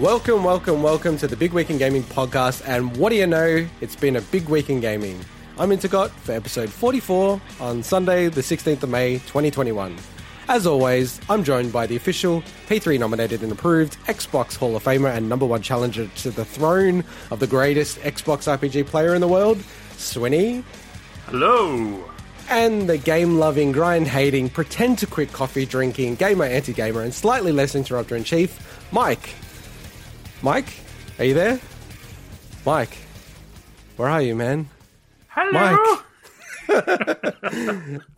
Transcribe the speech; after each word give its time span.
Welcome, 0.00 0.44
welcome, 0.44 0.82
welcome 0.82 1.18
to 1.18 1.26
the 1.26 1.36
Big 1.36 1.52
Week 1.52 1.68
in 1.68 1.76
Gaming 1.76 2.04
podcast. 2.04 2.66
And 2.66 2.96
what 2.96 3.10
do 3.10 3.16
you 3.16 3.26
know? 3.26 3.66
It's 3.82 3.94
been 3.96 4.16
a 4.16 4.22
big 4.22 4.48
week 4.48 4.70
in 4.70 4.80
gaming. 4.80 5.20
I'm 5.58 5.68
Intergot 5.68 6.08
for 6.08 6.32
episode 6.32 6.70
44 6.70 7.38
on 7.60 7.82
Sunday, 7.82 8.28
the 8.28 8.40
16th 8.40 8.82
of 8.82 8.88
May, 8.88 9.14
2021. 9.18 9.94
As 10.48 10.66
always, 10.66 11.20
I'm 11.28 11.44
joined 11.44 11.70
by 11.70 11.86
the 11.86 11.96
official 11.96 12.40
P3 12.66 12.98
nominated 12.98 13.42
and 13.42 13.52
approved 13.52 13.98
Xbox 14.06 14.56
Hall 14.56 14.74
of 14.74 14.82
Famer 14.82 15.14
and 15.14 15.28
number 15.28 15.44
one 15.44 15.60
challenger 15.60 16.06
to 16.06 16.30
the 16.30 16.46
throne 16.46 17.04
of 17.30 17.38
the 17.38 17.46
greatest 17.46 17.98
Xbox 17.98 18.48
RPG 18.48 18.86
player 18.86 19.14
in 19.14 19.20
the 19.20 19.28
world, 19.28 19.58
Swinny, 19.98 20.64
Hello. 21.26 22.10
and 22.48 22.88
the 22.88 22.96
game 22.96 23.38
loving, 23.38 23.70
grind 23.70 24.08
hating, 24.08 24.48
pretend 24.48 24.96
to 25.00 25.06
quit 25.06 25.30
coffee 25.34 25.66
drinking, 25.66 26.14
gamer 26.14 26.46
anti 26.46 26.72
gamer, 26.72 27.02
and 27.02 27.12
slightly 27.12 27.52
less 27.52 27.74
interrupter 27.74 28.16
in 28.16 28.24
chief, 28.24 28.88
Mike. 28.92 29.34
Mike, 30.42 30.80
are 31.18 31.24
you 31.24 31.34
there? 31.34 31.60
Mike, 32.64 32.96
where 33.96 34.08
are 34.08 34.22
you, 34.22 34.34
man? 34.34 34.68
Hello. 35.28 35.98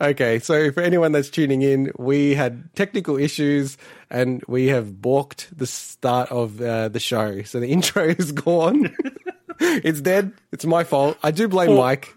Okay, 0.01 0.39
so 0.41 0.71
for 0.73 0.83
anyone 0.83 1.13
that's 1.13 1.31
tuning 1.31 1.63
in, 1.63 1.91
we 1.99 2.35
had 2.35 2.69
technical 2.75 3.17
issues 3.17 3.79
and 4.11 4.43
we 4.47 4.67
have 4.69 5.01
balked 5.01 5.57
the 5.57 5.67
start 5.67 6.31
of 6.31 6.61
uh, 6.61 6.89
the 6.89 7.01
show. 7.01 7.43
So 7.43 7.61
the 7.61 7.69
intro 7.73 8.05
is 8.05 8.31
gone. 8.31 8.95
it's 9.61 10.01
dead. 10.03 10.33
It's 10.53 10.67
my 10.67 10.85
fault. 10.85 11.17
I 11.23 11.31
do 11.31 11.49
blame. 11.49 11.77
Mike. 11.77 12.15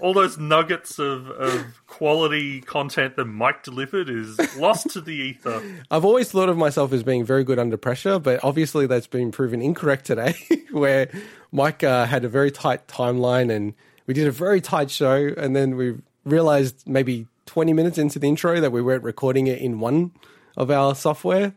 All 0.00 0.14
those 0.14 0.38
nuggets 0.38 0.98
of, 0.98 1.28
of 1.30 1.82
quality 1.86 2.60
content 2.60 3.16
that 3.16 3.26
Mike 3.26 3.62
delivered 3.62 4.08
is 4.08 4.38
lost 4.56 4.90
to 4.90 5.00
the 5.00 5.12
ether. 5.12 5.62
I've 5.90 6.04
always 6.04 6.30
thought 6.30 6.48
of 6.48 6.56
myself 6.56 6.92
as 6.92 7.02
being 7.02 7.24
very 7.24 7.44
good 7.44 7.58
under 7.58 7.76
pressure, 7.76 8.18
but 8.18 8.42
obviously 8.42 8.86
that's 8.86 9.06
been 9.06 9.30
proven 9.30 9.60
incorrect 9.60 10.06
today, 10.06 10.34
where 10.70 11.10
Mike 11.52 11.84
uh, 11.84 12.06
had 12.06 12.24
a 12.24 12.28
very 12.28 12.50
tight 12.50 12.86
timeline 12.88 13.50
and 13.54 13.74
we 14.06 14.14
did 14.14 14.26
a 14.26 14.30
very 14.30 14.60
tight 14.60 14.90
show, 14.90 15.32
and 15.36 15.56
then 15.56 15.76
we 15.76 15.96
realized 16.24 16.86
maybe 16.86 17.26
20 17.46 17.72
minutes 17.72 17.98
into 17.98 18.18
the 18.18 18.28
intro 18.28 18.60
that 18.60 18.72
we 18.72 18.82
weren't 18.82 19.02
recording 19.02 19.46
it 19.46 19.60
in 19.60 19.80
one 19.80 20.12
of 20.56 20.70
our 20.70 20.94
software. 20.94 21.54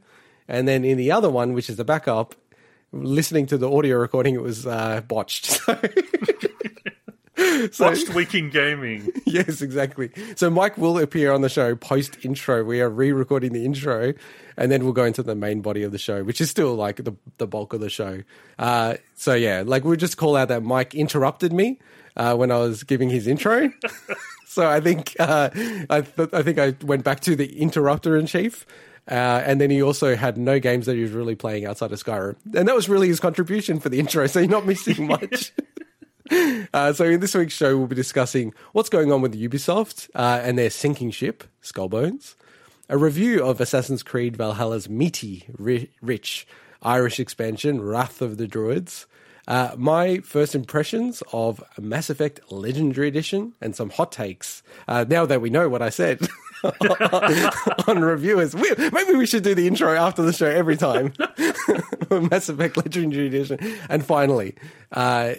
And 0.48 0.68
then 0.68 0.86
in 0.86 0.98
the 0.98 1.12
other 1.12 1.30
one, 1.30 1.54
which 1.54 1.70
is 1.70 1.76
the 1.76 1.84
backup, 1.84 2.36
listening 2.92 3.46
to 3.48 3.58
the 3.58 3.70
audio 3.70 3.98
recording, 3.98 4.36
it 4.36 4.42
was 4.42 4.66
uh, 4.66 5.02
botched. 5.08 5.60
So, 5.68 5.80
so 7.72 7.86
Watched 7.86 8.10
Week 8.14 8.34
in 8.34 8.50
Gaming. 8.50 9.12
yes, 9.26 9.62
exactly. 9.62 10.10
So 10.36 10.50
Mike 10.50 10.78
will 10.78 10.98
appear 10.98 11.32
on 11.32 11.42
the 11.42 11.50
show 11.50 11.76
post 11.76 12.18
intro. 12.26 12.64
We 12.64 12.82
are 12.82 12.90
re-recording 12.90 13.54
the 13.54 13.64
intro, 13.64 14.14
and 14.56 14.72
then 14.72 14.84
we'll 14.84 14.94
go 14.94 15.04
into 15.04 15.22
the 15.22 15.36
main 15.36 15.62
body 15.62 15.84
of 15.84 15.92
the 15.92 16.00
show, 16.00 16.24
which 16.24 16.42
is 16.42 16.50
still 16.50 16.76
like 16.76 16.98
the 16.98 17.14
the 17.38 17.46
bulk 17.46 17.74
of 17.74 17.80
the 17.80 17.90
show. 17.90 18.24
Uh, 18.58 18.96
so 19.16 19.34
yeah, 19.34 19.64
like 19.66 19.84
we'll 19.84 19.98
just 19.98 20.18
call 20.18 20.36
out 20.36 20.48
that 20.48 20.64
Mike 20.64 20.96
interrupted 20.96 21.54
me 21.54 21.80
uh, 22.16 22.36
when 22.36 22.52
I 22.52 22.58
was 22.58 22.84
giving 22.84 23.10
his 23.10 23.28
intro. 23.28 23.72
so 24.48 24.68
I 24.68 24.82
think 24.82 25.16
uh, 25.20 25.50
I 25.90 26.02
th- 26.02 26.30
I 26.34 26.42
think 26.42 26.58
I 26.58 26.76
went 26.84 27.04
back 27.04 27.20
to 27.22 27.36
the 27.36 27.60
interrupter 27.60 28.18
in 28.18 28.26
chief. 28.26 28.66
Uh, 29.10 29.42
and 29.46 29.62
then 29.62 29.70
he 29.70 29.82
also 29.82 30.18
had 30.18 30.38
no 30.38 30.60
games 30.60 30.86
that 30.86 30.96
he 30.98 31.02
was 31.02 31.12
really 31.12 31.36
playing 31.36 31.66
outside 31.66 31.94
of 31.94 32.04
Skyrim. 32.04 32.36
And 32.54 32.68
that 32.68 32.76
was 32.76 32.90
really 32.90 33.08
his 33.08 33.22
contribution 33.22 33.80
for 33.80 33.88
the 33.88 34.00
intro, 34.00 34.28
so 34.28 34.40
you're 34.40 34.50
not 34.50 34.66
missing 34.66 35.08
much. 35.08 35.54
Uh, 36.74 36.94
so 36.94 37.06
in 37.06 37.20
this 37.20 37.34
week's 37.34 37.54
show, 37.54 37.78
we'll 37.78 37.88
be 37.88 37.96
discussing 37.96 38.54
what's 38.74 38.90
going 38.90 39.12
on 39.12 39.22
with 39.22 39.34
Ubisoft 39.34 40.10
uh, 40.16 40.42
and 40.44 40.58
their 40.58 40.70
sinking 40.70 41.12
ship, 41.12 41.44
Skullbones, 41.64 42.36
a 42.90 42.98
review 42.98 43.44
of 43.44 43.60
Assassin's 43.62 44.04
Creed 44.04 44.36
Valhalla's 44.36 44.90
meaty, 44.90 45.46
ri- 45.58 45.90
rich 46.02 46.48
Irish 46.82 47.20
expansion, 47.20 47.82
Wrath 47.82 48.22
of 48.22 48.38
the 48.38 48.48
Druids, 48.48 49.08
uh, 49.48 49.74
my 49.78 50.18
first 50.20 50.56
impressions 50.56 51.24
of 51.32 51.64
Mass 51.80 52.10
Effect 52.10 52.52
Legendary 52.52 53.08
Edition, 53.08 53.54
and 53.62 53.76
some 53.76 53.90
hot 53.90 54.12
takes. 54.12 54.62
Uh, 54.88 55.06
now 55.08 55.26
that 55.26 55.42
we 55.42 55.50
know 55.50 55.70
what 55.70 55.82
I 55.82 55.90
said 55.90 56.20
on 57.88 58.02
reviewers, 58.02 58.54
we, 58.54 58.70
maybe 58.92 59.14
we 59.16 59.26
should 59.26 59.44
do 59.44 59.56
the 59.56 59.68
intro 59.68 59.96
after 59.96 60.22
the 60.22 60.34
show 60.34 60.48
every 60.48 60.76
time. 60.76 61.14
Mass 62.30 62.50
Effect 62.50 62.78
Legendary 62.78 63.28
Edition, 63.28 63.58
and 63.90 64.06
finally. 64.06 64.56
Uh, 64.92 65.36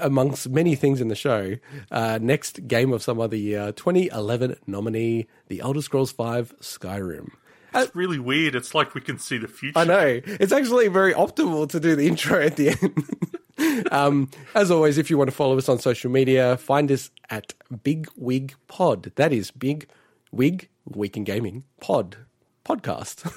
amongst 0.00 0.48
many 0.48 0.74
things 0.74 1.00
in 1.00 1.08
the 1.08 1.14
show, 1.14 1.54
uh, 1.90 2.18
next 2.20 2.66
game 2.68 2.92
of 2.92 3.02
some 3.02 3.20
other 3.20 3.36
year, 3.36 3.72
2011 3.72 4.56
nominee, 4.66 5.26
The 5.48 5.60
Elder 5.60 5.82
Scrolls 5.82 6.12
V 6.12 6.22
Skyrim. 6.60 7.30
It's 7.74 7.94
really 7.94 8.18
weird. 8.18 8.54
It's 8.54 8.74
like 8.74 8.94
we 8.94 9.00
can 9.02 9.18
see 9.18 9.36
the 9.38 9.46
future. 9.48 9.78
I 9.78 9.84
know. 9.84 10.20
It's 10.24 10.52
actually 10.52 10.88
very 10.88 11.12
optimal 11.12 11.68
to 11.70 11.78
do 11.80 11.94
the 11.96 12.06
intro 12.08 12.40
at 12.42 12.56
the 12.56 12.70
end. 12.70 13.88
um, 13.92 14.30
as 14.54 14.70
always, 14.70 14.96
if 14.98 15.10
you 15.10 15.18
want 15.18 15.28
to 15.30 15.36
follow 15.36 15.58
us 15.58 15.68
on 15.68 15.78
social 15.78 16.10
media, 16.10 16.56
find 16.56 16.90
us 16.90 17.10
at 17.28 17.52
Big 17.82 18.08
Wig 18.16 18.54
Pod. 18.68 19.12
That 19.16 19.32
is 19.32 19.50
Big 19.50 19.86
Wig 20.32 20.68
Week 20.86 21.16
in 21.16 21.24
Gaming 21.24 21.64
Pod 21.80 22.16
podcast. 22.64 23.30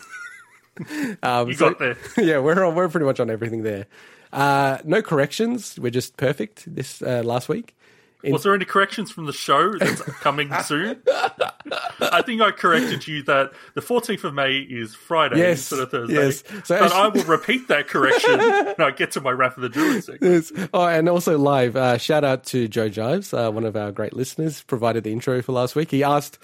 um, 1.24 1.50
You 1.50 1.54
so- 1.54 1.70
got 1.72 1.80
there. 1.80 1.98
yeah, 2.18 2.40
we're 2.40 2.64
on, 2.64 2.76
we're 2.76 2.88
pretty 2.90 3.06
much 3.06 3.20
on 3.20 3.30
everything 3.30 3.64
there. 3.64 3.86
Uh, 4.34 4.78
no 4.84 5.02
corrections. 5.02 5.78
We're 5.80 5.90
just 5.92 6.18
perfect 6.18 6.74
this 6.74 7.02
uh, 7.02 7.22
last 7.24 7.50
week. 7.50 7.76
Was 8.24 8.44
there 8.44 8.54
any 8.54 8.66
corrections 8.66 9.10
from 9.10 9.26
the 9.26 9.34
show 9.34 9.76
that's 9.80 10.00
coming 10.20 10.52
soon? 10.64 11.02
I 11.08 12.22
think 12.24 12.40
I 12.40 12.52
corrected 12.52 13.08
you 13.08 13.24
that 13.24 13.52
the 13.74 13.82
14th 13.82 14.24
of 14.24 14.36
May 14.36 14.58
is 14.60 14.94
Friday 14.94 15.38
Yes, 15.40 15.72
instead 15.72 15.80
of 15.80 15.90
Thursday. 15.90 16.14
yes. 16.14 16.44
So 16.66 16.78
but 16.78 16.84
as- 16.84 16.92
I 16.92 17.08
will 17.08 17.24
repeat 17.24 17.68
that 17.70 17.88
correction 17.88 18.38
when 18.38 18.76
I 18.80 18.92
get 18.92 19.10
to 19.14 19.22
my 19.22 19.32
Wrath 19.32 19.58
of 19.58 19.64
the 19.64 19.70
Druid 19.70 20.04
segment. 20.04 20.52
Yes. 20.56 20.68
Oh, 20.72 20.86
and 20.86 21.10
also 21.10 21.36
live. 21.40 21.76
Uh, 21.76 21.98
shout 21.98 22.24
out 22.24 22.44
to 22.46 22.68
Joe 22.68 22.90
Jives, 22.92 23.34
uh, 23.36 23.52
one 23.52 23.66
of 23.66 23.76
our 23.76 23.92
great 23.92 24.14
listeners, 24.14 24.62
provided 24.64 25.04
the 25.04 25.12
intro 25.12 25.42
for 25.42 25.54
last 25.54 25.76
week. 25.76 25.90
He 25.90 26.04
asked, 26.04 26.38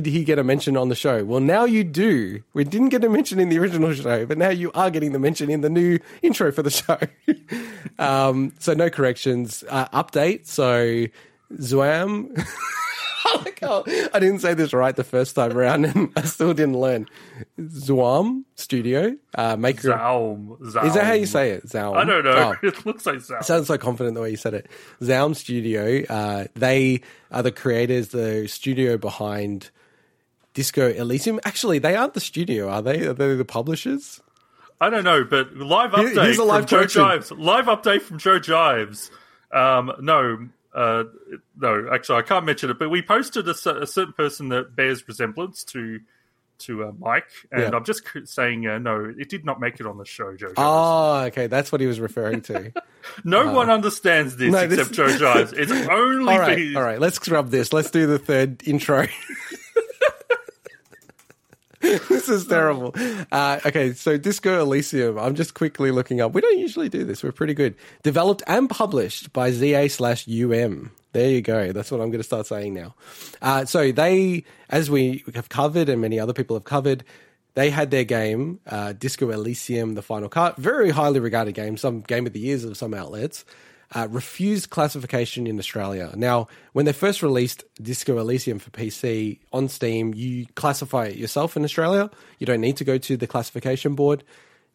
"Did 0.00 0.06
he 0.06 0.24
get 0.24 0.38
a 0.38 0.44
mention 0.44 0.76
on 0.76 0.88
the 0.88 0.94
show?" 0.94 1.24
Well, 1.24 1.40
now 1.40 1.64
you 1.64 1.84
do. 1.84 2.42
We 2.54 2.64
didn't 2.64 2.88
get 2.88 3.04
a 3.04 3.10
mention 3.10 3.38
in 3.38 3.50
the 3.50 3.58
original 3.58 3.92
show, 3.92 4.24
but 4.24 4.38
now 4.38 4.48
you 4.48 4.72
are 4.72 4.90
getting 4.90 5.12
the 5.12 5.18
mention 5.18 5.50
in 5.50 5.60
the 5.60 5.68
new 5.68 5.98
intro 6.22 6.50
for 6.50 6.62
the 6.62 6.70
show. 6.70 6.98
um, 7.98 8.54
so 8.58 8.72
no 8.72 8.88
corrections. 8.88 9.64
Uh, 9.68 9.88
update. 9.88 10.46
So 10.46 11.06
Zwam. 11.56 12.32
I 13.24 13.52
how 13.60 13.84
I 14.12 14.18
didn't 14.18 14.40
say 14.40 14.54
this 14.54 14.72
right 14.72 14.94
the 14.94 15.04
first 15.04 15.34
time 15.34 15.56
around, 15.56 15.84
and 15.84 16.12
I 16.16 16.22
still 16.22 16.54
didn't 16.54 16.78
learn. 16.78 17.06
Zwam 17.60 18.44
Studio, 18.54 19.16
uh, 19.34 19.56
maker. 19.56 19.88
Zaum. 19.88 20.58
Zaum. 20.70 20.86
Is 20.86 20.94
that 20.94 21.04
how 21.04 21.12
you 21.12 21.26
say 21.26 21.50
it? 21.50 21.68
Zaum. 21.68 21.96
I 21.96 22.04
don't 22.04 22.24
know. 22.24 22.54
Oh. 22.54 22.54
It 22.66 22.84
looks 22.84 23.06
like 23.06 23.20
Zaum. 23.20 23.42
Sounds 23.42 23.68
so 23.68 23.78
confident 23.78 24.14
the 24.14 24.20
way 24.20 24.30
you 24.30 24.36
said 24.36 24.54
it. 24.54 24.68
Zaum 25.02 25.34
Studio, 25.34 26.04
uh, 26.08 26.46
they 26.54 27.02
are 27.30 27.42
the 27.42 27.52
creators, 27.52 28.08
the 28.08 28.48
studio 28.48 28.96
behind 28.96 29.70
Disco 30.54 30.88
Elysium. 30.90 31.40
Actually, 31.44 31.78
they 31.78 31.94
aren't 31.96 32.14
the 32.14 32.20
studio, 32.20 32.68
are 32.68 32.82
they? 32.82 33.06
Are 33.06 33.12
they 33.14 33.34
the 33.34 33.44
publishers? 33.44 34.20
I 34.80 34.90
don't 34.90 35.04
know, 35.04 35.24
but 35.24 35.54
live 35.56 35.92
update 35.92 36.22
here's 36.24 36.38
a 36.38 36.44
live 36.44 36.68
from 36.68 36.88
Joe. 36.88 37.04
Jives. 37.06 37.38
Live 37.38 37.66
update 37.66 38.02
from 38.02 38.18
Joe 38.18 38.40
Jives. 38.40 39.10
Um, 39.52 39.92
no, 40.00 40.48
uh, 40.74 41.04
no, 41.56 41.88
actually, 41.92 42.16
I 42.18 42.22
can't 42.22 42.44
mention 42.44 42.70
it, 42.70 42.78
but 42.78 42.88
we 42.90 43.00
posted 43.02 43.46
a, 43.46 43.50
a 43.52 43.86
certain 43.86 44.12
person 44.12 44.48
that 44.48 44.74
bears 44.74 45.06
resemblance 45.06 45.62
to 45.64 46.00
to 46.58 46.84
uh, 46.84 46.92
Mike, 46.98 47.26
and 47.50 47.62
Yeah. 47.62 47.70
I'm 47.74 47.84
just 47.84 48.02
saying, 48.24 48.66
uh, 48.68 48.78
no, 48.78 49.12
it 49.18 49.28
did 49.28 49.44
not 49.44 49.58
make 49.60 49.80
it 49.80 49.86
on 49.86 49.98
the 49.98 50.04
show, 50.04 50.36
Joe. 50.36 50.48
Jives. 50.48 50.54
Oh, 50.58 51.24
okay. 51.26 51.48
That's 51.48 51.72
what 51.72 51.80
he 51.80 51.88
was 51.88 51.98
referring 51.98 52.40
to. 52.42 52.72
no 53.24 53.52
one 53.52 53.68
understands 53.68 54.36
this 54.36 54.52
No, 54.52 54.66
this- 54.68 54.78
except 54.78 54.94
Joe 54.94 55.06
Jives. 55.06 55.52
It's 55.56 55.72
only 55.90 56.32
all 56.32 56.38
right. 56.38 56.58
his. 56.58 56.76
All 56.76 56.82
right. 56.82 57.00
Let's 57.00 57.16
scrub 57.16 57.50
this. 57.50 57.72
Let's 57.72 57.90
do 57.90 58.06
the 58.06 58.18
third 58.18 58.62
intro. 58.66 59.06
this 62.08 62.28
is 62.28 62.46
terrible. 62.46 62.94
Uh, 63.32 63.58
okay, 63.66 63.92
so 63.92 64.16
Disco 64.16 64.60
Elysium. 64.60 65.18
I'm 65.18 65.34
just 65.34 65.54
quickly 65.54 65.90
looking 65.90 66.20
up. 66.20 66.32
We 66.32 66.40
don't 66.40 66.58
usually 66.58 66.88
do 66.88 67.02
this. 67.02 67.24
We're 67.24 67.32
pretty 67.32 67.54
good. 67.54 67.74
Developed 68.04 68.42
and 68.46 68.70
published 68.70 69.32
by 69.32 69.50
ZA 69.50 69.88
slash 69.88 70.28
UM. 70.28 70.92
There 71.12 71.28
you 71.28 71.42
go. 71.42 71.72
That's 71.72 71.90
what 71.90 72.00
I'm 72.00 72.10
going 72.10 72.20
to 72.20 72.24
start 72.24 72.46
saying 72.46 72.72
now. 72.72 72.94
Uh, 73.42 73.64
so 73.64 73.90
they, 73.90 74.44
as 74.70 74.90
we 74.90 75.24
have 75.34 75.48
covered 75.48 75.88
and 75.88 76.00
many 76.00 76.20
other 76.20 76.32
people 76.32 76.54
have 76.54 76.64
covered, 76.64 77.04
they 77.54 77.70
had 77.70 77.90
their 77.90 78.04
game, 78.04 78.60
uh, 78.66 78.92
Disco 78.92 79.30
Elysium, 79.30 79.94
the 79.94 80.02
final 80.02 80.28
cut. 80.28 80.56
Very 80.56 80.90
highly 80.90 81.18
regarded 81.18 81.54
game, 81.54 81.76
some 81.76 82.00
game 82.00 82.26
of 82.26 82.32
the 82.32 82.40
years 82.40 82.64
of 82.64 82.76
some 82.76 82.94
outlets. 82.94 83.44
Uh, 83.94 84.08
refused 84.10 84.70
classification 84.70 85.46
in 85.46 85.58
Australia. 85.58 86.14
Now, 86.16 86.48
when 86.72 86.86
they 86.86 86.94
first 86.94 87.22
released 87.22 87.64
Disco 87.80 88.16
Elysium 88.16 88.58
for 88.58 88.70
PC 88.70 89.40
on 89.52 89.68
Steam, 89.68 90.14
you 90.14 90.46
classify 90.54 91.06
it 91.06 91.16
yourself 91.16 91.58
in 91.58 91.64
Australia. 91.64 92.10
You 92.38 92.46
don't 92.46 92.62
need 92.62 92.78
to 92.78 92.84
go 92.84 92.96
to 92.96 93.16
the 93.18 93.26
classification 93.26 93.94
board. 93.94 94.24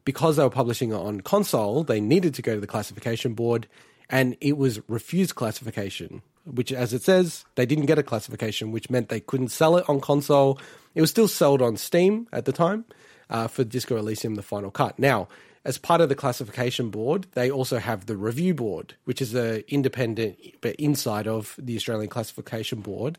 Because 0.06 0.38
they 0.38 0.44
were 0.44 0.52
publishing 0.52 0.92
it 0.92 0.96
on 0.96 1.22
console, 1.22 1.84
they 1.84 2.00
needed 2.00 2.36
to 2.36 2.42
go 2.44 2.54
to 2.54 2.62
the 2.62 2.68
classification 2.68 3.34
board, 3.34 3.68
and 4.10 4.38
it 4.40 4.56
was 4.56 4.80
refused 4.88 5.36
classification, 5.36 6.22
which, 6.46 6.72
as 6.72 6.94
it 6.94 7.02
says, 7.02 7.44
they 7.56 7.66
didn't 7.66 7.88
get 7.88 8.00
a 8.00 8.04
classification, 8.04 8.72
which 8.72 8.90
meant 8.90 9.10
they 9.10 9.20
couldn't 9.20 9.50
sell 9.50 9.76
it 9.78 9.90
on 9.90 10.00
console. 10.00 10.60
It 10.96 11.02
was 11.02 11.10
still 11.10 11.28
sold 11.28 11.62
on 11.62 11.76
Steam 11.76 12.28
at 12.32 12.46
the 12.46 12.54
time 12.54 12.86
uh, 13.30 13.48
for 13.48 13.64
Disco 13.64 13.98
Elysium: 13.98 14.36
The 14.36 14.44
Final 14.44 14.72
Cut. 14.72 14.98
Now, 14.98 15.28
as 15.68 15.78
part 15.78 16.00
of 16.00 16.08
the 16.08 16.16
classification 16.16 16.90
board, 16.90 17.28
they 17.34 17.52
also 17.52 17.78
have 17.78 18.06
the 18.06 18.16
review 18.16 18.54
board, 18.54 18.96
which 19.04 19.22
is 19.22 19.36
a 19.36 19.70
independent 19.72 20.38
but 20.62 20.74
inside 20.78 21.28
of 21.28 21.56
the 21.60 21.76
Australian 21.76 22.10
classification 22.10 22.80
board, 22.80 23.18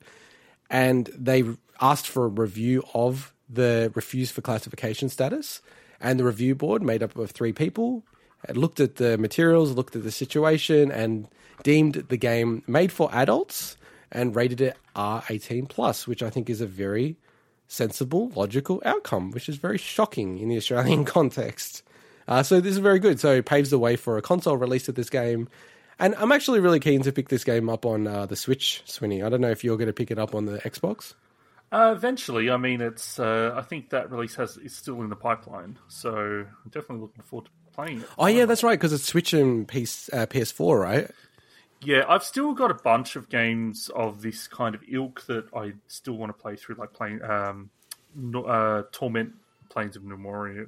and 0.71 1.11
they 1.15 1.45
asked 1.79 2.09
for 2.09 2.25
a 2.25 2.29
review 2.29 2.83
of 2.95 3.35
the 3.51 3.93
refuse 3.95 4.31
for 4.31 4.41
classification 4.41 5.11
status, 5.11 5.61
and 6.01 6.19
the 6.19 6.25
review 6.25 6.55
board 6.55 6.83
made 6.83 7.03
up 7.03 7.15
of 7.17 7.31
three 7.33 7.53
people 7.53 8.03
looked 8.55 8.81
at 8.81 8.97
the 8.97 9.19
materials, 9.19 9.73
looked 9.73 9.95
at 9.95 10.03
the 10.03 10.11
situation, 10.11 10.91
and 10.91 11.29
deemed 11.63 11.95
the 12.09 12.17
game 12.17 12.63
made 12.67 12.91
for 12.91 13.11
adults 13.13 13.77
and 14.11 14.35
rated 14.35 14.63
it 14.63 14.77
R18 14.97 15.69
plus, 15.69 16.07
which 16.07 16.23
I 16.23 16.31
think 16.31 16.49
is 16.49 16.63
a 16.63 16.67
very 16.67 17.17
sensible, 17.67 18.31
logical 18.35 18.81
outcome, 18.87 19.33
which 19.33 19.51
is 19.51 19.57
very 19.57 19.77
shocking 19.77 20.39
in 20.39 20.49
the 20.49 20.57
Australian 20.57 21.05
context. 21.17 21.83
Uh, 22.29 22.43
so 22.43 22.61
this 22.61 22.73
is 22.73 22.79
very 22.79 22.99
good. 22.99 23.19
So 23.19 23.33
it 23.33 23.47
paves 23.47 23.71
the 23.71 23.79
way 23.79 23.97
for 23.97 24.19
a 24.19 24.23
console 24.23 24.57
release 24.57 24.89
of 24.89 24.95
this 24.95 25.11
game. 25.11 25.49
And 25.99 26.15
I'm 26.17 26.31
actually 26.31 26.61
really 26.61 26.79
keen 26.79 27.03
to 27.03 27.13
pick 27.13 27.29
this 27.29 27.43
game 27.43 27.69
up 27.69 27.85
on 27.85 28.07
uh, 28.07 28.27
the 28.27 28.37
Switch, 28.37 28.83
Swinny. 28.87 29.25
I 29.25 29.29
don't 29.29 29.41
know 29.41 29.51
if 29.51 29.65
you're 29.65 29.77
going 29.77 29.89
to 29.89 29.93
pick 29.93 30.13
it 30.13 30.19
up 30.19 30.35
on 30.35 30.45
the 30.45 30.59
Xbox. 30.59 31.15
Uh, 31.73 31.93
eventually, 31.97 32.51
I 32.51 32.57
mean, 32.57 32.81
it's. 32.81 33.19
Uh, 33.19 33.53
I 33.55 33.63
think 33.63 33.91
that 33.91 34.11
release 34.11 34.37
has 34.37 34.57
is 34.57 34.75
still 34.75 35.03
in 35.03 35.11
the 35.11 35.17
pipeline, 35.17 35.79
so 35.89 36.15
I'm 36.15 36.71
definitely 36.71 37.01
looking 37.01 37.23
forward 37.23 37.47
to 37.47 37.51
playing 37.75 38.01
it. 38.01 38.09
Oh 38.17 38.27
yeah, 38.27 38.47
that's 38.47 38.63
right, 38.63 38.79
because 38.79 38.95
it's 38.95 39.05
Switch 39.05 39.35
and 39.35 39.69
PS, 39.69 40.09
uh, 40.15 40.25
PS4, 40.25 40.81
right? 40.81 41.11
Yeah, 41.83 42.05
I've 42.09 42.25
still 42.25 42.55
got 42.55 42.71
a 42.71 42.75
bunch 42.75 43.17
of 43.17 43.29
games 43.29 43.91
of 43.95 44.23
this 44.23 44.49
kind 44.49 44.75
of 44.75 44.83
ilk 44.89 45.27
that 45.27 45.49
I 45.55 45.75
still 45.89 46.15
want 46.15 46.31
to 46.31 46.43
play 46.43 46.57
through, 46.57 46.77
like 46.77 46.95
playing 46.95 47.23
um, 47.23 47.71
uh, 48.35 48.85
Torment, 48.91 49.35
Planes 49.69 49.97
of 49.97 50.05
Memoria, 50.05 50.67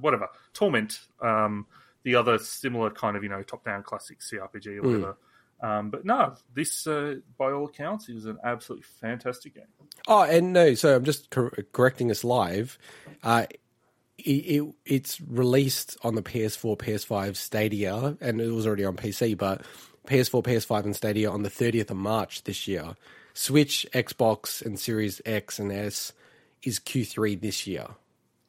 whatever, 0.00 0.28
Torment. 0.52 1.00
Um, 1.20 1.66
the 2.02 2.14
other 2.14 2.38
similar 2.38 2.90
kind 2.90 3.16
of 3.16 3.22
you 3.22 3.28
know 3.28 3.42
top-down 3.42 3.82
classic 3.82 4.20
CRPG 4.20 4.78
or 4.78 4.82
whatever. 4.82 5.16
Um, 5.62 5.90
but 5.90 6.04
no, 6.04 6.34
this 6.54 6.86
uh, 6.86 7.16
by 7.36 7.52
all 7.52 7.66
accounts 7.66 8.08
is 8.08 8.24
an 8.24 8.38
absolutely 8.42 8.86
fantastic 9.00 9.54
game. 9.54 9.64
Oh, 10.08 10.22
and 10.22 10.52
no, 10.52 10.74
so 10.74 10.96
I'm 10.96 11.04
just 11.04 11.30
cor- 11.30 11.52
correcting 11.72 12.10
us 12.10 12.24
live. 12.24 12.78
Uh, 13.22 13.46
it, 14.16 14.30
it, 14.30 14.74
it's 14.86 15.20
released 15.20 15.98
on 16.02 16.14
the 16.14 16.22
PS4, 16.22 16.78
PS5, 16.78 17.36
Stadia, 17.36 18.16
and 18.20 18.40
it 18.40 18.50
was 18.50 18.66
already 18.66 18.84
on 18.84 18.96
PC, 18.96 19.36
but 19.36 19.62
PS4, 20.06 20.42
PS5, 20.42 20.84
and 20.84 20.96
Stadia 20.96 21.30
on 21.30 21.42
the 21.42 21.50
30th 21.50 21.90
of 21.90 21.96
March 21.96 22.44
this 22.44 22.66
year. 22.66 22.96
Switch, 23.34 23.86
Xbox, 23.92 24.64
and 24.64 24.78
Series 24.78 25.20
X 25.24 25.58
and 25.58 25.72
S 25.72 26.12
is 26.62 26.78
Q3 26.78 27.40
this 27.40 27.66
year. 27.66 27.86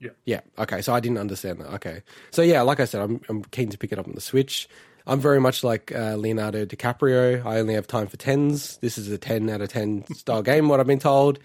Yeah. 0.02 0.10
Yeah. 0.26 0.42
Okay. 0.58 0.82
So 0.82 0.94
I 0.94 1.00
didn't 1.00 1.20
understand 1.20 1.60
that. 1.60 1.74
Okay. 1.76 2.02
So 2.32 2.42
yeah, 2.42 2.62
like 2.64 2.80
I 2.80 2.86
said, 2.86 3.02
I'm 3.02 3.22
I'm 3.30 3.44
keen 3.46 3.70
to 3.70 3.78
pick 3.78 3.92
it 3.92 4.00
up 4.00 4.08
on 4.08 4.16
the 4.16 4.22
Switch. 4.22 4.68
I'm 5.08 5.20
very 5.20 5.40
much 5.40 5.64
like 5.64 5.94
uh, 5.96 6.16
Leonardo 6.16 6.66
DiCaprio. 6.66 7.46
I 7.46 7.60
only 7.60 7.76
have 7.76 7.88
time 7.88 8.08
for 8.08 8.18
tens. 8.18 8.78
This 8.78 8.98
is 8.98 9.10
a 9.10 9.18
ten 9.18 9.50
out 9.50 9.62
of 9.62 9.70
ten 9.70 10.06
style 10.16 10.42
game. 10.42 10.68
What 10.68 10.80
I've 10.80 10.88
been 10.88 11.00
told. 11.00 11.40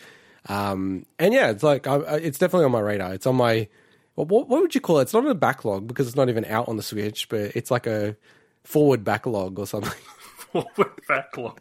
Um, 0.48 1.04
and 1.18 1.34
yeah, 1.34 1.50
it's 1.50 1.62
like 1.62 1.86
I, 1.86 1.98
it's 2.16 2.38
definitely 2.38 2.64
on 2.64 2.72
my 2.72 2.80
radar. 2.80 3.14
It's 3.14 3.26
on 3.26 3.36
my 3.36 3.68
what, 4.14 4.48
what 4.48 4.62
would 4.62 4.74
you 4.74 4.80
call 4.80 4.98
it? 4.98 5.02
It's 5.02 5.12
not 5.12 5.26
a 5.26 5.34
backlog 5.34 5.86
because 5.86 6.06
it's 6.06 6.16
not 6.16 6.30
even 6.30 6.44
out 6.46 6.68
on 6.68 6.76
the 6.76 6.82
Switch, 6.82 7.28
but 7.28 7.52
it's 7.54 7.70
like 7.70 7.86
a 7.86 8.16
forward 8.64 9.04
backlog 9.04 9.58
or 9.58 9.66
something. 9.66 9.92
Forward 10.74 11.00
backlog, 11.08 11.60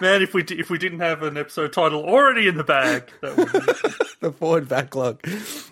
man. 0.00 0.22
If 0.22 0.34
we 0.34 0.42
if 0.42 0.70
we 0.70 0.78
didn't 0.78 1.00
have 1.00 1.22
an 1.22 1.36
episode 1.36 1.72
title 1.72 2.02
already 2.02 2.48
in 2.48 2.56
the 2.56 2.64
bag, 2.64 3.10
that 3.20 3.36
would 3.36 3.52
be... 3.52 3.58
the 4.20 4.32
forward 4.32 4.68
backlog. 4.68 5.26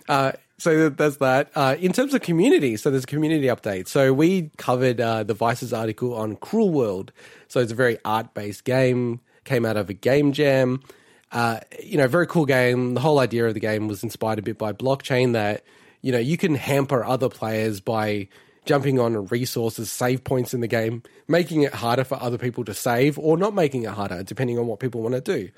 Uh, 0.09 0.33
so 0.59 0.89
there's 0.89 1.19
that. 1.19 1.51
Uh, 1.55 1.77
in 1.79 1.93
terms 1.93 2.15
of 2.15 2.23
community, 2.23 2.77
so 2.77 2.91
there's 2.91 3.05
a 3.05 3.09
community 3.09 3.47
update. 3.47 3.87
So 3.89 4.13
we 4.13 4.51
covered 4.57 5.01
uh, 5.01 5.23
the 5.23 5.35
Vice's 5.35 5.73
article 5.73 6.15
on 6.15 6.37
Cruel 6.37 6.71
World. 6.71 7.13
So 7.47 7.61
it's 7.61 7.73
a 7.73 7.77
very 7.77 7.99
art 8.05 8.35
based 8.35 8.65
game. 8.65 9.21
Came 9.45 9.65
out 9.65 9.77
of 9.77 9.89
a 9.89 9.95
game 9.95 10.33
jam. 10.33 10.83
Uh, 11.31 11.61
you 11.83 11.97
know, 11.99 12.09
very 12.09 12.27
cool 12.27 12.47
game. 12.47 12.95
The 12.95 13.01
whole 13.01 13.19
idea 13.19 13.47
of 13.47 13.55
the 13.55 13.61
game 13.61 13.87
was 13.87 14.03
inspired 14.03 14.39
a 14.39 14.43
bit 14.43 14.59
by 14.59 14.73
blockchain. 14.73 15.33
That 15.33 15.63
you 16.03 16.11
know 16.11 16.19
you 16.19 16.37
can 16.37 16.55
hamper 16.55 17.05
other 17.05 17.29
players 17.29 17.81
by 17.81 18.29
jumping 18.69 19.01
on 19.01 19.27
resources, 19.27 19.91
save 19.91 20.23
points 20.23 20.53
in 20.53 20.61
the 20.61 20.69
game, 20.69 21.03
making 21.27 21.63
it 21.63 21.73
harder 21.73 22.05
for 22.05 22.23
other 22.23 22.37
people 22.37 22.65
to 22.67 22.75
save, 22.75 23.19
or 23.19 23.39
not 23.39 23.55
making 23.55 23.85
it 23.85 23.91
harder, 23.91 24.23
depending 24.23 24.59
on 24.59 24.67
what 24.67 24.79
people 24.79 25.01
want 25.01 25.15
to 25.15 25.23
do. 25.23 25.49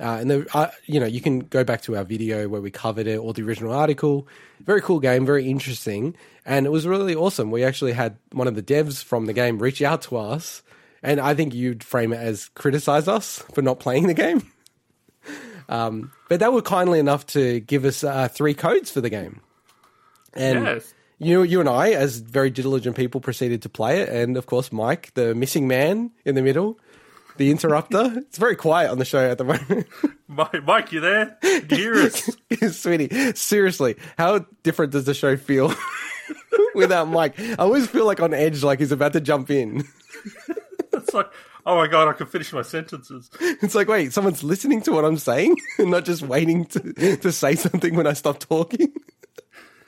Uh, 0.00 0.18
and 0.20 0.30
the, 0.30 0.46
uh, 0.52 0.68
you 0.84 0.98
know, 0.98 1.06
you 1.06 1.20
can 1.20 1.38
go 1.38 1.62
back 1.62 1.80
to 1.80 1.96
our 1.96 2.02
video 2.02 2.48
where 2.48 2.60
we 2.60 2.70
covered 2.70 3.06
it 3.06 3.18
or 3.18 3.32
the 3.32 3.42
original 3.42 3.72
article. 3.72 4.26
Very 4.64 4.82
cool 4.82 4.98
game, 4.98 5.24
very 5.24 5.48
interesting, 5.48 6.16
and 6.44 6.66
it 6.66 6.70
was 6.70 6.88
really 6.88 7.14
awesome. 7.14 7.52
We 7.52 7.62
actually 7.62 7.92
had 7.92 8.16
one 8.32 8.48
of 8.48 8.56
the 8.56 8.62
devs 8.62 9.02
from 9.02 9.26
the 9.26 9.32
game 9.32 9.60
reach 9.60 9.80
out 9.80 10.02
to 10.02 10.16
us, 10.16 10.64
and 11.04 11.20
I 11.20 11.34
think 11.34 11.54
you'd 11.54 11.84
frame 11.84 12.12
it 12.12 12.18
as 12.18 12.48
criticize 12.48 13.06
us 13.06 13.44
for 13.54 13.62
not 13.62 13.78
playing 13.78 14.08
the 14.08 14.14
game. 14.14 14.50
um, 15.68 16.10
but 16.28 16.40
they 16.40 16.48
were 16.48 16.62
kindly 16.62 16.98
enough 16.98 17.24
to 17.28 17.60
give 17.60 17.84
us 17.84 18.02
uh, 18.02 18.26
three 18.26 18.54
codes 18.54 18.90
for 18.90 19.00
the 19.00 19.10
game, 19.10 19.40
and 20.34 20.64
Yes. 20.64 20.92
You, 21.18 21.42
you 21.42 21.60
and 21.60 21.68
I, 21.68 21.92
as 21.92 22.18
very 22.18 22.50
diligent 22.50 22.96
people, 22.96 23.20
proceeded 23.20 23.62
to 23.62 23.68
play 23.68 24.00
it, 24.00 24.08
and 24.08 24.36
of 24.36 24.46
course, 24.46 24.72
Mike, 24.72 25.12
the 25.14 25.34
missing 25.34 25.66
man 25.66 26.10
in 26.24 26.34
the 26.34 26.42
middle. 26.42 26.78
The 27.36 27.50
interrupter. 27.50 28.14
it's 28.16 28.38
very 28.38 28.56
quiet 28.56 28.90
on 28.90 28.98
the 28.98 29.04
show 29.04 29.18
at 29.18 29.38
the 29.38 29.44
moment. 29.44 29.86
Mike, 30.28 30.64
Mike, 30.64 30.92
you 30.92 31.00
there? 31.00 31.36
You 31.42 31.60
hear 31.68 31.94
us? 31.94 32.30
Sweetie, 32.76 33.34
seriously, 33.34 33.96
how 34.16 34.46
different 34.62 34.92
does 34.92 35.04
the 35.04 35.14
show 35.14 35.36
feel 35.36 35.74
without 36.74 37.08
Mike? 37.08 37.38
I 37.38 37.56
always 37.56 37.86
feel 37.86 38.06
like 38.06 38.20
on 38.20 38.32
edge, 38.32 38.62
like 38.62 38.78
he's 38.78 38.92
about 38.92 39.12
to 39.12 39.20
jump 39.20 39.50
in. 39.50 39.86
it's 40.92 41.14
like, 41.14 41.30
oh 41.64 41.76
my 41.76 41.86
god, 41.86 42.08
I 42.08 42.12
can 42.14 42.26
finish 42.26 42.52
my 42.52 42.62
sentences. 42.62 43.30
It's 43.40 43.74
like, 43.74 43.88
wait, 43.88 44.12
someone's 44.12 44.42
listening 44.42 44.80
to 44.82 44.92
what 44.92 45.04
I'm 45.04 45.18
saying 45.18 45.56
and 45.78 45.90
not 45.90 46.04
just 46.04 46.22
waiting 46.22 46.64
to, 46.66 47.16
to 47.18 47.32
say 47.32 47.54
something 47.54 47.94
when 47.94 48.06
I 48.06 48.14
stop 48.14 48.38
talking. 48.38 48.92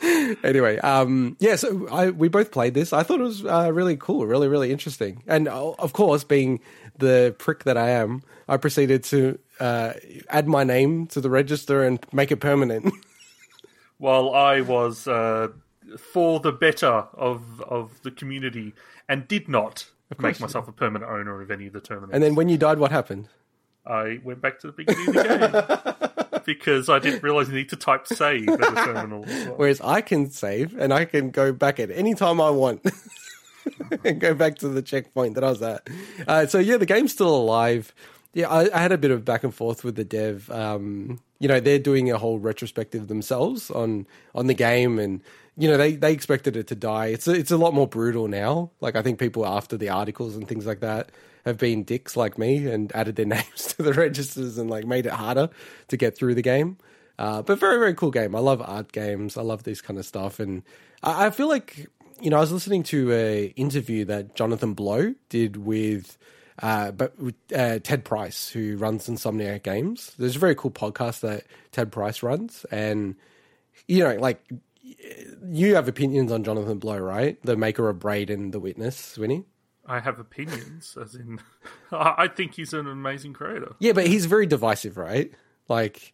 anyway, 0.44 0.78
um, 0.78 1.36
yeah, 1.40 1.56
so 1.56 1.88
I, 1.88 2.10
we 2.10 2.28
both 2.28 2.52
played 2.52 2.74
this. 2.74 2.92
I 2.92 3.02
thought 3.02 3.20
it 3.20 3.24
was 3.24 3.44
uh, 3.44 3.70
really 3.72 3.96
cool, 3.96 4.26
really, 4.26 4.48
really 4.48 4.70
interesting. 4.70 5.22
And 5.26 5.48
uh, 5.48 5.70
of 5.72 5.92
course, 5.92 6.24
being 6.24 6.60
the 6.98 7.34
prick 7.38 7.64
that 7.64 7.76
I 7.76 7.90
am, 7.90 8.22
I 8.48 8.58
proceeded 8.58 9.02
to 9.04 9.38
uh, 9.58 9.94
add 10.28 10.46
my 10.46 10.62
name 10.64 11.06
to 11.08 11.20
the 11.20 11.30
register 11.30 11.82
and 11.82 12.04
make 12.12 12.30
it 12.30 12.36
permanent. 12.36 12.92
While 13.98 14.34
I 14.34 14.60
was 14.60 15.08
uh, 15.08 15.48
for 15.98 16.38
the 16.38 16.52
better 16.52 17.06
of 17.14 17.60
of 17.62 18.00
the 18.02 18.12
community 18.12 18.74
and 19.08 19.26
did 19.26 19.48
not 19.48 19.86
make 20.18 20.38
myself 20.38 20.68
a 20.68 20.72
permanent 20.72 21.10
owner 21.10 21.42
of 21.42 21.50
any 21.50 21.66
of 21.66 21.72
the 21.72 21.80
terminals. 21.80 22.10
and 22.12 22.22
then 22.22 22.36
when 22.36 22.48
you 22.48 22.56
died, 22.56 22.78
what 22.78 22.92
happened? 22.92 23.28
I 23.84 24.20
went 24.22 24.40
back 24.40 24.60
to 24.60 24.68
the 24.68 24.72
beginning 24.72 25.08
of 25.08 25.14
the 25.14 26.14
game 26.14 26.26
because 26.48 26.88
I 26.88 26.98
didn't 26.98 27.22
realize 27.22 27.50
you 27.50 27.54
need 27.54 27.68
to 27.68 27.76
type 27.76 28.06
save 28.06 28.48
at 28.48 28.58
the 28.58 28.82
terminal. 28.86 29.24
Whereas 29.56 29.82
I 29.82 30.00
can 30.00 30.30
save 30.30 30.74
and 30.78 30.94
I 30.94 31.04
can 31.04 31.28
go 31.28 31.52
back 31.52 31.78
at 31.78 31.90
any 31.90 32.14
time 32.14 32.40
I 32.40 32.48
want 32.48 32.90
and 34.04 34.18
go 34.18 34.32
back 34.32 34.56
to 34.60 34.68
the 34.68 34.80
checkpoint 34.80 35.34
that 35.34 35.44
I 35.44 35.50
was 35.50 35.60
at. 35.60 35.86
Uh, 36.26 36.46
so 36.46 36.58
yeah, 36.58 36.78
the 36.78 36.86
game's 36.86 37.12
still 37.12 37.36
alive. 37.36 37.94
Yeah, 38.32 38.48
I, 38.48 38.74
I 38.74 38.80
had 38.80 38.92
a 38.92 38.98
bit 38.98 39.10
of 39.10 39.26
back 39.26 39.44
and 39.44 39.54
forth 39.54 39.84
with 39.84 39.96
the 39.96 40.04
dev. 40.04 40.50
Um, 40.50 41.20
you 41.38 41.48
know, 41.48 41.60
they're 41.60 41.78
doing 41.78 42.10
a 42.10 42.16
whole 42.16 42.38
retrospective 42.38 43.08
themselves 43.08 43.70
on 43.70 44.06
on 44.34 44.46
the 44.46 44.54
game, 44.54 44.98
and 44.98 45.20
you 45.58 45.68
know 45.68 45.76
they 45.76 45.96
they 45.96 46.14
expected 46.14 46.56
it 46.56 46.66
to 46.68 46.74
die. 46.74 47.08
It's 47.08 47.28
a, 47.28 47.32
it's 47.32 47.50
a 47.50 47.58
lot 47.58 47.74
more 47.74 47.86
brutal 47.86 48.26
now. 48.26 48.70
Like 48.80 48.96
I 48.96 49.02
think 49.02 49.18
people 49.18 49.44
after 49.44 49.76
the 49.76 49.90
articles 49.90 50.34
and 50.34 50.48
things 50.48 50.64
like 50.64 50.80
that 50.80 51.10
have 51.48 51.58
been 51.58 51.82
dicks 51.82 52.16
like 52.16 52.38
me 52.38 52.66
and 52.66 52.94
added 52.94 53.16
their 53.16 53.26
names 53.36 53.74
to 53.74 53.82
the 53.82 53.92
registers 53.92 54.58
and 54.58 54.70
like 54.70 54.86
made 54.86 55.06
it 55.06 55.12
harder 55.12 55.50
to 55.88 55.96
get 55.96 56.16
through 56.16 56.34
the 56.34 56.42
game. 56.42 56.78
Uh, 57.18 57.42
but 57.42 57.58
very 57.58 57.78
very 57.78 57.94
cool 57.94 58.12
game. 58.12 58.34
I 58.36 58.38
love 58.38 58.62
art 58.62 58.92
games. 58.92 59.36
I 59.36 59.42
love 59.42 59.64
this 59.64 59.80
kind 59.80 59.98
of 59.98 60.06
stuff, 60.06 60.38
and 60.38 60.62
I, 61.02 61.26
I 61.26 61.30
feel 61.30 61.48
like 61.48 61.88
you 62.20 62.30
know 62.30 62.36
I 62.36 62.40
was 62.40 62.52
listening 62.52 62.84
to 62.84 63.12
a 63.12 63.46
interview 63.56 64.04
that 64.04 64.36
Jonathan 64.36 64.74
Blow 64.74 65.14
did 65.28 65.56
with. 65.56 66.16
Uh, 66.60 66.90
but 66.90 67.14
uh, 67.54 67.78
Ted 67.78 68.04
Price, 68.04 68.48
who 68.48 68.76
runs 68.78 69.08
Insomniac 69.08 69.62
Games, 69.62 70.12
there's 70.18 70.34
a 70.34 70.40
very 70.40 70.56
cool 70.56 70.72
podcast 70.72 71.20
that 71.20 71.44
Ted 71.70 71.92
Price 71.92 72.20
runs, 72.20 72.66
and 72.72 73.14
you 73.86 74.02
know, 74.02 74.16
like 74.16 74.44
you 75.48 75.74
have 75.74 75.88
opinions 75.88 76.32
on 76.32 76.44
Jonathan 76.44 76.78
Blow, 76.78 76.98
right? 76.98 77.40
The 77.42 77.56
maker 77.56 77.88
of 77.88 77.98
Braid 77.98 78.30
and 78.30 78.52
The 78.52 78.60
Witness, 78.60 79.16
Winnie. 79.16 79.44
I 79.88 80.00
have 80.00 80.18
opinions, 80.18 80.96
as 81.00 81.14
in, 81.14 81.40
I 81.92 82.28
think 82.28 82.54
he's 82.54 82.72
an 82.74 82.86
amazing 82.86 83.32
creator. 83.32 83.74
Yeah, 83.78 83.92
but 83.92 84.06
he's 84.06 84.26
very 84.26 84.46
divisive, 84.46 84.96
right? 84.96 85.32
Like 85.68 86.12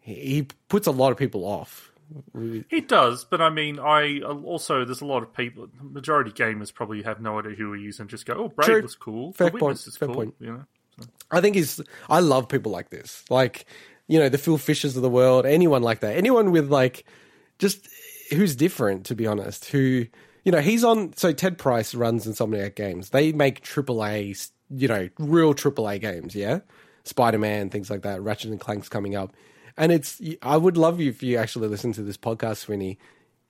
he 0.00 0.48
puts 0.68 0.86
a 0.86 0.90
lot 0.90 1.12
of 1.12 1.18
people 1.18 1.44
off. 1.44 1.92
He 2.68 2.80
does, 2.80 3.24
but 3.24 3.40
I 3.40 3.48
mean, 3.48 3.78
I 3.78 4.20
also 4.20 4.84
there's 4.84 5.00
a 5.00 5.06
lot 5.06 5.22
of 5.22 5.32
people. 5.32 5.68
Majority 5.80 6.30
gamers 6.30 6.72
probably 6.74 7.02
have 7.02 7.20
no 7.20 7.38
idea 7.38 7.54
who 7.54 7.72
he 7.72 7.86
is 7.86 8.00
and 8.00 8.10
just 8.10 8.26
go, 8.26 8.34
"Oh, 8.34 8.48
Braid 8.48 8.66
True. 8.66 8.82
was 8.82 8.94
cool. 8.94 9.32
Fair 9.32 9.48
the 9.48 9.54
Witness 9.54 9.84
point, 9.84 9.86
is 9.86 9.96
fair 9.96 10.08
cool." 10.08 10.14
point. 10.14 10.34
You 10.38 10.52
know, 10.52 10.64
I 11.30 11.40
think 11.40 11.56
he's. 11.56 11.80
I 12.10 12.20
love 12.20 12.48
people 12.48 12.70
like 12.70 12.90
this. 12.90 13.24
Like, 13.30 13.64
you 14.08 14.18
know, 14.18 14.28
the 14.28 14.36
Phil 14.36 14.58
Fishers 14.58 14.94
of 14.94 15.02
the 15.02 15.08
world, 15.08 15.46
anyone 15.46 15.82
like 15.82 16.00
that. 16.00 16.16
Anyone 16.16 16.50
with 16.50 16.70
like, 16.70 17.06
just 17.58 17.88
who's 18.30 18.56
different, 18.56 19.06
to 19.06 19.14
be 19.14 19.26
honest. 19.26 19.66
Who 19.66 20.06
you 20.44 20.52
know 20.52 20.60
he's 20.60 20.84
on. 20.84 21.14
So 21.16 21.32
Ted 21.32 21.58
Price 21.58 21.94
runs 21.94 22.26
Insomniac 22.26 22.74
Games. 22.74 23.10
They 23.10 23.32
make 23.32 23.62
AAA, 23.62 24.50
you 24.70 24.88
know, 24.88 25.08
real 25.18 25.54
AAA 25.54 26.00
games. 26.00 26.34
Yeah, 26.34 26.60
Spider 27.04 27.38
Man, 27.38 27.70
things 27.70 27.90
like 27.90 28.02
that. 28.02 28.22
Ratchet 28.22 28.50
and 28.50 28.60
Clank's 28.60 28.88
coming 28.88 29.14
up, 29.14 29.32
and 29.76 29.92
it's. 29.92 30.20
I 30.42 30.56
would 30.56 30.76
love 30.76 31.00
you 31.00 31.10
if 31.10 31.22
you 31.22 31.36
actually 31.38 31.68
listen 31.68 31.92
to 31.94 32.02
this 32.02 32.16
podcast, 32.16 32.66
Swinny. 32.66 32.96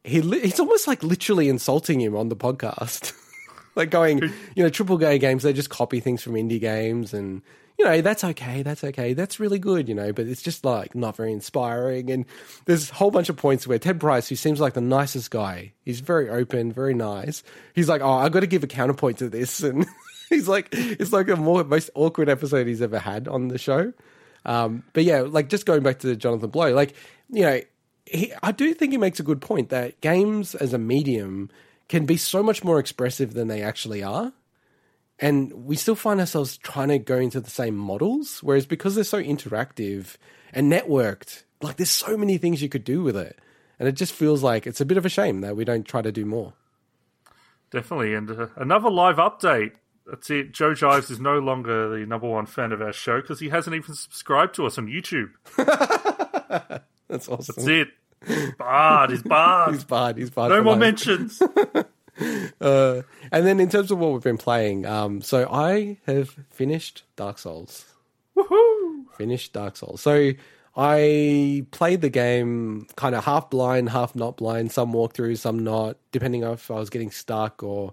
He 0.04 0.20
he's 0.20 0.60
almost 0.60 0.88
like 0.88 1.02
literally 1.02 1.48
insulting 1.48 2.00
him 2.00 2.16
on 2.16 2.28
the 2.28 2.36
podcast. 2.36 3.12
like 3.74 3.90
going, 3.90 4.20
you 4.54 4.62
know, 4.62 4.68
triple 4.68 5.02
A 5.04 5.18
games, 5.18 5.42
they 5.44 5.52
just 5.52 5.70
copy 5.70 6.00
things 6.00 6.22
from 6.22 6.34
indie 6.34 6.60
games 6.60 7.14
and 7.14 7.42
you 7.82 7.88
know, 7.88 8.00
that's 8.00 8.22
okay, 8.22 8.62
that's 8.62 8.84
okay, 8.84 9.12
that's 9.12 9.40
really 9.40 9.58
good, 9.58 9.88
you 9.88 9.94
know, 9.94 10.12
but 10.12 10.28
it's 10.28 10.40
just 10.40 10.64
like 10.64 10.94
not 10.94 11.16
very 11.16 11.32
inspiring. 11.32 12.12
And 12.12 12.26
there's 12.64 12.90
a 12.90 12.94
whole 12.94 13.10
bunch 13.10 13.28
of 13.28 13.36
points 13.36 13.66
where 13.66 13.78
Ted 13.80 13.98
Price, 13.98 14.28
who 14.28 14.36
seems 14.36 14.60
like 14.60 14.74
the 14.74 14.80
nicest 14.80 15.32
guy, 15.32 15.72
he's 15.84 15.98
very 15.98 16.30
open, 16.30 16.72
very 16.72 16.94
nice. 16.94 17.42
He's 17.74 17.88
like, 17.88 18.00
oh, 18.00 18.12
I've 18.12 18.30
got 18.30 18.40
to 18.40 18.46
give 18.46 18.62
a 18.62 18.68
counterpoint 18.68 19.18
to 19.18 19.28
this. 19.28 19.64
And 19.64 19.84
he's 20.28 20.46
like, 20.46 20.68
it's 20.70 21.12
like 21.12 21.26
the 21.26 21.34
more, 21.34 21.64
most 21.64 21.90
awkward 21.96 22.28
episode 22.28 22.68
he's 22.68 22.82
ever 22.82 23.00
had 23.00 23.26
on 23.26 23.48
the 23.48 23.58
show. 23.58 23.92
Um, 24.44 24.84
but 24.92 25.02
yeah, 25.02 25.22
like 25.22 25.48
just 25.48 25.66
going 25.66 25.82
back 25.82 25.98
to 26.00 26.14
Jonathan 26.14 26.50
Blow, 26.50 26.72
like, 26.72 26.94
you 27.30 27.42
know, 27.42 27.60
he, 28.06 28.32
I 28.44 28.52
do 28.52 28.74
think 28.74 28.92
he 28.92 28.98
makes 28.98 29.18
a 29.18 29.24
good 29.24 29.40
point 29.40 29.70
that 29.70 30.00
games 30.00 30.54
as 30.54 30.72
a 30.72 30.78
medium 30.78 31.50
can 31.88 32.06
be 32.06 32.16
so 32.16 32.44
much 32.44 32.62
more 32.62 32.78
expressive 32.78 33.34
than 33.34 33.48
they 33.48 33.60
actually 33.60 34.04
are 34.04 34.32
and 35.18 35.52
we 35.52 35.76
still 35.76 35.94
find 35.94 36.20
ourselves 36.20 36.56
trying 36.58 36.88
to 36.88 36.98
go 36.98 37.16
into 37.18 37.40
the 37.40 37.50
same 37.50 37.76
models 37.76 38.42
whereas 38.42 38.66
because 38.66 38.94
they're 38.94 39.04
so 39.04 39.22
interactive 39.22 40.16
and 40.52 40.70
networked 40.70 41.44
like 41.62 41.76
there's 41.76 41.90
so 41.90 42.16
many 42.16 42.38
things 42.38 42.62
you 42.62 42.68
could 42.68 42.84
do 42.84 43.02
with 43.02 43.16
it. 43.16 43.38
And 43.78 43.88
it 43.88 43.92
just 43.92 44.12
feels 44.12 44.42
like 44.42 44.66
it's 44.66 44.80
a 44.80 44.84
bit 44.84 44.98
of 44.98 45.06
a 45.06 45.08
shame 45.08 45.40
that 45.40 45.56
we 45.56 45.64
don't 45.64 45.84
try 45.84 46.02
to 46.02 46.12
do 46.12 46.24
more. 46.24 46.54
Definitely. 47.70 48.14
And 48.14 48.30
uh, 48.30 48.48
another 48.56 48.90
live 48.90 49.16
update. 49.16 49.72
That's 50.06 50.28
it. 50.30 50.52
Joe 50.52 50.72
jives 50.72 51.10
is 51.10 51.20
no 51.20 51.38
longer 51.38 51.88
the 51.88 52.04
number 52.06 52.28
one 52.28 52.46
fan 52.46 52.72
of 52.72 52.82
our 52.82 52.92
show 52.92 53.20
because 53.20 53.40
he 53.40 53.48
hasn't 53.48 53.74
even 53.74 53.94
subscribed 53.94 54.54
to 54.56 54.66
us 54.66 54.76
on 54.76 54.88
youtube. 54.88 55.30
That's 57.08 57.28
awesome. 57.28 57.54
That's 57.56 57.68
it. 57.68 57.88
Barred. 58.58 59.10
He's 59.10 59.22
barred. 59.22 59.74
He's 59.74 59.84
barred. 59.84 60.16
He's 60.16 60.30
barred 60.30 60.50
no 60.50 60.62
more 60.62 60.76
mentions 60.76 61.40
uh, 62.60 63.02
and 63.30 63.46
then 63.46 63.60
in 63.60 63.68
terms 63.68 63.90
of 63.90 63.98
what 63.98 64.12
we've 64.12 64.22
been 64.22 64.38
playing, 64.38 64.86
um, 64.86 65.22
so 65.22 65.48
I 65.50 65.98
have 66.06 66.36
finished 66.50 67.04
Dark 67.16 67.38
Souls. 67.38 67.84
Woohoo! 68.36 69.04
Finished 69.16 69.52
Dark 69.52 69.76
Souls. 69.76 70.00
So 70.00 70.32
I 70.76 71.66
played 71.70 72.00
the 72.00 72.08
game 72.08 72.86
kind 72.96 73.14
of 73.14 73.24
half 73.24 73.50
blind, 73.50 73.90
half 73.90 74.14
not 74.14 74.36
blind. 74.36 74.72
Some 74.72 74.92
walkthrough, 74.92 75.38
some 75.38 75.58
not, 75.62 75.96
depending 76.12 76.44
on 76.44 76.54
if 76.54 76.70
I 76.70 76.74
was 76.74 76.90
getting 76.90 77.10
stuck 77.10 77.62
or 77.62 77.92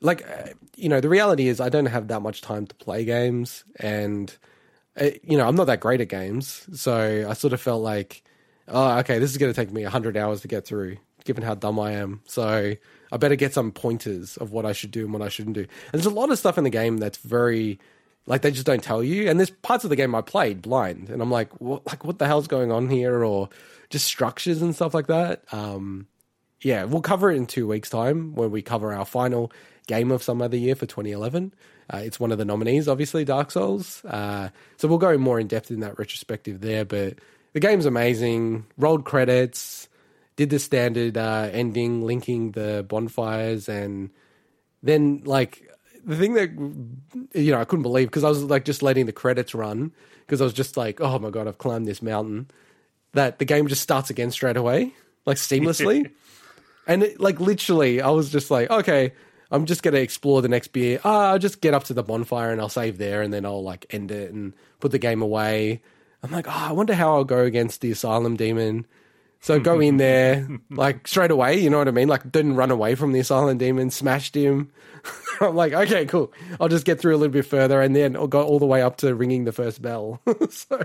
like 0.00 0.28
uh, 0.28 0.50
you 0.76 0.88
know. 0.88 1.00
The 1.00 1.08
reality 1.08 1.48
is 1.48 1.60
I 1.60 1.68
don't 1.68 1.86
have 1.86 2.08
that 2.08 2.20
much 2.20 2.40
time 2.40 2.66
to 2.66 2.74
play 2.76 3.04
games, 3.04 3.64
and 3.80 4.36
uh, 5.00 5.10
you 5.22 5.36
know 5.36 5.48
I'm 5.48 5.56
not 5.56 5.64
that 5.64 5.80
great 5.80 6.00
at 6.00 6.08
games. 6.08 6.68
So 6.74 7.26
I 7.28 7.32
sort 7.32 7.52
of 7.52 7.60
felt 7.60 7.82
like, 7.82 8.22
oh, 8.68 8.98
okay, 8.98 9.18
this 9.18 9.32
is 9.32 9.38
going 9.38 9.52
to 9.52 9.56
take 9.56 9.72
me 9.72 9.82
hundred 9.82 10.16
hours 10.16 10.42
to 10.42 10.48
get 10.48 10.66
through, 10.66 10.98
given 11.24 11.42
how 11.42 11.54
dumb 11.54 11.80
I 11.80 11.92
am. 11.92 12.22
So 12.26 12.74
I 13.14 13.16
better 13.16 13.36
get 13.36 13.54
some 13.54 13.70
pointers 13.70 14.36
of 14.38 14.50
what 14.50 14.66
I 14.66 14.72
should 14.72 14.90
do 14.90 15.04
and 15.04 15.12
what 15.12 15.22
I 15.22 15.28
shouldn't 15.28 15.54
do. 15.54 15.60
And 15.60 15.92
there's 15.92 16.04
a 16.04 16.10
lot 16.10 16.30
of 16.30 16.38
stuff 16.38 16.58
in 16.58 16.64
the 16.64 16.70
game 16.70 16.98
that's 16.98 17.18
very 17.18 17.78
like 18.26 18.42
they 18.42 18.50
just 18.50 18.66
don't 18.66 18.82
tell 18.82 19.04
you. 19.04 19.30
And 19.30 19.38
there's 19.38 19.50
parts 19.50 19.84
of 19.84 19.90
the 19.90 19.96
game 19.96 20.14
I 20.16 20.20
played 20.20 20.62
blind, 20.62 21.10
and 21.10 21.22
I'm 21.22 21.30
like, 21.30 21.60
what, 21.60 21.86
like 21.86 22.04
what 22.04 22.18
the 22.18 22.26
hell's 22.26 22.48
going 22.48 22.72
on 22.72 22.88
here, 22.88 23.24
or 23.24 23.50
just 23.88 24.06
structures 24.06 24.62
and 24.62 24.74
stuff 24.74 24.94
like 24.94 25.06
that. 25.06 25.44
Um, 25.52 26.08
yeah, 26.60 26.84
we'll 26.84 27.02
cover 27.02 27.30
it 27.30 27.36
in 27.36 27.46
two 27.46 27.68
weeks' 27.68 27.88
time 27.90 28.34
when 28.34 28.50
we 28.50 28.62
cover 28.62 28.92
our 28.92 29.04
final 29.04 29.52
game 29.86 30.10
of 30.10 30.22
some 30.22 30.42
other 30.42 30.56
year 30.56 30.74
for 30.74 30.86
2011. 30.86 31.54
Uh, 31.92 31.98
it's 31.98 32.18
one 32.18 32.32
of 32.32 32.38
the 32.38 32.44
nominees, 32.44 32.88
obviously, 32.88 33.24
Dark 33.24 33.50
Souls. 33.52 34.04
Uh, 34.06 34.48
so 34.78 34.88
we'll 34.88 34.98
go 34.98 35.16
more 35.18 35.38
in 35.38 35.46
depth 35.46 35.70
in 35.70 35.80
that 35.80 35.98
retrospective 35.98 36.62
there. 36.62 36.84
But 36.84 37.18
the 37.52 37.60
game's 37.60 37.86
amazing. 37.86 38.64
Rolled 38.76 39.04
credits 39.04 39.88
did 40.36 40.50
the 40.50 40.58
standard 40.58 41.16
uh, 41.16 41.48
ending, 41.52 42.02
linking 42.02 42.52
the 42.52 42.84
bonfires, 42.88 43.68
and 43.68 44.10
then 44.82 45.22
like 45.24 45.70
the 46.04 46.16
thing 46.16 46.34
that 46.34 46.50
you 47.34 47.52
know 47.52 47.60
I 47.60 47.64
couldn't 47.64 47.82
believe 47.82 48.08
because 48.08 48.24
I 48.24 48.28
was 48.28 48.42
like 48.42 48.64
just 48.64 48.82
letting 48.82 49.06
the 49.06 49.12
credits 49.12 49.54
run 49.54 49.92
because 50.20 50.40
I 50.40 50.44
was 50.44 50.52
just 50.52 50.76
like, 50.76 51.00
oh 51.00 51.18
my 51.18 51.30
god, 51.30 51.46
I've 51.46 51.58
climbed 51.58 51.86
this 51.86 52.02
mountain. 52.02 52.50
That 53.12 53.38
the 53.38 53.44
game 53.44 53.68
just 53.68 53.82
starts 53.82 54.10
again 54.10 54.30
straight 54.32 54.56
away, 54.56 54.92
like 55.24 55.36
seamlessly, 55.36 56.10
and 56.86 57.04
it, 57.04 57.20
like 57.20 57.40
literally, 57.40 58.00
I 58.00 58.10
was 58.10 58.30
just 58.30 58.50
like, 58.50 58.70
okay. 58.70 59.12
I'm 59.50 59.66
just 59.66 59.84
gonna 59.84 59.98
explore 59.98 60.42
the 60.42 60.48
next 60.48 60.68
beer. 60.68 60.98
Ah, 61.04 61.30
I'll 61.30 61.38
just 61.38 61.60
get 61.60 61.74
up 61.74 61.84
to 61.84 61.94
the 61.94 62.02
bonfire 62.02 62.50
and 62.50 62.60
I'll 62.60 62.70
save 62.70 62.98
there, 62.98 63.22
and 63.22 63.32
then 63.32 63.44
I'll 63.44 63.62
like 63.62 63.86
end 63.90 64.10
it 64.10 64.32
and 64.32 64.52
put 64.80 64.90
the 64.90 64.98
game 64.98 65.22
away. 65.22 65.80
I'm 66.24 66.32
like, 66.32 66.48
oh, 66.48 66.50
I 66.50 66.72
wonder 66.72 66.94
how 66.94 67.14
I'll 67.14 67.24
go 67.24 67.44
against 67.44 67.80
the 67.80 67.92
asylum 67.92 68.34
demon. 68.34 68.86
So 69.44 69.60
go 69.60 69.78
in 69.78 69.96
there 69.98 70.48
like 70.70 71.06
straight 71.06 71.30
away, 71.30 71.60
you 71.60 71.68
know 71.68 71.76
what 71.76 71.86
I 71.86 71.90
mean? 71.90 72.08
Like 72.08 72.32
didn't 72.32 72.56
run 72.56 72.70
away 72.70 72.94
from 72.94 73.12
the 73.12 73.20
asylum 73.20 73.58
demon, 73.58 73.90
smashed 73.90 74.34
him. 74.34 74.72
I'm 75.40 75.54
like, 75.54 75.74
okay, 75.74 76.06
cool. 76.06 76.32
I'll 76.58 76.68
just 76.68 76.86
get 76.86 76.98
through 76.98 77.14
a 77.14 77.18
little 77.18 77.32
bit 77.32 77.44
further 77.44 77.82
and 77.82 77.94
then 77.94 78.16
I'll 78.16 78.26
go 78.26 78.42
all 78.42 78.58
the 78.58 78.64
way 78.64 78.80
up 78.80 78.96
to 78.98 79.14
ringing 79.14 79.44
the 79.44 79.52
first 79.52 79.82
bell. 79.82 80.22
so 80.48 80.82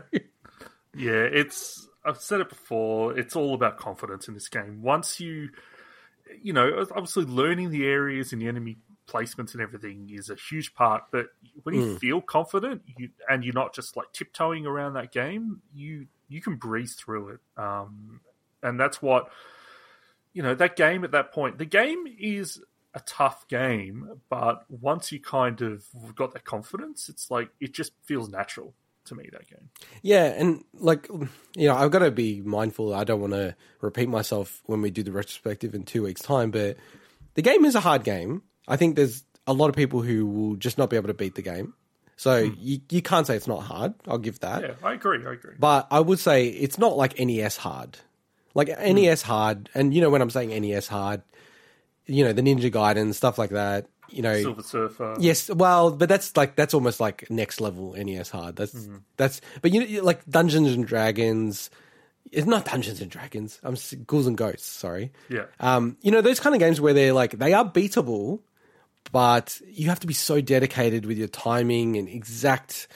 Yeah, 0.94 1.24
it's 1.32 1.88
I've 2.04 2.20
said 2.20 2.42
it 2.42 2.50
before, 2.50 3.18
it's 3.18 3.34
all 3.34 3.54
about 3.54 3.78
confidence 3.78 4.28
in 4.28 4.34
this 4.34 4.50
game. 4.50 4.82
Once 4.82 5.22
you 5.22 5.52
you 6.44 6.52
know, 6.52 6.86
obviously 6.92 7.24
learning 7.24 7.70
the 7.70 7.86
areas 7.86 8.34
and 8.34 8.42
the 8.42 8.48
enemy 8.50 8.76
placements 9.08 9.54
and 9.54 9.62
everything 9.62 10.10
is 10.12 10.30
a 10.30 10.36
huge 10.36 10.74
part, 10.74 11.04
but 11.12 11.28
when 11.64 11.76
you 11.76 11.82
mm. 11.82 12.00
feel 12.00 12.20
confident 12.20 12.82
you, 12.98 13.10
and 13.30 13.46
you're 13.46 13.54
not 13.54 13.74
just 13.74 13.96
like 13.96 14.12
tiptoeing 14.12 14.66
around 14.66 14.96
that 14.96 15.14
game, 15.14 15.62
you 15.74 16.08
you 16.28 16.42
can 16.42 16.58
breeze 16.58 16.96
through 16.96 17.30
it. 17.30 17.40
Um, 17.56 18.20
and 18.64 18.80
that's 18.80 19.02
what 19.02 19.30
you 20.34 20.44
know 20.44 20.56
that 20.56 20.76
game 20.76 21.04
at 21.04 21.12
that 21.12 21.32
point. 21.32 21.58
The 21.58 21.66
game 21.66 22.06
is 22.20 22.62
a 22.94 23.00
tough 23.02 23.48
game, 23.48 24.22
but 24.30 24.66
once 24.70 25.12
you 25.12 25.20
kind 25.20 25.62
of 25.62 25.86
got 26.16 26.34
that 26.34 26.46
confidence, 26.46 27.10
it's 27.10 27.30
like 27.30 27.50
it 27.60 27.74
just 27.74 27.94
feels 28.04 28.30
natural 28.30 28.74
to 29.06 29.16
me 29.16 29.30
that 29.32 29.48
game. 29.48 29.70
Yeah, 30.02 30.26
and 30.26 30.64
like 30.74 31.08
you 31.56 31.68
know, 31.68 31.76
I've 31.76 31.92
got 31.92 32.00
to 32.00 32.12
be 32.12 32.42
mindful. 32.42 32.94
I 32.94 33.04
don't 33.04 33.22
want 33.22 33.34
to 33.34 33.56
repeat 33.82 34.10
myself 34.10 34.62
when 34.66 34.82
we 34.82 34.92
do 34.92 35.04
the 35.04 35.12
retrospective 35.12 35.76
in 35.76 35.84
two 35.84 36.04
weeks' 36.04 36.22
time, 36.22 36.52
but 36.52 36.78
the 37.36 37.42
game 37.42 37.66
is 37.66 37.76
a 37.76 37.80
hard 37.80 38.04
game. 38.04 38.44
I 38.68 38.78
think 38.78 38.96
there's 38.96 39.24
a 39.48 39.54
lot 39.54 39.70
of 39.70 39.76
people 39.76 40.02
who 40.02 40.26
will 40.26 40.56
just 40.56 40.78
not 40.78 40.90
be 40.90 40.96
able 40.96 41.08
to 41.08 41.14
beat 41.14 41.36
the 41.36 41.42
game. 41.42 41.74
So 42.16 42.48
hmm. 42.48 42.54
you, 42.58 42.80
you 42.90 43.02
can't 43.02 43.26
say 43.26 43.36
it's 43.36 43.48
not 43.48 43.64
hard. 43.64 43.94
I'll 44.08 44.18
give 44.18 44.40
that. 44.42 44.62
Yeah, 44.62 44.74
I 44.84 44.94
agree. 44.94 45.26
I 45.26 45.34
agree. 45.34 45.56
But 45.58 45.88
I 45.90 46.00
would 46.00 46.20
say 46.20 46.48
it's 46.48 46.78
not 46.78 46.98
like 46.98 47.18
NES 47.18 47.58
hard. 47.58 47.98
Like 48.54 48.68
NES 48.68 49.22
hard, 49.22 49.70
and 49.74 49.94
you 49.94 50.02
know 50.02 50.10
when 50.10 50.22
I'm 50.22 50.30
saying 50.30 50.50
NES 50.50 50.88
hard, 50.88 51.22
you 52.06 52.24
know 52.24 52.34
the 52.34 52.42
Ninja 52.42 52.72
Gaiden 52.72 53.14
stuff 53.14 53.38
like 53.38 53.52
that. 53.52 53.88
You 54.12 54.24
know, 54.24 54.42
Silver 54.42 54.64
Surfer. 54.64 55.18
Yes, 55.20 55.50
well, 55.50 55.92
but 55.92 56.10
that's 56.10 56.36
like 56.36 56.56
that's 56.56 56.74
almost 56.74 57.00
like 57.00 57.30
next 57.30 57.62
level 57.62 57.94
NES 57.94 58.30
hard. 58.30 58.56
That's 58.56 58.74
mm-hmm. 58.74 58.98
that's, 59.18 59.42
but 59.62 59.72
you 59.72 59.88
know, 59.88 60.04
like 60.04 60.26
Dungeons 60.26 60.74
and 60.74 60.86
Dragons. 60.86 61.70
It's 62.32 62.46
not 62.46 62.66
Dungeons 62.66 63.02
and 63.02 63.10
Dragons. 63.10 63.60
I'm 63.64 63.76
Ghouls 64.06 64.28
and 64.28 64.38
Ghosts. 64.38 64.68
Sorry. 64.68 65.12
Yeah. 65.30 65.46
Um, 65.60 65.98
you 66.02 66.12
know 66.12 66.22
those 66.22 66.40
kind 66.40 66.56
of 66.56 66.60
games 66.60 66.80
where 66.80 66.94
they're 66.94 67.14
like 67.14 67.32
they 67.32 67.54
are 67.54 67.66
beatable, 67.66 68.40
but 69.12 69.62
you 69.68 69.90
have 69.90 70.00
to 70.02 70.08
be 70.08 70.14
so 70.14 70.42
dedicated 70.42 71.06
with 71.06 71.18
your 71.18 71.28
timing 71.28 71.98
and 71.98 72.08
exact 72.08 72.88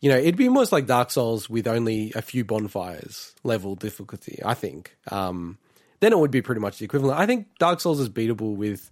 you 0.00 0.10
know, 0.10 0.16
it'd 0.16 0.36
be 0.36 0.48
almost 0.48 0.72
like 0.72 0.86
Dark 0.86 1.10
Souls 1.10 1.48
with 1.50 1.66
only 1.66 2.12
a 2.14 2.22
few 2.22 2.44
bonfires 2.44 3.34
level 3.44 3.74
difficulty, 3.74 4.40
I 4.44 4.54
think. 4.54 4.96
Um, 5.10 5.58
then 6.00 6.12
it 6.12 6.18
would 6.18 6.30
be 6.30 6.40
pretty 6.42 6.60
much 6.60 6.78
the 6.78 6.86
equivalent. 6.86 7.18
I 7.18 7.26
think 7.26 7.48
Dark 7.58 7.80
Souls 7.80 8.00
is 8.00 8.08
beatable 8.08 8.56
with 8.56 8.90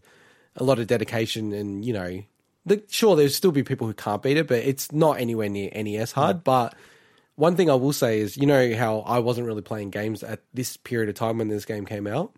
a 0.56 0.64
lot 0.64 0.78
of 0.78 0.86
dedication 0.86 1.52
and, 1.52 1.84
you 1.84 1.94
know, 1.94 2.22
the, 2.66 2.82
sure, 2.88 3.16
there'll 3.16 3.30
still 3.30 3.52
be 3.52 3.62
people 3.62 3.86
who 3.86 3.94
can't 3.94 4.22
beat 4.22 4.36
it, 4.36 4.46
but 4.46 4.58
it's 4.58 4.92
not 4.92 5.18
anywhere 5.18 5.48
near 5.48 5.70
NES 5.74 6.12
hard. 6.12 6.44
But 6.44 6.74
one 7.36 7.56
thing 7.56 7.70
I 7.70 7.74
will 7.74 7.94
say 7.94 8.20
is, 8.20 8.36
you 8.36 8.46
know, 8.46 8.76
how 8.76 9.00
I 9.00 9.20
wasn't 9.20 9.46
really 9.46 9.62
playing 9.62 9.88
games 9.90 10.22
at 10.22 10.42
this 10.52 10.76
period 10.76 11.08
of 11.08 11.14
time 11.14 11.38
when 11.38 11.48
this 11.48 11.64
game 11.64 11.86
came 11.86 12.06
out? 12.06 12.34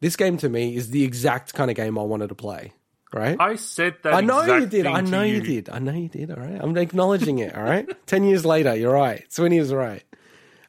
This 0.00 0.16
game 0.16 0.36
to 0.38 0.50
me 0.50 0.76
is 0.76 0.90
the 0.90 1.04
exact 1.04 1.54
kind 1.54 1.70
of 1.70 1.76
game 1.76 1.98
I 1.98 2.02
wanted 2.02 2.28
to 2.28 2.34
play 2.34 2.74
right? 3.14 3.36
I 3.38 3.54
said 3.56 3.96
that. 4.02 4.14
I 4.14 4.20
know 4.20 4.42
you 4.44 4.66
did. 4.66 4.86
I 4.86 5.00
know 5.00 5.22
you. 5.22 5.36
you. 5.36 5.40
did. 5.40 5.70
I 5.70 5.78
know 5.78 5.92
you 5.92 6.08
did. 6.08 6.30
All 6.30 6.36
right. 6.36 6.60
I'm 6.60 6.76
acknowledging 6.76 7.38
it. 7.38 7.54
All 7.54 7.62
right. 7.62 7.88
Ten 8.06 8.24
years 8.24 8.44
later, 8.44 8.74
you're 8.74 8.92
right. 8.92 9.24
Swinny 9.30 9.58
was 9.58 9.72
right. 9.72 10.02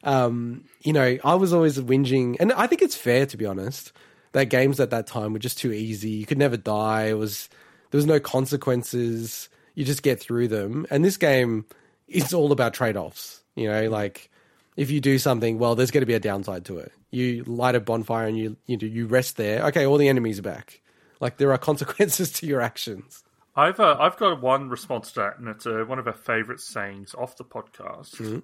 Um, 0.04 0.64
you 0.82 0.92
know, 0.92 1.18
I 1.24 1.34
was 1.34 1.52
always 1.52 1.78
whinging, 1.78 2.36
and 2.38 2.52
I 2.52 2.66
think 2.68 2.82
it's 2.82 2.96
fair 2.96 3.26
to 3.26 3.36
be 3.36 3.44
honest. 3.44 3.92
That 4.32 4.46
games 4.46 4.80
at 4.80 4.90
that 4.90 5.06
time 5.06 5.32
were 5.32 5.38
just 5.38 5.58
too 5.58 5.72
easy. 5.72 6.10
You 6.10 6.26
could 6.26 6.38
never 6.38 6.56
die. 6.56 7.06
It 7.06 7.14
was 7.18 7.48
there 7.90 7.98
was 7.98 8.06
no 8.06 8.20
consequences. 8.20 9.48
You 9.74 9.84
just 9.84 10.02
get 10.02 10.20
through 10.20 10.48
them. 10.48 10.86
And 10.90 11.04
this 11.04 11.16
game 11.16 11.64
is 12.08 12.32
all 12.34 12.52
about 12.52 12.74
trade 12.74 12.96
offs. 12.96 13.42
You 13.54 13.70
know, 13.70 13.88
like 13.88 14.30
if 14.76 14.90
you 14.90 15.00
do 15.00 15.18
something, 15.18 15.58
well, 15.58 15.74
there's 15.74 15.90
going 15.90 16.02
to 16.02 16.06
be 16.06 16.14
a 16.14 16.20
downside 16.20 16.66
to 16.66 16.78
it. 16.78 16.92
You 17.10 17.44
light 17.44 17.74
a 17.74 17.80
bonfire 17.80 18.26
and 18.26 18.36
you 18.36 18.56
you 18.66 18.76
do 18.76 18.86
you 18.86 19.06
rest 19.06 19.36
there. 19.36 19.64
Okay, 19.66 19.86
all 19.86 19.96
the 19.96 20.08
enemies 20.08 20.38
are 20.38 20.42
back. 20.42 20.80
Like 21.20 21.36
there 21.38 21.52
are 21.52 21.58
consequences 21.58 22.32
to 22.32 22.46
your 22.46 22.60
actions. 22.60 23.24
I've 23.54 23.80
uh, 23.80 23.96
I've 23.98 24.16
got 24.18 24.42
one 24.42 24.68
response 24.68 25.12
to 25.12 25.20
that, 25.20 25.38
and 25.38 25.48
it's 25.48 25.66
uh, 25.66 25.84
one 25.86 25.98
of 25.98 26.06
our 26.06 26.12
favourite 26.12 26.60
sayings 26.60 27.14
off 27.14 27.36
the 27.36 27.44
podcast. 27.44 28.16
Mm-hmm. 28.16 28.38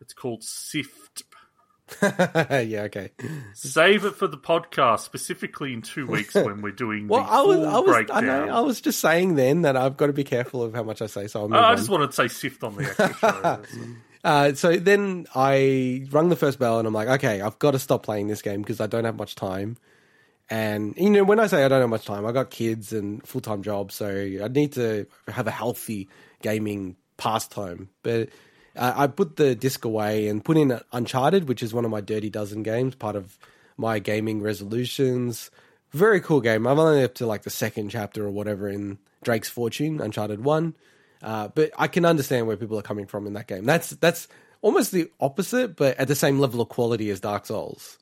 It's 0.00 0.12
called 0.12 0.42
"sift." 0.42 1.22
yeah, 2.02 2.82
okay. 2.82 3.10
Save 3.52 4.04
it 4.06 4.16
for 4.16 4.26
the 4.26 4.38
podcast, 4.38 5.00
specifically 5.00 5.72
in 5.72 5.82
two 5.82 6.06
weeks 6.06 6.34
when 6.34 6.62
we're 6.62 6.72
doing 6.72 7.08
Well, 7.08 7.22
the 7.22 7.30
I 7.30 7.40
was 7.42 7.56
full 7.56 7.66
I 7.66 7.78
was 7.78 7.88
I, 7.88 7.92
breakdown. 7.92 8.26
know, 8.26 8.56
I 8.56 8.60
was 8.60 8.80
just 8.80 9.00
saying 9.00 9.34
then 9.34 9.62
that 9.62 9.76
I've 9.76 9.96
got 9.96 10.06
to 10.06 10.12
be 10.12 10.24
careful 10.24 10.62
of 10.62 10.74
how 10.74 10.82
much 10.82 11.02
I 11.02 11.06
say. 11.06 11.26
So 11.26 11.46
move 11.48 11.58
I 11.58 11.74
just 11.74 11.88
wanted 11.88 12.08
to 12.08 12.12
say 12.12 12.28
"sift" 12.28 12.62
on 12.64 12.76
the 12.76 12.84
extra 12.84 13.14
show. 13.14 13.62
Uh, 14.24 14.54
so 14.54 14.76
then 14.76 15.26
I 15.34 16.06
rung 16.10 16.30
the 16.30 16.36
first 16.36 16.58
bell 16.58 16.78
and 16.78 16.88
I'm 16.88 16.94
like, 16.94 17.08
okay, 17.08 17.42
I've 17.42 17.58
got 17.58 17.72
to 17.72 17.78
stop 17.78 18.02
playing 18.02 18.28
this 18.28 18.40
game 18.40 18.62
because 18.62 18.80
I 18.80 18.86
don't 18.86 19.04
have 19.04 19.16
much 19.16 19.34
time. 19.34 19.76
And 20.50 20.94
you 20.96 21.10
know, 21.10 21.24
when 21.24 21.40
I 21.40 21.46
say 21.46 21.64
I 21.64 21.68
don't 21.68 21.80
have 21.80 21.90
much 21.90 22.04
time, 22.04 22.26
I 22.26 22.32
got 22.32 22.50
kids 22.50 22.92
and 22.92 23.26
full 23.26 23.40
time 23.40 23.62
jobs, 23.62 23.94
so 23.94 24.08
I 24.08 24.48
need 24.48 24.72
to 24.72 25.06
have 25.28 25.46
a 25.46 25.50
healthy 25.50 26.08
gaming 26.42 26.96
pastime. 27.16 27.88
But 28.02 28.28
uh, 28.76 28.92
I 28.94 29.06
put 29.06 29.36
the 29.36 29.54
disc 29.54 29.84
away 29.84 30.28
and 30.28 30.44
put 30.44 30.56
in 30.56 30.78
Uncharted, 30.92 31.48
which 31.48 31.62
is 31.62 31.72
one 31.72 31.84
of 31.84 31.90
my 31.90 32.00
Dirty 32.00 32.30
Dozen 32.30 32.62
games, 32.62 32.94
part 32.94 33.16
of 33.16 33.38
my 33.76 33.98
gaming 33.98 34.42
resolutions. 34.42 35.50
Very 35.92 36.20
cool 36.20 36.40
game. 36.40 36.66
I'm 36.66 36.78
only 36.78 37.04
up 37.04 37.14
to 37.14 37.26
like 37.26 37.42
the 37.42 37.50
second 37.50 37.90
chapter 37.90 38.24
or 38.26 38.30
whatever 38.30 38.68
in 38.68 38.98
Drake's 39.22 39.48
Fortune, 39.48 40.00
Uncharted 40.00 40.44
One. 40.44 40.74
Uh, 41.22 41.48
but 41.48 41.70
I 41.78 41.88
can 41.88 42.04
understand 42.04 42.46
where 42.46 42.56
people 42.56 42.78
are 42.78 42.82
coming 42.82 43.06
from 43.06 43.26
in 43.26 43.32
that 43.32 43.46
game. 43.46 43.64
That's 43.64 43.90
that's 43.90 44.28
almost 44.60 44.92
the 44.92 45.10
opposite, 45.20 45.76
but 45.76 45.96
at 45.98 46.08
the 46.08 46.14
same 46.14 46.38
level 46.38 46.60
of 46.60 46.68
quality 46.68 47.10
as 47.10 47.20
Dark 47.20 47.46
Souls. 47.46 47.98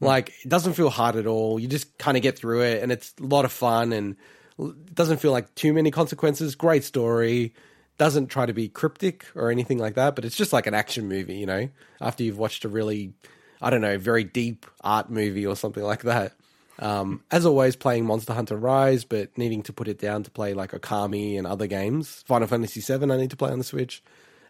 Like 0.00 0.32
it 0.44 0.48
doesn't 0.48 0.72
feel 0.74 0.90
hard 0.90 1.16
at 1.16 1.26
all. 1.26 1.60
You 1.60 1.68
just 1.68 1.96
kind 1.98 2.16
of 2.16 2.22
get 2.22 2.38
through 2.38 2.62
it, 2.62 2.82
and 2.82 2.90
it's 2.90 3.14
a 3.20 3.24
lot 3.24 3.44
of 3.44 3.52
fun, 3.52 3.92
and 3.92 4.16
it 4.58 4.94
doesn't 4.94 5.18
feel 5.18 5.32
like 5.32 5.54
too 5.54 5.72
many 5.72 5.90
consequences. 5.90 6.54
Great 6.54 6.84
story. 6.84 7.54
Doesn't 7.98 8.28
try 8.28 8.46
to 8.46 8.54
be 8.54 8.68
cryptic 8.68 9.26
or 9.34 9.50
anything 9.50 9.76
like 9.76 9.94
that, 9.96 10.14
but 10.14 10.24
it's 10.24 10.36
just 10.36 10.54
like 10.54 10.66
an 10.66 10.72
action 10.72 11.06
movie, 11.06 11.36
you 11.36 11.44
know. 11.44 11.68
After 12.00 12.22
you've 12.22 12.38
watched 12.38 12.64
a 12.64 12.68
really, 12.68 13.12
I 13.60 13.68
don't 13.68 13.82
know, 13.82 13.98
very 13.98 14.24
deep 14.24 14.64
art 14.80 15.10
movie 15.10 15.46
or 15.46 15.54
something 15.54 15.82
like 15.82 16.02
that. 16.04 16.32
Um, 16.78 17.22
as 17.30 17.44
always, 17.44 17.76
playing 17.76 18.06
Monster 18.06 18.32
Hunter 18.32 18.56
Rise, 18.56 19.04
but 19.04 19.36
needing 19.36 19.62
to 19.64 19.72
put 19.74 19.86
it 19.86 19.98
down 19.98 20.22
to 20.22 20.30
play 20.30 20.54
like 20.54 20.70
Okami 20.70 21.36
and 21.36 21.46
other 21.46 21.66
games. 21.66 22.24
Final 22.26 22.48
Fantasy 22.48 22.80
VII, 22.80 23.12
I 23.12 23.18
need 23.18 23.30
to 23.30 23.36
play 23.36 23.50
on 23.50 23.58
the 23.58 23.64
Switch 23.64 24.02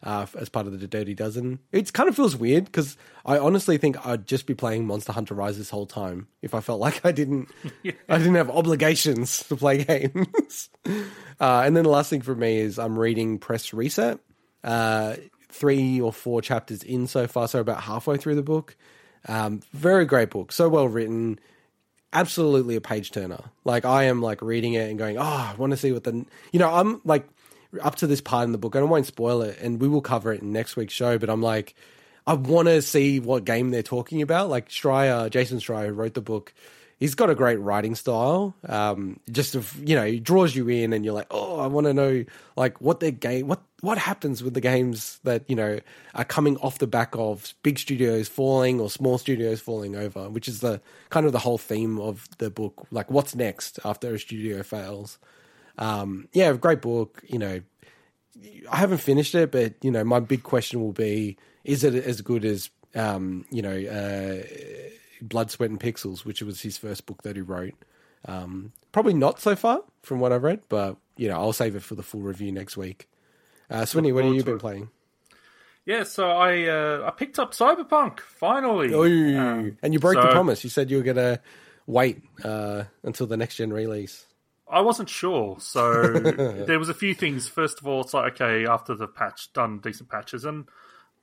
uh, 0.03 0.27
as 0.39 0.49
part 0.49 0.67
of 0.67 0.79
the 0.79 0.87
Dirty 0.87 1.15
Dozen. 1.15 1.59
It 1.73 1.93
kind 1.93 2.09
of 2.09 2.17
feels 2.17 2.37
weird 2.37 2.65
because 2.65 2.97
I 3.25 3.39
honestly 3.39 3.79
think 3.79 4.05
I'd 4.07 4.27
just 4.27 4.47
be 4.47 4.55
playing 4.55 4.87
Monster 4.87 5.13
Hunter 5.13 5.35
Rise 5.35 5.59
this 5.59 5.71
whole 5.71 5.87
time 5.87 6.29
if 6.43 6.55
I 6.55 6.61
felt 6.61 6.81
like 6.87 7.05
I 7.05 7.13
didn't, 7.13 7.49
I 8.09 8.19
didn't 8.19 8.35
have 8.35 8.51
obligations 8.51 9.45
to 9.45 9.57
play 9.57 9.85
games. 9.85 10.71
uh, 11.41 11.63
and 11.65 11.77
then 11.77 11.85
the 11.85 11.91
last 11.91 12.11
thing 12.11 12.23
for 12.23 12.35
me 12.35 12.59
is 12.59 12.79
I'm 12.79 12.99
reading 12.99 13.39
Press 13.39 13.73
Reset. 13.73 14.19
Uh, 14.63 15.17
three 15.49 16.01
or 16.01 16.13
four 16.13 16.41
chapters 16.41 16.83
in 16.83 17.07
so 17.07 17.27
far, 17.27 17.49
so 17.49 17.61
about 17.61 17.83
halfway 17.83 18.17
through 18.17 18.37
the 18.37 18.43
book. 18.43 18.77
Um, 19.27 19.61
very 19.73 20.05
great 20.05 20.31
book, 20.31 20.53
so 20.53 20.69
well 20.69 20.89
written 20.89 21.39
absolutely 22.13 22.77
a 22.77 22.81
page 22.81 23.11
turner. 23.11 23.41
Like 23.65 23.85
I 23.85 24.05
am 24.05 24.23
like 24.23 24.43
reading 24.43 24.75
it 24.75 24.89
and 24.91 24.99
going, 24.99 25.19
oh, 25.19 25.23
I 25.23 25.55
want 25.57 25.73
to 25.73 25.77
see 25.77 25.93
what 25.93 26.05
the 26.05 26.25
you 26.53 26.59
know 26.59 26.73
I'm 26.73 27.01
like 27.05 27.29
up 27.83 27.97
to 27.97 28.07
this 28.07 28.21
part 28.21 28.45
in 28.45 28.53
the 28.53 28.59
book, 28.59 28.75
and 28.75 28.85
I 28.85 28.89
won't 28.89 29.07
spoil 29.07 29.43
it, 29.43 29.59
and 29.61 29.81
we 29.81 29.89
will 29.89 30.01
cover 30.01 30.33
it 30.33 30.43
in 30.43 30.53
next 30.53 30.77
week's 30.77 30.95
show. 30.95 31.19
But 31.19 31.31
I'm 31.31 31.43
like, 31.43 31.75
I 32.27 32.35
want 32.35 32.69
to 32.69 32.83
see 32.83 33.21
what 33.21 33.45
game 33.45 33.71
they're 33.71 33.83
talking 33.83 34.23
about. 34.23 34.49
Like 34.49 34.69
Schreier, 34.69 35.31
Jason 35.31 35.59
Schreier, 35.59 35.89
who 35.89 35.93
wrote 35.93 36.15
the 36.15 36.21
book. 36.21 36.53
He's 36.99 37.15
got 37.15 37.31
a 37.31 37.35
great 37.35 37.59
writing 37.59 37.95
style. 37.95 38.55
Um, 38.69 39.21
just 39.31 39.55
of 39.55 39.75
you 39.89 39.97
know, 39.97 40.05
he 40.05 40.21
draws 40.21 40.55
you 40.55 40.69
in, 40.69 40.93
and 40.93 41.05
you're 41.05 41.15
like, 41.15 41.29
oh, 41.31 41.59
I 41.59 41.67
want 41.67 41.87
to 41.87 41.95
know 41.95 42.25
like 42.57 42.81
what 42.81 43.01
their 43.01 43.11
game, 43.11 43.49
what 43.49 43.63
what 43.81 43.97
happens 43.97 44.43
with 44.43 44.53
the 44.53 44.61
games 44.61 45.19
that 45.25 45.45
you 45.49 45.57
know 45.57 45.81
are 46.15 46.25
coming 46.25 46.59
off 46.59 46.79
the 46.79 46.87
back 46.87 47.15
of 47.15 47.55
big 47.63 47.79
studios 47.79 48.29
falling 48.29 48.81
or 48.81 48.91
small 48.91 49.17
studios 49.17 49.61
falling 49.61 49.97
over, 49.97 50.29
which 50.29 50.47
is 50.47 50.61
the 50.61 50.81
kind 51.09 51.25
of 51.25 51.33
the 51.33 51.39
whole 51.39 51.59
theme 51.59 51.99
of 51.99 52.29
the 52.39 52.51
book. 52.51 52.87
Like, 52.91 53.11
what's 53.11 53.35
next 53.35 53.79
after 53.85 54.15
a 54.15 54.19
studio 54.19 54.63
fails? 54.63 55.19
Um, 55.81 56.29
yeah, 56.33 56.53
great 56.53 56.81
book. 56.81 57.23
You 57.27 57.39
know, 57.39 57.61
I 58.71 58.77
haven't 58.77 58.99
finished 58.99 59.35
it, 59.35 59.51
but 59.51 59.75
you 59.83 59.91
know, 59.91 60.05
my 60.05 60.21
big 60.21 60.43
question 60.45 60.81
will 60.81 60.93
be: 60.93 61.37
Is 61.65 61.83
it 61.83 61.95
as 61.95 62.21
good 62.21 62.45
as 62.45 62.71
um, 62.95 63.47
you 63.51 63.63
know, 63.63 63.77
uh, 63.77 64.43
Blood, 65.23 65.51
Sweat, 65.51 65.71
and 65.71 65.81
Pixels, 65.81 66.25
which 66.25 66.43
was 66.43 66.61
his 66.61 66.77
first 66.77 67.07
book 67.07 67.23
that 67.23 67.37
he 67.37 67.43
wrote? 67.43 67.75
Um, 68.27 68.73
probably 68.93 69.15
not 69.15 69.41
so 69.41 69.57
far 69.57 69.81
from 70.03 70.21
what 70.21 70.33
I've 70.33 70.43
read, 70.43 70.61
but 70.69 70.97
you 71.17 71.29
know, 71.29 71.37
I'll 71.37 71.53
save 71.53 71.75
it 71.75 71.83
for 71.83 71.95
the 71.95 72.03
full 72.03 72.21
review 72.21 72.53
next 72.53 72.77
week. 72.77 73.09
Uh, 73.71 73.83
Swinny, 73.83 74.13
what 74.13 74.25
have 74.25 74.35
you 74.35 74.45
been 74.45 74.57
it. 74.57 74.61
playing? 74.61 74.91
Yeah, 75.87 76.05
so 76.05 76.29
I 76.31 76.67
uh, 76.67 77.05
I 77.07 77.11
picked 77.11 77.39
up 77.39 77.53
Cyberpunk 77.53 78.21
finally. 78.21 78.93
Oh, 78.93 79.05
Um, 79.05 79.79
and 79.83 79.93
you 79.93 79.99
broke 79.99 80.21
the 80.21 80.29
promise. 80.29 80.63
You 80.63 80.71
said 80.71 80.91
you 80.91 80.99
were 80.99 81.03
gonna 81.03 81.41
wait 81.87 82.23
uh, 82.45 82.85
until 83.03 83.27
the 83.27 83.37
next 83.37 83.57
gen 83.57 83.73
release. 83.73 84.27
I 84.71 84.81
wasn't 84.81 85.09
sure, 85.09 85.57
so 85.61 86.03
there 86.67 86.79
was 86.79 86.89
a 86.89 86.95
few 86.95 87.15
things. 87.15 87.49
First 87.49 87.81
of 87.81 87.87
all, 87.87 88.03
it's 88.03 88.15
like 88.15 88.41
okay, 88.41 88.67
after 88.67 88.95
the 88.95 89.09
patch, 89.09 89.53
done 89.53 89.81
decent 89.81 90.09
patches, 90.09 90.45
and 90.45 90.67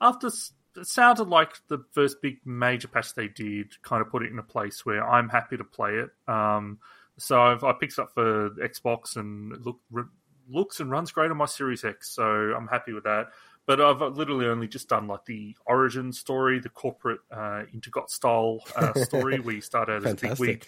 after 0.01 0.27
it 0.27 0.87
sounded 0.87 1.27
like 1.27 1.53
the 1.69 1.83
first 1.93 2.21
big 2.21 2.45
major 2.45 2.87
patch 2.87 3.15
they 3.15 3.27
did, 3.27 3.81
kind 3.81 4.01
of 4.01 4.09
put 4.09 4.23
it 4.23 4.31
in 4.31 4.39
a 4.39 4.43
place 4.43 4.85
where 4.85 5.07
I'm 5.07 5.29
happy 5.29 5.57
to 5.57 5.63
play 5.63 5.95
it. 5.95 6.09
Um, 6.27 6.79
so 7.17 7.41
I've, 7.41 7.63
I 7.63 7.73
picked 7.73 7.93
it 7.93 7.99
up 7.99 8.13
for 8.13 8.51
Xbox 8.51 9.15
and 9.15 9.65
look 9.65 9.79
re- 9.89 10.03
looks 10.49 10.79
and 10.79 10.91
runs 10.91 11.11
great 11.11 11.31
on 11.31 11.37
my 11.37 11.45
Series 11.45 11.83
X, 11.83 12.09
so 12.09 12.23
I'm 12.23 12.67
happy 12.67 12.93
with 12.93 13.05
that. 13.05 13.27
But 13.65 13.81
I've 13.81 13.99
literally 13.99 14.45
only 14.45 14.67
just 14.67 14.87
done 14.87 15.07
like 15.07 15.25
the 15.25 15.55
origin 15.65 16.13
story, 16.13 16.59
the 16.59 16.69
corporate 16.69 17.19
uh, 17.29 17.63
Intergot 17.73 18.09
style 18.09 18.59
uh, 18.77 18.93
story, 18.93 19.39
where 19.41 19.55
you 19.55 19.61
start 19.61 19.89
out 19.89 20.05
as 20.05 20.13
a 20.13 20.15
big 20.15 20.39
wig. 20.39 20.67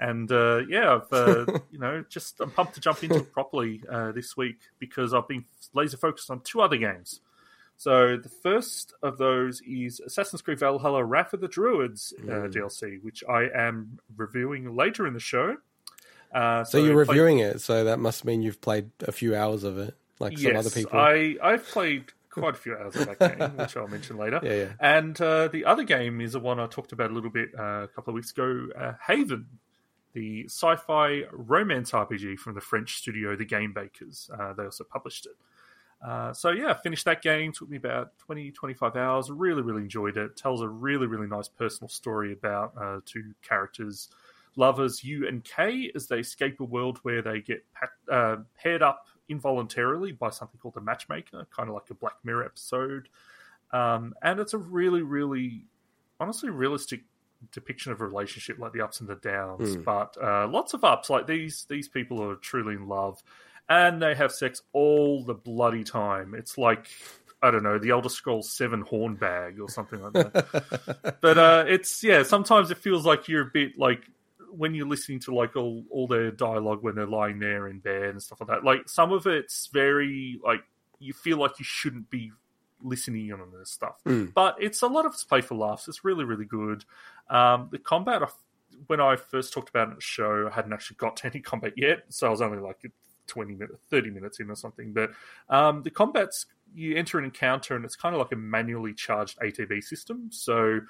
And 0.00 0.30
uh, 0.30 0.60
yeah, 0.68 0.94
I've 0.96 1.12
uh, 1.12 1.44
you 1.70 1.78
know 1.78 2.04
just 2.08 2.40
I'm 2.40 2.50
pumped 2.50 2.74
to 2.74 2.80
jump 2.80 3.02
into 3.02 3.16
it 3.16 3.32
properly 3.32 3.82
uh, 3.90 4.12
this 4.12 4.36
week 4.36 4.58
because 4.78 5.12
I've 5.14 5.28
been 5.28 5.44
laser 5.74 5.96
focused 5.96 6.30
on 6.30 6.40
two 6.40 6.60
other 6.60 6.76
games. 6.76 7.20
So 7.76 8.16
the 8.16 8.28
first 8.28 8.92
of 9.04 9.18
those 9.18 9.60
is 9.60 10.00
Assassin's 10.00 10.42
Creed 10.42 10.58
Valhalla: 10.58 11.04
Wrath 11.04 11.32
of 11.32 11.40
the 11.40 11.48
Druids 11.48 12.12
uh, 12.18 12.26
Mm. 12.26 12.52
DLC, 12.52 13.02
which 13.02 13.22
I 13.28 13.48
am 13.54 13.98
reviewing 14.16 14.74
later 14.74 15.06
in 15.06 15.14
the 15.14 15.20
show. 15.20 15.56
Uh, 16.32 16.64
So 16.64 16.78
you're 16.78 17.00
I 17.00 17.04
played- 17.04 17.08
reviewing 17.16 17.38
it, 17.38 17.60
so 17.60 17.84
that 17.84 17.98
must 17.98 18.24
mean 18.24 18.42
you've 18.42 18.60
played 18.60 18.90
a 19.00 19.12
few 19.12 19.34
hours 19.36 19.62
of 19.64 19.78
it, 19.78 19.94
like 20.18 20.36
some 20.38 20.56
other 20.56 20.70
people. 20.70 20.98
I 20.98 21.36
I've 21.42 21.64
played 21.66 22.06
quite 22.30 22.54
a 22.54 22.58
few 22.58 22.76
hours 22.76 22.94
of 22.96 23.06
that 23.06 23.38
game, 23.38 23.56
which 23.56 23.76
I'll 23.76 23.88
mention 23.88 24.16
later. 24.18 24.40
Yeah, 24.42 24.54
yeah. 24.54 24.72
And 24.80 25.18
uh, 25.20 25.48
the 25.48 25.64
other 25.64 25.84
game 25.84 26.20
is 26.20 26.32
the 26.32 26.40
one 26.40 26.58
I 26.60 26.66
talked 26.66 26.92
about 26.92 27.10
a 27.10 27.14
little 27.14 27.30
bit 27.30 27.50
uh, 27.58 27.82
a 27.84 27.88
couple 27.88 28.10
of 28.10 28.14
weeks 28.16 28.30
ago, 28.32 28.68
uh, 28.78 28.92
Haven, 29.06 29.46
the 30.18 30.44
sci-fi 30.46 31.22
romance 31.30 31.92
RPG 31.92 32.38
from 32.38 32.54
the 32.54 32.60
French 32.60 32.96
studio 32.96 33.36
The 33.36 33.44
Game 33.44 33.72
Bakers. 33.72 34.28
Uh, 34.36 34.52
they 34.52 34.64
also 34.64 34.82
published 34.82 35.26
it. 35.26 35.36
Uh, 36.04 36.32
so 36.32 36.50
yeah, 36.50 36.74
finished 36.74 37.04
that 37.04 37.22
game. 37.22 37.52
Took 37.52 37.68
me 37.70 37.76
about 37.76 38.18
20, 38.18 38.50
25 38.50 38.96
hours. 38.96 39.30
Really, 39.30 39.62
really 39.62 39.82
enjoyed 39.82 40.16
it. 40.16 40.36
Tells 40.36 40.60
a 40.60 40.68
really, 40.68 41.06
really 41.06 41.28
nice 41.28 41.46
personal 41.46 41.88
story 41.88 42.32
about 42.32 42.72
uh, 42.80 42.98
two 43.04 43.32
characters, 43.42 44.08
lovers 44.56 45.04
Yu 45.04 45.28
and 45.28 45.44
Kay, 45.44 45.92
as 45.94 46.08
they 46.08 46.18
escape 46.18 46.58
a 46.58 46.64
world 46.64 46.98
where 47.02 47.22
they 47.22 47.40
get 47.40 47.64
uh, 48.10 48.36
paired 48.60 48.82
up 48.82 49.06
involuntarily 49.28 50.10
by 50.10 50.30
something 50.30 50.58
called 50.60 50.76
a 50.76 50.80
matchmaker, 50.80 51.46
kind 51.54 51.68
of 51.68 51.76
like 51.76 51.90
a 51.90 51.94
Black 51.94 52.16
Mirror 52.24 52.44
episode. 52.44 53.08
Um, 53.72 54.14
and 54.22 54.40
it's 54.40 54.54
a 54.54 54.58
really, 54.58 55.02
really, 55.02 55.66
honestly, 56.18 56.50
realistic 56.50 57.02
depiction 57.52 57.92
of 57.92 58.00
a 58.00 58.06
relationship, 58.06 58.58
like 58.58 58.72
the 58.72 58.80
ups 58.80 59.00
and 59.00 59.08
the 59.08 59.16
downs. 59.16 59.76
Mm. 59.76 59.84
But 59.84 60.16
uh, 60.22 60.48
lots 60.48 60.74
of 60.74 60.84
ups. 60.84 61.10
Like 61.10 61.26
these, 61.26 61.66
these 61.68 61.88
people 61.88 62.22
are 62.22 62.36
truly 62.36 62.74
in 62.74 62.88
love, 62.88 63.22
and 63.68 64.00
they 64.00 64.14
have 64.14 64.32
sex 64.32 64.62
all 64.72 65.24
the 65.24 65.34
bloody 65.34 65.84
time. 65.84 66.34
It's 66.34 66.58
like 66.58 66.88
I 67.42 67.50
don't 67.50 67.62
know, 67.62 67.78
the 67.78 67.90
Elder 67.90 68.08
Scrolls 68.08 68.50
Seven 68.50 68.82
horn 68.82 69.14
bag 69.14 69.60
or 69.60 69.68
something 69.68 70.02
like 70.02 70.12
that. 70.12 71.18
but 71.20 71.38
uh, 71.38 71.64
it's 71.68 72.02
yeah. 72.02 72.22
Sometimes 72.24 72.70
it 72.70 72.78
feels 72.78 73.06
like 73.06 73.28
you're 73.28 73.42
a 73.42 73.50
bit 73.52 73.78
like 73.78 74.02
when 74.50 74.74
you're 74.74 74.88
listening 74.88 75.20
to 75.20 75.34
like 75.34 75.54
all 75.54 75.84
all 75.90 76.08
their 76.08 76.30
dialogue 76.30 76.82
when 76.82 76.96
they're 76.96 77.06
lying 77.06 77.38
there 77.38 77.68
in 77.68 77.78
bed 77.78 78.10
and 78.10 78.22
stuff 78.22 78.40
like 78.40 78.48
that. 78.48 78.64
Like 78.64 78.88
some 78.88 79.12
of 79.12 79.26
it's 79.26 79.68
very 79.72 80.40
like 80.44 80.62
you 80.98 81.12
feel 81.12 81.38
like 81.38 81.58
you 81.58 81.64
shouldn't 81.64 82.10
be 82.10 82.32
listening 82.82 83.26
in 83.28 83.40
on 83.40 83.50
this 83.58 83.70
stuff, 83.70 83.96
Mm. 84.06 84.32
but 84.34 84.56
it's 84.60 84.82
a 84.82 84.86
lot 84.86 85.06
of 85.06 85.14
play 85.28 85.40
for 85.40 85.54
laughs. 85.56 85.88
It's 85.88 86.04
really 86.04 86.24
really 86.24 86.44
good. 86.46 86.84
Um, 87.30 87.68
the 87.70 87.78
combat. 87.78 88.22
When 88.86 89.00
I 89.00 89.16
first 89.16 89.52
talked 89.52 89.70
about 89.70 89.88
it 89.88 89.90
in 89.90 89.94
the 89.96 90.00
show, 90.00 90.48
I 90.48 90.54
hadn't 90.54 90.72
actually 90.72 90.98
got 90.98 91.16
to 91.16 91.26
any 91.26 91.40
combat 91.50 91.72
yet, 91.76 92.04
so 92.10 92.28
I 92.28 92.30
was 92.30 92.40
only 92.40 92.58
like 92.58 92.80
twenty 93.26 93.54
minutes, 93.54 93.78
thirty 93.90 94.10
minutes 94.10 94.38
in 94.40 94.50
or 94.50 94.54
something. 94.54 94.92
But 94.92 95.10
um, 95.48 95.82
the 95.82 95.90
combat's 95.90 96.46
you 96.74 96.94
enter 96.96 97.18
an 97.18 97.24
encounter 97.24 97.76
and 97.76 97.84
it's 97.84 97.96
kind 97.96 98.14
of 98.14 98.20
like 98.20 98.30
a 98.32 98.36
manually 98.36 98.92
charged 98.94 99.38
ATB 99.40 99.82
system. 99.82 100.28
So 100.30 100.80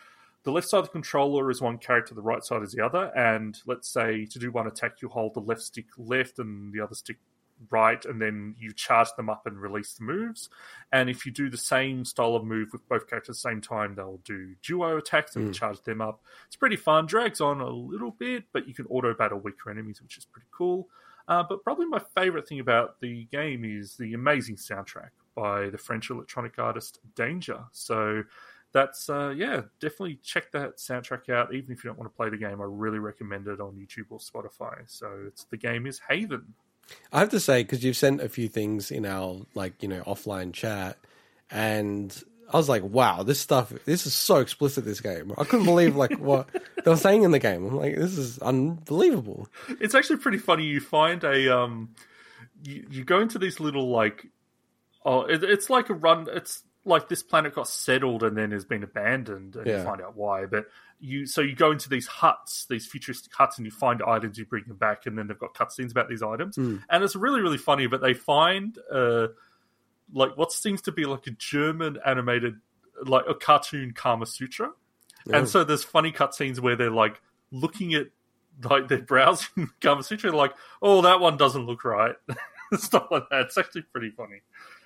the 0.43 0.51
left 0.51 0.69
side 0.69 0.79
of 0.79 0.85
the 0.87 0.91
controller 0.91 1.51
is 1.51 1.61
one 1.61 1.79
character, 1.79 2.15
the 2.15 2.21
right 2.21 2.43
side 2.45 2.63
is 2.63 2.73
the 2.73 2.85
other. 2.85 3.13
And 3.17 3.57
let's 3.65 3.89
say 3.89 4.27
to 4.27 4.39
do 4.41 4.51
one 4.51 4.67
attack, 4.67 5.01
you 5.03 5.09
hold 5.09 5.35
the 5.35 5.41
left 5.41 5.63
stick 5.63 5.87
left 5.97 6.41
and 6.41 6.73
the 6.73 6.81
other 6.81 6.95
stick 6.97 7.17
right, 7.71 8.05
and 8.05 8.21
then 8.21 8.55
you 8.59 8.73
charge 8.73 9.09
them 9.17 9.29
up 9.29 9.47
and 9.47 9.61
release 9.61 9.95
the 9.95 10.05
moves. 10.05 10.49
And 10.93 11.11
if 11.11 11.27
you 11.27 11.33
do 11.33 11.51
the 11.51 11.57
same 11.57 12.05
style 12.05 12.35
of 12.35 12.45
move 12.45 12.69
with 12.73 12.89
both 12.89 13.09
characters 13.09 13.39
at 13.39 13.43
the 13.43 13.51
same 13.51 13.61
time, 13.61 13.95
they'll 13.95 14.21
do 14.25 14.55
duo 14.63 14.97
attacks 14.99 15.37
and 15.37 15.51
Mm. 15.51 15.55
charge 15.55 15.83
them 15.83 16.01
up. 16.01 16.23
It's 16.47 16.57
pretty 16.57 16.77
fun. 16.77 17.07
Drags 17.07 17.41
on 17.41 17.61
a 17.61 17.69
little 17.69 18.13
bit, 18.13 18.45
but 18.53 18.67
you 18.69 18.75
can 18.75 18.87
auto 18.87 19.15
battle 19.15 19.39
weaker 19.41 19.71
enemies, 19.71 20.01
which 20.03 20.19
is 20.19 20.25
pretty 20.25 20.49
cool. 20.51 20.89
Uh, 21.27 21.43
but 21.47 21.63
probably 21.63 21.87
my 21.87 22.01
favorite 22.17 22.49
thing 22.49 22.61
about 22.61 23.01
the 23.01 23.25
game 23.27 23.65
is 23.65 23.97
the 23.97 24.15
amazing 24.15 24.57
soundtrack 24.57 25.11
by 25.35 25.69
the 25.69 25.77
French 25.79 26.09
electronic 26.11 26.59
artist 26.59 27.01
Danger. 27.15 27.65
So 27.73 28.25
that's 28.73 29.09
uh, 29.11 29.31
yeah, 29.37 29.63
definitely 29.81 30.17
check 30.23 30.51
that 30.53 30.77
soundtrack 30.79 31.29
out. 31.29 31.53
Even 31.55 31.73
if 31.73 31.85
you 31.85 31.89
don't 31.91 31.99
want 31.99 32.11
to 32.11 32.17
play 32.17 32.29
the 32.31 32.37
game, 32.37 32.61
I 32.61 32.65
really 32.67 32.99
recommend 32.99 33.47
it 33.47 33.61
on 33.61 33.75
YouTube 33.77 34.07
or 34.11 34.19
Spotify. 34.19 34.83
So 34.87 35.25
it's 35.27 35.45
the 35.45 35.57
game 35.57 35.87
is 35.87 36.01
Haven. 36.09 36.55
I 37.13 37.21
have 37.21 37.31
to 37.31 37.41
say 37.41 37.63
because 37.63 37.85
you've 37.85 37.97
sent 37.97 38.21
a 38.21 38.29
few 38.29 38.49
things 38.49 38.91
in 38.91 39.07
our 39.07 39.41
like 39.55 39.83
you 39.83 39.89
know 39.89 40.03
offline 40.03 40.53
chat, 40.53 40.99
and 41.51 42.17
I 42.53 42.57
was 42.57 42.69
like, 42.69 42.83
wow, 42.83 43.23
this 43.23 43.41
stuff, 43.41 43.73
this 43.85 44.07
is 44.07 44.15
so 44.15 44.37
explicit. 44.37 44.85
This 44.85 45.01
game, 45.01 45.33
I 45.37 45.45
couldn't 45.45 45.67
believe 45.67 45.97
like 45.97 46.13
what 46.19 46.49
they 46.53 46.91
were 46.91 46.97
saying 46.97 47.23
in 47.23 47.31
the 47.31 47.39
game. 47.39 47.67
I'm 47.67 47.77
like, 47.77 47.97
this 47.97 48.17
is 48.17 48.39
unbelievable. 48.39 49.49
It's 49.81 49.95
actually 49.95 50.19
pretty 50.19 50.39
funny. 50.39 50.65
You 50.65 50.81
find 50.81 51.23
a 51.25 51.57
um, 51.57 51.95
you, 52.63 52.87
you 52.91 53.05
go 53.05 53.21
into 53.21 53.39
these 53.39 53.61
little 53.61 53.91
like, 53.91 54.27
oh, 55.05 55.23
it, 55.23 55.45
it's 55.45 55.69
like 55.69 55.91
a 55.91 55.95
run. 55.95 56.27
It's 56.33 56.63
like 56.85 57.09
this 57.09 57.23
planet 57.23 57.55
got 57.55 57.69
settled 57.69 58.23
and 58.23 58.37
then 58.37 58.51
has 58.53 58.65
been 58.65 58.83
abandoned, 58.83 59.57
and 59.57 59.67
you 59.67 59.83
find 59.83 60.01
out 60.01 60.17
why. 60.17 60.47
But 60.47 60.67
you 61.01 61.27
so 61.27 61.41
you 61.41 61.55
go 61.55 61.71
into 61.71 61.89
these 61.89 62.07
huts, 62.07 62.67
these 62.69 62.87
futuristic 62.87 63.33
huts, 63.33 63.57
and 63.59 63.65
you 63.65 63.71
find 63.71 64.03
items. 64.03 64.39
You 64.39 64.45
bring 64.47 64.65
them 64.67 64.77
back, 64.77 65.07
and 65.07 65.17
then 65.17 65.27
they've 65.29 65.39
got 65.39 65.55
cutscenes 65.55 65.91
about 65.93 66.09
these 66.09 66.23
items, 66.23 66.57
Mm. 66.57 66.83
and 66.91 67.05
it's 67.05 67.15
really 67.17 67.41
really 67.41 67.59
funny. 67.59 67.87
But 67.87 68.01
they 68.01 68.15
find 68.15 68.77
uh, 68.93 69.29
like 70.13 70.37
what 70.37 70.53
seems 70.53 70.83
to 70.83 70.93
be 70.93 71.05
like 71.05 71.27
a 71.27 71.31
German 71.33 71.99
animated, 72.05 72.57
like 73.05 73.25
a 73.29 73.35
cartoon 73.35 73.93
Kama 73.93 74.27
Sutra. 74.27 74.71
Oh. 75.29 75.33
And 75.37 75.49
so 75.49 75.65
there's 75.65 75.85
funny 75.85 76.11
cutscenes 76.13 76.59
where 76.61 76.77
they're 76.77 76.91
like 76.91 77.21
looking 77.51 77.95
at 77.95 78.07
like 78.65 78.89
they're 78.89 78.99
browsing 79.03 79.71
Kama 79.81 80.03
Sutra, 80.03 80.35
like, 80.37 80.53
oh, 80.83 81.03
that 81.03 81.21
one 81.21 81.37
doesn't 81.37 81.67
look 81.67 81.85
right, 81.85 82.17
stuff 82.75 83.07
like 83.11 83.29
that. 83.31 83.43
It's 83.43 83.59
actually 83.59 83.83
pretty 83.83 84.11
funny. 84.11 84.41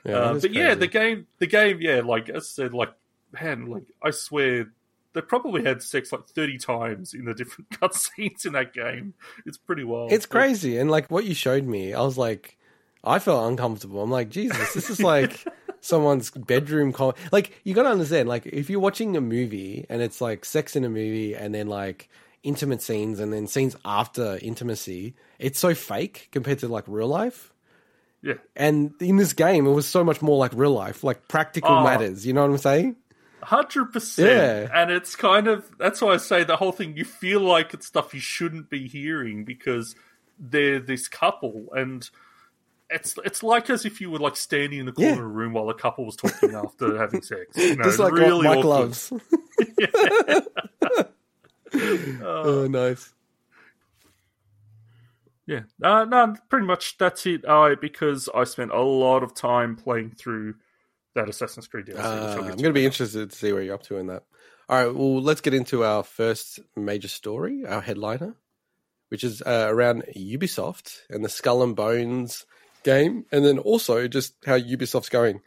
Yeah, 0.05 0.17
Uh, 0.17 0.39
but 0.41 0.53
yeah, 0.53 0.75
the 0.75 0.89
game, 0.89 1.27
the 1.39 1.47
game, 1.47 1.79
yeah, 1.81 2.01
like 2.05 2.29
I 2.29 2.41
said, 2.41 2.75
like 2.75 2.93
man, 3.41 3.67
like 3.67 3.85
I 4.03 4.11
swear. 4.11 4.67
They 5.15 5.21
probably 5.21 5.65
had 5.65 5.83
sex 5.83 6.13
like 6.13 6.27
thirty 6.27 6.59
times 6.59 7.13
in 7.15 7.25
the 7.27 7.35
different 7.35 7.71
cutscenes 7.81 8.47
in 8.47 8.53
that 8.55 8.73
game. 8.73 9.15
It's 9.47 9.59
pretty 9.59 9.85
wild. 9.85 10.13
It's 10.13 10.27
crazy. 10.27 10.79
And 10.79 10.91
like 10.91 11.11
what 11.11 11.25
you 11.25 11.35
showed 11.35 11.65
me, 11.65 11.93
I 11.95 12.01
was 12.01 12.17
like, 12.17 12.57
I 13.05 13.19
felt 13.19 13.51
uncomfortable. 13.51 14.03
I'm 14.03 14.11
like, 14.11 14.31
Jesus, 14.31 14.73
this 14.75 14.89
is 14.89 15.03
like 15.03 15.45
someone's 15.81 16.31
bedroom. 16.31 16.93
Com-. 16.93 17.15
Like, 17.33 17.61
you 17.65 17.75
got 17.75 17.83
to 17.83 17.91
understand, 17.91 18.29
like, 18.29 18.47
if 18.47 18.71
you're 18.71 18.81
watching 18.81 19.17
a 19.17 19.21
movie 19.21 19.85
and 19.89 20.01
it's 20.01 20.21
like 20.21 20.45
sex 20.45 20.77
in 20.77 20.85
a 20.85 20.89
movie 20.89 21.35
and 21.35 21.55
then 21.55 21.67
like 21.67 22.09
intimate 22.45 22.81
scenes 22.81 23.21
and 23.21 23.33
then 23.33 23.47
scenes 23.47 23.77
after 23.85 24.39
intimacy, 24.41 25.15
it's 25.39 25.59
so 25.59 25.75
fake 25.75 26.29
compared 26.33 26.61
to 26.61 26.69
like 26.69 26.85
real 26.87 27.09
life. 27.09 27.53
Yeah. 28.23 28.35
And 28.55 28.93
in 29.01 29.17
this 29.17 29.33
game, 29.33 29.67
it 29.67 29.73
was 29.73 29.87
so 29.89 30.05
much 30.05 30.23
more 30.23 30.39
like 30.39 30.53
real 30.55 30.71
life, 30.73 31.03
like 31.03 31.27
practical 31.27 31.73
Oh. 31.73 31.83
matters. 31.85 32.25
You 32.25 32.33
know 32.33 32.43
what 32.43 32.51
I'm 32.53 32.59
saying? 32.59 32.97
Hundred 33.43 33.87
percent, 33.93 34.29
Yeah. 34.31 34.69
and 34.83 34.91
it's 34.93 35.17
kind 35.17 35.49
of 35.49 35.69
that's 35.77 36.01
why 36.01 36.15
I 36.15 36.17
say 36.19 36.45
the 36.45 36.57
whole 36.57 36.71
thing. 36.73 36.97
You 36.97 37.05
feel 37.05 37.41
like 37.41 37.75
it's 37.75 37.87
stuff 37.87 38.15
you 38.15 38.21
shouldn't 38.21 38.71
be 38.71 38.87
hearing 38.87 39.45
because 39.45 39.97
they're 40.39 40.79
this 40.79 41.09
couple, 41.09 41.67
and 41.73 42.09
it's 42.89 43.17
it's 43.25 43.43
like 43.43 43.69
as 43.69 43.85
if 43.85 44.01
you 44.01 44.11
were 44.13 44.21
like 44.21 44.37
standing 44.37 44.79
in 44.79 44.87
the 44.87 44.93
corner 44.93 45.09
Yeah. 45.11 45.15
of 45.15 45.25
a 45.25 45.27
room 45.27 45.55
while 45.55 45.69
a 45.71 45.75
couple 45.75 46.07
was 46.07 46.15
talking 46.15 46.55
after 46.55 46.97
having 47.01 47.23
sex. 47.23 47.57
You 47.57 47.75
know, 47.77 47.83
Just 47.85 47.99
like 47.99 48.13
really 48.13 48.47
Mike 48.47 48.59
awkward. 48.59 48.69
loves. 48.69 49.13
oh, 52.23 52.67
nice. 52.71 53.13
Yeah, 55.47 55.61
uh, 55.83 56.05
no, 56.05 56.37
pretty 56.49 56.67
much 56.67 56.97
that's 56.99 57.27
it. 57.27 57.45
Uh, 57.45 57.75
because 57.81 58.29
I 58.33 58.45
spent 58.45 58.71
a 58.71 58.81
lot 58.81 59.23
of 59.25 59.35
time 59.35 59.75
playing 59.75 60.13
through 60.13 60.55
that 61.15 61.29
Assassin's 61.29 61.67
Creed 61.69 61.87
DLC. 61.87 61.99
Uh, 61.99 62.03
I'll 62.03 62.39
I'm 62.39 62.45
going 62.49 62.59
to 62.59 62.73
be 62.73 62.85
interested 62.87 63.31
to 63.31 63.37
see 63.37 63.53
where 63.53 63.63
you're 63.63 63.75
up 63.75 63.83
to 63.85 63.97
in 63.99 64.07
that. 64.09 64.25
All 64.69 64.85
right, 64.87 64.95
well, 64.95 65.21
let's 65.21 65.41
get 65.41 65.55
into 65.55 65.85
our 65.85 66.03
first 66.03 66.61
major 66.77 67.09
story, 67.09 67.65
our 67.67 67.81
headliner, 67.81 68.37
which 69.09 69.25
is 69.25 69.43
uh, 69.43 69.67
around 69.69 70.05
Ubisoft 70.17 71.01
and 71.11 71.25
the 71.25 71.29
Skull 71.29 71.63
and 71.63 71.77
Bones 71.77 72.47
game, 72.85 73.27
and 73.33 73.45
then 73.45 73.59
also 73.59 74.09
just 74.09 74.35
how 74.47 74.59
Ubisoft's 74.59 75.09
going. 75.11 75.41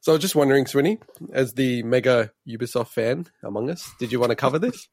So 0.00 0.12
I 0.12 0.14
was 0.14 0.22
just 0.22 0.36
wondering, 0.36 0.66
Swinny, 0.66 1.00
as 1.32 1.54
the 1.54 1.82
mega 1.82 2.30
Ubisoft 2.48 2.88
fan 2.88 3.26
among 3.42 3.68
us, 3.68 3.90
did 3.98 4.12
you 4.12 4.20
want 4.20 4.30
to 4.30 4.36
cover 4.36 4.60
this? 4.60 4.86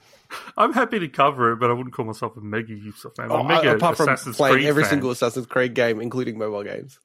I'm 0.56 0.72
happy 0.72 0.98
to 0.98 1.08
cover 1.08 1.52
it, 1.52 1.56
but 1.60 1.68
I 1.70 1.74
wouldn't 1.74 1.94
call 1.94 2.06
myself 2.06 2.36
a 2.38 2.40
mega 2.40 2.72
Ubisoft 2.72 3.16
fan. 3.16 3.30
I'm 3.30 3.32
Oh, 3.32 3.42
mega 3.42 3.74
apart 3.76 3.98
from 3.98 4.08
Assassin's 4.08 4.36
playing 4.36 4.54
Creed 4.54 4.66
every 4.66 4.82
fan. 4.84 4.90
single 4.90 5.10
Assassin's 5.10 5.46
Creed 5.46 5.74
game, 5.74 6.00
including 6.00 6.38
mobile 6.38 6.62
games, 6.64 6.98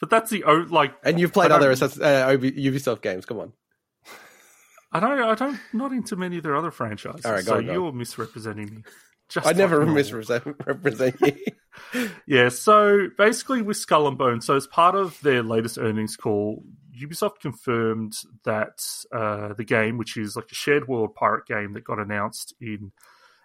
But 0.00 0.10
that's 0.10 0.30
the 0.30 0.44
o- 0.44 0.66
like 0.68 0.94
and 1.04 1.20
you've 1.20 1.32
played 1.32 1.50
other 1.50 1.70
uh, 1.70 1.74
Ubisoft 1.76 3.02
games. 3.02 3.26
Come 3.26 3.38
on. 3.38 3.52
I 4.92 4.98
don't. 4.98 5.20
I 5.20 5.34
don't. 5.34 5.60
Not 5.72 5.92
into 5.92 6.16
many 6.16 6.38
of 6.38 6.42
their 6.42 6.56
other 6.56 6.70
franchises. 6.70 7.24
All 7.24 7.32
right, 7.32 7.44
go 7.44 7.52
so 7.52 7.58
on, 7.58 7.66
go 7.66 7.72
you're 7.72 7.92
misrepresenting 7.92 8.74
me. 8.74 8.82
Just 9.28 9.46
I 9.46 9.52
never 9.52 9.76
normal. 9.76 9.94
misrepresent 9.94 11.14
you. 11.20 11.34
Yeah. 12.26 12.48
So 12.48 13.06
basically, 13.16 13.62
with 13.62 13.76
Skull 13.76 14.08
and 14.08 14.18
Bones, 14.18 14.44
so 14.44 14.56
as 14.56 14.66
part 14.66 14.96
of 14.96 15.20
their 15.20 15.44
latest 15.44 15.78
earnings 15.78 16.16
call, 16.16 16.64
Ubisoft 17.00 17.38
confirmed 17.40 18.14
that 18.44 18.80
uh, 19.12 19.54
the 19.54 19.62
game, 19.64 19.96
which 19.96 20.16
is 20.16 20.34
like 20.34 20.50
a 20.50 20.54
shared 20.54 20.88
world 20.88 21.14
pirate 21.14 21.46
game 21.46 21.74
that 21.74 21.84
got 21.84 22.00
announced 22.00 22.54
in 22.60 22.90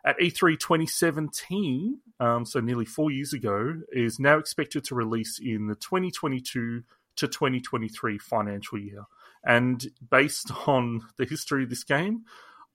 at 0.05 0.21
E 0.21 0.29
E3 0.29 0.59
2017, 0.59 1.99
um, 2.19 2.45
so 2.45 2.59
nearly 2.59 2.85
four 2.85 3.11
years 3.11 3.33
ago, 3.33 3.81
is 3.91 4.19
now 4.19 4.37
expected 4.37 4.83
to 4.85 4.95
release 4.95 5.39
in 5.39 5.67
the 5.67 5.75
2022 5.75 6.83
to 7.17 7.27
2023 7.27 8.17
financial 8.19 8.77
year. 8.77 9.03
And 9.45 9.83
based 10.09 10.51
on 10.67 11.01
the 11.17 11.25
history 11.25 11.63
of 11.63 11.69
this 11.69 11.83
game, 11.83 12.25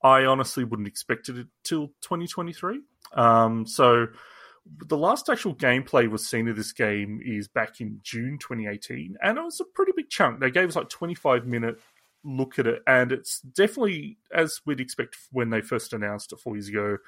I 0.03 0.25
honestly 0.25 0.65
wouldn't 0.65 0.89
expect 0.89 1.29
it 1.29 1.47
till 1.63 1.89
2023. 2.03 2.81
Um, 3.15 3.67
so 3.67 4.07
the 4.87 4.97
last 4.97 5.29
actual 5.29 5.55
gameplay 5.55 6.09
was 6.09 6.27
seen 6.27 6.49
of 6.49 6.57
this 6.57 6.73
game 6.73 7.21
is 7.25 7.49
back 7.49 7.81
in 7.81 8.01
June 8.03 8.39
2018, 8.39 9.17
and 9.23 9.39
it 9.39 9.43
was 9.43 9.61
a 9.61 9.65
pretty 9.65 9.93
big 9.95 10.09
chunk. 10.09 10.41
They 10.41 10.51
gave 10.51 10.69
us 10.69 10.77
like 10.77 10.89
25 10.89 11.47
minute 11.47 11.81
look 12.25 12.59
at 12.59 12.67
it, 12.67 12.83
and 12.87 13.13
it's 13.13 13.41
definitely 13.41 14.19
as 14.33 14.61
we'd 14.65 14.81
expect 14.81 15.17
when 15.33 15.51
they 15.51 15.61
first 15.61 15.93
announced 15.93 16.33
it 16.33 16.41
four 16.41 16.57
years 16.57 16.69
ago. 16.69 16.99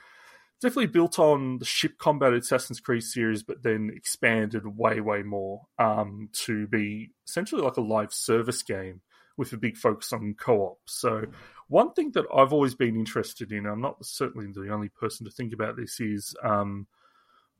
Definitely 0.63 0.87
built 0.87 1.19
on 1.19 1.59
the 1.59 1.65
ship 1.65 1.99
combat 1.99 2.33
Assassin's 2.33 2.79
Creed 2.79 3.03
series, 3.03 3.43
but 3.43 3.65
then 3.65 3.91
expanded 3.93 4.65
way, 4.65 5.01
way 5.01 5.25
more 5.25 5.63
um, 5.77 6.29
to 6.45 6.69
be 6.69 7.11
essentially 7.27 7.61
like 7.61 7.77
a 7.79 7.83
live 7.83 8.13
service 8.13 8.63
game 8.63 9.01
with 9.37 9.53
a 9.53 9.57
big 9.57 9.77
focus 9.77 10.13
on 10.13 10.37
co-op. 10.39 10.79
So 10.87 11.25
one 11.67 11.93
thing 11.95 12.13
that 12.13 12.27
I've 12.33 12.53
always 12.53 12.77
been 12.77 12.95
interested 12.95 13.51
in, 13.51 13.67
I'm 13.67 13.81
not 13.81 14.05
certainly 14.07 14.47
the 14.53 14.73
only 14.73 14.89
person 14.89 15.27
to 15.27 15.33
think 15.33 15.53
about 15.53 15.77
this, 15.77 15.99
is 15.99 16.35
um, 16.45 16.87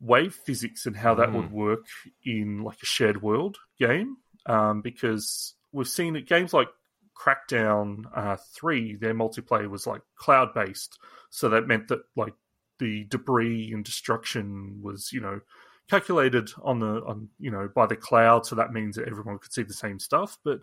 wave 0.01 0.35
physics 0.47 0.87
and 0.87 0.97
how 0.97 1.15
that 1.17 1.31
Mm. 1.31 1.35
would 1.35 1.51
work 1.51 1.87
in 2.25 2.63
like 2.63 2.83
a 2.83 2.87
shared 2.87 3.21
world 3.21 3.59
game. 3.79 4.19
Um, 4.47 4.81
because 4.81 5.55
we've 5.73 5.89
seen 5.89 6.15
it 6.15 6.29
games 6.29 6.53
like 6.53 6.69
Crackdown 7.17 8.05
uh, 8.15 8.37
Three, 8.55 8.97
their 8.97 9.15
multiplayer 9.15 9.69
was 9.69 9.87
like 9.87 10.03
cloud 10.17 10.55
based, 10.55 10.99
so 11.31 11.49
that 11.49 11.67
meant 11.67 11.89
that 11.89 12.01
like 12.17 12.35
the 12.83 13.05
debris 13.05 13.71
and 13.73 13.85
destruction 13.85 14.81
was 14.83 15.13
you 15.13 15.21
know 15.21 15.41
calculated 15.89 16.51
on 16.63 16.81
the 16.81 17.03
on 17.07 17.29
you 17.39 17.51
know 17.51 17.69
by 17.75 17.87
the 17.87 17.97
cloud, 17.97 18.47
so 18.47 18.57
that 18.57 18.73
means 18.73 18.97
that 18.97 19.09
everyone 19.09 19.39
could 19.39 19.53
see 19.53 19.63
the 19.63 19.73
same 19.73 19.99
stuff. 19.99 20.39
But 20.45 20.61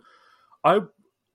I 0.62 0.80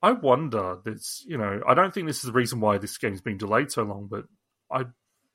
I 0.02 0.12
wonder 0.12 0.78
this 0.86 1.24
you 1.28 1.38
know 1.38 1.62
I 1.67 1.74
don't 1.74 1.93
think 1.93 2.08
this 2.08 2.17
is 2.17 2.26
the 2.26 2.32
reason 2.32 2.60
why 2.60 2.78
this 2.78 2.98
game's 2.98 3.21
been 3.21 3.38
delayed 3.38 3.71
so 3.71 3.84
long, 3.84 4.08
but 4.10 4.26
I 4.71 4.86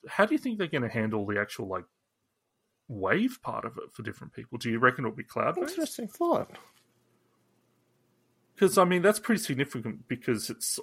how 0.09 0.27
do 0.27 0.35
you 0.35 0.39
think 0.39 0.59
they're 0.59 0.67
going 0.67 0.83
to 0.83 0.89
handle 0.89 1.27
the 1.27 1.41
actual 1.41 1.69
like 1.69 1.85
wave 2.89 3.39
part 3.43 3.65
of 3.65 3.77
it 3.77 3.93
for 3.93 4.03
different 4.03 4.33
people? 4.33 4.59
Do 4.59 4.71
you 4.71 4.79
reckon 4.79 5.05
it'll 5.05 5.17
be 5.17 5.25
cloud 5.25 5.57
based? 5.57 5.71
Interesting 5.71 6.09
thought. 6.09 6.51
Because 8.55 8.79
I 8.79 8.85
mean 8.85 9.03
that's 9.03 9.19
pretty 9.19 9.43
significant 9.43 10.07
because 10.07 10.51
it's 10.51 10.79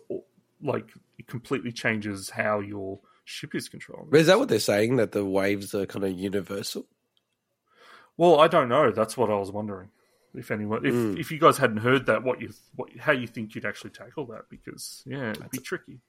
like 0.62 0.90
it 1.18 1.28
completely 1.28 1.72
changes 1.72 2.32
how 2.32 2.60
your 2.60 3.00
ship 3.28 3.54
is 3.54 3.68
controlled. 3.68 4.10
But 4.10 4.22
is 4.22 4.28
that 4.28 4.40
what 4.40 4.48
they're 4.50 4.60
saying? 4.60 4.96
That 4.96 5.12
the 5.12 5.26
waves 5.26 5.76
are 5.76 5.86
kind 5.86 6.06
of 6.06 6.12
universal? 6.18 6.86
Well, 8.16 8.40
I 8.40 8.48
don't 8.48 8.70
know. 8.70 8.92
That's 8.92 9.18
what 9.18 9.30
I 9.30 9.36
was 9.36 9.52
wondering. 9.52 9.90
If 10.34 10.50
anyone, 10.52 10.86
if 10.86 10.94
Mm. 10.94 11.20
if 11.20 11.32
you 11.32 11.40
guys 11.40 11.58
hadn't 11.58 11.78
heard 11.78 12.06
that, 12.08 12.24
what 12.24 12.42
you 12.42 12.54
what 12.76 12.90
how 12.98 13.12
you 13.12 13.28
think 13.28 13.54
you'd 13.56 13.66
actually 13.66 13.90
tackle 13.92 14.26
that? 14.28 14.50
Because 14.50 15.04
yeah, 15.06 15.32
it'd 15.32 15.50
be 15.52 15.60
tricky. 15.60 16.00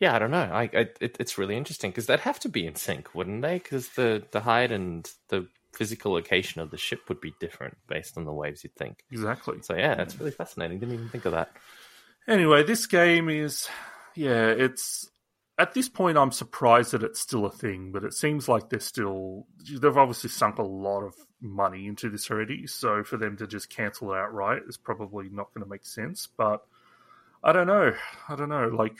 Yeah, 0.00 0.14
I 0.16 0.18
don't 0.18 0.30
know. 0.30 0.48
I, 0.52 0.62
I 0.72 0.88
it, 1.00 1.16
it's 1.20 1.38
really 1.38 1.56
interesting 1.56 1.90
because 1.90 2.06
they'd 2.06 2.20
have 2.20 2.40
to 2.40 2.48
be 2.48 2.66
in 2.66 2.74
sync, 2.74 3.14
wouldn't 3.14 3.42
they? 3.42 3.58
Because 3.58 3.90
the 3.90 4.24
the 4.30 4.40
height 4.40 4.72
and 4.72 5.08
the 5.28 5.48
physical 5.74 6.12
location 6.12 6.60
of 6.60 6.70
the 6.70 6.76
ship 6.76 7.08
would 7.08 7.20
be 7.20 7.34
different 7.40 7.76
based 7.88 8.16
on 8.18 8.24
the 8.24 8.32
waves. 8.32 8.62
You'd 8.62 8.74
think. 8.76 9.04
Exactly. 9.10 9.62
So 9.62 9.74
yeah, 9.74 9.94
that's 9.94 10.18
really 10.18 10.32
fascinating. 10.32 10.78
Didn't 10.78 10.94
even 10.94 11.08
think 11.08 11.24
of 11.24 11.32
that. 11.32 11.50
Anyway, 12.28 12.62
this 12.62 12.86
game 12.86 13.28
is, 13.28 13.68
yeah, 14.14 14.46
it's 14.46 15.08
at 15.62 15.74
this 15.74 15.88
point 15.88 16.18
I'm 16.18 16.32
surprised 16.32 16.90
that 16.90 17.04
it's 17.04 17.20
still 17.20 17.46
a 17.46 17.50
thing, 17.50 17.92
but 17.92 18.02
it 18.02 18.14
seems 18.14 18.48
like 18.48 18.68
they're 18.68 18.80
still 18.80 19.46
they've 19.70 19.96
obviously 19.96 20.30
sunk 20.30 20.58
a 20.58 20.62
lot 20.62 21.02
of 21.02 21.14
money 21.40 21.86
into 21.86 22.10
this 22.10 22.30
already. 22.30 22.66
So 22.66 23.04
for 23.04 23.16
them 23.16 23.36
to 23.36 23.46
just 23.46 23.70
cancel 23.70 24.12
it 24.12 24.18
outright 24.18 24.62
is 24.68 24.76
probably 24.76 25.28
not 25.30 25.54
going 25.54 25.62
to 25.62 25.70
make 25.70 25.86
sense. 25.86 26.26
But 26.36 26.64
I 27.44 27.52
don't 27.52 27.68
know, 27.68 27.94
I 28.28 28.34
don't 28.34 28.48
know. 28.48 28.68
Like 28.68 28.96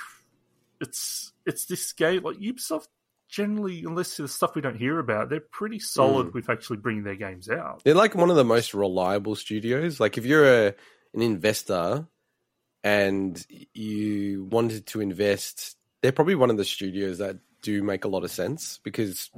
it's 0.80 1.32
it's 1.44 1.64
this 1.64 1.92
game 1.92 2.22
like 2.22 2.36
Ubisoft 2.36 2.86
generally, 3.28 3.82
unless 3.84 4.16
the 4.16 4.28
stuff 4.28 4.54
we 4.54 4.60
don't 4.60 4.76
hear 4.76 5.00
about, 5.00 5.30
they're 5.30 5.40
pretty 5.40 5.80
solid 5.80 6.28
mm. 6.28 6.34
with 6.34 6.48
actually 6.48 6.76
bringing 6.76 7.02
their 7.02 7.16
games 7.16 7.48
out. 7.48 7.82
They're 7.82 7.94
like 7.94 8.14
one 8.14 8.30
of 8.30 8.36
the 8.36 8.44
most 8.44 8.72
reliable 8.72 9.34
studios. 9.34 9.98
Like 9.98 10.16
if 10.16 10.24
you're 10.24 10.68
a 10.68 10.74
an 11.12 11.22
investor 11.22 12.06
and 12.84 13.44
you 13.74 14.44
wanted 14.44 14.86
to 14.88 15.00
invest, 15.00 15.76
they're 16.02 16.12
probably 16.12 16.34
one 16.34 16.50
of 16.50 16.56
the 16.56 16.64
studios 16.64 17.18
that 17.18 17.36
do 17.62 17.82
make 17.82 18.04
a 18.04 18.08
lot 18.08 18.24
of 18.24 18.30
sense 18.30 18.80
because 18.82 19.30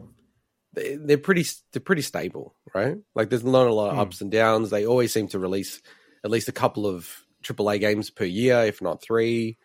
they, 0.72 0.96
they're 0.96 1.18
pretty 1.18 1.44
they're 1.72 1.81
pretty 1.81 2.03
stable, 2.03 2.55
right? 2.74 2.96
Like 3.14 3.31
there's 3.31 3.44
not 3.44 3.66
a 3.66 3.72
lot 3.74 3.90
of 3.90 3.94
Hmm. 3.94 4.00
ups 4.00 4.20
and 4.20 4.31
downs. 4.31 4.70
They 4.70 4.87
always 4.87 5.12
seem 5.12 5.29
to 5.29 5.38
release 5.38 5.81
at 6.24 6.31
least 6.31 6.48
a 6.48 6.53
couple 6.53 6.87
of 6.87 7.09
AAA 7.42 7.79
games 7.81 8.11
per 8.11 8.24
year, 8.24 8.61
if 8.64 8.81
not 8.83 9.03
three. 9.03 9.59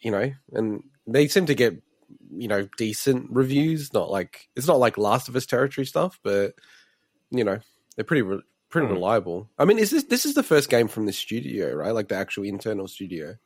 You 0.00 0.10
know, 0.10 0.32
and 0.52 0.82
they 1.06 1.28
seem 1.28 1.46
to 1.46 1.54
get 1.54 1.80
you 2.34 2.48
know 2.48 2.66
decent 2.76 3.28
reviews. 3.30 3.92
Not 3.92 4.10
like 4.10 4.48
it's 4.56 4.66
not 4.66 4.78
like 4.80 4.98
Last 4.98 5.28
of 5.28 5.36
Us 5.36 5.46
territory 5.46 5.84
stuff, 5.86 6.18
but 6.24 6.54
you 7.30 7.44
know 7.44 7.58
they're 7.94 8.04
pretty 8.04 8.22
re- 8.22 8.42
pretty 8.70 8.86
Hmm. 8.88 8.94
reliable. 8.94 9.50
I 9.58 9.64
mean, 9.66 9.78
is 9.78 9.90
this 9.90 10.04
this 10.04 10.24
is 10.26 10.34
the 10.34 10.42
first 10.42 10.70
game 10.70 10.88
from 10.88 11.04
the 11.06 11.12
studio, 11.12 11.72
right? 11.74 11.92
Like 11.94 12.08
the 12.08 12.16
actual 12.16 12.44
internal 12.44 12.88
studio. 12.88 13.36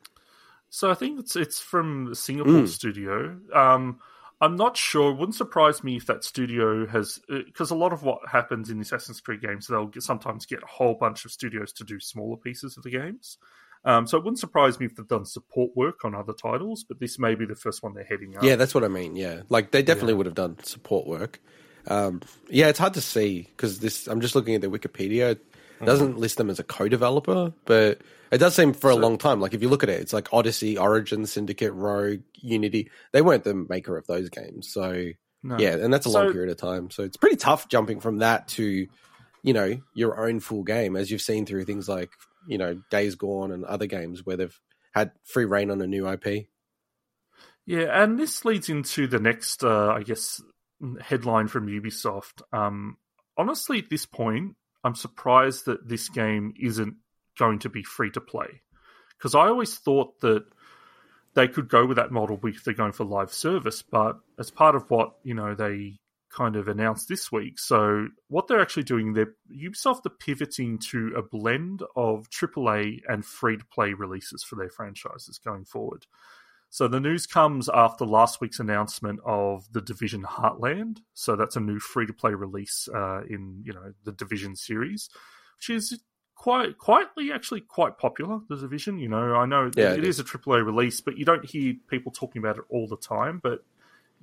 So 0.71 0.91
I 0.91 0.95
think 0.95 1.21
it's 1.21 1.37
it's 1.37 1.61
from 1.61 2.07
the 2.07 2.17
Singapore 2.17 2.53
Mm. 2.53 2.69
studio. 2.69 3.39
Um, 3.55 4.01
I'm 4.41 4.57
not 4.57 4.77
sure. 4.77 5.13
It 5.13 5.15
wouldn't 5.15 5.35
surprise 5.35 5.83
me 5.83 5.97
if 5.97 6.07
that 6.07 6.23
studio 6.23 6.87
has 6.87 7.19
because 7.29 7.71
a 7.71 7.75
lot 7.75 7.93
of 7.95 8.03
what 8.03 8.19
happens 8.29 8.69
in 8.69 8.77
the 8.77 8.83
Assassin's 8.83 9.21
Creed 9.21 9.41
games, 9.41 9.67
they'll 9.67 9.87
get, 9.87 10.03
sometimes 10.03 10.45
get 10.45 10.63
a 10.63 10.67
whole 10.67 10.95
bunch 10.95 11.25
of 11.25 11.33
studios 11.33 11.73
to 11.75 11.85
do 11.85 11.99
smaller 12.01 12.37
pieces 12.37 12.77
of 12.77 12.83
the 12.83 12.91
games. 12.91 13.39
Um, 13.85 14.07
so 14.07 14.19
it 14.19 14.25
wouldn't 14.25 14.41
surprise 14.41 14.81
me 14.81 14.87
if 14.87 14.97
they've 14.97 15.07
done 15.07 15.25
support 15.25 15.71
work 15.77 16.05
on 16.05 16.15
other 16.15 16.33
titles, 16.33 16.85
but 16.87 16.99
this 16.99 17.19
may 17.19 17.35
be 17.37 17.47
the 17.47 17.55
first 17.55 17.83
one 17.83 17.95
they're 17.95 18.05
heading 18.05 18.37
up. 18.37 18.43
Yeah, 18.43 18.57
that's 18.57 18.75
what 18.75 18.83
I 18.85 18.89
mean. 18.89 19.15
Yeah, 19.17 19.43
like 19.49 19.71
they 19.71 19.83
definitely 19.83 20.15
would 20.15 20.27
have 20.27 20.35
done 20.35 20.59
support 20.65 21.07
work. 21.07 21.41
Um, 21.87 22.21
yeah, 22.51 22.67
it's 22.67 22.81
hard 22.81 22.95
to 22.95 23.01
see 23.01 23.49
because 23.57 23.79
this. 23.79 24.09
I'm 24.09 24.21
just 24.21 24.35
looking 24.35 24.57
at 24.57 24.61
their 24.61 24.71
Wikipedia. 24.71 25.39
It 25.81 25.85
doesn't 25.85 26.19
list 26.19 26.39
them 26.39 26.49
as 26.51 26.59
a 26.59 26.65
co-developer, 26.65 27.53
but 27.67 28.01
it 28.33 28.39
does 28.39 28.55
seem 28.55 28.73
for 28.73 28.91
a 28.91 28.95
So- 28.95 29.01
long 29.01 29.19
time. 29.19 29.41
Like 29.41 29.53
if 29.55 29.63
you 29.63 29.69
look 29.69 29.83
at 29.83 29.89
it, 29.89 30.01
it's 30.01 30.13
like 30.13 30.33
Odyssey, 30.33 30.79
Origin, 30.79 31.27
Syndicate, 31.27 31.73
Rogue, 31.75 32.21
Unity. 32.35 32.91
They 33.13 33.23
weren't 33.23 33.45
the 33.45 33.55
maker 33.55 33.97
of 33.97 34.07
those 34.07 34.29
games, 34.31 34.73
so 34.73 35.11
No. 35.43 35.59
yeah, 35.59 35.77
and 35.77 35.93
that's 35.93 36.07
a 36.07 36.11
long 36.11 36.33
period 36.33 36.51
of 36.51 36.57
time. 36.57 36.91
So 36.91 37.03
it's 37.03 37.17
pretty 37.17 37.37
tough 37.37 37.69
jumping 37.69 38.01
from 38.01 38.19
that 38.19 38.49
to, 38.49 38.87
you 39.43 39.53
know, 39.53 39.79
your 39.95 40.27
own 40.27 40.41
full 40.41 40.63
game, 40.65 40.97
as 40.97 41.11
you've 41.11 41.21
seen 41.23 41.45
through 41.47 41.65
things 41.65 41.89
like 41.89 42.11
you 42.49 42.59
know 42.59 42.81
Days 42.91 43.17
Gone 43.17 43.51
and 43.53 43.65
other 43.65 43.87
games 43.87 44.25
where 44.25 44.37
they've 44.37 44.59
had 44.95 45.11
free 45.25 45.45
reign 45.45 45.71
on 45.71 45.81
a 45.83 45.87
new 45.87 46.07
IP. 46.09 46.47
Yeah, 47.67 48.03
and 48.03 48.19
this 48.19 48.45
leads 48.45 48.69
into 48.69 49.07
the 49.09 49.19
next, 49.19 49.65
uh, 49.65 49.89
I 49.89 50.03
guess, 50.05 50.41
headline 51.01 51.49
from 51.49 51.67
Ubisoft. 51.67 52.43
Um, 52.53 52.97
honestly, 53.37 53.79
at 53.79 53.91
this 53.91 54.07
point, 54.07 54.55
I'm 54.87 54.95
surprised 54.95 55.65
that 55.65 55.89
this 55.89 56.09
game 56.09 56.55
isn't 56.61 56.95
going 57.37 57.59
to 57.59 57.69
be 57.69 57.83
free 57.83 58.13
to 58.13 58.21
play. 58.21 58.63
Because 59.19 59.35
I 59.35 59.49
always 59.49 59.75
thought 59.75 60.21
that 60.21 60.45
they 61.35 61.49
could 61.49 61.69
go 61.69 61.85
with 61.87 61.97
that 61.97 62.13
model 62.13 62.39
if 62.45 62.63
they're 62.63 62.73
going 62.73 62.93
for 62.93 63.05
live 63.05 63.33
service, 63.33 63.83
but 63.83 64.21
as 64.39 64.53
part 64.53 64.77
of 64.77 64.89
what, 64.89 65.15
you 65.25 65.35
know, 65.35 65.57
they 65.57 65.99
kind 66.31 66.55
of 66.55 66.69
announced 66.69 67.09
this 67.09 67.33
week. 67.33 67.59
So 67.59 68.07
what 68.29 68.47
they're 68.47 68.61
actually 68.61 68.85
doing, 68.85 69.13
they're 69.13 69.35
Ubisoft 69.53 70.07
are 70.07 70.11
pivoting 70.11 70.79
to 70.91 71.15
a 71.17 71.23
blend 71.23 71.83
of 71.97 72.31
AAA 72.31 73.01
and 73.09 73.25
free 73.25 73.57
to 73.57 73.65
play 73.67 73.93
releases 73.93 74.45
for 74.45 74.55
their 74.55 74.71
franchises 74.71 75.41
going 75.45 75.65
forward. 75.65 76.07
So 76.71 76.89
the 76.89 77.01
news 77.01 77.27
comes 77.27 77.69
after 77.69 78.05
last 78.05 78.41
week's 78.41 78.61
announcement 78.61 79.21
of 79.25 79.73
the 79.73 79.81
Division 79.81 80.23
Heartland. 80.23 80.99
So 81.15 81.37
that's 81.37 81.57
a 81.57 81.61
new 81.61 81.79
free 81.79 82.07
to 82.07 82.13
play 82.13 82.35
release 82.35 82.89
uh, 82.95 83.23
in 83.29 83.63
you 83.65 83.73
know 83.73 83.93
the 84.05 84.13
Division 84.13 84.57
series, 84.57 85.09
which 85.59 85.71
is 85.71 85.99
quite 86.35 86.77
quietly 86.79 87.33
actually 87.33 87.61
quite 87.63 87.99
popular. 87.99 88.41
The 88.49 88.57
Division, 88.57 88.99
you 88.99 89.09
know, 89.09 89.35
I 89.35 89.47
know 89.47 89.71
Yeah, 89.75 89.93
it 89.93 89.99
it 90.01 90.05
is 90.05 90.21
a 90.21 90.25
AAA 90.25 90.65
release, 90.65 91.01
but 91.01 91.17
you 91.17 91.25
don't 91.25 91.45
hear 91.45 91.75
people 91.89 92.13
talking 92.13 92.41
about 92.41 92.59
it 92.59 92.65
all 92.69 92.87
the 92.87 92.99
time. 92.99 93.41
But 93.43 93.65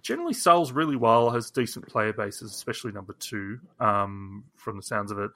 generally 0.01 0.33
sells 0.33 0.71
really 0.71 0.97
well, 0.97 1.31
has 1.31 1.49
decent 1.49 1.87
player 1.87 2.13
bases, 2.13 2.51
especially 2.51 2.91
number 2.91 3.13
two, 3.13 3.59
um, 3.79 4.43
from 4.55 4.75
the 4.75 4.83
sounds 4.83 5.11
of 5.11 5.17
it. 5.17 5.31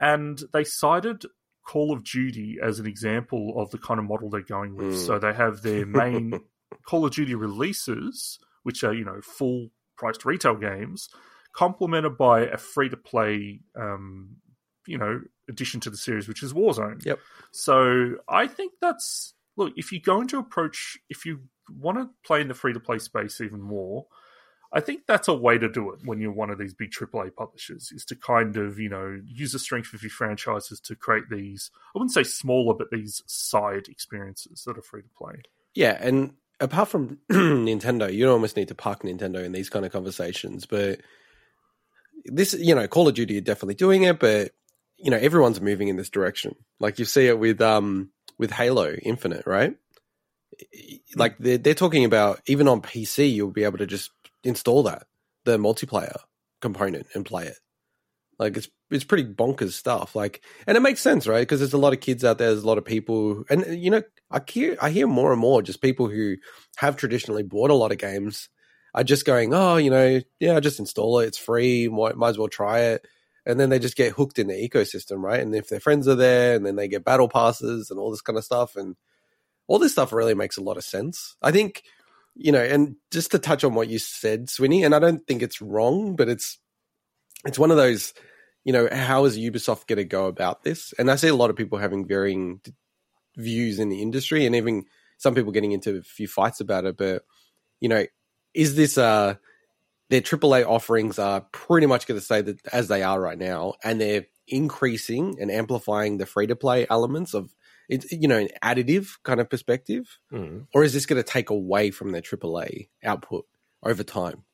And 0.00 0.40
they 0.52 0.64
cited 0.64 1.24
Call 1.66 1.92
of 1.92 2.04
Duty 2.04 2.58
as 2.62 2.78
an 2.78 2.86
example 2.86 3.54
of 3.56 3.70
the 3.70 3.78
kind 3.78 3.98
of 3.98 4.06
model 4.06 4.30
they're 4.30 4.42
going 4.42 4.76
with. 4.76 4.94
Mm. 4.94 5.06
So 5.06 5.18
they 5.18 5.32
have 5.32 5.62
their 5.62 5.86
main 5.86 6.40
Call 6.86 7.04
of 7.04 7.12
Duty 7.12 7.34
releases, 7.34 8.38
which 8.62 8.84
are, 8.84 8.94
you 8.94 9.04
know, 9.04 9.20
full 9.22 9.68
priced 9.96 10.24
retail 10.24 10.56
games, 10.56 11.08
complemented 11.54 12.18
by 12.18 12.40
a 12.40 12.56
free 12.56 12.88
to 12.88 12.96
play 12.96 13.60
um, 13.76 14.36
you 14.86 14.98
know, 14.98 15.20
addition 15.48 15.80
to 15.80 15.90
the 15.90 15.96
series, 15.96 16.28
which 16.28 16.42
is 16.42 16.52
Warzone. 16.52 17.04
Yep. 17.04 17.18
So 17.52 18.16
I 18.28 18.46
think 18.46 18.72
that's 18.80 19.34
look, 19.56 19.72
if 19.76 19.92
you're 19.92 20.00
going 20.04 20.28
to 20.28 20.38
approach 20.38 20.98
if 21.08 21.24
you 21.24 21.40
want 21.70 21.98
to 21.98 22.10
play 22.26 22.40
in 22.40 22.48
the 22.48 22.54
free 22.54 22.72
to 22.72 22.80
play 22.80 22.98
space 22.98 23.40
even 23.40 23.60
more, 23.60 24.06
I 24.74 24.80
think 24.80 25.02
that's 25.06 25.28
a 25.28 25.34
way 25.34 25.56
to 25.56 25.68
do 25.68 25.92
it 25.92 26.00
when 26.04 26.20
you're 26.20 26.32
one 26.32 26.50
of 26.50 26.58
these 26.58 26.74
big 26.74 26.90
AAA 26.90 27.34
publishers, 27.36 27.92
is 27.94 28.04
to 28.06 28.16
kind 28.16 28.56
of, 28.56 28.78
you 28.80 28.88
know, 28.88 29.20
use 29.24 29.52
the 29.52 29.58
strength 29.60 29.94
of 29.94 30.02
your 30.02 30.10
franchises 30.10 30.80
to 30.80 30.96
create 30.96 31.24
these, 31.30 31.70
I 31.94 31.98
wouldn't 31.98 32.12
say 32.12 32.24
smaller, 32.24 32.74
but 32.74 32.90
these 32.90 33.22
side 33.26 33.86
experiences 33.88 34.64
that 34.66 34.76
are 34.76 34.82
free 34.82 35.02
to 35.02 35.08
play. 35.16 35.42
Yeah, 35.74 35.96
and 36.00 36.34
apart 36.58 36.88
from 36.88 37.18
Nintendo, 37.30 38.12
you 38.12 38.28
almost 38.28 38.56
need 38.56 38.68
to 38.68 38.74
park 38.74 39.02
Nintendo 39.02 39.44
in 39.44 39.52
these 39.52 39.70
kind 39.70 39.86
of 39.86 39.92
conversations. 39.92 40.66
But 40.66 41.00
this, 42.24 42.54
you 42.54 42.74
know, 42.74 42.88
Call 42.88 43.06
of 43.06 43.14
Duty 43.14 43.38
are 43.38 43.42
definitely 43.42 43.74
doing 43.74 44.02
it, 44.02 44.18
but 44.18 44.52
you 44.96 45.10
know, 45.10 45.18
everyone's 45.18 45.60
moving 45.60 45.88
in 45.88 45.96
this 45.96 46.10
direction. 46.10 46.56
Like 46.80 46.98
you 46.98 47.04
see 47.04 47.26
it 47.26 47.38
with 47.38 47.60
um 47.60 48.10
with 48.38 48.50
Halo 48.50 48.92
Infinite, 48.92 49.46
right? 49.46 49.76
Like 51.14 51.38
they're 51.38 51.58
they're 51.58 51.74
talking 51.74 52.04
about 52.04 52.40
even 52.46 52.68
on 52.68 52.80
PC, 52.80 53.32
you'll 53.32 53.50
be 53.50 53.64
able 53.64 53.78
to 53.78 53.86
just 53.86 54.10
install 54.44 54.84
that 54.84 55.06
the 55.44 55.58
multiplayer 55.58 56.16
component 56.60 57.06
and 57.14 57.26
play 57.26 57.46
it. 57.46 57.58
Like 58.38 58.56
it's 58.56 58.68
it's 58.90 59.04
pretty 59.04 59.24
bonkers 59.24 59.72
stuff. 59.72 60.14
Like, 60.14 60.42
and 60.66 60.76
it 60.76 60.80
makes 60.80 61.00
sense, 61.00 61.26
right? 61.26 61.40
Because 61.40 61.60
there's 61.60 61.72
a 61.72 61.78
lot 61.78 61.92
of 61.92 62.00
kids 62.00 62.24
out 62.24 62.38
there. 62.38 62.48
There's 62.48 62.64
a 62.64 62.66
lot 62.66 62.78
of 62.78 62.84
people, 62.84 63.44
and 63.48 63.82
you 63.82 63.90
know, 63.90 64.02
I 64.30 64.40
hear 64.48 64.76
I 64.80 64.90
hear 64.90 65.06
more 65.06 65.32
and 65.32 65.40
more 65.40 65.62
just 65.62 65.82
people 65.82 66.08
who 66.08 66.36
have 66.76 66.96
traditionally 66.96 67.42
bought 67.42 67.70
a 67.70 67.74
lot 67.74 67.92
of 67.92 67.98
games 67.98 68.48
are 68.94 69.04
just 69.04 69.26
going, 69.26 69.52
oh, 69.52 69.76
you 69.76 69.90
know, 69.90 70.20
yeah, 70.38 70.60
just 70.60 70.78
install 70.78 71.18
it. 71.18 71.26
It's 71.26 71.38
free. 71.38 71.88
Might, 71.88 72.16
might 72.16 72.30
as 72.30 72.38
well 72.38 72.48
try 72.48 72.80
it. 72.80 73.06
And 73.44 73.58
then 73.58 73.68
they 73.68 73.78
just 73.78 73.96
get 73.96 74.12
hooked 74.12 74.38
in 74.38 74.46
the 74.46 74.68
ecosystem, 74.68 75.22
right? 75.22 75.40
And 75.40 75.54
if 75.54 75.68
their 75.68 75.80
friends 75.80 76.08
are 76.08 76.14
there, 76.14 76.54
and 76.54 76.64
then 76.64 76.76
they 76.76 76.88
get 76.88 77.04
battle 77.04 77.28
passes 77.28 77.90
and 77.90 77.98
all 77.98 78.10
this 78.10 78.22
kind 78.22 78.38
of 78.38 78.44
stuff, 78.44 78.76
and 78.76 78.96
all 79.66 79.78
this 79.78 79.92
stuff 79.92 80.12
really 80.12 80.34
makes 80.34 80.56
a 80.56 80.62
lot 80.62 80.76
of 80.76 80.84
sense. 80.84 81.36
I 81.42 81.50
think, 81.50 81.82
you 82.34 82.52
know, 82.52 82.62
and 82.62 82.96
just 83.10 83.30
to 83.30 83.38
touch 83.38 83.64
on 83.64 83.74
what 83.74 83.88
you 83.88 83.98
said, 83.98 84.46
Swinny, 84.46 84.84
and 84.84 84.94
I 84.94 84.98
don't 84.98 85.26
think 85.26 85.42
it's 85.42 85.60
wrong, 85.62 86.16
but 86.16 86.28
it's 86.28 86.58
it's 87.44 87.58
one 87.58 87.70
of 87.70 87.76
those, 87.76 88.14
you 88.64 88.72
know, 88.72 88.88
how 88.90 89.24
is 89.24 89.38
Ubisoft 89.38 89.86
going 89.86 89.98
to 89.98 90.04
go 90.04 90.26
about 90.26 90.64
this? 90.64 90.94
And 90.98 91.10
I 91.10 91.16
see 91.16 91.28
a 91.28 91.34
lot 91.34 91.50
of 91.50 91.56
people 91.56 91.78
having 91.78 92.06
varying 92.06 92.60
views 93.36 93.78
in 93.78 93.88
the 93.88 94.02
industry, 94.02 94.46
and 94.46 94.56
even 94.56 94.84
some 95.18 95.34
people 95.34 95.52
getting 95.52 95.72
into 95.72 95.96
a 95.96 96.02
few 96.02 96.26
fights 96.26 96.60
about 96.60 96.84
it. 96.84 96.96
But 96.96 97.22
you 97.80 97.88
know, 97.88 98.04
is 98.52 98.74
this 98.74 98.98
uh 98.98 99.34
their 100.10 100.20
AAA 100.20 100.66
offerings 100.66 101.18
are 101.18 101.40
pretty 101.52 101.86
much 101.86 102.06
going 102.06 102.20
to 102.20 102.24
stay 102.24 102.42
that 102.42 102.58
as 102.72 102.88
they 102.88 103.02
are 103.02 103.20
right 103.20 103.38
now, 103.38 103.74
and 103.82 104.00
they're 104.00 104.26
increasing 104.46 105.36
and 105.40 105.50
amplifying 105.50 106.18
the 106.18 106.26
free 106.26 106.46
to 106.46 106.56
play 106.56 106.86
elements 106.90 107.32
of 107.32 107.54
it's 107.88 108.10
you 108.12 108.28
know 108.28 108.38
an 108.38 108.48
additive 108.62 109.10
kind 109.24 109.40
of 109.40 109.48
perspective, 109.50 110.18
Mm. 110.32 110.66
or 110.74 110.84
is 110.84 110.92
this 110.92 111.06
going 111.06 111.22
to 111.22 111.28
take 111.28 111.50
away 111.50 111.90
from 111.90 112.12
their 112.12 112.22
AAA 112.22 112.88
output 113.04 113.46
over 113.82 114.02
time? 114.02 114.44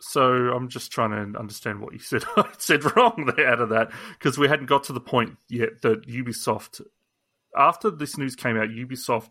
So 0.00 0.22
I'm 0.52 0.68
just 0.68 0.90
trying 0.90 1.10
to 1.32 1.38
understand 1.38 1.80
what 1.80 1.92
you 1.92 2.00
said. 2.00 2.24
I 2.36 2.48
said 2.58 2.96
wrong 2.96 3.32
there 3.36 3.48
out 3.48 3.60
of 3.60 3.68
that 3.68 3.92
because 4.18 4.36
we 4.36 4.48
hadn't 4.48 4.66
got 4.66 4.84
to 4.84 4.92
the 4.92 5.00
point 5.00 5.36
yet 5.48 5.82
that 5.82 6.06
Ubisoft, 6.08 6.80
after 7.56 7.90
this 7.90 8.18
news 8.18 8.34
came 8.34 8.56
out, 8.56 8.68
Ubisoft, 8.70 9.30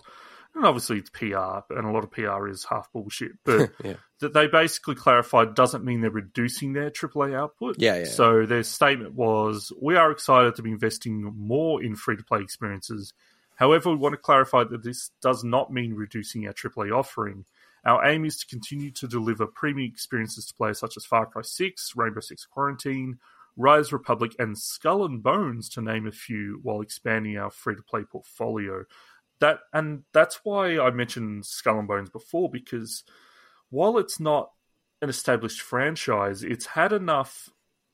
and 0.56 0.66
obviously 0.66 0.98
it's 0.98 1.10
PR, 1.10 1.62
and 1.70 1.86
a 1.86 1.92
lot 1.92 2.04
of 2.04 2.12
PR 2.12 2.48
is 2.48 2.66
half 2.66 2.92
bullshit, 2.92 3.32
but 3.44 3.72
Yeah. 3.84 3.94
that 4.20 4.34
they 4.34 4.48
basically 4.48 4.96
clarified 4.96 5.56
doesn't 5.56 5.84
mean 5.84 6.02
they're 6.02 6.10
reducing 6.12 6.74
their 6.74 6.90
AAA 6.92 7.36
output. 7.36 7.76
Yeah, 7.80 8.00
yeah. 8.00 8.06
So 8.06 8.46
their 8.46 8.64
statement 8.64 9.14
was, 9.14 9.72
"We 9.82 9.96
are 9.96 10.12
excited 10.12 10.56
to 10.56 10.62
be 10.62 10.72
investing 10.72 11.22
more 11.24 11.82
in 11.82 11.96
free 11.96 12.18
to 12.18 12.24
play 12.24 12.42
experiences. 12.42 13.14
However, 13.56 13.90
we 13.92 13.96
want 13.96 14.14
to 14.14 14.18
clarify 14.18 14.64
that 14.66 14.84
this 14.84 15.12
does 15.22 15.44
not 15.44 15.72
mean 15.72 15.94
reducing 15.94 16.48
our 16.48 16.54
AAA 16.54 16.92
offering." 16.92 17.46
Our 17.84 18.06
aim 18.06 18.26
is 18.26 18.38
to 18.38 18.46
continue 18.46 18.92
to 18.92 19.08
deliver 19.08 19.48
premium 19.48 19.90
experiences 19.92 20.46
to 20.46 20.54
players 20.54 20.78
such 20.80 20.98
as 20.98 21.06
Far 21.06 21.26
Cry 21.26 21.42
6, 21.42 21.94
Rainbow 21.96 22.20
Six 22.20 22.46
Quarantine, 22.46 23.18
Riders 23.58 23.92
Republic, 23.92 24.36
and 24.38 24.56
Skull 24.58 25.04
and 25.04 25.24
Bones, 25.24 25.68
to 25.70 25.82
name 25.82 26.06
a 26.06 26.12
few, 26.12 26.60
while 26.62 26.82
expanding 26.82 27.38
our 27.38 27.50
free 27.50 27.76
to 27.76 27.82
play 27.82 28.04
portfolio. 28.04 28.86
That 29.42 29.60
and 29.74 30.04
that's 30.14 30.40
why 30.44 30.80
I 30.80 30.92
mentioned 30.92 31.46
Skull 31.46 31.80
and 31.80 31.88
Bones 31.88 32.10
before, 32.10 32.50
because 32.50 33.04
while 33.70 33.98
it's 33.98 34.20
not 34.20 34.52
an 35.02 35.10
established 35.10 35.62
franchise, 35.62 36.44
it's 36.44 36.66
had 36.66 36.94
enough 36.94 37.50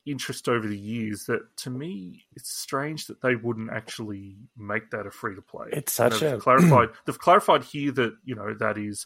interest 0.05 0.47
over 0.47 0.67
the 0.67 0.77
years 0.77 1.25
that 1.25 1.41
to 1.57 1.69
me 1.69 2.23
it's 2.33 2.49
strange 2.49 3.07
that 3.07 3.21
they 3.21 3.35
wouldn't 3.35 3.69
actually 3.71 4.37
make 4.57 4.89
that 4.91 5.05
a 5.05 5.11
free 5.11 5.35
to 5.35 5.41
play. 5.41 5.67
It's 5.71 5.93
such 5.93 6.21
a- 6.21 6.37
clarified 6.37 6.89
they've 7.05 7.19
clarified 7.19 7.63
here 7.63 7.91
that, 7.93 8.15
you 8.23 8.35
know, 8.35 8.53
that 8.59 8.77
is 8.77 9.05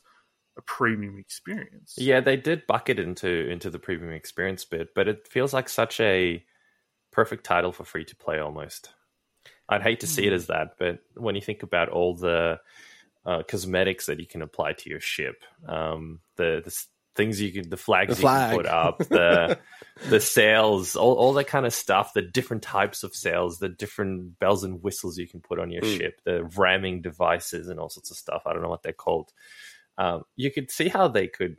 a 0.58 0.62
premium 0.62 1.17
experience. 1.17 1.95
Yeah, 1.97 2.19
they 2.19 2.38
did 2.38 2.67
bucket 2.67 2.99
into 2.99 3.30
into 3.49 3.69
the 3.69 3.80
premium 3.80 4.13
experience 4.13 4.65
bit, 4.65 4.89
but 4.93 5.08
it 5.08 5.27
feels 5.27 5.54
like 5.54 5.69
such 5.69 5.99
a 5.99 6.43
perfect 7.12 7.45
title 7.45 7.71
for 7.71 7.84
free 7.84 8.06
to 8.06 8.15
play 8.15 8.39
almost. 8.39 8.91
I'd 9.71 9.81
hate 9.84 10.01
to 10.01 10.07
see 10.07 10.27
it 10.27 10.34
as 10.34 10.47
that, 10.47 10.75
but 10.77 10.99
when 11.15 11.36
you 11.36 11.41
think 11.41 11.63
about 11.63 11.89
all 11.89 12.15
the 12.15 12.60
uh, 13.25 13.43
cosmetics 13.47 14.07
that 14.07 14.19
you 14.19 14.27
can 14.27 14.41
apply 14.41 14.73
to 14.73 14.89
your 14.89 14.99
ship, 14.99 15.43
um, 15.67 16.19
the 16.36 16.62
the 16.63 16.86
things 17.15 17.41
you 17.41 17.51
can, 17.51 17.69
the 17.69 17.77
flags 17.77 18.17
The 18.17 18.23
you 18.23 18.29
can 18.29 18.57
put 18.57 18.65
up, 18.65 18.99
the 19.10 19.57
the 20.10 20.19
sails, 20.19 20.95
all 20.95 21.13
all 21.13 21.34
that 21.34 21.47
kind 21.47 21.65
of 21.65 21.73
stuff, 21.73 22.13
the 22.13 22.21
different 22.21 22.63
types 22.63 23.03
of 23.03 23.15
sails, 23.15 23.60
the 23.60 23.69
different 23.69 24.39
bells 24.39 24.63
and 24.63 24.84
whistles 24.84 25.17
you 25.17 25.27
can 25.27 25.39
put 25.39 25.60
on 25.60 25.71
your 25.71 25.84
Mm. 25.84 25.97
ship, 25.97 26.21
the 26.25 26.43
ramming 26.57 27.01
devices, 27.01 27.67
and 27.69 27.79
all 27.79 27.89
sorts 27.89 28.12
of 28.12 28.17
stuff. 28.17 28.43
I 28.45 28.53
don't 28.53 28.62
know 28.62 28.69
what 28.69 28.84
they're 28.84 28.93
called. 28.93 29.31
Um, 29.97 30.23
you 30.36 30.51
could 30.51 30.71
see 30.71 30.89
how 30.89 31.07
they 31.07 31.27
could 31.27 31.57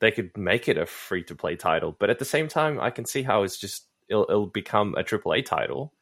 they 0.00 0.12
could 0.12 0.36
make 0.36 0.68
it 0.68 0.78
a 0.78 0.86
free 0.86 1.24
to 1.24 1.34
play 1.34 1.56
title, 1.56 1.94
but 1.98 2.10
at 2.10 2.18
the 2.18 2.24
same 2.24 2.48
time, 2.48 2.80
I 2.80 2.90
can 2.90 3.04
see 3.04 3.22
how 3.22 3.42
it's 3.42 3.58
just 3.58 3.86
it'll, 4.08 4.26
it'll 4.28 4.46
become 4.46 4.94
a 4.96 5.02
AAA 5.02 5.44
title, 5.44 5.92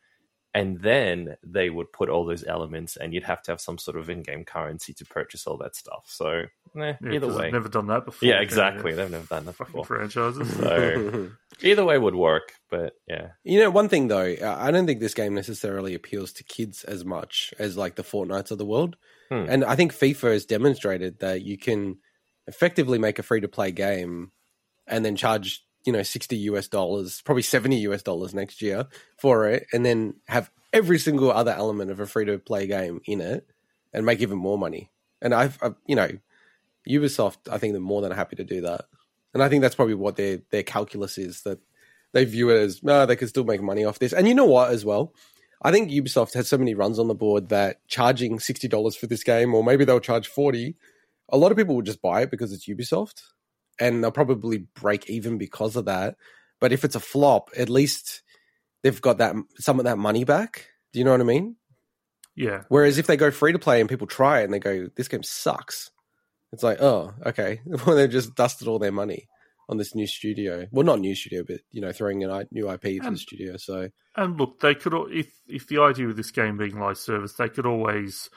and 0.59 0.81
then 0.81 1.37
they 1.43 1.71
would 1.71 1.93
put 1.93 2.09
all 2.09 2.25
those 2.25 2.45
elements, 2.45 2.97
and 2.97 3.13
you'd 3.15 3.25
have 3.25 3.43
to 3.43 3.53
have 3.53 3.61
some 3.61 3.79
sort 3.79 3.97
of 3.97 4.09
in-game 4.11 4.45
currency 4.45 4.93
to 4.95 5.05
purchase 5.05 5.47
all 5.47 5.57
that 5.59 5.77
stuff. 5.77 6.05
So, 6.09 6.29
eh, 6.29 6.47
Yeah, 6.75 6.97
either 7.13 7.27
'cause 7.27 7.37
way, 7.37 7.43
they've 7.45 7.53
never 7.53 7.69
done 7.69 7.87
that 7.89 8.05
before. 8.05 8.29
yeah, 8.29 8.41
exactly. 8.41 8.93
they? 8.93 8.97
They've 9.03 9.11
never 9.11 9.27
done 9.27 9.45
that 9.47 9.59
before. 9.59 9.85
franchises. 9.85 10.51
So 10.57 11.31
either 11.63 11.85
way 11.85 11.99
would 11.99 12.15
work, 12.15 12.55
but 12.71 12.95
yeah, 13.07 13.33
You 13.45 13.61
know, 13.61 13.71
one 13.71 13.89
thing 13.89 14.09
though, 14.09 14.33
uh, 14.41 14.57
I 14.59 14.71
don't 14.71 14.87
think 14.87 15.01
this 15.01 15.15
game 15.15 15.35
necessarily 15.35 15.95
appeals 15.95 16.33
to 16.35 16.45
kids 16.45 16.85
as 16.85 17.05
much 17.05 17.53
as 17.59 17.77
like 17.77 17.95
the 17.97 18.03
Fortnites 18.05 18.51
of 18.51 18.59
the 18.59 18.67
world. 18.67 18.97
Hmm. 19.29 19.47
And 19.49 19.65
I 19.65 19.75
think 19.77 19.93
FIFA 19.93 20.33
has 20.33 20.47
demonstrated 20.47 21.19
that 21.21 21.43
you 21.43 21.59
can 21.59 21.99
effectively 22.47 22.99
make 22.99 23.19
a 23.19 23.23
free 23.25 23.41
to 23.41 23.49
play 23.49 23.73
game 23.73 24.31
and 24.87 25.05
then 25.05 25.17
charge, 25.17 25.65
you 25.87 25.93
know, 25.93 26.03
60 26.03 26.37
US 26.37 26.69
dollars, 26.69 27.23
probably 27.23 27.43
70 27.43 27.77
US 27.79 28.03
dollars 28.03 28.35
next 28.35 28.61
year 28.61 28.87
for 29.17 29.49
it, 29.49 29.67
and 29.73 29.87
then 29.87 30.15
have 30.27 30.51
every 30.73 30.99
single 30.99 31.31
other 31.31 31.53
element 31.53 31.91
of 31.91 32.01
a 32.01 32.07
free 32.07 32.25
to 32.27 32.39
play 32.39 32.67
game 32.67 33.01
in 33.07 33.21
it 33.21 33.47
and 33.93 34.05
make 34.05 34.21
even 34.21 34.37
more 34.37 34.59
money. 34.59 34.91
And 35.23 35.33
I've, 35.33 35.59
I've, 35.63 35.77
you 35.87 35.97
know, 35.97 36.11
Ubisoft, 36.89 37.51
I 37.51 37.59
think 37.59 37.73
they're 37.73 37.81
more 37.81 38.03
than 38.03 38.13
happy 38.13 38.37
to 38.37 38.45
do 38.45 38.61
that. 38.63 38.87
And 39.33 39.43
I 39.43 39.49
think 39.49 39.63
that's 39.63 39.75
probably 39.75 39.95
what 39.95 40.17
their, 40.17 40.41
their 40.51 40.63
calculus 40.63 41.19
is 41.19 41.43
that 41.43 41.61
they 42.13 42.25
view 42.25 42.51
it 42.51 42.57
as 42.57 42.83
no, 42.83 43.07
they 43.07 43.17
could 43.17 43.29
still 43.29 43.45
make 43.45 43.63
money 43.63 43.85
off 43.85 43.99
this. 43.99 44.13
And 44.13 44.27
you 44.27 44.35
know 44.35 44.45
what, 44.45 44.71
as 44.71 44.85
well, 44.85 45.15
I 45.63 45.73
think 45.73 45.91
Ubisoft 45.91 46.35
has 46.35 46.49
so 46.49 46.59
many 46.59 46.75
runs 46.75 46.99
on 46.99 47.09
the 47.09 47.15
board 47.15 47.49
that 47.49 47.87
charging 47.89 48.39
sixty 48.39 48.69
dollars 48.69 48.97
for 48.97 49.07
this 49.07 49.23
game, 49.23 49.55
or 49.55 49.65
maybe 49.65 49.85
they'll 49.85 50.01
charge 50.01 50.29
forty. 50.29 50.77
A 51.29 51.37
lot 51.37 51.51
of 51.51 51.59
people 51.59 51.75
will 51.75 51.83
just 51.83 52.03
buy 52.03 52.23
it 52.23 52.31
because 52.31 52.53
it's 52.53 52.69
Ubisoft, 52.69 53.23
and 53.79 54.03
they'll 54.03 54.11
probably 54.11 54.67
break 54.75 55.09
even 55.11 55.39
because 55.39 55.77
of 55.77 55.87
that. 55.87 56.17
But 56.61 56.73
if 56.73 56.85
it's 56.85 56.95
a 56.95 57.01
flop, 57.01 57.51
at 57.57 57.69
least 57.69 58.23
they've 58.83 59.01
got 59.01 59.19
that 59.19 59.35
some 59.59 59.79
of 59.79 59.85
that 59.85 59.99
money 59.99 60.25
back. 60.25 60.69
Do 60.93 60.99
you 60.99 61.05
know 61.05 61.13
what 61.13 61.21
I 61.21 61.25
mean? 61.25 61.57
Yeah. 62.35 62.63
Whereas 62.69 62.99
if 62.99 63.07
they 63.07 63.17
go 63.17 63.31
free 63.31 63.53
to 63.53 63.59
play 63.59 63.81
and 63.81 63.89
people 63.89 64.07
try 64.07 64.41
it 64.41 64.45
and 64.45 64.55
they 64.55 64.59
go, 64.59 64.89
"This 64.97 65.09
game 65.09 65.23
sucks," 65.23 65.91
it's 66.53 66.63
like, 66.63 66.81
oh, 66.81 67.15
okay. 67.25 67.61
Well, 67.87 67.97
they've 67.97 68.11
just 68.11 68.35
dusted 68.35 68.69
all 68.69 68.79
their 68.79 68.93
money 68.93 69.29
on 69.69 69.77
this 69.77 69.95
new 69.95 70.07
studio. 70.07 70.67
Well, 70.71 70.87
not 70.87 71.01
new 71.01 71.15
studio, 71.15 71.45
but 71.47 71.61
you 71.71 71.81
know, 71.81 71.93
throwing 71.93 72.23
a 72.25 72.47
new 72.51 72.71
IP 72.71 73.03
to 73.03 73.11
the 73.11 73.17
studio. 73.17 73.57
So 73.57 73.89
And 74.15 74.39
look, 74.39 74.61
they 74.61 74.75
could 74.75 74.95
if 75.11 75.29
if 75.49 75.67
the 75.67 75.81
idea 75.81 76.09
of 76.09 76.17
this 76.17 76.31
game 76.31 76.57
being 76.57 76.79
live 76.79 76.99
service, 76.99 77.35
they 77.35 77.49
could 77.49 77.67
always 77.67 78.31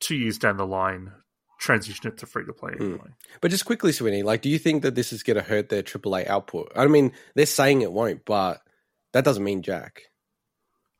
two 0.00 0.16
years 0.16 0.38
down 0.38 0.56
the 0.56 0.66
line 0.66 1.12
transition 1.58 2.06
it 2.08 2.16
to 2.18 2.26
free 2.26 2.44
to 2.46 2.52
play 2.52 2.72
Hmm. 2.72 2.82
anyway. 2.84 3.08
But 3.40 3.50
just 3.50 3.66
quickly, 3.66 3.92
Sweeney, 3.92 4.22
like, 4.22 4.42
do 4.42 4.48
you 4.48 4.58
think 4.58 4.82
that 4.82 4.94
this 4.94 5.12
is 5.12 5.22
going 5.22 5.36
to 5.36 5.42
hurt 5.42 5.68
their 5.68 5.82
AAA 5.82 6.26
output? 6.26 6.72
I 6.76 6.86
mean, 6.86 7.12
they're 7.34 7.46
saying 7.46 7.82
it 7.82 7.92
won't, 7.92 8.24
but 8.24 8.62
that 9.12 9.24
doesn't 9.24 9.44
mean 9.44 9.62
jack. 9.62 10.02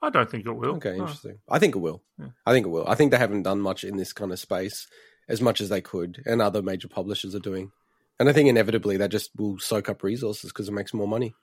I 0.03 0.11
don't 0.11 0.31
think 0.31 0.47
it 0.47 0.53
will. 0.53 0.77
Okay, 0.77 0.97
No. 0.97 1.03
interesting. 1.05 1.39
I 1.49 1.59
think 1.59 1.75
it 1.75 1.79
will. 1.81 2.03
Yeah. 2.19 2.29
I 2.47 2.53
think 2.53 2.67
it 2.67 2.71
will. 2.71 2.87
I 2.87 2.95
think 2.95 3.11
they 3.11 3.19
haven't 3.19 3.43
done 3.43 3.61
much 3.61 3.83
in 3.85 3.97
this 3.97 4.13
kind 4.13 4.33
of 4.33 4.39
space 4.39 4.87
as 5.29 5.41
much 5.41 5.61
as 5.61 5.69
they 5.69 5.81
could, 5.81 6.23
and 6.27 6.41
other 6.41 6.63
major 6.63 6.89
publishers 6.89 7.35
are 7.35 7.41
doing. 7.41 7.73
And 8.21 8.29
I 8.29 8.33
think 8.33 8.49
inevitably 8.49 8.97
that 8.99 9.11
just 9.11 9.31
will 9.37 9.59
soak 9.59 9.89
up 9.89 10.03
resources 10.03 10.51
because 10.51 10.69
it 10.69 10.73
makes 10.73 10.93
more 10.95 11.07
money. 11.09 11.35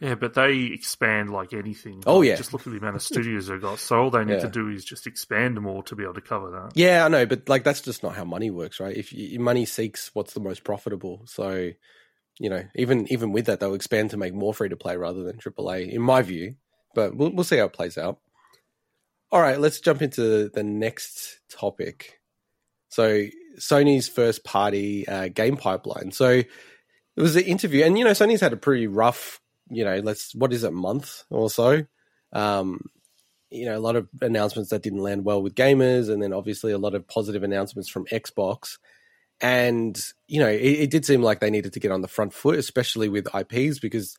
Yeah, 0.00 0.16
but 0.16 0.34
they 0.34 0.62
expand 0.72 1.30
like 1.30 1.52
anything. 1.52 2.02
Oh, 2.06 2.18
Like, 2.18 2.28
yeah. 2.28 2.36
just 2.36 2.52
look 2.52 2.66
at 2.66 2.72
the 2.72 2.78
amount 2.78 2.96
of 2.96 3.02
studios 3.02 3.46
they've 3.46 3.60
got. 3.60 3.78
So 3.78 4.02
all 4.02 4.10
they 4.10 4.24
need 4.24 4.34
Yeah. 4.34 4.40
to 4.40 4.48
do 4.48 4.68
is 4.68 4.84
just 4.84 5.06
expand 5.06 5.60
more 5.60 5.82
to 5.84 5.94
be 5.94 6.02
able 6.02 6.14
to 6.14 6.20
cover 6.20 6.50
that. 6.50 6.72
Yeah, 6.74 7.04
I 7.04 7.08
know, 7.08 7.24
but 7.26 7.48
like 7.48 7.62
that's 7.64 7.80
just 7.80 8.02
not 8.02 8.16
how 8.16 8.24
money 8.24 8.50
works, 8.50 8.80
right? 8.80 8.96
If 8.96 9.12
you, 9.12 9.38
money 9.38 9.64
seeks 9.64 10.10
what's 10.14 10.34
the 10.34 10.40
most 10.40 10.64
profitable, 10.64 11.22
so 11.26 11.70
you 12.38 12.48
know, 12.50 12.64
even 12.74 13.06
even 13.12 13.32
with 13.32 13.46
that, 13.46 13.60
they'll 13.60 13.74
expand 13.74 14.10
to 14.10 14.16
make 14.16 14.34
more 14.34 14.54
free 14.54 14.68
to 14.70 14.76
play 14.76 14.96
rather 14.96 15.22
than 15.22 15.38
AAA, 15.38 15.90
in 15.92 16.02
my 16.02 16.22
view. 16.22 16.56
But 16.94 17.14
we'll 17.16 17.30
we'll 17.30 17.44
see 17.44 17.58
how 17.58 17.66
it 17.66 17.72
plays 17.72 17.96
out. 17.98 18.18
All 19.32 19.40
right, 19.40 19.60
let's 19.60 19.78
jump 19.80 20.02
into 20.02 20.48
the 20.48 20.64
next 20.64 21.38
topic. 21.48 22.18
So 22.88 23.26
Sony's 23.58 24.08
first 24.08 24.42
party 24.42 25.06
uh, 25.06 25.28
game 25.28 25.56
pipeline. 25.56 26.10
So 26.10 26.28
it 26.30 26.48
was 27.16 27.36
an 27.36 27.44
interview, 27.44 27.84
and 27.84 27.96
you 27.98 28.04
know, 28.04 28.10
Sony's 28.12 28.40
had 28.40 28.52
a 28.52 28.56
pretty 28.56 28.86
rough, 28.88 29.39
you 29.70 29.84
know, 29.84 29.96
let's 29.98 30.34
what 30.34 30.52
is 30.52 30.64
it, 30.64 30.72
month 30.72 31.24
or 31.30 31.48
so. 31.48 31.86
Um, 32.32 32.80
you 33.50 33.66
know, 33.66 33.76
a 33.76 33.80
lot 33.80 33.96
of 33.96 34.08
announcements 34.20 34.70
that 34.70 34.82
didn't 34.82 35.00
land 35.00 35.24
well 35.24 35.42
with 35.42 35.54
gamers, 35.54 36.10
and 36.10 36.22
then 36.22 36.32
obviously 36.32 36.72
a 36.72 36.78
lot 36.78 36.94
of 36.94 37.08
positive 37.08 37.42
announcements 37.42 37.88
from 37.88 38.06
Xbox. 38.06 38.78
And 39.40 40.00
you 40.28 40.40
know, 40.40 40.48
it, 40.48 40.60
it 40.60 40.90
did 40.90 41.04
seem 41.04 41.22
like 41.22 41.40
they 41.40 41.50
needed 41.50 41.72
to 41.72 41.80
get 41.80 41.92
on 41.92 42.02
the 42.02 42.08
front 42.08 42.32
foot, 42.32 42.58
especially 42.58 43.08
with 43.08 43.34
IPs, 43.34 43.78
because 43.78 44.16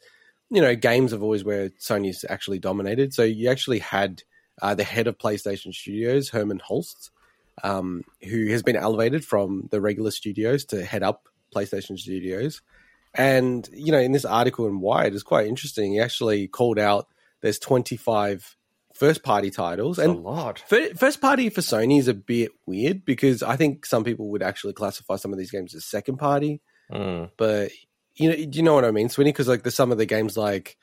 you 0.49 0.61
know, 0.61 0.75
games 0.75 1.11
have 1.11 1.23
always 1.23 1.43
where 1.43 1.69
Sony's 1.69 2.25
actually 2.27 2.59
dominated. 2.59 3.13
So 3.13 3.23
you 3.23 3.49
actually 3.49 3.79
had 3.79 4.23
uh, 4.61 4.75
the 4.75 4.83
head 4.83 5.07
of 5.07 5.17
PlayStation 5.17 5.73
Studios, 5.73 6.29
Hermen 6.29 6.59
Hulst, 6.59 7.09
um, 7.63 8.03
who 8.21 8.47
has 8.47 8.61
been 8.61 8.75
elevated 8.75 9.23
from 9.23 9.69
the 9.71 9.79
regular 9.79 10.11
studios 10.11 10.65
to 10.65 10.83
head 10.83 11.03
up 11.03 11.27
PlayStation 11.55 11.97
Studios. 11.97 12.61
And 13.13 13.67
you 13.73 13.91
know, 13.91 13.99
in 13.99 14.11
this 14.11 14.25
article 14.25 14.67
in 14.67 14.79
Wired, 14.79 15.13
it's 15.13 15.23
quite 15.23 15.47
interesting. 15.47 15.93
He 15.93 15.99
actually 15.99 16.47
called 16.47 16.79
out 16.79 17.07
there's 17.41 17.59
25 17.59 18.55
first 18.93 19.23
party 19.23 19.49
titles, 19.49 19.99
and 19.99 20.15
a 20.15 20.19
lot. 20.19 20.63
First 20.67 21.21
party 21.21 21.49
for 21.49 21.61
Sony 21.61 21.99
is 21.99 22.07
a 22.07 22.13
bit 22.13 22.51
weird 22.65 23.03
because 23.03 23.43
I 23.43 23.55
think 23.55 23.85
some 23.85 24.03
people 24.03 24.29
would 24.29 24.43
actually 24.43 24.73
classify 24.73 25.15
some 25.15 25.33
of 25.33 25.39
these 25.39 25.51
games 25.51 25.73
as 25.75 25.85
second 25.85 26.17
party. 26.17 26.61
Mm. 26.91 27.31
But 27.37 27.71
you 28.15 28.29
know, 28.29 28.35
do 28.35 28.57
you 28.57 28.63
know 28.63 28.75
what 28.75 28.85
I 28.85 28.91
mean, 28.91 29.09
Swinny? 29.09 29.25
Because 29.25 29.47
like 29.47 29.63
there's 29.63 29.75
some 29.75 29.91
of 29.91 29.97
the 29.97 30.05
games 30.05 30.37
like 30.37 30.77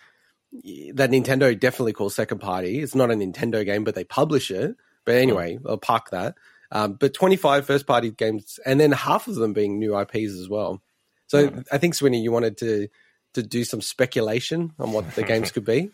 that 0.94 1.10
Nintendo 1.10 1.58
definitely 1.58 1.92
calls 1.92 2.14
second 2.14 2.38
party. 2.38 2.80
It's 2.80 2.94
not 2.94 3.10
a 3.10 3.14
Nintendo 3.14 3.64
game, 3.64 3.84
but 3.84 3.94
they 3.94 4.04
publish 4.04 4.50
it. 4.50 4.76
But 5.04 5.16
anyway, 5.16 5.58
I'll 5.66 5.78
park 5.78 6.10
that. 6.10 6.34
Um, 6.70 6.94
but 6.94 7.14
25 7.14 7.66
first 7.66 7.86
party 7.86 8.10
games, 8.10 8.58
and 8.66 8.78
then 8.78 8.92
half 8.92 9.26
of 9.26 9.36
them 9.36 9.52
being 9.52 9.78
new 9.78 9.98
IPs 9.98 10.34
as 10.34 10.48
well. 10.48 10.82
So 11.28 11.48
Hmm. 11.48 11.60
I 11.70 11.78
think 11.78 11.94
Swinny, 11.94 12.20
you 12.22 12.32
wanted 12.32 12.58
to 12.58 12.88
to 13.34 13.42
do 13.42 13.62
some 13.64 13.80
speculation 13.80 14.72
on 14.78 14.92
what 14.92 15.14
the 15.14 15.22
games 15.22 15.50
could 15.52 15.64
be. 15.64 15.90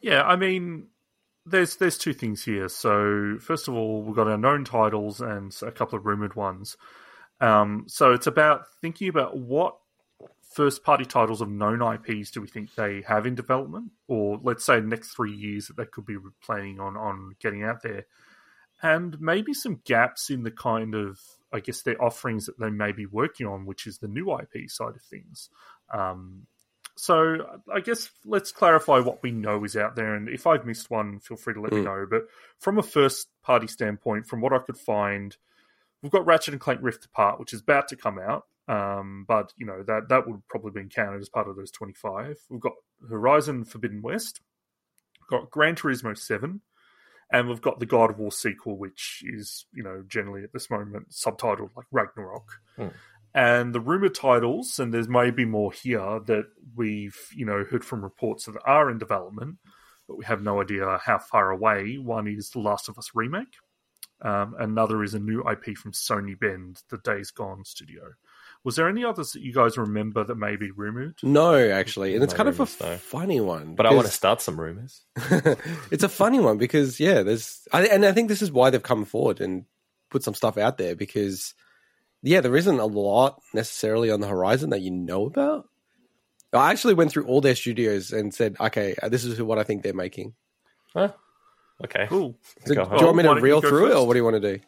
Yeah, 0.00 0.22
I 0.22 0.36
mean, 0.36 0.86
there's 1.44 1.76
there's 1.76 1.98
two 1.98 2.12
things 2.12 2.44
here. 2.44 2.68
So 2.68 3.38
first 3.40 3.68
of 3.68 3.74
all, 3.74 4.02
we've 4.02 4.16
got 4.16 4.28
our 4.28 4.38
known 4.38 4.64
titles 4.64 5.20
and 5.20 5.54
a 5.62 5.72
couple 5.72 5.98
of 5.98 6.06
rumored 6.06 6.36
ones. 6.36 6.76
Um, 7.40 7.84
so 7.88 8.12
it's 8.12 8.26
about 8.26 8.66
thinking 8.80 9.08
about 9.08 9.36
what 9.36 9.76
first 10.52 10.82
party 10.82 11.04
titles 11.04 11.40
of 11.40 11.48
known 11.48 11.80
IPs 11.80 12.30
do 12.30 12.40
we 12.40 12.46
think 12.48 12.74
they 12.74 13.02
have 13.06 13.24
in 13.24 13.34
development, 13.34 13.92
or 14.08 14.38
let's 14.42 14.64
say 14.64 14.80
next 14.80 15.14
three 15.14 15.32
years 15.32 15.68
that 15.68 15.76
they 15.76 15.86
could 15.86 16.04
be 16.04 16.16
planning 16.42 16.80
on 16.80 16.96
on 16.96 17.34
getting 17.40 17.62
out 17.62 17.82
there, 17.82 18.06
and 18.82 19.20
maybe 19.20 19.54
some 19.54 19.80
gaps 19.84 20.28
in 20.28 20.42
the 20.42 20.50
kind 20.50 20.94
of 20.94 21.18
I 21.52 21.60
guess 21.60 21.82
their 21.82 22.02
offerings 22.02 22.46
that 22.46 22.58
they 22.58 22.70
may 22.70 22.92
be 22.92 23.06
working 23.06 23.46
on, 23.46 23.66
which 23.66 23.86
is 23.86 23.98
the 23.98 24.08
new 24.08 24.32
IP 24.32 24.70
side 24.70 24.94
of 24.96 25.02
things. 25.02 25.50
Um, 25.92 26.46
so 26.96 27.60
I 27.72 27.80
guess 27.80 28.10
let's 28.24 28.52
clarify 28.52 28.98
what 28.98 29.22
we 29.22 29.30
know 29.30 29.64
is 29.64 29.76
out 29.76 29.96
there, 29.96 30.14
and 30.14 30.28
if 30.28 30.46
I've 30.46 30.66
missed 30.66 30.90
one, 30.90 31.18
feel 31.18 31.36
free 31.36 31.54
to 31.54 31.60
let 31.60 31.72
mm. 31.72 31.78
me 31.78 31.84
know. 31.84 32.06
But 32.08 32.26
from 32.58 32.78
a 32.78 32.82
first 32.82 33.28
party 33.42 33.66
standpoint, 33.66 34.26
from 34.26 34.40
what 34.40 34.52
I 34.52 34.58
could 34.58 34.76
find, 34.76 35.36
we've 36.02 36.12
got 36.12 36.26
Ratchet 36.26 36.52
and 36.52 36.60
Clank 36.60 36.80
Rift 36.82 37.06
Apart, 37.06 37.40
which 37.40 37.52
is 37.52 37.60
about 37.60 37.88
to 37.88 37.96
come 37.96 38.18
out. 38.18 38.44
Um, 38.68 39.24
but 39.26 39.52
you 39.56 39.66
know 39.66 39.82
that 39.82 40.10
that 40.10 40.28
would 40.28 40.46
probably 40.46 40.82
be 40.82 40.88
counted 40.88 41.20
as 41.20 41.28
part 41.28 41.48
of 41.48 41.56
those 41.56 41.70
twenty 41.70 41.94
five. 41.94 42.38
We've 42.50 42.60
got 42.60 42.74
Horizon 43.08 43.64
Forbidden 43.64 44.02
West, 44.02 44.40
got 45.28 45.50
Gran 45.50 45.76
Turismo 45.76 46.16
Seven, 46.16 46.60
and 47.32 47.48
we've 47.48 47.60
got 47.60 47.78
the 47.78 47.86
God 47.86 48.10
of 48.10 48.18
War 48.18 48.32
sequel, 48.32 48.76
which 48.76 49.22
is 49.24 49.66
you 49.72 49.82
know 49.82 50.02
generally 50.06 50.42
at 50.42 50.52
this 50.52 50.70
moment 50.70 51.10
subtitled 51.10 51.70
like 51.76 51.86
Ragnarok. 51.90 52.48
Hmm. 52.76 52.88
And 53.32 53.72
the 53.72 53.80
rumor 53.80 54.08
titles, 54.08 54.80
and 54.80 54.92
there's 54.92 55.08
maybe 55.08 55.44
more 55.44 55.72
here 55.72 56.20
that 56.26 56.46
we've 56.74 57.18
you 57.34 57.46
know 57.46 57.64
heard 57.64 57.84
from 57.84 58.02
reports 58.02 58.46
that 58.46 58.56
are 58.64 58.90
in 58.90 58.98
development, 58.98 59.58
but 60.08 60.18
we 60.18 60.24
have 60.24 60.42
no 60.42 60.60
idea 60.60 61.00
how 61.04 61.18
far 61.18 61.50
away. 61.50 61.96
One 61.96 62.26
is 62.26 62.50
The 62.50 62.60
Last 62.60 62.88
of 62.88 62.98
Us 62.98 63.10
remake. 63.14 63.54
Um, 64.22 64.54
another 64.58 65.02
is 65.02 65.14
a 65.14 65.18
new 65.18 65.42
IP 65.48 65.76
from 65.76 65.92
Sony 65.92 66.38
Bend, 66.38 66.82
the 66.90 66.98
Days 66.98 67.30
Gone 67.30 67.64
studio. 67.64 68.02
Was 68.62 68.76
there 68.76 68.88
any 68.88 69.04
others 69.04 69.32
that 69.32 69.42
you 69.42 69.54
guys 69.54 69.78
remember 69.78 70.22
that 70.22 70.34
may 70.34 70.56
be 70.56 70.70
rumored? 70.70 71.16
No, 71.22 71.54
actually, 71.70 72.14
and 72.14 72.22
it's 72.22 72.34
no 72.34 72.36
kind 72.36 72.48
rumors, 72.50 72.80
of 72.80 72.88
a 72.88 72.98
funny 72.98 73.40
one. 73.40 73.74
But 73.74 73.86
I 73.86 73.94
want 73.94 74.06
to 74.06 74.12
start 74.12 74.42
some 74.42 74.60
rumors. 74.60 75.02
it's 75.90 76.04
a 76.04 76.08
funny 76.08 76.40
one 76.40 76.58
because 76.58 77.00
yeah, 77.00 77.22
there's, 77.22 77.66
I, 77.72 77.86
and 77.86 78.04
I 78.04 78.12
think 78.12 78.28
this 78.28 78.42
is 78.42 78.52
why 78.52 78.68
they've 78.68 78.82
come 78.82 79.06
forward 79.06 79.40
and 79.40 79.64
put 80.10 80.22
some 80.22 80.34
stuff 80.34 80.58
out 80.58 80.76
there 80.76 80.94
because 80.94 81.54
yeah, 82.22 82.40
there 82.40 82.56
isn't 82.56 82.78
a 82.78 82.86
lot 82.86 83.40
necessarily 83.54 84.10
on 84.10 84.20
the 84.20 84.26
horizon 84.26 84.70
that 84.70 84.82
you 84.82 84.90
know 84.90 85.26
about. 85.26 85.66
I 86.52 86.70
actually 86.70 86.94
went 86.94 87.12
through 87.12 87.26
all 87.26 87.40
their 87.40 87.54
studios 87.54 88.12
and 88.12 88.34
said, 88.34 88.56
okay, 88.60 88.96
uh, 89.02 89.08
this 89.08 89.24
is 89.24 89.40
what 89.40 89.58
I 89.58 89.62
think 89.62 89.82
they're 89.82 89.94
making. 89.94 90.34
Huh? 90.92 91.12
Okay, 91.84 92.06
cool. 92.08 92.36
So, 92.66 92.74
do 92.74 92.80
you 92.80 93.06
want 93.06 93.16
me 93.16 93.22
to 93.22 93.34
reel 93.36 93.60
through 93.60 93.70
first? 93.70 93.92
it, 93.92 93.96
or 93.96 94.06
what 94.06 94.14
do 94.14 94.18
you 94.18 94.24
want 94.24 94.42
to 94.42 94.56
do? 94.56 94.62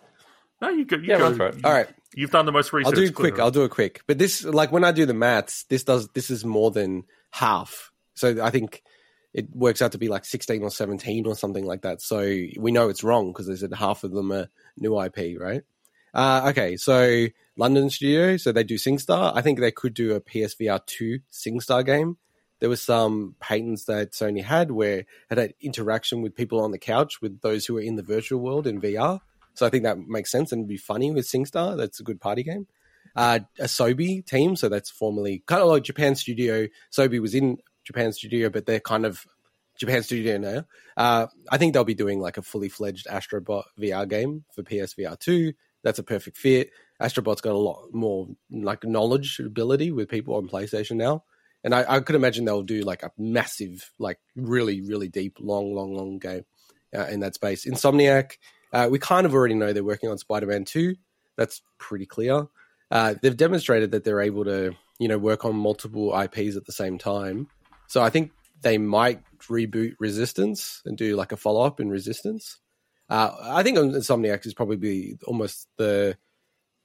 No, 0.62 0.68
you 0.68 0.84
go. 0.84 0.96
You 0.96 1.08
yeah, 1.08 1.18
go. 1.18 1.28
You, 1.30 1.60
All 1.64 1.72
right. 1.72 1.88
You've 2.14 2.30
done 2.30 2.46
the 2.46 2.52
most 2.52 2.72
research. 2.72 2.94
I'll 2.94 3.00
do 3.00 3.06
it 3.06 3.14
quick. 3.14 3.38
I'll 3.40 3.50
do 3.50 3.64
it 3.64 3.70
quick. 3.70 4.02
But 4.06 4.18
this, 4.18 4.44
like 4.44 4.70
when 4.70 4.84
I 4.84 4.92
do 4.92 5.04
the 5.04 5.14
maths, 5.14 5.64
this 5.64 5.82
does 5.82 6.08
this 6.10 6.30
is 6.30 6.44
more 6.44 6.70
than 6.70 7.04
half. 7.32 7.90
So 8.14 8.42
I 8.42 8.50
think 8.50 8.82
it 9.34 9.54
works 9.54 9.82
out 9.82 9.92
to 9.92 9.98
be 9.98 10.08
like 10.08 10.24
sixteen 10.24 10.62
or 10.62 10.70
seventeen 10.70 11.26
or 11.26 11.34
something 11.34 11.64
like 11.64 11.82
that. 11.82 12.00
So 12.00 12.20
we 12.20 12.70
know 12.70 12.88
it's 12.88 13.02
wrong 13.02 13.32
because 13.32 13.48
they 13.48 13.56
said 13.56 13.74
half 13.74 14.04
of 14.04 14.12
them 14.12 14.30
are 14.30 14.48
new 14.78 15.02
IP, 15.02 15.40
right? 15.40 15.62
Uh, 16.14 16.48
okay, 16.50 16.76
so 16.76 17.26
London 17.56 17.90
studio, 17.90 18.36
so 18.36 18.52
they 18.52 18.62
do 18.62 18.76
SingStar. 18.76 19.32
I 19.34 19.42
think 19.42 19.58
they 19.58 19.72
could 19.72 19.94
do 19.94 20.14
a 20.14 20.20
PSVR 20.20 20.86
two 20.86 21.20
SingStar 21.32 21.84
game. 21.84 22.18
There 22.60 22.68
was 22.68 22.82
some 22.82 23.34
patents 23.40 23.86
that 23.86 24.12
Sony 24.12 24.44
had 24.44 24.70
where 24.70 25.06
it 25.30 25.38
had 25.38 25.54
interaction 25.60 26.22
with 26.22 26.36
people 26.36 26.60
on 26.60 26.70
the 26.70 26.78
couch 26.78 27.20
with 27.20 27.40
those 27.40 27.66
who 27.66 27.78
are 27.78 27.82
in 27.82 27.96
the 27.96 28.04
virtual 28.04 28.40
world 28.40 28.68
in 28.68 28.80
VR. 28.80 29.20
So 29.54 29.66
I 29.66 29.70
think 29.70 29.84
that 29.84 29.98
makes 29.98 30.30
sense 30.30 30.52
and 30.52 30.62
would 30.62 30.68
be 30.68 30.76
funny 30.76 31.10
with 31.10 31.26
SingStar. 31.26 31.76
That's 31.76 32.00
a 32.00 32.04
good 32.04 32.20
party 32.20 32.42
game. 32.42 32.66
Uh, 33.14 33.40
Asobi 33.60 34.24
team, 34.24 34.56
so 34.56 34.68
that's 34.68 34.90
formerly 34.90 35.42
kind 35.46 35.60
of 35.60 35.68
like 35.68 35.82
Japan 35.82 36.14
Studio. 36.14 36.68
Sobi 36.90 37.20
was 37.20 37.34
in 37.34 37.58
Japan 37.84 38.12
Studio, 38.12 38.48
but 38.48 38.64
they're 38.64 38.80
kind 38.80 39.04
of 39.04 39.26
Japan 39.76 40.02
Studio 40.02 40.38
now. 40.38 40.64
Uh, 40.96 41.26
I 41.50 41.58
think 41.58 41.74
they'll 41.74 41.84
be 41.84 41.94
doing 41.94 42.20
like 42.20 42.38
a 42.38 42.42
fully 42.42 42.68
fledged 42.68 43.06
Astrobot 43.06 43.64
VR 43.78 44.08
game 44.08 44.44
for 44.54 44.62
PSVR 44.62 45.18
2. 45.18 45.52
That's 45.82 45.98
a 45.98 46.04
perfect 46.04 46.36
fit. 46.36 46.70
Astrobot's 47.00 47.40
got 47.40 47.54
a 47.54 47.58
lot 47.58 47.88
more 47.92 48.28
like 48.50 48.84
knowledge 48.84 49.40
ability 49.40 49.90
with 49.90 50.08
people 50.08 50.36
on 50.36 50.48
PlayStation 50.48 50.96
now. 50.96 51.24
And 51.64 51.74
I, 51.74 51.84
I 51.88 52.00
could 52.00 52.16
imagine 52.16 52.44
they'll 52.44 52.62
do 52.62 52.82
like 52.82 53.02
a 53.02 53.10
massive, 53.18 53.90
like 53.98 54.18
really, 54.36 54.80
really 54.80 55.08
deep, 55.08 55.38
long, 55.40 55.74
long, 55.74 55.94
long 55.94 56.18
game 56.18 56.44
uh, 56.96 57.06
in 57.06 57.20
that 57.20 57.34
space. 57.34 57.66
Insomniac, 57.66 58.32
uh, 58.72 58.88
we 58.90 58.98
kind 58.98 59.26
of 59.26 59.34
already 59.34 59.54
know 59.54 59.72
they're 59.72 59.84
working 59.84 60.10
on 60.10 60.18
Spider 60.18 60.46
Man 60.46 60.64
2. 60.64 60.94
That's 61.36 61.62
pretty 61.78 62.06
clear. 62.06 62.46
Uh, 62.90 63.14
they've 63.20 63.36
demonstrated 63.36 63.92
that 63.92 64.04
they're 64.04 64.20
able 64.20 64.44
to, 64.44 64.74
you 64.98 65.08
know, 65.08 65.18
work 65.18 65.44
on 65.44 65.56
multiple 65.56 66.18
IPs 66.18 66.56
at 66.56 66.66
the 66.66 66.72
same 66.72 66.98
time. 66.98 67.48
So 67.86 68.02
I 68.02 68.10
think 68.10 68.32
they 68.62 68.78
might 68.78 69.22
reboot 69.40 69.94
Resistance 69.98 70.82
and 70.84 70.96
do 70.96 71.16
like 71.16 71.32
a 71.32 71.36
follow 71.36 71.62
up 71.62 71.80
in 71.80 71.90
Resistance. 71.90 72.58
Uh, 73.08 73.34
I 73.42 73.62
think 73.62 73.76
Insomniac 73.76 74.46
is 74.46 74.54
probably 74.54 75.18
almost 75.26 75.68
the, 75.76 76.16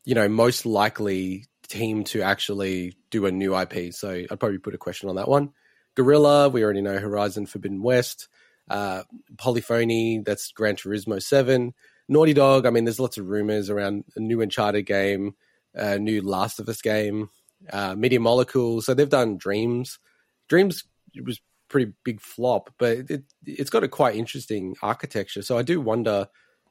you 0.05 0.15
know, 0.15 0.27
most 0.27 0.65
likely 0.65 1.45
team 1.69 2.03
to 2.05 2.21
actually 2.21 2.97
do 3.11 3.25
a 3.25 3.31
new 3.31 3.57
IP. 3.57 3.93
So 3.93 4.09
I'd 4.09 4.39
probably 4.39 4.57
put 4.57 4.73
a 4.73 4.77
question 4.79 5.09
on 5.09 5.15
that 5.15 5.27
one. 5.27 5.51
Guerrilla, 5.95 6.49
we 6.49 6.63
already 6.63 6.81
know 6.81 6.99
Horizon 6.99 7.45
Forbidden 7.45 7.81
West 7.81 8.27
uh, 8.69 9.03
Polyphony, 9.37 10.19
that's 10.19 10.51
Gran 10.51 10.75
Turismo 10.75 11.21
7. 11.21 11.73
Naughty 12.09 12.33
Dog, 12.33 12.65
I 12.65 12.69
mean, 12.69 12.85
there's 12.85 12.99
lots 12.99 13.17
of 13.17 13.27
rumors 13.27 13.69
around 13.69 14.05
a 14.15 14.19
new 14.19 14.41
Uncharted 14.41 14.85
game, 14.85 15.35
a 15.73 15.99
new 15.99 16.21
Last 16.21 16.59
of 16.59 16.69
Us 16.69 16.81
game, 16.81 17.29
uh, 17.71 17.95
Media 17.95 18.19
Molecule. 18.19 18.81
So 18.81 18.93
they've 18.93 19.09
done 19.09 19.37
Dreams. 19.37 19.99
Dreams 20.47 20.83
was 21.23 21.41
pretty 21.69 21.91
big 22.03 22.21
flop, 22.21 22.73
but 22.77 23.09
it, 23.09 23.23
it's 23.45 23.69
got 23.69 23.83
a 23.83 23.89
quite 23.89 24.15
interesting 24.15 24.75
architecture. 24.81 25.41
So 25.41 25.57
I 25.57 25.63
do 25.63 25.81
wonder 25.81 26.27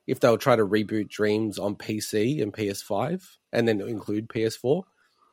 if 0.07 0.20
they'll 0.20 0.38
try 0.38 0.57
to 0.57 0.66
reboot 0.66 1.09
Dreams 1.09 1.59
on 1.59 1.76
PC 1.76 2.42
and 2.42 2.53
PS5 2.53 3.22
and 3.53 3.68
then 3.68 3.80
include 3.80 4.28
PS4. 4.28 4.82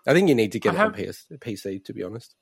I 0.06 0.14
think 0.14 0.28
you 0.28 0.36
need 0.36 0.52
to 0.52 0.60
get 0.60 0.74
I 0.74 0.76
it 0.76 0.78
have, 0.80 0.88
on 0.88 0.94
PS, 0.96 1.26
PC, 1.40 1.86
to 1.86 1.94
be 1.94 2.04
honest 2.04 2.36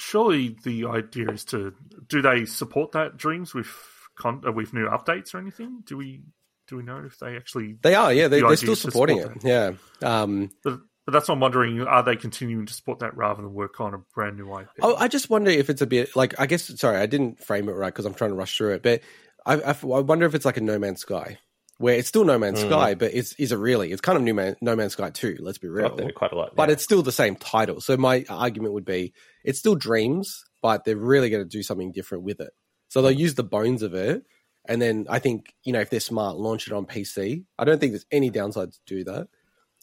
surely 0.00 0.56
the 0.64 0.86
idea 0.86 1.30
is 1.30 1.44
to 1.46 1.74
do 2.08 2.22
they 2.22 2.44
support 2.46 2.92
that 2.92 3.16
dreams 3.16 3.54
with 3.54 3.68
con- 4.16 4.42
uh, 4.46 4.52
with 4.52 4.72
new 4.72 4.86
updates 4.86 5.34
or 5.34 5.38
anything? 5.38 5.82
Do 5.84 5.96
we 5.96 6.22
do 6.68 6.76
we 6.76 6.82
know 6.82 7.02
if 7.04 7.18
they 7.18 7.36
actually 7.36 7.76
they 7.82 7.94
are? 7.94 8.12
Yeah, 8.12 8.28
they, 8.28 8.40
the 8.40 8.46
are 8.46 8.56
still 8.56 8.76
supporting 8.76 9.20
support 9.20 9.36
it. 9.36 9.42
That? 9.42 9.78
Yeah, 10.02 10.20
um, 10.22 10.50
but, 10.64 10.80
but 11.06 11.12
that's 11.12 11.28
what 11.28 11.34
I'm 11.34 11.40
wondering. 11.40 11.80
Are 11.82 12.02
they 12.02 12.16
continuing 12.16 12.66
to 12.66 12.72
support 12.72 13.00
that 13.00 13.16
rather 13.16 13.42
than 13.42 13.52
work 13.52 13.80
on 13.80 13.94
a 13.94 13.98
brand 14.14 14.36
new 14.36 14.58
IP? 14.58 14.68
Oh, 14.82 14.96
I 14.96 15.08
just 15.08 15.30
wonder 15.30 15.50
if 15.50 15.70
it's 15.70 15.82
a 15.82 15.86
bit 15.86 16.16
like 16.16 16.38
I 16.40 16.46
guess. 16.46 16.64
Sorry, 16.80 16.98
I 16.98 17.06
didn't 17.06 17.42
frame 17.44 17.68
it 17.68 17.72
right 17.72 17.92
because 17.92 18.06
I'm 18.06 18.14
trying 18.14 18.30
to 18.30 18.36
rush 18.36 18.56
through 18.56 18.74
it. 18.74 18.82
But 18.82 19.02
I, 19.44 19.54
I, 19.56 19.70
I 19.70 20.00
wonder 20.00 20.26
if 20.26 20.34
it's 20.34 20.44
like 20.44 20.56
a 20.56 20.62
No 20.62 20.78
Man's 20.78 21.00
Sky 21.00 21.38
where 21.80 21.94
it's 21.94 22.08
still 22.08 22.26
No 22.26 22.38
Man's 22.38 22.62
mm. 22.62 22.68
Sky, 22.68 22.94
but 22.94 23.14
it's 23.14 23.32
is 23.34 23.52
it 23.52 23.56
really? 23.56 23.90
It's 23.90 24.02
kind 24.02 24.18
of 24.18 24.22
New 24.22 24.34
Man, 24.34 24.54
No 24.60 24.76
Man's 24.76 24.92
Sky 24.92 25.08
too. 25.08 25.38
Let's 25.40 25.56
be 25.56 25.68
real. 25.68 25.88
quite 26.14 26.30
a 26.30 26.36
lot, 26.36 26.48
yeah. 26.48 26.54
but 26.54 26.68
it's 26.68 26.84
still 26.84 27.02
the 27.02 27.10
same 27.10 27.36
title. 27.36 27.80
So 27.80 27.96
my 27.96 28.26
argument 28.28 28.74
would 28.74 28.84
be 28.84 29.14
it's 29.44 29.58
still 29.58 29.76
Dreams, 29.76 30.44
but 30.60 30.84
they're 30.84 30.94
really 30.94 31.30
going 31.30 31.42
to 31.42 31.48
do 31.48 31.62
something 31.62 31.90
different 31.90 32.24
with 32.24 32.38
it. 32.40 32.50
So 32.88 33.00
they'll 33.00 33.10
use 33.10 33.34
the 33.34 33.44
bones 33.44 33.82
of 33.82 33.94
it, 33.94 34.24
and 34.68 34.80
then 34.82 35.06
I 35.08 35.20
think 35.20 35.54
you 35.64 35.72
know 35.72 35.80
if 35.80 35.88
they're 35.88 36.00
smart, 36.00 36.36
launch 36.36 36.66
it 36.66 36.74
on 36.74 36.84
PC. 36.84 37.44
I 37.58 37.64
don't 37.64 37.80
think 37.80 37.92
there's 37.92 38.06
any 38.12 38.28
downside 38.28 38.72
to 38.72 38.80
do 38.86 39.04
that. 39.04 39.28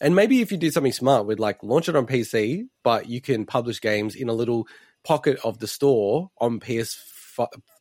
And 0.00 0.14
maybe 0.14 0.40
if 0.40 0.52
you 0.52 0.58
do 0.58 0.70
something 0.70 0.92
smart 0.92 1.26
with 1.26 1.40
like 1.40 1.64
launch 1.64 1.88
it 1.88 1.96
on 1.96 2.06
PC, 2.06 2.68
but 2.84 3.08
you 3.08 3.20
can 3.20 3.44
publish 3.44 3.80
games 3.80 4.14
in 4.14 4.28
a 4.28 4.34
little 4.34 4.68
pocket 5.02 5.40
of 5.42 5.58
the 5.58 5.66
store 5.66 6.30
on 6.40 6.60
PS 6.60 6.96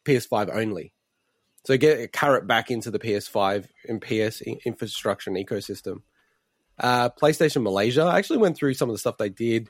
PS5 0.08 0.50
only. 0.52 0.94
So 1.68 1.76
get 1.76 2.00
a 2.00 2.08
carrot 2.08 2.48
back 2.48 2.72
into 2.72 2.92
the 2.92 2.98
PS5 2.98 3.68
and 3.90 4.02
PS 4.02 4.40
infrastructure 4.40 5.30
and 5.30 5.38
ecosystem. 5.38 5.98
Uh, 6.80 7.10
PlayStation 7.10 7.62
Malaysia, 7.62 8.04
I 8.04 8.20
actually 8.20 8.38
went 8.38 8.56
through 8.56 8.76
some 8.76 8.88
of 8.88 8.96
the 8.96 9.00
stuff 9.00 9.18
they 9.18 9.28
did. 9.28 9.68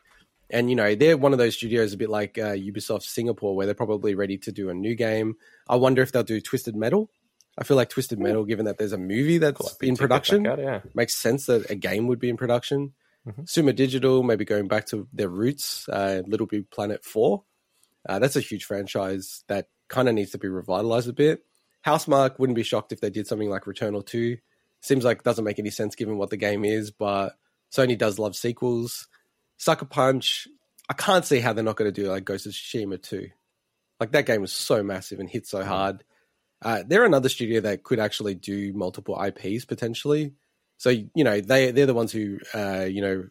And, 0.51 0.69
you 0.69 0.75
know, 0.75 0.93
they're 0.93 1.17
one 1.17 1.31
of 1.31 1.39
those 1.39 1.55
studios 1.55 1.93
a 1.93 1.97
bit 1.97 2.11
like 2.11 2.37
uh, 2.37 2.53
Ubisoft 2.53 3.01
Singapore 3.01 3.55
where 3.55 3.65
they're 3.65 3.73
probably 3.73 4.13
ready 4.13 4.37
to 4.37 4.51
do 4.51 4.69
a 4.69 4.75
new 4.75 4.93
game. 4.93 5.37
I 5.67 5.77
wonder 5.77 6.03
if 6.03 6.11
they'll 6.11 6.21
do 6.21 6.39
Twisted 6.39 6.75
Metal. 6.75 7.09
I 7.57 7.63
feel 7.63 7.77
like 7.77 7.89
Twisted 7.89 8.19
Metal, 8.19 8.45
given 8.45 8.65
that 8.65 8.77
there's 8.77 8.93
a 8.93 8.99
movie 8.99 9.39
that's 9.39 9.57
cool. 9.59 9.71
in 9.81 9.95
production, 9.95 10.45
out, 10.45 10.59
yeah. 10.59 10.81
makes 10.93 11.15
sense 11.15 11.47
that 11.47 11.71
a 11.71 11.75
game 11.75 12.05
would 12.05 12.19
be 12.19 12.29
in 12.29 12.37
production. 12.37 12.93
Mm-hmm. 13.27 13.41
Sumo 13.45 13.75
Digital, 13.75 14.21
maybe 14.21 14.45
going 14.45 14.67
back 14.67 14.85
to 14.89 15.07
their 15.13 15.29
roots, 15.29 15.89
uh, 15.89 16.21
Little 16.27 16.45
Big 16.45 16.69
Planet 16.69 17.03
4. 17.03 17.43
Uh, 18.07 18.19
that's 18.19 18.35
a 18.35 18.41
huge 18.41 18.65
franchise 18.65 19.43
that 19.47 19.69
kind 19.87 20.07
of 20.07 20.13
needs 20.13 20.29
to 20.33 20.37
be 20.37 20.47
revitalized 20.47 21.09
a 21.09 21.13
bit. 21.13 21.43
Housemarque 21.87 22.37
wouldn't 22.37 22.57
be 22.57 22.63
shocked 22.63 22.91
if 22.91 22.99
they 22.99 23.09
did 23.09 23.27
something 23.27 23.49
like 23.49 23.63
Returnal 23.63 24.05
2. 24.05 24.37
Seems 24.81 25.05
like 25.05 25.23
doesn't 25.23 25.45
make 25.45 25.57
any 25.57 25.69
sense 25.69 25.95
given 25.95 26.17
what 26.17 26.29
the 26.29 26.37
game 26.37 26.65
is, 26.65 26.91
but 26.91 27.37
Sony 27.71 27.97
does 27.97 28.19
love 28.19 28.35
sequels. 28.35 29.07
Sucker 29.55 29.85
Punch, 29.85 30.47
I 30.89 30.93
can't 30.93 31.23
see 31.25 31.39
how 31.39 31.53
they're 31.53 31.63
not 31.63 31.77
going 31.77 31.91
to 31.91 32.01
do 32.01 32.09
like 32.09 32.25
Ghost 32.25 32.45
of 32.45 32.51
Tsushima 32.51 33.01
2. 33.01 33.29
Like 34.01 34.11
that 34.11 34.25
game 34.25 34.41
was 34.41 34.51
so 34.51 34.83
massive 34.83 35.19
and 35.19 35.29
hit 35.29 35.47
so 35.47 35.63
hard. 35.63 36.03
Uh, 36.61 36.83
they're 36.85 37.05
another 37.05 37.29
studio 37.29 37.61
that 37.61 37.83
could 37.83 37.99
actually 37.99 38.35
do 38.35 38.73
multiple 38.73 39.19
IPs 39.21 39.65
potentially. 39.65 40.33
So 40.77 40.89
you 40.89 41.23
know 41.23 41.39
they 41.41 41.71
they're 41.71 41.85
the 41.85 41.93
ones 41.93 42.11
who 42.11 42.37
uh, 42.53 42.85
you 42.87 43.01
know 43.01 43.23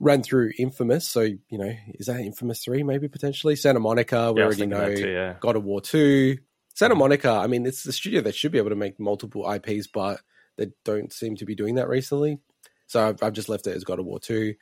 ran 0.00 0.22
through 0.22 0.52
Infamous. 0.58 1.08
So 1.08 1.22
you 1.22 1.58
know, 1.58 1.72
is 1.94 2.06
that 2.06 2.20
Infamous 2.20 2.64
three 2.64 2.82
maybe 2.82 3.08
potentially 3.08 3.56
Santa 3.56 3.80
Monica? 3.80 4.32
We 4.32 4.40
Yeah, 4.40 4.46
already 4.46 4.66
know 4.66 4.94
too, 4.94 5.08
yeah. 5.08 5.34
God 5.40 5.56
of 5.56 5.64
War 5.64 5.80
two, 5.80 6.38
Santa 6.74 6.94
Monica. 6.94 7.30
I 7.30 7.46
mean, 7.46 7.66
it's 7.66 7.84
the 7.84 7.92
studio 7.92 8.20
that 8.22 8.34
should 8.34 8.52
be 8.52 8.58
able 8.58 8.70
to 8.70 8.76
make 8.76 9.00
multiple 9.00 9.50
IPs, 9.50 9.86
but 9.86 10.20
they 10.56 10.68
don't 10.84 11.12
seem 11.12 11.36
to 11.36 11.44
be 11.44 11.54
doing 11.54 11.76
that 11.76 11.88
recently. 11.88 12.38
So 12.86 13.08
I've, 13.08 13.22
I've 13.22 13.32
just 13.32 13.48
left 13.48 13.66
it 13.66 13.76
as 13.76 13.84
God 13.84 13.98
of 13.98 14.06
War 14.06 14.20
two. 14.20 14.54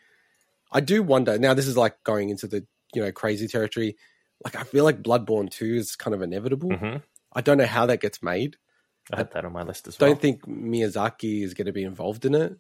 I 0.71 0.81
do 0.81 1.03
wonder 1.03 1.39
now. 1.39 1.55
This 1.55 1.67
is 1.67 1.77
like 1.77 2.03
going 2.05 2.31
into 2.31 2.47
the 2.47 2.67
you 2.95 3.03
know 3.03 3.13
crazy 3.13 3.49
territory. 3.49 3.97
Like 4.45 4.57
I 4.57 4.63
feel 4.63 4.85
like 4.85 5.03
Bloodborne 5.03 5.51
two 5.51 5.75
is 5.75 5.97
kind 5.97 6.15
of 6.15 6.23
inevitable. 6.23 6.71
hmm 6.71 6.97
I 7.35 7.41
don't 7.41 7.57
know 7.57 7.67
how 7.67 7.87
that 7.87 8.03
gets 8.03 8.23
made. 8.23 8.57
I 9.11 9.17
had 9.17 9.33
that 9.33 9.47
on 9.47 9.53
my 9.53 9.63
list 9.63 9.89
as 9.89 9.99
well. 9.99 10.11
Don't 10.11 10.21
think 10.21 10.43
Miyazaki 10.47 11.43
is 11.43 11.55
going 11.55 11.67
to 11.67 11.73
be 11.73 11.83
involved 11.83 12.27
in 12.27 12.35
it. 12.35 12.57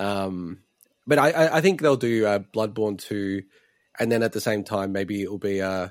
Um, 0.00 0.60
but 1.06 1.18
I, 1.18 1.58
I, 1.58 1.60
think 1.60 1.80
they'll 1.80 1.96
do 1.96 2.26
uh, 2.26 2.38
Bloodborne 2.38 2.98
two, 2.98 3.42
and 4.00 4.10
then 4.10 4.22
at 4.22 4.32
the 4.32 4.40
same 4.40 4.64
time, 4.64 4.92
maybe 4.92 5.22
it'll 5.22 5.38
be 5.38 5.60
uh, 5.60 5.88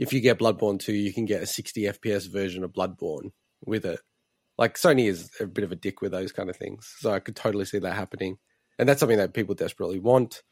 if 0.00 0.12
you 0.14 0.20
get 0.20 0.38
Bloodborne 0.38 0.80
two, 0.80 0.94
you 0.94 1.12
can 1.12 1.26
get 1.26 1.42
a 1.42 1.46
sixty 1.46 1.82
FPS 1.82 2.30
version 2.30 2.64
of 2.64 2.72
Bloodborne 2.72 3.32
with 3.64 3.84
it. 3.84 4.00
Like 4.58 4.76
Sony 4.76 5.08
is 5.08 5.30
a 5.38 5.46
bit 5.46 5.62
of 5.64 5.72
a 5.72 5.76
dick 5.76 6.00
with 6.00 6.10
those 6.10 6.32
kind 6.32 6.50
of 6.50 6.56
things, 6.56 6.92
so 6.98 7.12
I 7.12 7.20
could 7.20 7.36
totally 7.36 7.66
see 7.66 7.78
that 7.78 7.94
happening, 7.94 8.38
and 8.78 8.88
that's 8.88 8.98
something 8.98 9.18
that 9.18 9.34
people 9.34 9.54
desperately 9.54 10.00
want. 10.00 10.42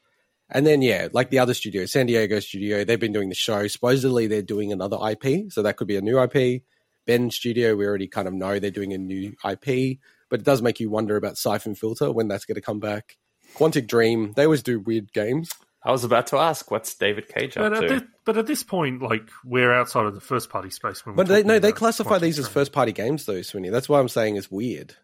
And 0.51 0.65
then 0.65 0.81
yeah, 0.81 1.09
like 1.11 1.31
the 1.31 1.39
other 1.39 1.53
studio, 1.53 1.85
San 1.85 2.05
Diego 2.05 2.39
studio, 2.39 2.83
they've 2.83 2.99
been 2.99 3.11
doing 3.11 3.29
the 3.29 3.35
show. 3.35 3.67
Supposedly 3.67 4.27
they're 4.27 4.41
doing 4.41 4.71
another 4.71 4.97
IP, 5.09 5.51
so 5.51 5.61
that 5.63 5.77
could 5.77 5.87
be 5.87 5.97
a 5.97 6.01
new 6.01 6.19
IP. 6.21 6.63
Bend 7.05 7.33
Studio, 7.33 7.75
we 7.75 7.87
already 7.87 8.07
kind 8.07 8.27
of 8.27 8.35
know 8.35 8.59
they're 8.59 8.69
doing 8.69 8.93
a 8.93 8.97
new 8.99 9.33
IP, 9.43 9.97
but 10.29 10.41
it 10.41 10.45
does 10.45 10.61
make 10.61 10.79
you 10.79 10.91
wonder 10.91 11.15
about 11.15 11.37
Syphon 11.37 11.73
Filter 11.73 12.11
when 12.11 12.27
that's 12.27 12.45
going 12.45 12.55
to 12.55 12.61
come 12.61 12.79
back. 12.79 13.17
Quantic 13.55 13.87
Dream, 13.87 14.33
they 14.35 14.43
always 14.43 14.61
do 14.61 14.79
weird 14.79 15.11
games. 15.11 15.49
I 15.83 15.91
was 15.91 16.03
about 16.03 16.27
to 16.27 16.37
ask, 16.37 16.69
what's 16.71 16.93
David 16.95 17.29
Cage 17.29 17.55
up 17.55 17.71
But 17.71 17.73
at, 17.73 17.81
to? 17.87 17.87
this, 17.99 18.03
but 18.25 18.37
at 18.37 18.47
this 18.47 18.63
point, 18.63 19.01
like 19.01 19.29
we're 19.45 19.71
outside 19.73 20.05
of 20.05 20.13
the 20.13 20.19
first 20.21 20.49
party 20.49 20.69
space. 20.69 21.05
When 21.05 21.15
we're 21.15 21.23
But 21.23 21.27
they, 21.29 21.43
no, 21.43 21.57
they 21.59 21.71
classify 21.71 22.17
Quantic 22.17 22.21
these 22.21 22.39
as 22.39 22.47
first 22.49 22.71
party 22.73 22.91
games, 22.91 23.25
though, 23.25 23.39
Swinny. 23.41 23.71
That's 23.71 23.87
why 23.87 23.99
I'm 23.99 24.09
saying 24.09 24.35
it's 24.35 24.51
weird. 24.51 24.95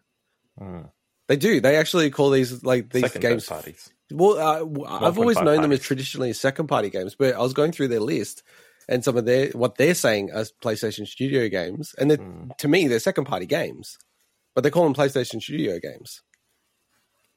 Hmm. 0.58 0.82
They 1.28 1.36
do. 1.36 1.60
They 1.60 1.76
actually 1.76 2.10
call 2.10 2.30
these 2.30 2.62
like 2.62 2.90
these 2.90 3.02
Second 3.02 3.20
games. 3.22 3.46
parties. 3.46 3.90
Well, 4.12 4.38
uh, 4.38 4.58
w- 4.60 4.84
I've 4.86 5.18
always 5.18 5.36
1.5 5.38 5.44
known 5.44 5.62
them 5.62 5.72
as 5.72 5.80
traditionally 5.80 6.32
second 6.34 6.68
party 6.68 6.90
games, 6.90 7.16
but 7.16 7.34
I 7.34 7.40
was 7.40 7.52
going 7.54 7.72
through 7.72 7.88
their 7.88 7.98
list 8.00 8.42
and 8.88 9.02
some 9.02 9.16
of 9.16 9.24
their 9.24 9.48
what 9.50 9.76
they're 9.76 9.94
saying 9.96 10.30
as 10.30 10.52
PlayStation 10.62 11.06
Studio 11.06 11.48
games, 11.48 11.94
and 11.98 12.10
they're- 12.10 12.18
Hmm. 12.18 12.50
to 12.58 12.68
me 12.68 12.86
they're 12.86 13.00
second 13.00 13.24
party 13.24 13.46
games, 13.46 13.98
but 14.54 14.62
they 14.62 14.70
call 14.70 14.84
them 14.84 14.94
PlayStation 14.94 15.42
Studio 15.42 15.80
games. 15.80 16.22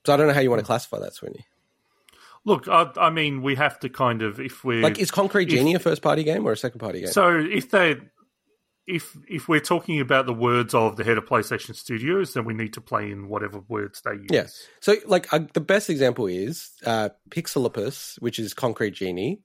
So 0.05 0.13
I 0.13 0.17
don't 0.17 0.27
know 0.27 0.33
how 0.33 0.41
you 0.41 0.49
Hmm. 0.49 0.51
want 0.51 0.59
to 0.59 0.65
classify 0.67 0.99
that, 0.99 1.13
Swinny. 1.15 1.45
Look, 2.45 2.67
I, 2.67 2.89
I 2.97 3.09
mean, 3.09 3.41
we 3.41 3.55
have 3.55 3.79
to 3.81 3.89
kind 3.89 4.21
of 4.21 4.39
if 4.39 4.63
we're 4.63 4.81
Like, 4.81 4.99
is 4.99 5.11
Concrete 5.11 5.49
if- 5.49 5.49
Genie 5.49 5.75
a 5.75 5.79
first 5.79 6.01
party 6.01 6.23
game 6.23 6.45
or 6.45 6.51
a 6.51 6.57
second 6.57 6.79
party 6.79 7.01
game? 7.01 7.11
So 7.11 7.37
if 7.37 7.69
they 7.69 7.97
if 8.87 9.15
if 9.27 9.47
we're 9.47 9.59
talking 9.59 9.99
about 9.99 10.25
the 10.25 10.33
words 10.33 10.73
of 10.73 10.97
the 10.97 11.03
head 11.03 11.17
of 11.17 11.25
PlayStation 11.25 11.75
Studios, 11.75 12.33
then 12.33 12.43
we 12.43 12.53
need 12.53 12.73
to 12.73 12.81
play 12.81 13.11
in 13.11 13.29
whatever 13.29 13.59
words 13.67 14.01
they 14.01 14.13
use. 14.13 14.27
Yeah. 14.31 14.47
So, 14.81 14.95
like, 15.05 15.31
uh, 15.31 15.41
the 15.53 15.61
best 15.61 15.89
example 15.89 16.25
is 16.25 16.71
uh, 16.85 17.09
Pixelopus, 17.29 18.19
which 18.19 18.39
is 18.39 18.53
Concrete 18.53 18.95
Genie. 18.95 19.41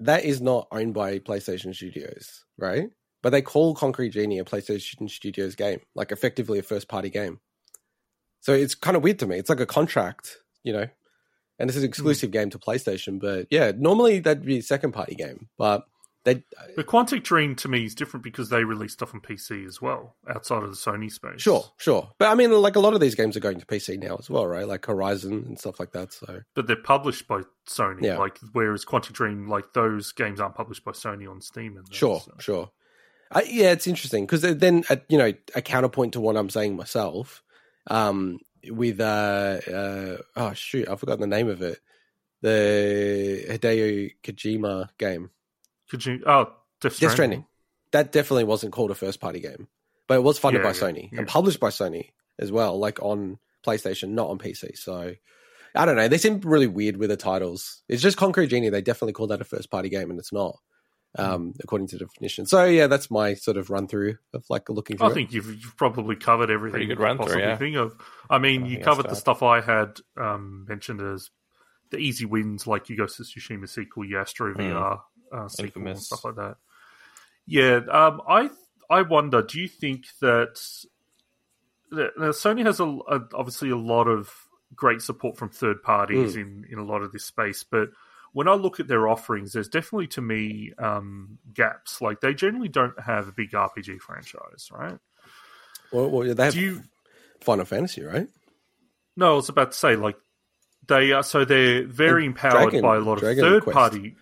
That 0.00 0.24
is 0.24 0.40
not 0.40 0.66
owned 0.72 0.94
by 0.94 1.20
PlayStation 1.20 1.74
Studios, 1.74 2.44
right? 2.56 2.88
But 3.22 3.30
they 3.30 3.42
call 3.42 3.74
Concrete 3.74 4.10
Genie 4.10 4.38
a 4.38 4.44
PlayStation 4.44 5.08
Studios 5.08 5.54
game, 5.54 5.80
like 5.94 6.12
effectively 6.12 6.58
a 6.58 6.62
first 6.62 6.88
party 6.88 7.10
game. 7.10 7.40
So 8.40 8.52
it's 8.52 8.74
kind 8.74 8.96
of 8.96 9.02
weird 9.02 9.18
to 9.20 9.26
me. 9.26 9.38
It's 9.38 9.50
like 9.50 9.60
a 9.60 9.66
contract, 9.66 10.36
you 10.62 10.72
know, 10.72 10.86
and 11.58 11.68
this 11.68 11.76
is 11.76 11.82
an 11.82 11.88
exclusive 11.88 12.30
game 12.30 12.50
to 12.50 12.58
PlayStation. 12.58 13.20
But 13.20 13.46
yeah, 13.50 13.72
normally 13.76 14.20
that'd 14.20 14.44
be 14.44 14.58
a 14.58 14.62
second 14.62 14.92
party 14.92 15.14
game, 15.14 15.48
but 15.56 15.84
they 16.24 16.44
But 16.76 16.86
Quantic 16.86 17.22
Dream 17.22 17.54
to 17.56 17.68
me 17.68 17.84
is 17.84 17.94
different 17.94 18.24
because 18.24 18.50
they 18.50 18.64
release 18.64 18.92
stuff 18.92 19.14
on 19.14 19.20
PC 19.20 19.66
as 19.66 19.80
well, 19.80 20.16
outside 20.28 20.62
of 20.62 20.70
the 20.70 20.76
Sony 20.76 21.10
space. 21.10 21.40
sure, 21.40 21.64
sure. 21.78 22.10
But 22.18 22.28
I 22.28 22.34
mean, 22.34 22.50
like 22.52 22.76
a 22.76 22.80
lot 22.80 22.94
of 22.94 23.00
these 23.00 23.14
games 23.14 23.36
are 23.36 23.40
going 23.40 23.60
to 23.60 23.66
PC 23.66 23.98
now 23.98 24.16
as 24.16 24.28
well, 24.28 24.46
right? 24.46 24.66
Like 24.66 24.84
Horizon 24.84 25.44
and 25.46 25.58
stuff 25.58 25.80
like 25.80 25.92
that. 25.92 26.12
So 26.12 26.40
But 26.54 26.66
they're 26.66 26.76
published 26.76 27.28
by 27.28 27.42
Sony. 27.68 28.02
Yeah. 28.02 28.18
Like 28.18 28.38
whereas 28.52 28.84
Quantic 28.84 29.12
Dream, 29.12 29.48
like 29.48 29.72
those 29.72 30.12
games 30.12 30.40
aren't 30.40 30.54
published 30.54 30.84
by 30.84 30.92
Sony 30.92 31.30
on 31.30 31.40
Steam 31.40 31.76
and 31.76 31.86
that, 31.86 31.94
Sure, 31.94 32.20
so. 32.20 32.32
sure. 32.38 32.70
Uh, 33.30 33.42
yeah, 33.46 33.72
it's 33.72 33.86
interesting 33.86 34.24
because 34.24 34.40
then, 34.42 34.84
uh, 34.88 34.96
you 35.08 35.18
know, 35.18 35.32
a 35.54 35.60
counterpoint 35.62 36.14
to 36.14 36.20
what 36.20 36.36
I'm 36.36 36.48
saying 36.48 36.76
myself, 36.76 37.42
um, 37.88 38.38
with 38.70 39.00
uh, 39.00 39.60
uh, 39.72 40.16
oh 40.36 40.52
shoot, 40.54 40.88
I 40.88 40.96
forgot 40.96 41.18
the 41.18 41.26
name 41.26 41.48
of 41.48 41.62
it, 41.62 41.78
the 42.42 43.44
Hideo 43.50 44.10
Kojima 44.22 44.88
game, 44.98 45.30
you 45.92 46.22
oh 46.26 46.52
Death 46.80 46.94
Stranding. 46.94 47.08
Death 47.08 47.12
Stranding. 47.12 47.46
That 47.92 48.12
definitely 48.12 48.44
wasn't 48.44 48.72
called 48.72 48.90
a 48.90 48.94
first 48.94 49.20
party 49.20 49.40
game, 49.40 49.68
but 50.06 50.14
it 50.14 50.22
was 50.22 50.38
funded 50.38 50.62
Yeah, 50.62 50.72
by 50.72 50.74
yeah, 50.76 50.82
Sony 50.82 51.12
yeah. 51.12 51.18
and 51.20 51.28
published 51.28 51.60
by 51.60 51.70
Sony 51.70 52.10
as 52.38 52.52
well, 52.52 52.78
like 52.78 53.02
on 53.02 53.38
PlayStation, 53.64 54.10
not 54.10 54.28
on 54.28 54.38
PC. 54.38 54.76
So 54.76 55.14
I 55.74 55.84
don't 55.84 55.96
know. 55.96 56.08
They 56.08 56.18
seem 56.18 56.40
really 56.40 56.66
weird 56.66 56.96
with 56.96 57.10
the 57.10 57.16
titles. 57.16 57.82
It's 57.88 58.02
just 58.02 58.16
Concrete 58.16 58.48
Genie. 58.48 58.70
They 58.70 58.82
definitely 58.82 59.12
call 59.12 59.28
that 59.28 59.40
a 59.40 59.44
first 59.44 59.70
party 59.70 59.88
game, 59.88 60.10
and 60.10 60.18
it's 60.18 60.32
not. 60.32 60.58
Um, 61.16 61.54
according 61.62 61.88
to 61.88 61.96
the 61.98 62.04
definition. 62.04 62.44
So 62.46 62.64
yeah, 62.66 62.86
that's 62.86 63.10
my 63.10 63.34
sort 63.34 63.56
of 63.56 63.70
run 63.70 63.88
through 63.88 64.18
of 64.34 64.44
like 64.50 64.68
looking 64.68 64.98
through. 64.98 65.06
I 65.06 65.10
it. 65.10 65.14
think 65.14 65.32
you've, 65.32 65.46
you've 65.46 65.76
probably 65.76 66.14
covered 66.16 66.50
everything. 66.50 66.72
Pretty 66.72 66.86
good 66.86 67.00
run 67.00 67.16
through, 67.18 67.40
yeah. 67.40 67.56
Think 67.56 67.76
of. 67.76 67.96
I 68.28 68.38
mean, 68.38 68.64
I 68.64 68.66
you 68.68 68.78
covered 68.80 69.04
the 69.04 69.08
that. 69.10 69.16
stuff 69.16 69.42
I 69.42 69.60
had 69.62 69.98
um, 70.18 70.66
mentioned 70.68 71.00
as 71.00 71.30
the 71.90 71.96
easy 71.96 72.26
wins, 72.26 72.66
like 72.66 72.88
you 72.90 72.96
Ghost 72.96 73.18
of 73.20 73.26
Tsushima 73.26 73.68
sequel, 73.68 74.04
your 74.04 74.20
Astro 74.20 74.52
VR 74.54 75.00
uh, 75.32 75.48
sequel, 75.48 75.86
and. 75.88 75.98
Stuff 75.98 76.24
like 76.26 76.36
that. 76.36 76.56
Yeah, 77.46 77.80
um, 77.90 78.20
I 78.28 78.50
I 78.90 79.00
wonder. 79.02 79.42
Do 79.42 79.58
you 79.58 79.66
think 79.68 80.04
that, 80.20 80.60
that 81.90 82.10
now 82.18 82.30
Sony 82.32 82.64
has 82.66 82.80
a, 82.80 82.84
a 82.84 83.20
obviously 83.34 83.70
a 83.70 83.76
lot 83.76 84.08
of 84.08 84.30
great 84.74 85.00
support 85.00 85.38
from 85.38 85.48
third 85.48 85.82
parties 85.82 86.34
Hmm. 86.34 86.40
in 86.40 86.66
in 86.72 86.78
a 86.78 86.84
lot 86.84 87.02
of 87.02 87.12
this 87.12 87.24
space, 87.24 87.64
but 87.64 87.88
when 88.38 88.46
I 88.46 88.54
look 88.54 88.78
at 88.78 88.86
their 88.86 89.08
offerings, 89.08 89.52
there's 89.52 89.68
definitely 89.68 90.06
to 90.08 90.20
me 90.22 90.72
um, 90.78 91.38
gaps. 91.52 92.00
Like 92.00 92.20
they 92.20 92.34
generally 92.34 92.68
don't 92.68 92.98
have 93.00 93.26
a 93.26 93.32
big 93.32 93.50
RPG 93.50 93.98
franchise, 93.98 94.68
right? 94.72 94.96
Well, 95.92 96.08
well, 96.08 96.34
they 96.34 96.44
have 96.44 96.54
Do 96.54 96.60
you? 96.60 96.82
Final 97.40 97.64
Fantasy, 97.64 98.02
right? 98.04 98.28
No, 99.16 99.32
I 99.32 99.34
was 99.34 99.48
about 99.48 99.72
to 99.72 99.76
say 99.78 99.96
like 99.96 100.16
they 100.86 101.10
are. 101.10 101.24
So 101.24 101.44
they're 101.44 101.84
very 101.84 102.26
And 102.26 102.34
empowered 102.36 102.70
Dragon- 102.70 102.82
by 102.82 102.96
a 102.96 103.00
lot 103.00 103.18
Dragon 103.18 103.44
of 103.44 103.50
third 103.50 103.62
Quest. 103.64 103.74
party. 103.76 104.16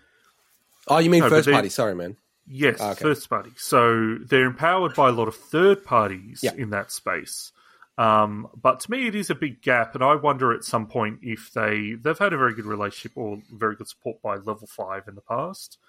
Oh, 0.87 0.97
you 0.97 1.11
mean 1.11 1.21
No, 1.21 1.29
first 1.29 1.49
party? 1.51 1.69
Sorry, 1.69 1.93
man. 1.93 2.17
Yes, 2.47 2.81
Okay. 2.81 3.01
first 3.03 3.29
party. 3.29 3.51
So 3.57 4.17
they're 4.25 4.45
empowered 4.45 4.95
by 4.95 5.09
a 5.09 5.11
lot 5.11 5.27
of 5.27 5.35
third 5.35 5.83
parties 5.83 6.39
Yeah. 6.41 6.53
in 6.55 6.69
that 6.71 6.91
space. 6.91 7.51
Um, 7.97 8.47
but 8.55 8.81
to 8.81 8.91
me, 8.91 9.07
it 9.07 9.15
is 9.15 9.29
a 9.29 9.35
big 9.35 9.61
gap, 9.61 9.95
and 9.95 10.03
I 10.03 10.15
wonder 10.15 10.53
at 10.53 10.63
some 10.63 10.87
point 10.87 11.19
if 11.23 11.51
they 11.53 11.95
they've 11.99 12.17
had 12.17 12.33
a 12.33 12.37
very 12.37 12.53
good 12.53 12.65
relationship 12.65 13.17
or 13.17 13.41
very 13.51 13.75
good 13.75 13.87
support 13.87 14.21
by 14.21 14.35
Level 14.35 14.67
Five 14.67 15.07
in 15.07 15.15
the 15.15 15.21
past, 15.21 15.79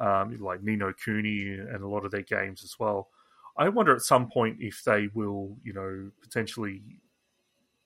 um, 0.00 0.38
like 0.40 0.62
Ni 0.62 0.76
no 0.76 0.92
Kuni 0.92 1.42
and 1.46 1.82
a 1.82 1.88
lot 1.88 2.06
of 2.06 2.10
their 2.10 2.22
games 2.22 2.64
as 2.64 2.76
well. 2.78 3.08
I 3.56 3.68
wonder 3.68 3.94
at 3.94 4.02
some 4.02 4.30
point 4.30 4.58
if 4.60 4.82
they 4.84 5.08
will, 5.12 5.56
you 5.62 5.74
know, 5.74 6.10
potentially 6.22 6.82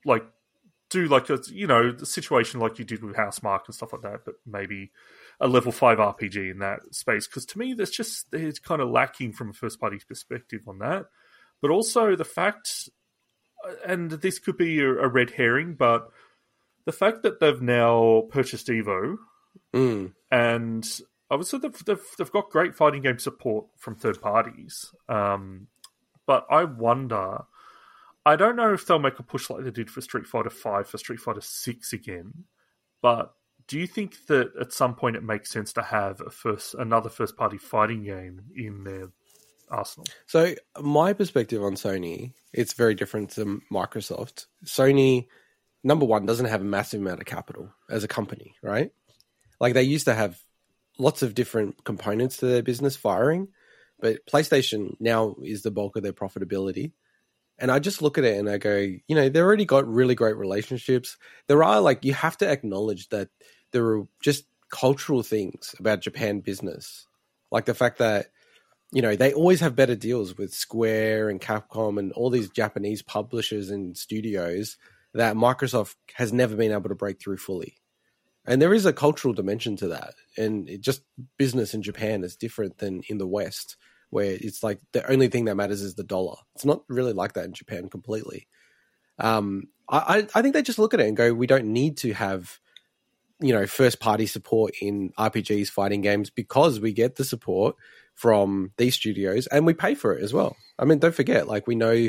like 0.05 0.25
do 0.91 1.09
like 1.09 1.31
a 1.31 1.41
you 1.49 1.67
know 1.67 1.91
the 1.91 2.07
situation 2.07 2.61
like 2.61 2.79
you 2.79 2.85
did 2.85 3.03
with 3.03 3.17
Housemarque 3.17 3.67
and 3.67 3.75
stuff 3.75 3.95
like 3.95 4.03
that, 4.03 4.21
but 4.25 4.35
maybe 4.47 4.93
a 5.41 5.49
level 5.49 5.73
five 5.73 5.99
RPG 5.99 6.51
in 6.51 6.59
that 6.59 6.95
space. 6.95 7.27
Because 7.27 7.47
to 7.47 7.59
me, 7.59 7.73
there's 7.73 7.91
just 7.91 8.31
there's 8.31 8.59
kind 8.59 8.83
of 8.83 8.91
lacking 8.91 9.33
from 9.33 9.51
a 9.51 9.55
first 9.55 9.81
party 9.81 9.99
perspective 10.07 10.61
on 10.69 10.79
that. 10.79 11.07
But 11.63 11.71
also 11.71 12.15
the 12.15 12.25
fact, 12.25 12.91
and 13.87 14.11
this 14.11 14.39
could 14.39 14.57
be 14.57 14.81
a, 14.81 14.89
a 14.89 15.09
red 15.09 15.31
herring, 15.31 15.75
but 15.75 16.11
the 16.85 16.93
fact 16.93 17.23
that 17.23 17.41
they've 17.41 17.63
now 17.63 18.25
purchased 18.31 18.69
Evo 18.69 19.17
Mm. 19.75 20.13
and 20.31 21.01
obviously 21.31 21.59
they've, 21.59 21.85
they've, 21.85 22.05
they've 22.19 22.33
got 22.33 22.51
great 22.51 22.75
fighting 22.75 23.03
game 23.03 23.19
support 23.19 23.67
from 23.77 23.95
third 23.95 24.21
parties. 24.21 24.93
Um, 25.09 25.69
but 26.27 26.47
I 26.51 26.65
wonder, 26.65 27.39
I 28.25 28.37
don't 28.37 28.57
know 28.57 28.73
if 28.73 28.87
they'll 28.87 28.99
make 28.99 29.19
a 29.19 29.23
push 29.23 29.51
like 29.51 29.65
they 29.65 29.71
did 29.71 29.91
for 29.91 30.01
Street 30.01 30.27
Fighter 30.27 30.51
Five 30.51 30.89
for 30.89 30.99
Street 30.99 31.21
Fighter 31.21 31.41
Six 31.41 31.93
again. 31.93 32.45
But 33.01 33.35
do 33.67 33.79
you 33.79 33.87
think 33.87 34.27
that 34.27 34.53
at 34.61 34.73
some 34.73 34.95
point 34.95 35.17
it 35.17 35.23
makes 35.23 35.51
sense 35.51 35.73
to 35.75 35.83
have 35.83 36.21
a 36.21 36.31
first 36.31 36.75
another 36.75 37.11
first 37.11 37.37
party 37.37 37.59
fighting 37.59 38.05
game 38.05 38.43
in 38.57 38.85
their 38.85 39.09
arsenal? 39.73 40.07
So 40.27 40.55
my 40.81 41.13
perspective 41.13 41.63
on 41.63 41.75
Sony, 41.75 42.35
it's 42.53 42.75
very 42.75 42.95
different 42.95 43.31
to 43.31 43.63
Microsoft. 43.73 44.47
Sony, 44.65 45.27
number 45.83 46.05
one, 46.05 46.27
doesn't 46.27 46.47
have 46.47 46.61
a 46.61 46.65
massive 46.65 47.01
amount 47.01 47.21
of 47.21 47.27
capital 47.27 47.71
as 47.91 48.05
a 48.05 48.09
company, 48.09 48.55
right? 48.63 48.93
Like 49.59 49.75
they 49.75 49.83
used 49.83 50.07
to 50.07 50.15
have 50.15 50.39
lots 50.99 51.23
of 51.23 51.35
different 51.35 51.85
components 51.85 52.39
to 52.39 52.47
their 52.47 52.63
business 52.63 52.97
firing, 52.97 53.49
but 54.01 54.27
PlayStation 54.27 54.97
now 55.01 55.37
is 55.43 55.63
the 55.63 55.71
bulk 55.71 55.97
of 55.97 56.03
their 56.03 56.13
profitability. 56.13 56.93
And 57.59 57.71
I 57.71 57.79
just 57.79 58.03
look 58.03 58.19
at 58.19 58.25
it 58.25 58.39
and 58.39 58.49
I 58.49 58.59
go, 58.59 58.77
you 58.77 59.15
know, 59.15 59.29
they've 59.29 59.43
already 59.43 59.65
got 59.65 59.87
really 59.87 60.15
great 60.15 60.37
relationships. 60.37 61.17
There 61.47 61.63
are 61.63 61.81
like 61.81 62.05
you 62.05 62.13
have 62.13 62.37
to 62.39 62.49
acknowledge 62.49 63.09
that 63.11 63.29
there 63.71 63.87
are 63.87 64.03
just 64.21 64.45
cultural 64.71 65.23
things 65.23 65.75
about 65.79 66.01
Japan 66.01 66.41
business, 66.41 67.07
like 67.51 67.67
the 67.67 67.75
fact 67.75 67.99
that 67.99 68.27
you 68.93 69.03
know 69.03 69.17
they 69.17 69.33
always 69.33 69.61
have 69.61 69.75
better 69.75 69.97
deals 69.97 70.37
with 70.37 70.53
Square 70.53 71.31
and 71.31 71.41
Capcom 71.41 71.99
and 71.99 72.13
all 72.13 72.31
these 72.31 72.51
Japanese 72.51 73.03
publishers 73.03 73.71
and 73.71 73.97
studios 73.97 74.77
that 75.15 75.35
Microsoft 75.35 75.97
has 76.15 76.33
never 76.33 76.55
been 76.57 76.73
able 76.73 76.89
to 76.89 76.95
break 76.95 77.21
through 77.21 77.39
fully. 77.39 77.77
And 78.47 78.61
there 78.61 78.75
is 78.75 78.87
a 78.87 78.93
cultural 78.93 79.35
dimension 79.35 79.77
to 79.77 79.89
that, 79.89 80.15
and 80.37 80.69
just 80.81 81.03
business 81.39 81.75
in 81.75 81.83
Japan 81.83 82.25
is 82.25 82.37
different 82.37 82.79
than 82.79 83.03
in 83.09 83.19
the 83.19 83.27
West, 83.27 83.77
where 84.11 84.37
it's 84.41 84.63
like 84.63 84.81
the 84.93 85.09
only 85.11 85.29
thing 85.29 85.45
that 85.47 85.55
matters 85.55 85.81
is 85.81 85.95
the 85.95 86.05
dollar. 86.05 86.37
It's 86.55 86.65
not 86.65 86.83
really 86.89 87.13
like 87.13 87.35
that 87.35 87.45
in 87.45 87.53
Japan 87.53 87.89
completely. 87.89 88.49
Um, 89.19 89.69
I, 89.89 90.27
I 90.35 90.43
think 90.43 90.55
they 90.55 90.63
just 90.63 90.79
look 90.79 90.93
at 90.93 91.01
it 91.01 91.07
and 91.07 91.17
go, 91.17 91.33
we 91.33 91.47
don't 91.47 91.67
need 91.67 91.99
to 91.99 92.13
have, 92.15 92.59
you 93.41 93.53
know, 93.53 93.67
first 93.67 94.01
party 94.01 94.27
support 94.27 94.75
in 94.81 95.13
RPGs, 95.19 95.69
fighting 95.69 96.01
games, 96.01 96.29
because 96.29 96.81
we 96.81 96.93
get 96.93 97.17
the 97.17 97.25
support 97.25 97.77
from 98.23 98.71
these 98.77 98.95
studios 98.95 99.49
and 99.49 99.67
we 99.67 99.75
pay 99.75 99.97
for 99.97 100.17
it 100.17 100.23
as 100.23 100.33
well. 100.33 100.57
I 100.79 100.85
mean, 100.85 101.01
don't 101.01 101.15
forget, 101.15 101.49
like 101.49 101.67
we 101.67 101.75
know 101.75 102.09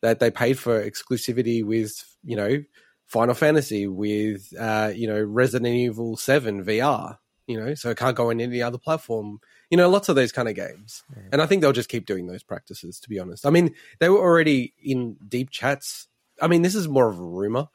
that 0.00 0.18
they 0.18 0.30
paid 0.30 0.58
for 0.58 0.82
exclusivity 0.82 1.64
with, 1.64 1.92
you 2.24 2.34
know, 2.34 2.64
Final 3.06 3.34
Fantasy, 3.34 3.86
with, 3.86 4.52
uh, 4.58 4.90
you 4.92 5.06
know, 5.06 5.22
Resident 5.22 5.72
Evil 5.72 6.16
7 6.16 6.64
VR, 6.64 7.18
you 7.46 7.60
know, 7.60 7.74
so 7.74 7.90
it 7.90 7.96
can't 7.96 8.16
go 8.16 8.30
on 8.30 8.40
any 8.40 8.60
other 8.60 8.78
platform. 8.78 9.38
You 9.70 9.76
know, 9.76 9.88
lots 9.88 10.08
of 10.08 10.16
those 10.16 10.32
kind 10.32 10.48
of 10.48 10.56
games. 10.56 11.04
And 11.30 11.40
I 11.40 11.46
think 11.46 11.62
they'll 11.62 11.72
just 11.72 11.88
keep 11.88 12.06
doing 12.06 12.26
those 12.26 12.42
practices, 12.42 12.98
to 12.98 13.08
be 13.08 13.20
honest. 13.20 13.46
I 13.46 13.50
mean, 13.50 13.74
they 14.00 14.08
were 14.08 14.18
already 14.18 14.74
in 14.82 15.16
deep 15.28 15.50
chats 15.50 16.08
I 16.42 16.48
mean, 16.48 16.62
this 16.62 16.74
is 16.74 16.88
more 16.88 17.08
of 17.08 17.18
a 17.18 17.24
rumor, 17.24 17.68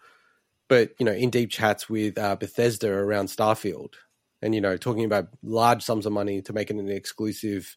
but 0.67 0.91
you 0.99 1.05
know, 1.05 1.13
in 1.13 1.29
deep 1.29 1.49
chats 1.49 1.89
with 1.89 2.17
uh, 2.17 2.35
Bethesda 2.35 2.91
around 2.91 3.27
Starfield, 3.27 3.93
and 4.41 4.53
you 4.53 4.61
know, 4.61 4.77
talking 4.77 5.05
about 5.05 5.29
large 5.43 5.83
sums 5.83 6.05
of 6.05 6.13
money 6.13 6.41
to 6.43 6.53
make 6.53 6.69
it 6.69 6.75
an 6.75 6.89
exclusive, 6.89 7.75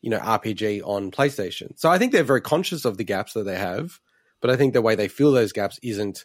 you 0.00 0.10
know, 0.10 0.18
RPG 0.18 0.82
on 0.84 1.10
PlayStation. 1.10 1.78
So 1.78 1.90
I 1.90 1.98
think 1.98 2.12
they're 2.12 2.22
very 2.22 2.40
conscious 2.40 2.84
of 2.84 2.98
the 2.98 3.04
gaps 3.04 3.32
that 3.32 3.44
they 3.44 3.56
have, 3.56 4.00
but 4.40 4.50
I 4.50 4.56
think 4.56 4.72
the 4.74 4.82
way 4.82 4.94
they 4.94 5.08
fill 5.08 5.32
those 5.32 5.52
gaps 5.52 5.78
isn't, 5.82 6.24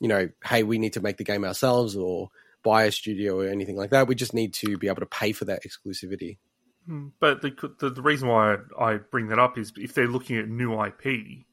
you 0.00 0.08
know, 0.08 0.28
hey, 0.44 0.62
we 0.62 0.78
need 0.78 0.94
to 0.94 1.00
make 1.00 1.16
the 1.16 1.24
game 1.24 1.44
ourselves 1.44 1.96
or 1.96 2.30
buy 2.62 2.84
a 2.84 2.92
studio 2.92 3.40
or 3.40 3.48
anything 3.48 3.76
like 3.76 3.90
that. 3.90 4.08
We 4.08 4.14
just 4.14 4.34
need 4.34 4.52
to 4.54 4.76
be 4.78 4.88
able 4.88 5.00
to 5.00 5.06
pay 5.06 5.32
for 5.32 5.44
that 5.44 5.62
exclusivity. 5.64 6.38
Hmm, 6.86 7.08
but 7.20 7.42
the, 7.42 7.54
the, 7.78 7.90
the 7.90 8.02
reason 8.02 8.28
why 8.28 8.56
I 8.78 8.96
bring 8.96 9.28
that 9.28 9.38
up 9.38 9.58
is 9.58 9.72
if 9.76 9.94
they're 9.94 10.08
looking 10.08 10.36
at 10.36 10.48
new 10.48 10.80
IP, 10.82 11.44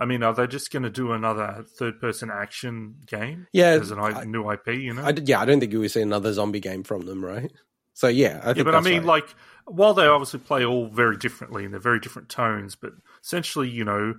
I 0.00 0.06
mean, 0.06 0.22
are 0.22 0.32
they 0.32 0.46
just 0.46 0.72
going 0.72 0.84
to 0.84 0.90
do 0.90 1.12
another 1.12 1.64
third-person 1.76 2.30
action 2.30 2.96
game? 3.06 3.46
Yeah, 3.52 3.72
as 3.72 3.90
an 3.90 4.00
I, 4.00 4.24
new 4.24 4.50
IP, 4.50 4.68
you 4.68 4.94
know. 4.94 5.02
I, 5.02 5.10
yeah, 5.10 5.40
I 5.40 5.44
don't 5.44 5.60
think 5.60 5.72
you 5.72 5.80
would 5.80 5.90
see 5.90 6.00
another 6.00 6.32
zombie 6.32 6.60
game 6.60 6.82
from 6.84 7.02
them, 7.02 7.22
right? 7.22 7.52
So 7.92 8.08
yeah, 8.08 8.38
I 8.42 8.46
think. 8.46 8.58
Yeah, 8.58 8.62
but 8.64 8.74
I 8.74 8.80
mean, 8.80 8.98
right. 8.98 9.06
like, 9.06 9.34
while 9.66 9.92
they 9.92 10.06
obviously 10.06 10.40
play 10.40 10.64
all 10.64 10.86
very 10.86 11.18
differently 11.18 11.64
and 11.64 11.72
they're 11.74 11.80
very 11.80 12.00
different 12.00 12.30
tones, 12.30 12.74
but 12.74 12.92
essentially, 13.22 13.68
you 13.68 13.84
know, 13.84 14.14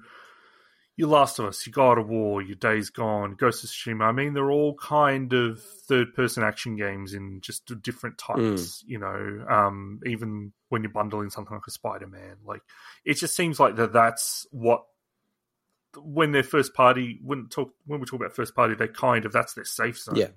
your 0.98 1.10
Last 1.10 1.40
of 1.40 1.46
Us, 1.46 1.66
your 1.66 1.72
God 1.72 1.98
of 1.98 2.10
War, 2.10 2.44
your 2.44 2.58
Days 2.58 2.92
Gone, 2.92 3.34
Ghost 3.34 3.64
of 3.64 3.72
Tsushima. 3.72 4.04
I 4.04 4.12
mean, 4.12 4.36
they're 4.36 4.52
all 4.52 4.76
kind 4.76 5.34
of 5.34 5.64
third-person 5.88 6.44
action 6.44 6.76
games 6.76 7.16
in 7.16 7.42
just 7.42 7.72
different 7.82 8.20
types. 8.20 8.38
Mm. 8.40 8.84
You 8.86 9.00
know, 9.00 9.46
um, 9.50 10.00
even 10.06 10.54
when 10.70 10.84
you're 10.84 10.92
bundling 10.92 11.32
something 11.32 11.56
like 11.56 11.66
a 11.68 11.72
Spider-Man, 11.72 12.36
like 12.46 12.62
it 13.04 13.16
just 13.16 13.36
seems 13.36 13.60
like 13.60 13.78
that. 13.78 13.94
That's 13.94 14.46
what 14.52 14.84
when 15.98 16.32
they're 16.32 16.44
first 16.44 16.74
party, 16.74 17.20
when 17.24 17.48
talk 17.48 17.74
when 17.86 18.00
we 18.00 18.06
talk 18.06 18.20
about 18.20 18.36
first 18.36 18.56
party, 18.56 18.76
they 18.76 18.88
kind 18.88 19.26
of 19.26 19.32
that's 19.32 19.54
their 19.54 19.66
safe 19.66 19.98
zone. 20.00 20.16
Yeah. 20.16 20.28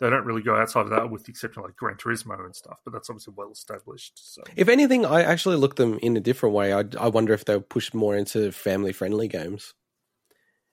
They 0.00 0.10
don't 0.10 0.24
really 0.24 0.42
go 0.42 0.56
outside 0.56 0.80
of 0.80 0.90
that, 0.90 1.10
with 1.10 1.24
the 1.24 1.30
exception 1.30 1.60
of 1.60 1.66
like 1.66 1.76
Gran 1.76 1.94
Turismo 1.94 2.44
and 2.44 2.56
stuff. 2.56 2.78
But 2.84 2.92
that's 2.92 3.08
obviously 3.08 3.34
well 3.36 3.52
established. 3.52 4.34
So. 4.34 4.42
If 4.56 4.68
anything, 4.68 5.06
I 5.06 5.22
actually 5.22 5.56
look 5.56 5.76
them 5.76 5.98
in 6.02 6.16
a 6.16 6.20
different 6.20 6.56
way. 6.56 6.72
I, 6.72 6.82
I 6.98 7.06
wonder 7.06 7.32
if 7.32 7.44
they'll 7.44 7.60
push 7.60 7.94
more 7.94 8.16
into 8.16 8.50
family 8.50 8.92
friendly 8.92 9.28
games, 9.28 9.74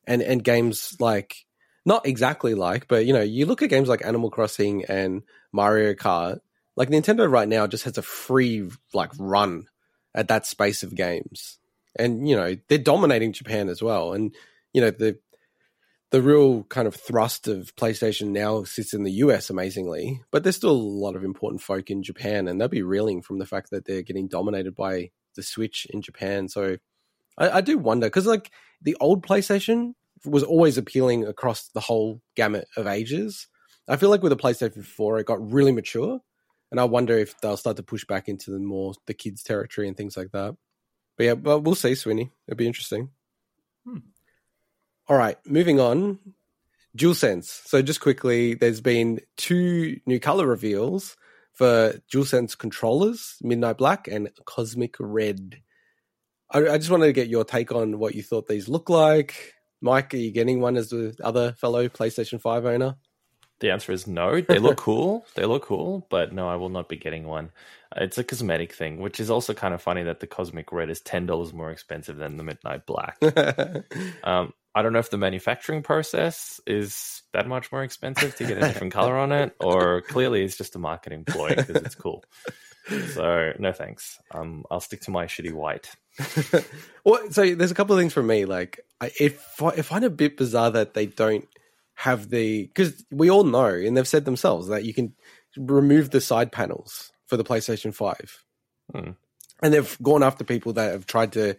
and 0.07 0.21
and 0.21 0.43
games 0.43 0.95
like 0.99 1.45
not 1.85 2.07
exactly 2.07 2.55
like, 2.55 2.87
but 2.87 3.05
you 3.05 3.13
know, 3.13 3.21
you 3.21 3.45
look 3.45 3.61
at 3.61 3.69
games 3.69 3.87
like 3.87 4.03
Animal 4.03 4.31
Crossing 4.31 4.85
and 4.85 5.23
Mario 5.51 5.93
Kart. 5.93 6.39
Like 6.75 6.89
Nintendo 6.89 7.29
right 7.29 7.47
now 7.47 7.67
just 7.67 7.83
has 7.83 7.97
a 7.97 8.01
free 8.01 8.69
like 8.93 9.11
run 9.19 9.67
at 10.15 10.29
that 10.29 10.45
space 10.45 10.81
of 10.81 10.95
games 10.95 11.59
and 11.97 12.27
you 12.27 12.35
know 12.35 12.55
they're 12.67 12.77
dominating 12.77 13.33
Japan 13.33 13.69
as 13.69 13.81
well. 13.81 14.13
And 14.13 14.35
you 14.73 14.81
know 14.81 14.91
the 14.91 15.17
the 16.11 16.21
real 16.21 16.63
kind 16.63 16.87
of 16.87 16.95
thrust 16.95 17.47
of 17.47 17.75
PlayStation 17.75 18.29
now 18.29 18.63
sits 18.63 18.93
in 18.93 19.03
the 19.03 19.11
US, 19.11 19.49
amazingly, 19.49 20.21
but 20.31 20.43
there's 20.43 20.55
still 20.55 20.71
a 20.71 20.73
lot 20.73 21.15
of 21.15 21.23
important 21.23 21.61
folk 21.61 21.89
in 21.89 22.01
Japan, 22.01 22.47
and 22.47 22.59
they'll 22.59 22.67
be 22.67 22.81
reeling 22.81 23.21
from 23.21 23.37
the 23.37 23.45
fact 23.45 23.69
that 23.71 23.85
they're 23.85 24.01
getting 24.01 24.27
dominated 24.27 24.75
by 24.75 25.11
the 25.35 25.43
Switch 25.43 25.85
in 25.91 26.01
Japan. 26.01 26.49
So 26.49 26.77
I, 27.37 27.49
I 27.57 27.61
do 27.61 27.77
wonder 27.77 28.07
because 28.07 28.25
like 28.25 28.51
the 28.81 28.97
old 28.99 29.25
PlayStation 29.25 29.93
was 30.25 30.43
always 30.43 30.77
appealing 30.77 31.25
across 31.25 31.69
the 31.69 31.79
whole 31.79 32.21
gamut 32.35 32.67
of 32.75 32.87
ages. 32.87 33.47
I 33.87 33.95
feel 33.95 34.09
like 34.09 34.21
with 34.21 34.31
the 34.31 34.35
PlayStation 34.37 34.85
4, 34.85 35.19
it 35.19 35.25
got 35.25 35.51
really 35.51 35.71
mature, 35.71 36.19
and 36.71 36.79
I 36.79 36.85
wonder 36.85 37.17
if 37.17 37.39
they'll 37.39 37.57
start 37.57 37.77
to 37.77 37.83
push 37.83 38.05
back 38.05 38.27
into 38.27 38.51
the 38.51 38.59
more 38.59 38.93
the 39.05 39.13
kids 39.13 39.43
territory 39.43 39.87
and 39.87 39.95
things 39.95 40.17
like 40.17 40.31
that. 40.31 40.55
But 41.19 41.25
yeah, 41.25 41.35
but 41.35 41.59
we'll 41.59 41.75
see, 41.75 41.95
Sweeney. 41.95 42.31
It'll 42.47 42.55
be 42.55 42.65
interesting. 42.65 43.09
Hmm. 43.85 43.97
All 45.09 45.17
right, 45.17 45.35
moving 45.45 45.77
on. 45.77 46.17
DualSense. 46.97 47.67
So 47.67 47.81
just 47.81 47.99
quickly, 47.99 48.53
there's 48.53 48.79
been 48.79 49.19
two 49.35 49.99
new 50.05 50.21
color 50.21 50.47
reveals 50.47 51.17
for 51.51 51.99
DualSense 52.09 52.57
controllers, 52.57 53.35
Midnight 53.41 53.77
Black 53.77 54.07
and 54.07 54.29
Cosmic 54.45 54.95
Red. 54.97 55.59
I, 56.51 56.69
I 56.69 56.77
just 56.77 56.89
wanted 56.89 57.07
to 57.07 57.13
get 57.13 57.27
your 57.27 57.43
take 57.43 57.73
on 57.73 57.99
what 57.99 58.15
you 58.15 58.23
thought 58.23 58.47
these 58.47 58.69
look 58.69 58.89
like. 58.89 59.55
Mike, 59.81 60.13
are 60.13 60.17
you 60.17 60.31
getting 60.31 60.61
one 60.61 60.77
as 60.77 60.89
the 60.89 61.17
other 61.21 61.51
fellow 61.51 61.89
PlayStation 61.89 62.39
5 62.39 62.65
owner? 62.65 62.95
The 63.59 63.71
answer 63.71 63.91
is 63.91 64.07
no. 64.07 64.41
They 64.41 64.59
look 64.59 64.77
cool. 64.77 65.25
They 65.35 65.45
look 65.45 65.63
cool, 65.63 66.05
but 66.09 66.33
no, 66.33 66.47
I 66.47 66.55
will 66.55 66.69
not 66.69 66.89
be 66.89 66.97
getting 66.97 67.25
one. 67.25 67.51
It's 67.95 68.17
a 68.17 68.23
cosmetic 68.23 68.73
thing, 68.73 68.99
which 68.99 69.19
is 69.19 69.29
also 69.29 69.53
kind 69.53 69.73
of 69.73 69.81
funny 69.81 70.03
that 70.03 70.19
the 70.19 70.27
Cosmic 70.27 70.71
Red 70.71 70.89
is 70.89 71.01
ten 71.01 71.25
dollars 71.25 71.53
more 71.53 71.71
expensive 71.71 72.17
than 72.17 72.37
the 72.37 72.43
Midnight 72.43 72.85
Black. 72.85 73.17
um, 74.23 74.53
I 74.75 74.81
don't 74.81 74.93
know 74.93 74.99
if 74.99 75.09
the 75.09 75.17
manufacturing 75.17 75.81
process 75.81 76.61
is 76.67 77.23
that 77.33 77.47
much 77.47 77.71
more 77.71 77.83
expensive 77.83 78.35
to 78.35 78.45
get 78.45 78.57
a 78.57 78.61
different 78.61 78.93
color 78.93 79.17
on 79.17 79.31
it, 79.31 79.55
or 79.59 80.01
clearly 80.01 80.43
it's 80.43 80.57
just 80.57 80.75
a 80.75 80.79
marketing 80.79 81.25
ploy 81.25 81.49
because 81.49 81.75
it's 81.75 81.95
cool. 81.95 82.23
So 83.13 83.53
no 83.59 83.71
thanks. 83.71 84.19
Um, 84.31 84.65
I'll 84.69 84.79
stick 84.79 85.01
to 85.01 85.11
my 85.11 85.25
shitty 85.25 85.53
white. 85.53 85.91
well, 87.03 87.31
so 87.31 87.55
there's 87.55 87.71
a 87.71 87.75
couple 87.75 87.95
of 87.95 88.01
things 88.01 88.13
for 88.13 88.23
me. 88.23 88.45
Like, 88.45 88.79
I, 88.99 89.11
if 89.19 89.61
I 89.61 89.81
find 89.81 90.03
it 90.03 90.07
a 90.07 90.11
bit 90.11 90.37
bizarre 90.37 90.71
that 90.71 90.93
they 90.93 91.05
don't 91.05 91.47
have 91.99 92.29
the 92.29 92.65
because 92.65 93.03
we 93.11 93.29
all 93.29 93.43
know 93.43 93.65
and 93.65 93.97
they've 93.97 94.07
said 94.07 94.23
themselves 94.23 94.69
that 94.69 94.85
you 94.85 94.93
can 94.93 95.13
remove 95.57 96.11
the 96.11 96.21
side 96.21 96.49
panels 96.49 97.11
for 97.27 97.35
the 97.35 97.43
PlayStation 97.43 97.93
Five, 97.93 98.45
hmm. 98.95 99.11
and 99.61 99.73
they've 99.73 99.97
gone 100.01 100.23
after 100.23 100.45
people 100.45 100.71
that 100.73 100.93
have 100.93 101.05
tried 101.05 101.33
to 101.33 101.57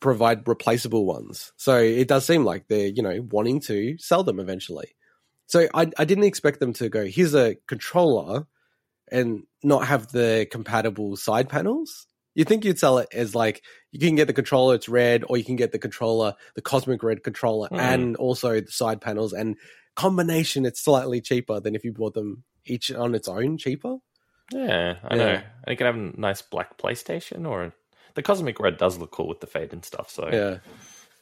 provide 0.00 0.48
replaceable 0.48 1.04
ones. 1.04 1.52
So 1.58 1.76
it 1.76 2.08
does 2.08 2.24
seem 2.24 2.42
like 2.42 2.68
they're 2.68 2.86
you 2.86 3.02
know 3.02 3.20
wanting 3.30 3.60
to 3.62 3.98
sell 3.98 4.24
them 4.24 4.40
eventually. 4.40 4.96
So 5.44 5.68
I 5.74 5.90
I 5.98 6.06
didn't 6.06 6.24
expect 6.24 6.58
them 6.58 6.72
to 6.74 6.88
go 6.88 7.04
here's 7.04 7.34
a 7.34 7.56
controller 7.68 8.46
and 9.12 9.42
not 9.62 9.86
have 9.88 10.10
the 10.10 10.48
compatible 10.50 11.16
side 11.16 11.50
panels. 11.50 12.06
You 12.34 12.44
think 12.44 12.64
you'd 12.64 12.78
sell 12.78 12.96
it 12.96 13.08
as 13.12 13.34
like 13.34 13.62
you 14.00 14.08
can 14.08 14.16
get 14.16 14.26
the 14.26 14.32
controller, 14.32 14.74
it's 14.74 14.88
red, 14.88 15.24
or 15.28 15.36
you 15.36 15.44
can 15.44 15.56
get 15.56 15.72
the 15.72 15.78
controller, 15.78 16.34
the 16.54 16.62
cosmic 16.62 17.02
red 17.02 17.22
controller, 17.22 17.68
mm. 17.68 17.78
and 17.78 18.16
also 18.16 18.60
the 18.60 18.70
side 18.70 19.00
panels. 19.00 19.32
And 19.32 19.56
combination, 19.94 20.66
it's 20.66 20.80
slightly 20.80 21.20
cheaper 21.20 21.60
than 21.60 21.74
if 21.74 21.84
you 21.84 21.92
bought 21.92 22.14
them 22.14 22.44
each 22.66 22.92
on 22.92 23.14
its 23.14 23.28
own, 23.28 23.58
cheaper. 23.58 23.96
Yeah, 24.52 24.96
I 25.02 25.16
yeah. 25.16 25.24
know. 25.24 25.32
And 25.32 25.68
you 25.68 25.76
can 25.76 25.86
have 25.86 25.96
a 25.96 26.20
nice 26.20 26.42
black 26.42 26.78
PlayStation, 26.78 27.48
or 27.48 27.72
the 28.14 28.22
cosmic 28.22 28.60
red 28.60 28.76
does 28.76 28.98
look 28.98 29.12
cool 29.12 29.28
with 29.28 29.40
the 29.40 29.46
fade 29.46 29.72
and 29.72 29.84
stuff. 29.84 30.10
So 30.10 30.28
yeah, 30.30 30.58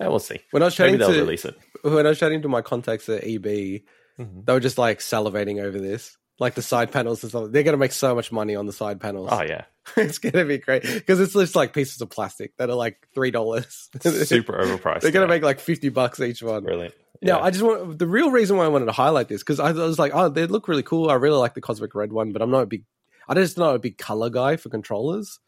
yeah 0.01 0.09
we'll 0.09 0.19
see. 0.19 0.41
When 0.51 0.63
I 0.63 0.67
was 0.67 0.75
chatting 0.75 0.95
Maybe 0.95 1.05
they'll 1.05 1.15
to, 1.15 1.21
release 1.21 1.45
it. 1.45 1.57
When 1.83 2.07
I 2.07 2.11
was 2.11 2.19
chatting 2.19 2.43
to 2.43 2.49
my 2.49 2.63
contacts 2.63 3.09
at 3.09 3.25
EB, 3.25 3.45
mm-hmm. 3.45 4.41
they 4.45 4.53
were 4.53 4.61
just 4.61 4.79
like 4.79 4.99
salivating 4.99 5.63
over 5.63 5.79
this 5.79 6.17
like 6.39 6.55
the 6.55 6.63
side 6.63 6.93
panels 6.93 7.23
and 7.23 7.31
stuff. 7.31 7.51
They're 7.51 7.63
going 7.63 7.75
to 7.75 7.79
make 7.79 7.93
so 7.93 8.15
much 8.15 8.33
money 8.33 8.57
on 8.57 8.67
the 8.67 8.73
side 8.73 9.01
panels. 9.01 9.29
Oh 9.31 9.43
yeah, 9.43 9.65
it's 9.97 10.19
going 10.19 10.33
to 10.33 10.45
be 10.45 10.59
great 10.59 10.83
because 10.83 11.21
it's 11.21 11.33
just 11.33 11.57
like 11.57 11.73
pieces 11.73 12.01
of 12.01 12.11
plastic 12.11 12.57
that 12.57 12.71
are 12.71 12.77
like 12.77 13.07
three 13.15 13.31
dollars. 13.31 13.89
Super 14.01 14.53
overpriced. 14.65 15.01
They're 15.01 15.13
going 15.13 15.27
to 15.27 15.33
make 15.33 15.43
like 15.43 15.61
fifty 15.61 15.89
bucks 15.89 16.21
each 16.21 16.43
one. 16.43 16.65
Really? 16.65 16.93
Yeah. 17.21 17.35
Now, 17.35 17.43
I 17.43 17.51
just 17.51 17.63
want 17.63 17.99
the 17.99 18.07
real 18.07 18.31
reason 18.31 18.57
why 18.57 18.65
I 18.65 18.69
wanted 18.69 18.87
to 18.87 18.93
highlight 18.93 19.29
this 19.29 19.43
because 19.43 19.61
I, 19.61 19.69
I, 19.69 19.73
was 19.73 19.99
like, 19.99 20.13
oh, 20.15 20.29
they 20.29 20.47
look 20.47 20.69
really 20.69 20.83
cool. 20.83 21.11
I 21.11 21.15
really 21.15 21.39
like 21.39 21.55
the 21.55 21.61
cosmic 21.61 21.95
red 21.95 22.13
one, 22.13 22.33
but 22.33 22.43
I'm 22.43 22.51
not 22.51 22.63
a 22.63 22.67
big. 22.67 22.85
I 23.29 23.35
just 23.35 23.57
not 23.57 23.75
a 23.75 23.79
big 23.79 23.97
color 23.97 24.29
guy 24.29 24.57
for 24.57 24.69
controllers, 24.69 25.39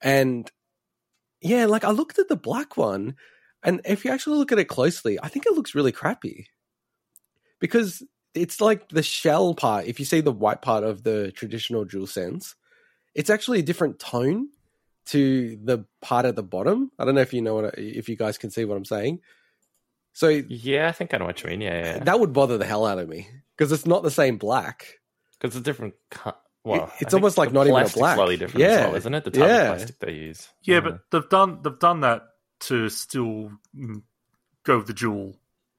and 0.00 0.50
yeah, 1.40 1.66
like 1.66 1.84
I 1.84 1.90
looked 1.90 2.18
at 2.18 2.28
the 2.28 2.36
black 2.36 2.76
one, 2.76 3.16
and 3.62 3.80
if 3.84 4.04
you 4.04 4.10
actually 4.10 4.38
look 4.38 4.52
at 4.52 4.58
it 4.58 4.66
closely, 4.66 5.18
I 5.22 5.28
think 5.28 5.46
it 5.46 5.54
looks 5.54 5.74
really 5.74 5.92
crappy 5.92 6.48
because 7.58 8.02
it's 8.34 8.60
like 8.60 8.88
the 8.88 9.02
shell 9.02 9.54
part. 9.54 9.86
If 9.86 9.98
you 9.98 10.04
see 10.06 10.20
the 10.20 10.32
white 10.32 10.62
part 10.62 10.84
of 10.84 11.02
the 11.02 11.32
traditional 11.32 11.84
jewel 11.84 12.06
DualSense, 12.06 12.54
it's 13.14 13.30
actually 13.30 13.60
a 13.60 13.62
different 13.62 13.98
tone 13.98 14.48
to 15.06 15.56
the 15.64 15.84
part 16.02 16.26
at 16.26 16.36
the 16.36 16.42
bottom. 16.42 16.90
I 16.98 17.04
don't 17.04 17.14
know 17.14 17.20
if 17.22 17.32
you 17.32 17.40
know 17.42 17.54
what 17.54 17.74
if 17.78 18.08
you 18.08 18.16
guys 18.16 18.38
can 18.38 18.50
see 18.50 18.64
what 18.64 18.76
I'm 18.76 18.84
saying. 18.84 19.20
So 20.12 20.28
Yeah, 20.28 20.88
I 20.88 20.92
think 20.92 21.14
I 21.14 21.18
know 21.18 21.24
what 21.26 21.42
you 21.42 21.48
mean. 21.50 21.60
Yeah, 21.60 21.82
yeah. 21.96 22.04
that 22.04 22.18
would 22.20 22.32
bother 22.32 22.58
the 22.58 22.66
hell 22.66 22.84
out 22.86 22.98
of 22.98 23.08
me 23.08 23.28
because 23.56 23.72
it's 23.72 23.86
not 23.86 24.02
the 24.02 24.10
same 24.10 24.36
black. 24.36 24.98
Because 25.40 25.54
it's 25.56 25.60
a 25.60 25.64
different. 25.64 25.94
co- 26.10 26.34
Well, 26.64 26.92
It- 26.98 27.02
it's 27.04 27.14
almost 27.14 27.38
like 27.38 27.52
not 27.52 27.66
even 27.68 27.80
a 27.82 27.88
black. 27.88 28.16
Slightly 28.16 28.36
different 28.36 28.64
as 28.66 28.72
Yeah. 28.78 28.86
well, 28.86 28.96
isn't 28.96 29.14
it? 29.14 29.24
The 29.24 29.30
type 29.30 29.40
Yeah. 29.48 29.62
of 29.62 29.76
plastic 29.76 29.98
they 30.00 30.12
use. 30.12 30.48
Yeah, 30.64 30.78
Uh, 30.78 30.80
but 30.80 31.00
they've 31.10 31.28
done 31.30 31.62
they've 31.62 31.78
done 31.78 32.00
that 32.00 32.22
to 32.60 32.88
still 32.88 33.52
mm, 33.74 34.02
go 34.64 34.78
with 34.78 34.88
the 34.88 34.92
dual 34.92 35.36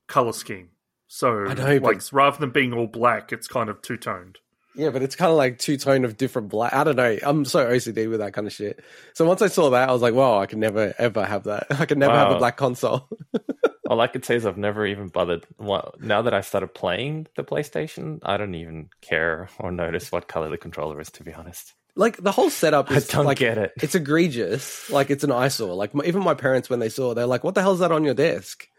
color 0.08 0.32
scheme. 0.34 0.70
So 1.10 1.48
I 1.48 1.56
know, 1.56 1.80
but- 1.80 1.96
like 1.96 2.02
rather 2.14 2.38
than 2.38 2.52
being 2.52 2.72
all 2.72 2.88
black, 2.88 3.34
it's 3.34 3.48
kind 3.48 3.70
of 3.70 3.82
two 3.82 3.98
toned. 3.98 4.38
Yeah, 4.76 4.92
but 4.92 5.02
it's 5.02 5.16
kind 5.16 5.32
of 5.32 5.36
like 5.38 5.58
two 5.58 5.76
tone 5.76 6.06
of 6.06 6.16
different 6.16 6.48
black. 6.50 6.72
I 6.72 6.84
don't 6.84 6.96
know. 6.96 7.18
I'm 7.24 7.44
so 7.44 7.66
OCD 7.68 8.08
with 8.10 8.20
that 8.20 8.34
kind 8.34 8.46
of 8.48 8.54
shit. 8.54 8.80
So 9.14 9.26
once 9.26 9.42
I 9.42 9.48
saw 9.48 9.72
that, 9.72 9.90
I 9.90 9.92
was 9.92 10.02
like, 10.04 10.14
"Wow, 10.14 10.40
I 10.40 10.46
can 10.46 10.60
never 10.60 10.94
ever 10.98 11.26
have 11.26 11.46
that. 11.46 11.68
I 11.72 11.86
can 11.86 12.00
never 12.00 12.14
have 12.14 12.32
a 12.32 12.38
black 12.38 12.56
console." 12.56 13.10
all 13.90 14.00
I 14.00 14.08
could 14.08 14.24
say 14.24 14.36
is 14.36 14.46
I've 14.46 14.58
never 14.58 14.86
even 14.86 15.08
bothered. 15.08 15.46
Well, 15.58 15.96
now 16.00 16.22
that 16.22 16.34
I 16.34 16.42
started 16.42 16.76
playing 16.76 17.28
the 17.36 17.44
PlayStation, 17.44 18.20
I 18.22 18.38
don't 18.38 18.54
even 18.54 18.90
care 19.02 19.50
or 19.58 19.72
notice 19.72 20.12
what 20.12 20.28
color 20.28 20.50
the 20.50 20.58
controller 20.58 21.02
is. 21.02 21.10
To 21.12 21.24
be 21.24 21.34
honest, 21.34 21.74
like 21.96 22.18
the 22.18 22.32
whole 22.32 22.52
setup 22.52 22.92
I 22.92 23.00
don't 23.00 23.26
like 23.26 23.40
get 23.40 23.58
it. 23.58 23.74
it's 23.82 23.96
egregious. 23.96 24.90
Like 24.92 25.10
it's 25.10 25.24
an 25.24 25.32
eyesore. 25.32 25.74
Like 25.74 25.96
my, 25.96 26.06
even 26.06 26.24
my 26.24 26.36
parents, 26.36 26.70
when 26.70 26.80
they 26.80 26.90
saw, 26.90 27.12
it, 27.12 27.16
they're 27.16 27.26
like, 27.26 27.44
"What 27.44 27.56
the 27.56 27.62
hell 27.62 27.74
is 27.74 27.80
that 27.80 27.92
on 27.92 28.04
your 28.04 28.14
desk?" 28.14 28.70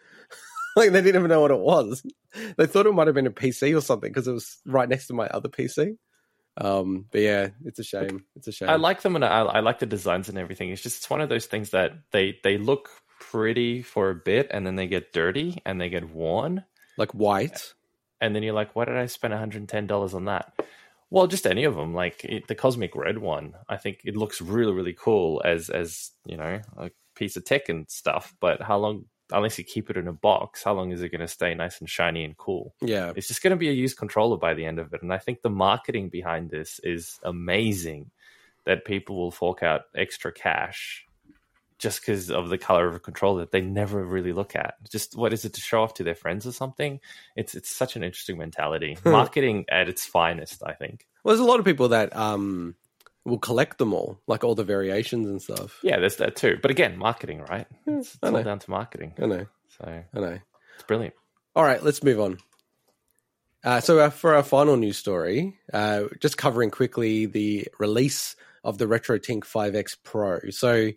like 0.77 0.91
they 0.93 1.01
didn't 1.01 1.21
even 1.21 1.29
know 1.29 1.41
what 1.41 1.51
it 1.51 1.59
was. 1.59 2.03
They 2.57 2.67
thought 2.67 2.87
it 2.87 2.93
might 2.93 3.07
have 3.09 3.15
been 3.15 3.27
a 3.27 3.31
PC 3.31 3.77
or 3.77 3.81
something 3.81 4.11
because 4.11 4.29
it 4.29 4.33
was 4.33 4.59
right 4.67 4.89
next 4.89 5.07
to 5.09 5.15
my 5.15 5.27
other 5.27 5.49
PC. 5.49 5.97
Um, 6.57 7.07
but 7.11 7.21
yeah, 7.21 7.49
it's 7.65 7.79
a 7.79 7.85
shame. 7.85 8.25
It's 8.37 8.49
a 8.49 8.53
shame. 8.53 8.69
I 8.69 8.77
like 8.77 9.03
them 9.03 9.15
and 9.17 9.25
I, 9.25 9.43
I 9.43 9.61
like 9.61 9.79
the 9.79 9.87
designs 9.87 10.29
and 10.29 10.37
everything. 10.39 10.71
It's 10.71 10.83
just 10.83 10.99
it's 10.99 11.11
one 11.11 11.21
of 11.21 11.29
those 11.29 11.47
things 11.47 11.71
that 11.71 11.93
they 12.13 12.39
they 12.43 12.59
look 12.59 12.91
pretty 13.21 13.83
for 13.83 14.11
a 14.11 14.15
bit 14.15 14.49
and 14.51 14.67
then 14.67 14.77
they 14.77 14.87
get 14.87 15.13
dirty 15.13 15.63
and 15.65 15.81
they 15.81 15.89
get 15.89 16.11
worn 16.11 16.65
like 16.97 17.13
white. 17.13 17.73
and 18.21 18.35
then 18.35 18.43
you're 18.43 18.55
like, 18.55 18.75
why 18.75 18.85
did 18.85 18.97
I 18.97 19.07
spend 19.07 19.33
110 19.33 19.87
dollars 19.87 20.15
on 20.15 20.25
that? 20.27 20.53
Well, 21.11 21.27
just 21.27 21.47
any 21.47 21.65
of 21.65 21.75
them, 21.75 21.95
like 21.95 22.25
it, 22.25 22.47
the 22.49 22.55
cosmic 22.55 22.95
red 22.95 23.19
one. 23.19 23.55
I 23.69 23.77
think 23.77 24.01
it 24.05 24.17
looks 24.17 24.41
really 24.41 24.73
really 24.73 24.93
cool 24.99 25.41
as 25.45 25.69
as 25.71 26.11
you 26.27 26.37
know 26.37 26.61
a 26.77 26.91
piece 27.15 27.37
of 27.37 27.45
tech 27.45 27.69
and 27.69 27.89
stuff. 27.91 28.35
But 28.41 28.63
how 28.63 28.79
long? 28.79 29.07
Unless 29.33 29.59
you 29.59 29.65
keep 29.65 29.91
it 29.91 29.97
in 29.97 30.09
a 30.09 30.13
box, 30.13 30.63
how 30.65 30.73
long 30.75 30.93
is 30.93 31.03
it 31.03 31.11
going 31.11 31.21
to 31.21 31.29
stay 31.29 31.55
nice 31.55 31.79
and 31.81 31.89
shiny 31.89 32.25
and 32.25 32.37
cool? 32.37 32.75
Yeah, 32.81 33.13
It's 33.15 33.29
just 33.29 33.43
going 33.43 33.53
to 33.53 33.57
be 33.57 33.69
a 33.69 33.73
used 33.73 33.97
controller 33.97 34.37
by 34.37 34.55
the 34.55 34.65
end 34.65 34.79
of 34.79 34.93
it. 34.93 35.03
And 35.03 35.13
I 35.13 35.19
think 35.19 35.43
the 35.43 35.51
marketing 35.51 36.09
behind 36.09 36.51
this 36.51 36.81
is 36.83 37.19
amazing 37.23 38.11
that 38.65 38.85
people 38.85 39.17
will 39.17 39.31
fork 39.31 39.63
out 39.63 39.83
extra 39.95 40.33
cash 40.33 41.07
just 41.79 42.03
because 42.03 42.31
of 42.31 42.51
the 42.51 42.59
color 42.59 42.87
of 42.87 42.95
a 42.95 43.01
controller 43.01 43.41
that 43.41 43.53
they 43.53 43.63
never 43.63 44.05
really 44.05 44.35
look 44.35 44.55
at. 44.55 44.75
Just 44.91 45.17
what 45.17 45.33
is 45.33 45.47
it 45.47 45.55
to 45.55 45.61
show 45.61 45.83
off 45.83 45.95
to 45.95 46.05
their 46.05 46.15
friends 46.15 46.47
or 46.47 46.53
something? 46.53 47.01
It's 47.37 47.55
it's 47.55 47.75
such 47.75 47.97
an 47.97 48.05
interesting 48.05 48.37
mentality. 48.37 48.99
marketing 49.05 49.65
at 49.71 49.89
its 49.89 50.05
finest, 50.05 50.63
I 50.65 50.75
think. 50.75 51.07
well, 51.25 51.35
there's 51.35 51.45
a 51.45 51.51
lot 51.51 51.59
of 51.59 51.65
people 51.65 51.89
that 51.89 52.15
um 52.15 52.75
will 53.31 53.39
collect 53.39 53.79
them 53.79 53.95
all, 53.95 54.21
like 54.27 54.45
all 54.45 54.55
the 54.55 54.65
variations 54.65 55.29
and 55.29 55.41
stuff. 55.41 55.79
Yeah, 55.83 55.99
there's 55.99 56.17
that 56.17 56.37
too. 56.37 56.59
But 56.61 56.71
again, 56.71 56.99
marketing, 56.99 57.41
right? 57.49 57.67
It's, 57.87 58.15
it's 58.15 58.19
all 58.23 58.43
down 58.43 58.59
to 58.59 58.71
marketing. 58.71 59.15
I 59.21 59.27
know, 59.27 59.47
So 59.79 60.03
I 60.15 60.19
know. 60.21 60.39
it's 60.75 60.85
brilliant. 60.87 61.15
All 61.57 61.65
right, 61.65 61.83
let's 61.83 62.03
move 62.05 62.21
on. 62.21 62.39
Uh, 63.63 63.81
so, 63.81 63.99
uh, 63.99 64.11
for 64.11 64.35
our 64.35 64.43
final 64.43 64.77
news 64.77 64.97
story, 64.97 65.59
uh, 65.73 66.05
just 66.21 66.39
covering 66.39 66.71
quickly 66.71 67.27
the 67.27 67.69
release 67.79 68.35
of 68.65 68.79
the 68.79 68.87
RetroTink 68.87 69.41
5X 69.45 69.97
Pro. 70.03 70.39
So, 70.51 70.91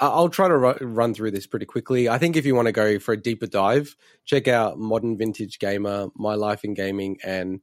I'll 0.00 0.28
try 0.30 0.48
to 0.48 0.56
ru- 0.56 0.78
run 0.80 1.12
through 1.14 1.30
this 1.32 1.46
pretty 1.46 1.66
quickly. 1.66 2.08
I 2.08 2.16
think 2.18 2.34
if 2.34 2.46
you 2.46 2.54
want 2.54 2.66
to 2.66 2.72
go 2.72 2.98
for 2.98 3.12
a 3.12 3.16
deeper 3.20 3.46
dive, 3.46 3.94
check 4.24 4.48
out 4.48 4.78
Modern 4.78 5.18
Vintage 5.18 5.58
Gamer, 5.58 6.08
My 6.16 6.34
Life 6.34 6.64
in 6.64 6.72
Gaming, 6.74 7.18
and 7.22 7.60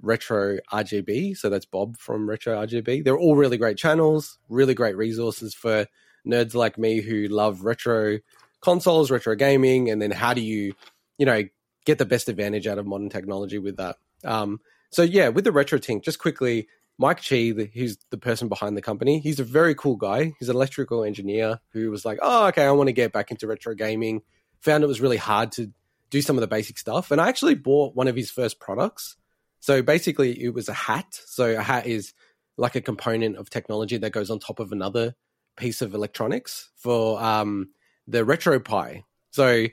Retro 0.00 0.58
RGB. 0.72 1.36
So, 1.36 1.48
that's 1.48 1.66
Bob 1.66 1.96
from 1.98 2.28
Retro 2.28 2.56
RGB. 2.56 3.04
They're 3.04 3.18
all 3.18 3.36
really 3.36 3.56
great 3.56 3.76
channels, 3.76 4.38
really 4.48 4.74
great 4.74 4.96
resources 4.96 5.54
for 5.54 5.86
nerds 6.26 6.54
like 6.54 6.78
me 6.78 7.00
who 7.00 7.28
love 7.28 7.64
retro 7.64 8.18
consoles, 8.60 9.10
retro 9.10 9.34
gaming, 9.34 9.90
and 9.90 10.00
then 10.00 10.10
how 10.10 10.34
do 10.34 10.40
you, 10.40 10.74
you 11.18 11.26
know, 11.26 11.42
get 11.84 11.98
the 11.98 12.04
best 12.04 12.28
advantage 12.28 12.66
out 12.66 12.78
of 12.78 12.86
modern 12.86 13.08
technology 13.08 13.58
with 13.58 13.76
that. 13.76 13.96
Um, 14.24 14.60
so 14.90 15.02
yeah, 15.02 15.28
with 15.28 15.44
the 15.44 15.50
RetroTink, 15.50 16.02
just 16.02 16.18
quickly, 16.18 16.68
Mike 16.98 17.24
Chi, 17.26 17.52
who's 17.72 17.96
the 18.10 18.18
person 18.18 18.48
behind 18.48 18.76
the 18.76 18.82
company, 18.82 19.20
he's 19.20 19.40
a 19.40 19.44
very 19.44 19.74
cool 19.74 19.96
guy. 19.96 20.34
He's 20.38 20.50
an 20.50 20.56
electrical 20.56 21.02
engineer 21.02 21.60
who 21.72 21.90
was 21.90 22.04
like, 22.04 22.18
oh, 22.20 22.48
okay, 22.48 22.64
I 22.64 22.72
want 22.72 22.88
to 22.88 22.92
get 22.92 23.12
back 23.12 23.30
into 23.30 23.46
retro 23.46 23.74
gaming. 23.74 24.22
Found 24.60 24.84
it 24.84 24.88
was 24.88 25.00
really 25.00 25.16
hard 25.16 25.52
to 25.52 25.72
do 26.10 26.20
some 26.20 26.36
of 26.36 26.42
the 26.42 26.46
basic 26.46 26.76
stuff, 26.76 27.10
and 27.10 27.20
I 27.20 27.28
actually 27.28 27.54
bought 27.54 27.94
one 27.94 28.08
of 28.08 28.16
his 28.16 28.30
first 28.30 28.60
products. 28.60 29.16
So 29.60 29.82
basically, 29.82 30.42
it 30.42 30.54
was 30.54 30.68
a 30.68 30.74
hat. 30.74 31.20
So 31.26 31.52
a 31.52 31.62
hat 31.62 31.86
is 31.86 32.12
like 32.56 32.74
a 32.74 32.80
component 32.80 33.36
of 33.36 33.50
technology 33.50 33.96
that 33.98 34.10
goes 34.10 34.30
on 34.30 34.38
top 34.38 34.58
of 34.58 34.72
another 34.72 35.14
piece 35.56 35.82
of 35.82 35.94
electronics 35.94 36.70
for 36.76 37.22
um, 37.22 37.70
the 38.06 38.24
RetroPie. 38.24 39.02
So 39.30 39.50
you, 39.50 39.72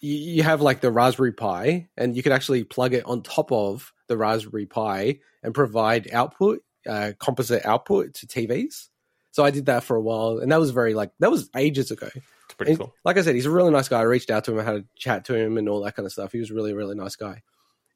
you 0.00 0.42
have 0.42 0.60
like 0.60 0.80
the 0.80 0.90
Raspberry 0.90 1.32
Pi, 1.32 1.88
and 1.96 2.16
you 2.16 2.22
could 2.22 2.32
actually 2.32 2.64
plug 2.64 2.94
it 2.94 3.04
on 3.06 3.22
top 3.22 3.52
of 3.52 3.92
the 4.08 4.16
Raspberry 4.16 4.66
Pi 4.66 5.18
and 5.42 5.54
provide 5.54 6.12
output, 6.12 6.62
uh, 6.88 7.12
composite 7.18 7.64
output 7.64 8.14
to 8.14 8.26
TVs. 8.26 8.88
So 9.32 9.44
I 9.44 9.50
did 9.50 9.66
that 9.66 9.84
for 9.84 9.96
a 9.96 10.00
while, 10.00 10.38
and 10.38 10.50
that 10.50 10.60
was 10.60 10.70
very 10.70 10.94
like 10.94 11.10
that 11.20 11.30
was 11.30 11.50
ages 11.54 11.90
ago. 11.90 12.08
It's 12.14 12.54
pretty 12.56 12.72
And 12.72 12.78
cool. 12.80 12.94
Like 13.04 13.18
I 13.18 13.22
said, 13.22 13.34
he's 13.34 13.46
a 13.46 13.50
really 13.50 13.70
nice 13.70 13.88
guy. 13.88 14.00
I 14.00 14.04
reached 14.04 14.30
out 14.30 14.44
to 14.44 14.52
him, 14.52 14.60
I 14.60 14.62
had 14.62 14.76
a 14.76 14.84
chat 14.96 15.26
to 15.26 15.34
him, 15.34 15.58
and 15.58 15.68
all 15.68 15.82
that 15.82 15.94
kind 15.94 16.06
of 16.06 16.12
stuff. 16.12 16.32
He 16.32 16.38
was 16.38 16.50
really, 16.50 16.72
really 16.72 16.94
nice 16.94 17.16
guy, 17.16 17.42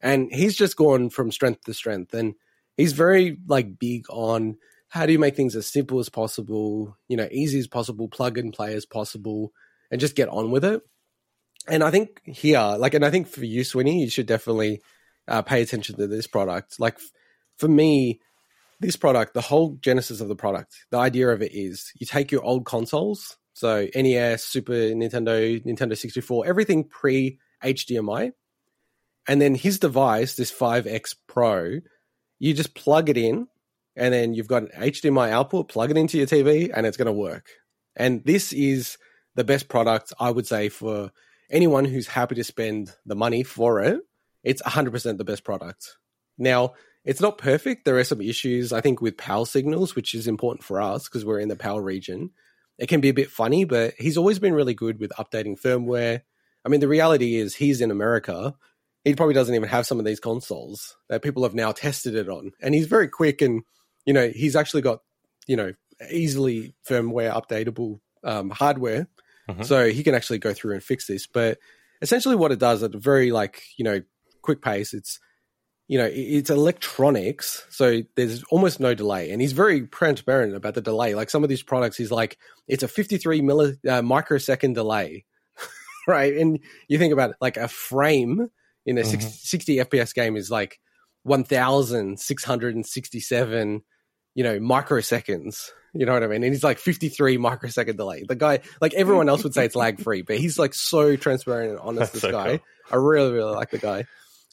and 0.00 0.32
he's 0.32 0.56
just 0.56 0.76
gone 0.76 1.10
from 1.10 1.30
strength 1.30 1.64
to 1.64 1.74
strength, 1.74 2.14
and 2.14 2.34
he's 2.76 2.92
very 2.92 3.38
like 3.46 3.78
big 3.78 4.06
on 4.10 4.56
how 4.88 5.06
do 5.06 5.12
you 5.12 5.18
make 5.18 5.36
things 5.36 5.54
as 5.54 5.66
simple 5.66 6.00
as 6.00 6.08
possible, 6.08 6.96
you 7.08 7.16
know, 7.16 7.28
easy 7.30 7.58
as 7.60 7.68
possible, 7.68 8.08
plug 8.08 8.38
and 8.38 8.52
play 8.52 8.74
as 8.74 8.84
possible, 8.84 9.52
and 9.90 10.00
just 10.00 10.16
get 10.16 10.28
on 10.28 10.50
with 10.50 10.64
it. 10.64 10.82
And 11.68 11.84
I 11.84 11.90
think 11.90 12.20
here, 12.24 12.74
like, 12.78 12.94
and 12.94 13.04
I 13.04 13.10
think 13.10 13.28
for 13.28 13.44
you, 13.44 13.62
Swinny, 13.62 14.00
you 14.00 14.10
should 14.10 14.26
definitely 14.26 14.80
uh, 15.28 15.42
pay 15.42 15.62
attention 15.62 15.96
to 15.96 16.08
this 16.08 16.26
product. 16.26 16.80
Like, 16.80 16.94
f- 16.94 17.12
for 17.56 17.68
me, 17.68 18.20
this 18.80 18.96
product, 18.96 19.34
the 19.34 19.42
whole 19.42 19.76
genesis 19.80 20.20
of 20.20 20.28
the 20.28 20.34
product, 20.34 20.74
the 20.90 20.98
idea 20.98 21.28
of 21.28 21.42
it 21.42 21.52
is 21.54 21.92
you 22.00 22.06
take 22.06 22.32
your 22.32 22.42
old 22.42 22.64
consoles, 22.64 23.36
so 23.52 23.86
NES, 23.94 24.42
Super 24.42 24.72
Nintendo, 24.72 25.62
Nintendo 25.64 25.96
64, 25.96 26.46
everything 26.46 26.84
pre 26.84 27.38
HDMI, 27.62 28.32
and 29.28 29.40
then 29.40 29.54
his 29.54 29.78
device, 29.78 30.34
this 30.34 30.52
5X 30.52 31.14
Pro, 31.28 31.80
you 32.38 32.54
just 32.54 32.74
plug 32.74 33.08
it 33.08 33.16
in, 33.16 33.46
and 33.96 34.14
then 34.14 34.34
you've 34.34 34.48
got 34.48 34.62
an 34.62 34.70
HDMI 34.76 35.30
output, 35.30 35.68
plug 35.68 35.90
it 35.90 35.96
into 35.96 36.18
your 36.18 36.26
TV, 36.26 36.70
and 36.74 36.86
it's 36.86 36.96
going 36.96 37.06
to 37.06 37.12
work. 37.12 37.46
And 37.96 38.24
this 38.24 38.52
is 38.52 38.96
the 39.34 39.44
best 39.44 39.68
product, 39.68 40.12
I 40.18 40.30
would 40.30 40.46
say, 40.46 40.68
for 40.68 41.10
anyone 41.50 41.84
who's 41.84 42.06
happy 42.06 42.34
to 42.36 42.44
spend 42.44 42.92
the 43.04 43.16
money 43.16 43.42
for 43.42 43.80
it. 43.80 44.00
It's 44.42 44.62
100% 44.62 45.18
the 45.18 45.24
best 45.24 45.44
product. 45.44 45.96
Now, 46.38 46.74
it's 47.04 47.20
not 47.20 47.38
perfect. 47.38 47.84
There 47.84 47.98
are 47.98 48.04
some 48.04 48.20
issues, 48.20 48.72
I 48.72 48.80
think, 48.80 49.00
with 49.00 49.16
PAL 49.16 49.46
signals, 49.46 49.94
which 49.94 50.14
is 50.14 50.26
important 50.26 50.64
for 50.64 50.80
us 50.80 51.08
because 51.08 51.24
we're 51.24 51.40
in 51.40 51.48
the 51.48 51.56
PAL 51.56 51.80
region. 51.80 52.30
It 52.78 52.88
can 52.88 53.00
be 53.00 53.10
a 53.10 53.14
bit 53.14 53.30
funny, 53.30 53.64
but 53.64 53.94
he's 53.98 54.16
always 54.16 54.38
been 54.38 54.54
really 54.54 54.74
good 54.74 54.98
with 54.98 55.12
updating 55.18 55.60
firmware. 55.60 56.22
I 56.64 56.68
mean, 56.68 56.80
the 56.80 56.88
reality 56.88 57.36
is 57.36 57.56
he's 57.56 57.80
in 57.80 57.90
America. 57.90 58.54
He 59.04 59.14
probably 59.14 59.34
doesn't 59.34 59.54
even 59.54 59.68
have 59.68 59.86
some 59.86 59.98
of 59.98 60.04
these 60.04 60.20
consoles 60.20 60.96
that 61.08 61.22
people 61.22 61.42
have 61.42 61.54
now 61.54 61.72
tested 61.72 62.14
it 62.14 62.28
on. 62.28 62.52
And 62.60 62.74
he's 62.74 62.86
very 62.86 63.08
quick 63.08 63.40
and, 63.40 63.62
you 64.04 64.12
know, 64.12 64.28
he's 64.28 64.56
actually 64.56 64.82
got, 64.82 65.00
you 65.46 65.56
know, 65.56 65.72
easily 66.10 66.74
firmware 66.86 67.32
updatable 67.32 68.00
um, 68.24 68.50
hardware. 68.50 69.08
Mhm. 69.48 69.64
So 69.64 69.90
he 69.90 70.02
can 70.02 70.14
actually 70.14 70.38
go 70.38 70.52
through 70.52 70.74
and 70.74 70.82
fix 70.82 71.06
this. 71.06 71.26
But 71.26 71.58
essentially 72.02 72.36
what 72.36 72.52
it 72.52 72.58
does 72.58 72.82
at 72.82 72.94
a 72.94 72.98
very 72.98 73.32
like, 73.32 73.62
you 73.76 73.84
know, 73.84 74.02
quick 74.42 74.62
pace, 74.62 74.92
it's 74.94 75.18
you 75.90 75.98
know, 75.98 76.08
it's 76.08 76.50
electronics, 76.50 77.66
so 77.68 78.02
there's 78.14 78.44
almost 78.44 78.78
no 78.78 78.94
delay. 78.94 79.32
And 79.32 79.40
he's 79.40 79.50
very 79.50 79.88
transparent 79.88 80.54
about 80.54 80.74
the 80.74 80.80
delay. 80.80 81.16
Like 81.16 81.30
some 81.30 81.42
of 81.42 81.48
these 81.48 81.64
products, 81.64 81.96
he's 81.96 82.12
like, 82.12 82.38
it's 82.68 82.84
a 82.84 82.88
53 82.88 83.40
milli, 83.40 83.76
uh, 83.88 84.00
microsecond 84.00 84.76
delay, 84.76 85.24
right? 86.06 86.32
And 86.36 86.60
you 86.86 86.96
think 86.96 87.12
about 87.12 87.30
it, 87.30 87.36
like 87.40 87.56
a 87.56 87.66
frame 87.66 88.52
in 88.90 88.98
a 88.98 89.04
60, 89.04 89.30
60 89.30 89.76
FPS 89.76 90.14
game 90.14 90.36
is 90.36 90.50
like 90.50 90.78
1,667, 91.22 93.82
you 94.34 94.44
know, 94.44 94.58
microseconds. 94.58 95.70
You 95.94 96.04
know 96.06 96.12
what 96.12 96.22
I 96.22 96.26
mean? 96.26 96.44
And 96.44 96.52
he's 96.52 96.62
like 96.62 96.78
53 96.78 97.38
microsecond 97.38 97.96
delay. 97.96 98.24
The 98.26 98.36
guy, 98.36 98.60
like 98.80 98.94
everyone 98.94 99.28
else 99.28 99.44
would 99.44 99.54
say 99.54 99.64
it's 99.64 99.74
lag 99.74 100.00
free, 100.00 100.22
but 100.22 100.38
he's 100.38 100.58
like 100.58 100.74
so 100.74 101.16
transparent 101.16 101.70
and 101.70 101.80
honest, 101.80 101.98
That's 101.98 102.12
this 102.12 102.22
so 102.22 102.30
guy. 102.30 102.58
cool. 102.58 102.66
I 102.90 102.96
really, 102.96 103.32
really 103.32 103.54
like 103.54 103.70
the 103.70 103.78
guy. 103.78 104.04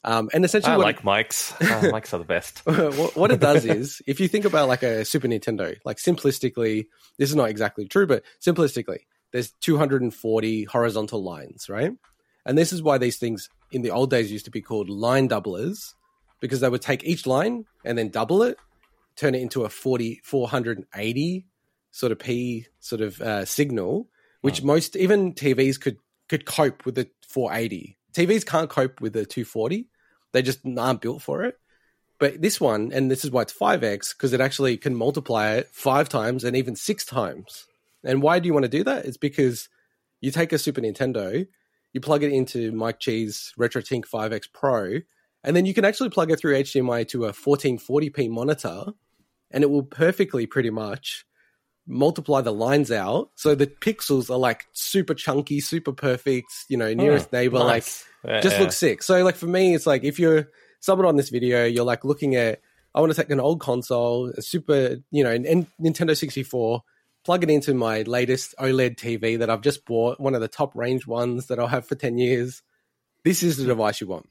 Um, 0.03 0.29
and 0.33 0.45
essentially, 0.45 0.73
I 0.73 0.77
like 0.77 1.01
mics. 1.01 1.53
Uh, 1.67 1.91
mics 1.91 2.13
are 2.13 2.19
the 2.19 2.23
best. 2.23 2.59
what, 2.65 3.15
what 3.15 3.31
it 3.31 3.39
does 3.39 3.65
is, 3.65 4.01
if 4.07 4.19
you 4.19 4.27
think 4.27 4.45
about 4.45 4.67
like 4.67 4.83
a 4.83 5.03
Super 5.03 5.27
Nintendo, 5.27 5.75
like 5.83 5.97
simplistically, 5.97 6.85
this 7.17 7.29
is 7.29 7.35
not 7.35 7.49
exactly 7.49 7.87
true, 7.87 8.07
but 8.07 8.23
simplistically, 8.45 8.99
there's 9.33 9.51
240 9.61 10.63
horizontal 10.65 11.23
lines, 11.23 11.67
right? 11.67 11.91
And 12.45 12.57
this 12.57 12.71
is 12.71 12.81
why 12.81 12.97
these 12.97 13.17
things 13.17 13.49
in 13.71 13.81
the 13.81 13.91
old 13.91 14.09
days 14.09 14.31
used 14.31 14.45
to 14.45 14.51
be 14.51 14.61
called 14.61 14.89
line 14.89 15.27
doublers, 15.29 15.93
because 16.39 16.59
they 16.59 16.69
would 16.69 16.81
take 16.81 17.03
each 17.03 17.25
line 17.25 17.65
and 17.83 17.97
then 17.97 18.09
double 18.09 18.43
it, 18.43 18.57
turn 19.15 19.35
it 19.35 19.41
into 19.41 19.63
a 19.63 19.69
40, 19.69 20.21
480 20.23 21.45
sort 21.91 22.11
of 22.11 22.19
P 22.19 22.67
sort 22.79 23.01
of 23.01 23.19
uh, 23.21 23.45
signal, 23.45 24.07
which 24.41 24.63
most 24.63 24.95
even 24.95 25.33
TVs 25.33 25.79
could 25.79 25.97
could 26.29 26.45
cope 26.45 26.85
with 26.85 26.95
the 26.95 27.09
480. 27.27 27.97
TVs 28.13 28.45
can't 28.45 28.69
cope 28.69 29.01
with 29.01 29.13
the 29.13 29.25
240; 29.25 29.87
they 30.31 30.41
just 30.41 30.59
aren't 30.77 31.01
built 31.01 31.21
for 31.21 31.43
it. 31.43 31.57
But 32.19 32.41
this 32.41 32.59
one, 32.59 32.91
and 32.91 33.11
this 33.11 33.23
is 33.23 33.29
why 33.29 33.43
it's 33.43 33.53
5x, 33.53 34.15
because 34.15 34.33
it 34.33 34.41
actually 34.41 34.77
can 34.77 34.95
multiply 34.95 35.51
it 35.51 35.69
five 35.71 36.09
times 36.09 36.43
and 36.43 36.55
even 36.55 36.75
six 36.75 37.05
times. 37.05 37.65
And 38.03 38.23
why 38.23 38.39
do 38.39 38.47
you 38.47 38.53
want 38.53 38.63
to 38.63 38.69
do 38.69 38.83
that? 38.85 39.05
It's 39.05 39.17
because 39.17 39.69
you 40.19 40.31
take 40.31 40.51
a 40.51 40.57
Super 40.57 40.81
Nintendo, 40.81 41.45
you 41.97 42.01
plug 42.01 42.21
it 42.21 42.31
into 42.31 42.71
Mike 42.71 42.99
Chi's 42.99 43.53
RetroTink 43.57 44.05
5X 44.05 44.53
Pro, 44.53 44.99
and 45.43 45.55
then 45.55 45.65
you 45.65 45.73
can 45.73 45.83
actually 45.83 46.09
plug 46.09 46.29
it 46.29 46.39
through 46.39 46.53
HDMI 46.53 47.07
to 47.07 47.25
a 47.25 47.33
1440p 47.33 48.29
monitor, 48.29 48.93
and 49.49 49.63
it 49.63 49.71
will 49.71 49.81
perfectly 49.81 50.45
pretty 50.45 50.69
much 50.69 51.25
multiply 51.87 52.41
the 52.41 52.51
lines 52.51 52.91
out 52.91 53.31
so 53.35 53.55
the 53.55 53.65
pixels 53.65 54.29
are 54.29 54.37
like 54.37 54.67
super 54.73 55.15
chunky, 55.15 55.59
super 55.59 55.91
perfect, 55.91 56.51
you 56.69 56.77
know, 56.77 56.93
nearest 56.93 57.29
hmm, 57.29 57.35
neighbor, 57.35 57.57
like 57.57 57.83
Yeah, 58.23 58.41
just 58.41 58.57
yeah. 58.57 58.61
looks 58.61 58.77
sick. 58.77 59.01
So 59.01 59.23
like 59.23 59.35
for 59.35 59.47
me, 59.47 59.73
it's 59.73 59.87
like 59.87 60.03
if 60.03 60.19
you're 60.19 60.49
someone 60.81 61.07
on 61.07 61.15
this 61.15 61.29
video, 61.29 61.65
you're 61.65 61.85
like 61.85 62.05
looking 62.05 62.35
at 62.35 62.61
I 62.93 62.99
want 62.99 63.11
to 63.11 63.19
take 63.19 63.31
an 63.31 63.39
old 63.39 63.59
console, 63.59 64.31
a 64.37 64.41
super, 64.43 64.97
you 65.09 65.23
know, 65.23 65.31
an 65.31 65.65
Nintendo 65.81 66.15
64, 66.15 66.83
plug 67.27 67.43
it 67.43 67.49
into 67.49 67.73
my 67.73 68.03
latest 68.03 68.55
OLED 68.57 68.95
TV 68.95 69.37
that 69.39 69.49
I've 69.49 69.59
just 69.59 69.85
bought, 69.85 70.17
one 70.17 70.33
of 70.33 70.39
the 70.39 70.47
top 70.47 70.73
range 70.77 71.05
ones 71.05 71.47
that 71.47 71.59
I'll 71.59 71.67
have 71.67 71.85
for 71.85 71.95
10 71.95 72.17
years. 72.17 72.63
This 73.25 73.43
is 73.43 73.57
the 73.57 73.65
device 73.65 73.99
you 73.99 74.07
want. 74.07 74.29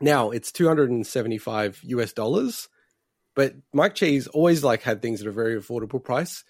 Now 0.00 0.30
it's 0.30 0.50
275 0.50 1.80
US 1.84 2.12
dollars, 2.12 2.68
but 3.36 3.54
Mike 3.72 3.94
Chi's 3.94 4.26
always 4.26 4.64
like 4.64 4.82
had 4.82 5.00
things 5.00 5.20
at 5.20 5.28
a 5.28 5.30
very 5.30 5.54
affordable 5.56 6.02
price. 6.02 6.42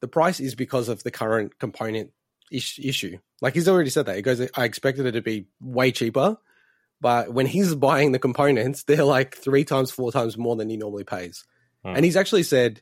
The 0.00 0.08
price 0.08 0.40
is 0.40 0.54
because 0.54 0.88
of 0.88 1.02
the 1.02 1.10
current 1.10 1.58
component 1.58 2.12
ish- 2.50 2.78
issue. 2.78 3.18
Like 3.42 3.52
he's 3.52 3.68
already 3.68 3.90
said 3.90 4.06
that. 4.06 4.16
He 4.16 4.22
goes, 4.22 4.40
I 4.56 4.64
expected 4.64 5.04
it 5.04 5.12
to 5.12 5.20
be 5.20 5.48
way 5.60 5.92
cheaper, 5.92 6.38
but 7.02 7.30
when 7.30 7.44
he's 7.44 7.74
buying 7.74 8.12
the 8.12 8.18
components, 8.18 8.84
they're 8.84 9.04
like 9.04 9.36
three 9.36 9.64
times, 9.64 9.90
four 9.90 10.12
times 10.12 10.38
more 10.38 10.56
than 10.56 10.70
he 10.70 10.78
normally 10.78 11.04
pays. 11.04 11.44
Hmm. 11.84 11.96
And 11.96 12.06
he's 12.06 12.16
actually 12.16 12.44
said 12.44 12.80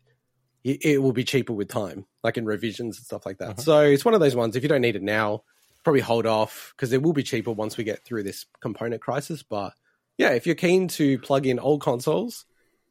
it, 0.65 0.85
it 0.85 0.99
will 0.99 1.13
be 1.13 1.25
cheaper 1.25 1.53
with 1.53 1.69
time, 1.69 2.07
like 2.23 2.37
in 2.37 2.45
revisions 2.45 2.97
and 2.99 3.05
stuff 3.07 3.27
like 3.27 3.39
that. 3.39 3.57
Mhm. 3.57 3.61
So 3.61 3.81
it's 3.81 4.05
one 4.05 4.15
of 4.15 4.21
those 4.21 4.37
ones. 4.37 4.57
If 4.57 4.63
you 4.63 4.69
don't 4.69 4.81
need 4.81 4.97
it 4.97 5.03
now, 5.03 5.43
probably 5.85 6.01
hold 6.01 6.27
off 6.27 6.73
because 6.77 6.93
it 6.93 7.03
will 7.03 7.13
be 7.13 7.23
cheaper 7.23 7.51
once 7.53 7.77
we 7.77 7.85
get 7.85 8.05
through 8.05 8.23
this 8.23 8.47
component 8.61 9.03
crisis. 9.03 9.43
But 9.43 9.75
yeah, 10.19 10.31
if 10.31 10.47
you're 10.47 10.55
keen 10.55 10.89
to 10.89 11.19
plug 11.19 11.47
in 11.47 11.59
old 11.59 11.81
consoles 11.83 12.45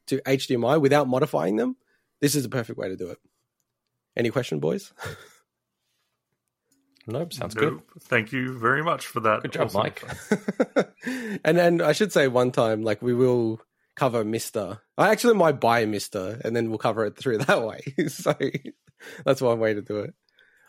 to 0.08 0.20
HDMI 0.26 0.80
without 0.80 1.08
modifying 1.08 1.56
them, 1.56 1.76
this 2.20 2.34
is 2.34 2.42
the 2.42 2.48
perfect 2.48 2.78
way 2.78 2.88
to 2.88 2.96
do 2.96 3.08
it. 3.10 3.18
Any 4.16 4.30
question, 4.30 4.60
boys? 4.60 4.92
Nope, 7.06 7.32
sounds 7.32 7.56
No, 7.56 7.60
good. 7.60 7.80
Thank 8.02 8.32
you 8.32 8.56
very 8.56 8.82
much 8.82 9.06
for 9.06 9.20
that. 9.20 9.42
Good 9.42 9.52
job, 9.52 9.66
awesome 9.74 9.80
Mike. 9.82 10.04
and 11.44 11.58
then 11.58 11.80
I 11.80 11.92
should 11.92 12.12
say 12.12 12.28
one 12.28 12.52
time, 12.52 12.82
like 12.82 13.02
we 13.02 13.12
will 13.12 13.60
cover 13.94 14.24
MiSTer. 14.24 14.80
I 14.96 15.10
actually 15.10 15.34
might 15.34 15.60
buy 15.60 15.84
MiSTer, 15.84 16.40
and 16.40 16.54
then 16.54 16.68
we'll 16.68 16.78
cover 16.78 17.04
it 17.06 17.16
through 17.16 17.38
that 17.46 17.64
way. 17.64 17.80
so 18.08 18.34
that's 19.24 19.40
one 19.40 19.58
way 19.58 19.74
to 19.74 19.82
do 19.82 20.00
it. 20.00 20.14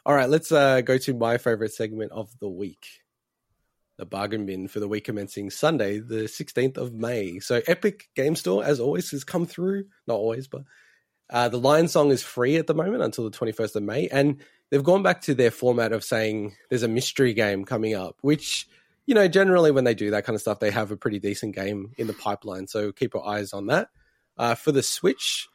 All 0.05 0.15
right, 0.15 0.29
let's 0.29 0.51
uh, 0.51 0.81
go 0.81 0.97
to 0.97 1.13
my 1.13 1.37
favorite 1.37 1.73
segment 1.73 2.11
of 2.11 2.29
the 2.39 2.49
week, 2.49 2.87
the 3.97 4.05
bargain 4.05 4.45
bin 4.45 4.67
for 4.67 4.79
the 4.81 4.87
week 4.87 5.05
commencing 5.05 5.49
Sunday, 5.49 5.99
the 5.99 6.27
sixteenth 6.27 6.77
of 6.77 6.93
May. 6.93 7.39
So 7.39 7.61
Epic 7.67 8.09
Game 8.15 8.35
Store, 8.35 8.65
as 8.65 8.79
always, 8.79 9.11
has 9.11 9.23
come 9.23 9.45
through. 9.45 9.85
Not 10.05 10.15
always, 10.15 10.47
but 10.47 10.63
uh, 11.29 11.49
the 11.49 11.57
Lion 11.57 11.87
Song 11.87 12.11
is 12.11 12.21
free 12.21 12.57
at 12.57 12.67
the 12.67 12.75
moment 12.75 13.01
until 13.03 13.29
the 13.29 13.35
21st 13.35 13.77
of 13.77 13.83
May. 13.83 14.07
And 14.07 14.37
they've 14.69 14.83
gone 14.83 15.03
back 15.03 15.21
to 15.21 15.33
their 15.33 15.51
format 15.51 15.91
of 15.91 16.03
saying 16.03 16.55
there's 16.69 16.83
a 16.83 16.87
mystery 16.87 17.33
game 17.33 17.65
coming 17.65 17.95
up, 17.95 18.17
which, 18.21 18.67
you 19.05 19.15
know, 19.15 19.27
generally 19.27 19.71
when 19.71 19.83
they 19.83 19.93
do 19.93 20.11
that 20.11 20.25
kind 20.25 20.35
of 20.35 20.41
stuff, 20.41 20.59
they 20.59 20.71
have 20.71 20.91
a 20.91 20.97
pretty 20.97 21.19
decent 21.19 21.55
game 21.55 21.91
in 21.97 22.07
the 22.07 22.13
pipeline. 22.13 22.67
So 22.67 22.91
keep 22.91 23.13
your 23.13 23.27
eyes 23.27 23.53
on 23.53 23.67
that. 23.67 23.89
Uh, 24.37 24.55
for 24.55 24.71
the 24.71 24.81
Switch, 24.83 25.47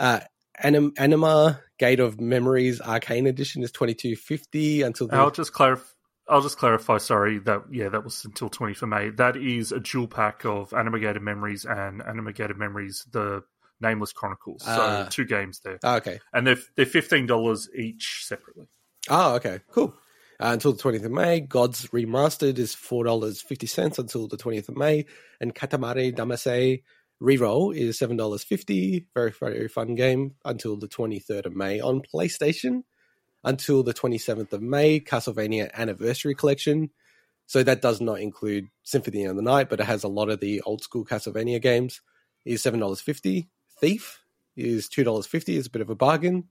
uh, 0.00 0.20
Anim- 0.58 0.92
Anima 0.96 1.60
Gate 1.78 2.00
of 2.00 2.20
Memories 2.20 2.80
Arcane 2.80 3.26
Edition 3.26 3.62
is 3.62 3.72
2250 3.72 4.82
until 4.82 5.08
the. 5.08 5.16
I'll 5.16 5.30
just 5.30 5.52
clarify. 5.52 5.84
I'll 6.28 6.40
just 6.40 6.56
clarify. 6.56 6.98
Sorry, 6.98 7.40
that 7.40 7.62
yeah, 7.70 7.88
that 7.88 8.04
was 8.04 8.24
until 8.24 8.48
twenty 8.48 8.74
for 8.74 8.86
May. 8.86 9.10
That 9.10 9.36
is 9.36 9.72
a 9.72 9.80
dual 9.80 10.06
pack 10.06 10.44
of 10.44 10.72
Anima 10.72 11.00
Gate 11.00 11.16
of 11.16 11.22
Memories 11.22 11.64
and 11.64 12.00
Anima 12.02 12.32
Gate 12.32 12.50
of 12.50 12.56
Memories, 12.58 13.04
the 13.10 13.42
Nameless 13.80 14.12
Chronicles. 14.12 14.62
So 14.64 14.70
Ah. 14.70 15.08
two 15.10 15.24
games 15.24 15.60
there, 15.64 15.80
Oh, 15.82 15.96
okay. 15.96 16.20
and 16.32 16.46
they're 16.46 16.58
they're 16.76 16.86
fifteen 16.86 17.26
dollars 17.26 17.68
each 17.76 18.22
separately. 18.24 18.68
Oh, 19.10 19.34
okay, 19.34 19.60
cool. 19.72 19.94
Uh, 20.42 20.50
until 20.54 20.72
the 20.72 20.82
20th 20.82 21.04
of 21.04 21.12
May, 21.12 21.38
Gods 21.38 21.86
Remastered 21.88 22.58
is 22.58 22.74
$4.50 22.74 23.98
until 24.00 24.26
the 24.26 24.36
20th 24.36 24.70
of 24.70 24.76
May, 24.76 25.06
and 25.40 25.54
Katamari 25.54 26.12
Damacy 26.12 26.82
Reroll 27.22 27.76
is 27.76 28.00
$7.50. 28.00 29.06
Very, 29.14 29.30
very 29.30 29.68
fun 29.68 29.94
game 29.94 30.34
until 30.44 30.76
the 30.76 30.88
23rd 30.88 31.46
of 31.46 31.54
May 31.54 31.78
on 31.78 32.02
PlayStation. 32.02 32.82
Until 33.44 33.84
the 33.84 33.94
27th 33.94 34.52
of 34.52 34.60
May, 34.62 34.98
Castlevania 34.98 35.72
Anniversary 35.74 36.34
Collection. 36.34 36.90
So 37.46 37.62
that 37.62 37.80
does 37.80 38.00
not 38.00 38.18
include 38.18 38.66
Symphony 38.82 39.24
of 39.26 39.36
the 39.36 39.42
Night, 39.42 39.70
but 39.70 39.78
it 39.78 39.86
has 39.86 40.02
a 40.02 40.08
lot 40.08 40.28
of 40.28 40.40
the 40.40 40.60
old 40.62 40.82
school 40.82 41.04
Castlevania 41.04 41.62
games. 41.62 42.00
Is 42.44 42.64
$7.50. 42.64 43.46
Thief 43.80 44.24
is 44.56 44.88
$2.50. 44.88 45.56
It's 45.56 45.68
a 45.68 45.70
bit 45.70 45.82
of 45.82 45.90
a 45.90 45.94
bargain. 45.94 46.48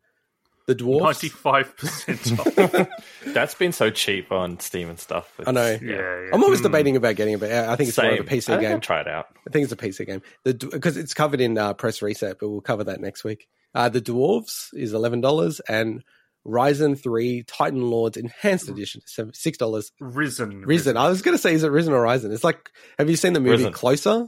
The 0.72 0.76
Dwarfs. 0.76 1.03
Ninety 1.24 1.30
five 1.30 1.76
percent 1.76 2.39
off. 2.39 2.88
That's 3.26 3.55
been 3.55 3.74
so 3.74 3.89
cheap 3.89 4.32
on 4.32 4.59
Steam 4.59 4.89
and 4.89 4.97
stuff. 4.99 5.30
I 5.45 5.51
know. 5.51 5.67
Yeah, 5.69 5.78
yeah. 5.82 6.30
I'm 6.34 6.43
always 6.43 6.59
Mm. 6.61 6.63
debating 6.63 6.95
about 6.95 7.15
getting 7.15 7.34
it, 7.34 7.39
but 7.41 7.51
I 7.51 7.76
think 7.76 7.89
it's 7.89 7.97
more 7.97 8.11
of 8.13 8.19
a 8.19 8.24
PC 8.24 8.53
I 8.57 8.61
game. 8.61 8.72
I'll 8.74 8.80
try 8.80 9.01
it 9.01 9.07
out. 9.07 9.28
I 9.47 9.51
think 9.51 9.63
it's 9.65 9.74
a 9.74 9.76
PC 9.76 10.05
game. 10.05 10.22
The 10.43 10.53
because 10.53 10.95
it's 10.97 11.13
covered 11.13 11.41
in 11.41 11.57
uh, 11.57 11.74
press 11.74 12.01
reset, 12.01 12.38
but 12.39 12.49
we'll 12.49 12.61
cover 12.61 12.86
that 12.86 13.01
next 13.01 13.24
week. 13.24 13.47
Uh, 13.76 13.89
the 13.89 14.01
Dwarves 14.01 14.69
is 14.74 14.93
eleven 14.93 15.19
dollars, 15.19 15.59
and 15.67 16.03
Ryzen 16.47 16.97
Three 17.01 17.43
Titan 17.43 17.82
Lords 17.89 18.15
Enhanced 18.17 18.69
Edition 18.69 19.01
six 19.34 19.57
dollars. 19.57 19.91
Risen. 19.99 20.61
Risen. 20.61 20.95
I 20.97 21.09
was 21.09 21.22
going 21.22 21.36
to 21.36 21.41
say, 21.41 21.53
is 21.53 21.63
it 21.63 21.69
Risen 21.69 21.93
or 21.93 22.01
Ryzen? 22.03 22.32
It's 22.32 22.43
like, 22.43 22.69
have 22.97 23.09
you 23.09 23.15
seen 23.17 23.34
the 23.34 23.39
movie 23.39 23.57
Risen. 23.57 23.74
Closer 23.74 24.28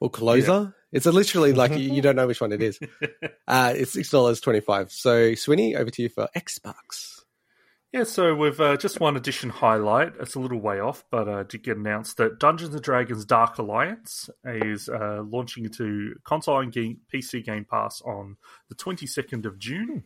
or 0.00 0.08
Closer? 0.10 0.74
It's 0.94 1.06
literally 1.06 1.52
like 1.52 1.72
you, 1.72 1.92
you 1.92 2.00
don't 2.06 2.16
know 2.16 2.26
which 2.26 2.40
one 2.40 2.52
it 2.52 2.62
is. 2.62 2.78
Uh, 3.46 3.74
it's 3.76 3.92
six 3.92 4.08
dollars 4.08 4.40
twenty 4.40 4.60
five. 4.60 4.90
So 4.90 5.32
Swinny, 5.32 5.76
over 5.76 5.90
to 5.90 6.02
you 6.02 6.08
for 6.08 6.28
Xbox. 6.34 7.20
Yeah, 7.92 8.02
so 8.02 8.34
with 8.34 8.58
uh, 8.58 8.76
just 8.76 8.98
one 8.98 9.16
addition 9.16 9.50
highlight, 9.50 10.14
it's 10.18 10.34
a 10.34 10.40
little 10.40 10.60
way 10.60 10.80
off, 10.80 11.04
but 11.12 11.28
uh, 11.28 11.44
did 11.44 11.62
get 11.62 11.76
announced 11.76 12.16
that 12.16 12.40
Dungeons 12.40 12.74
and 12.74 12.82
Dragons 12.82 13.24
Dark 13.24 13.58
Alliance 13.58 14.28
is 14.44 14.88
uh, 14.88 15.22
launching 15.24 15.64
into 15.64 16.16
console 16.24 16.58
and 16.58 16.72
game, 16.72 17.02
PC 17.12 17.44
Game 17.44 17.64
Pass 17.64 18.02
on 18.02 18.36
the 18.68 18.74
22nd 18.74 19.46
of 19.46 19.60
June. 19.60 20.04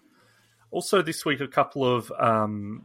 Also, 0.70 1.01
this 1.01 1.24
week, 1.24 1.41
a 1.41 1.49
couple 1.49 1.82
of 1.82 2.12
um, 2.18 2.84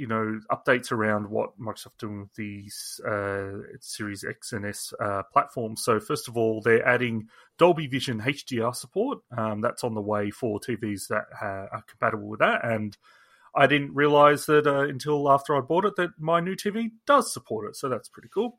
you 0.00 0.06
know 0.06 0.40
updates 0.50 0.90
around 0.90 1.28
what 1.28 1.60
Microsoft 1.60 1.98
doing 1.98 2.20
with 2.20 2.34
these 2.34 2.98
uh, 3.06 3.58
Series 3.80 4.24
X 4.24 4.54
and 4.54 4.64
S 4.64 4.94
uh, 4.98 5.22
platforms. 5.30 5.84
So, 5.84 6.00
first 6.00 6.26
of 6.26 6.38
all, 6.38 6.62
they're 6.62 6.86
adding 6.86 7.28
Dolby 7.58 7.86
Vision 7.86 8.18
HDR 8.18 8.74
support. 8.74 9.18
Um, 9.36 9.60
that's 9.60 9.84
on 9.84 9.94
the 9.94 10.00
way 10.00 10.30
for 10.30 10.58
TVs 10.58 11.08
that 11.08 11.26
uh, 11.42 11.66
are 11.70 11.84
compatible 11.86 12.28
with 12.28 12.40
that, 12.40 12.64
and 12.64 12.96
I 13.54 13.66
didn't 13.66 13.94
realize 13.94 14.46
that 14.46 14.66
uh, 14.66 14.88
until 14.88 15.30
after 15.30 15.54
I 15.54 15.60
bought 15.60 15.84
it 15.84 15.96
that 15.96 16.10
my 16.18 16.40
new 16.40 16.56
TV 16.56 16.92
does 17.06 17.30
support 17.30 17.68
it. 17.68 17.76
So 17.76 17.90
that's 17.90 18.08
pretty 18.08 18.30
cool. 18.32 18.58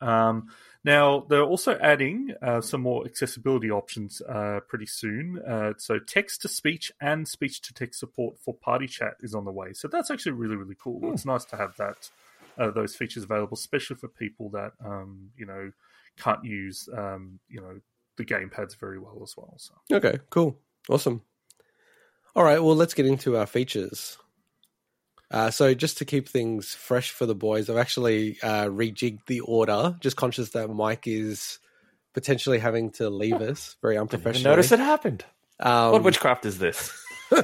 Um, 0.00 0.48
now 0.86 1.26
they're 1.28 1.42
also 1.42 1.76
adding 1.80 2.32
uh, 2.40 2.60
some 2.60 2.80
more 2.80 3.04
accessibility 3.04 3.70
options 3.70 4.22
uh, 4.22 4.60
pretty 4.68 4.86
soon. 4.86 5.42
Uh, 5.46 5.72
so 5.76 5.98
text 5.98 6.42
to 6.42 6.48
speech 6.48 6.92
and 7.00 7.26
speech 7.26 7.60
to 7.62 7.74
text 7.74 7.98
support 7.98 8.38
for 8.38 8.54
party 8.54 8.86
chat 8.86 9.14
is 9.20 9.34
on 9.34 9.44
the 9.44 9.50
way. 9.50 9.72
So 9.72 9.88
that's 9.88 10.12
actually 10.12 10.32
really 10.32 10.54
really 10.54 10.76
cool. 10.80 11.12
It's 11.12 11.26
nice 11.26 11.44
to 11.46 11.56
have 11.56 11.76
that 11.78 12.08
uh, 12.56 12.70
those 12.70 12.94
features 12.94 13.24
available, 13.24 13.56
especially 13.56 13.96
for 13.96 14.06
people 14.06 14.48
that 14.50 14.72
um, 14.84 15.30
you 15.36 15.44
know 15.44 15.72
can't 16.16 16.44
use 16.44 16.88
um, 16.96 17.40
you 17.48 17.60
know 17.60 17.80
the 18.16 18.24
gamepads 18.24 18.76
very 18.78 19.00
well 19.00 19.18
as 19.24 19.36
well. 19.36 19.54
So 19.56 19.74
Okay, 19.92 20.20
cool, 20.30 20.56
awesome. 20.88 21.22
All 22.36 22.44
right, 22.44 22.62
well, 22.62 22.76
let's 22.76 22.94
get 22.94 23.06
into 23.06 23.36
our 23.36 23.46
features. 23.46 24.18
Uh, 25.30 25.50
so 25.50 25.74
just 25.74 25.98
to 25.98 26.04
keep 26.04 26.28
things 26.28 26.74
fresh 26.74 27.10
for 27.10 27.26
the 27.26 27.34
boys, 27.34 27.68
I've 27.68 27.76
actually 27.76 28.38
uh, 28.42 28.66
rejigged 28.66 29.26
the 29.26 29.40
order. 29.40 29.96
Just 30.00 30.16
conscious 30.16 30.50
that 30.50 30.68
Mike 30.68 31.06
is 31.06 31.58
potentially 32.14 32.58
having 32.58 32.90
to 32.92 33.10
leave 33.10 33.40
us 33.40 33.76
very 33.82 33.98
unprofessionally. 33.98 34.44
Notice 34.44 34.72
it 34.72 34.78
happened. 34.78 35.24
Um, 35.58 35.92
what 35.92 36.02
witchcraft 36.02 36.46
is 36.46 36.58
this? 36.58 36.92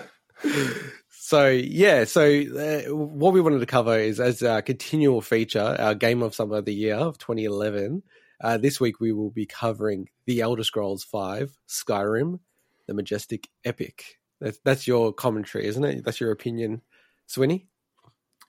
So 1.33 1.49
yeah, 1.49 2.05
so 2.05 2.20
uh, 2.20 2.95
what 2.95 3.33
we 3.33 3.41
wanted 3.41 3.61
to 3.61 3.66
cover 3.66 3.99
is 3.99 4.20
as 4.20 4.43
a 4.43 4.61
continual 4.61 5.22
feature, 5.22 5.76
our 5.78 5.95
game 5.95 6.22
of 6.22 6.35
summer 6.35 6.57
of 6.57 6.66
the 6.66 6.74
year 6.74 6.97
of 6.97 7.16
2011. 7.16 8.03
Uh, 8.39 8.59
this 8.59 8.78
week 8.78 9.01
we 9.01 9.12
will 9.12 9.30
be 9.30 9.47
covering 9.47 10.11
The 10.26 10.43
Elder 10.43 10.62
Scrolls 10.62 11.05
V, 11.05 11.47
Skyrim, 11.66 12.41
the 12.87 12.93
majestic 12.93 13.49
epic. 13.64 14.18
That's, 14.43 14.59
that's 14.62 14.87
your 14.87 15.14
commentary, 15.14 15.64
isn't 15.68 15.83
it? 15.83 16.05
That's 16.05 16.20
your 16.20 16.33
opinion, 16.33 16.83
Swinny. 17.26 17.64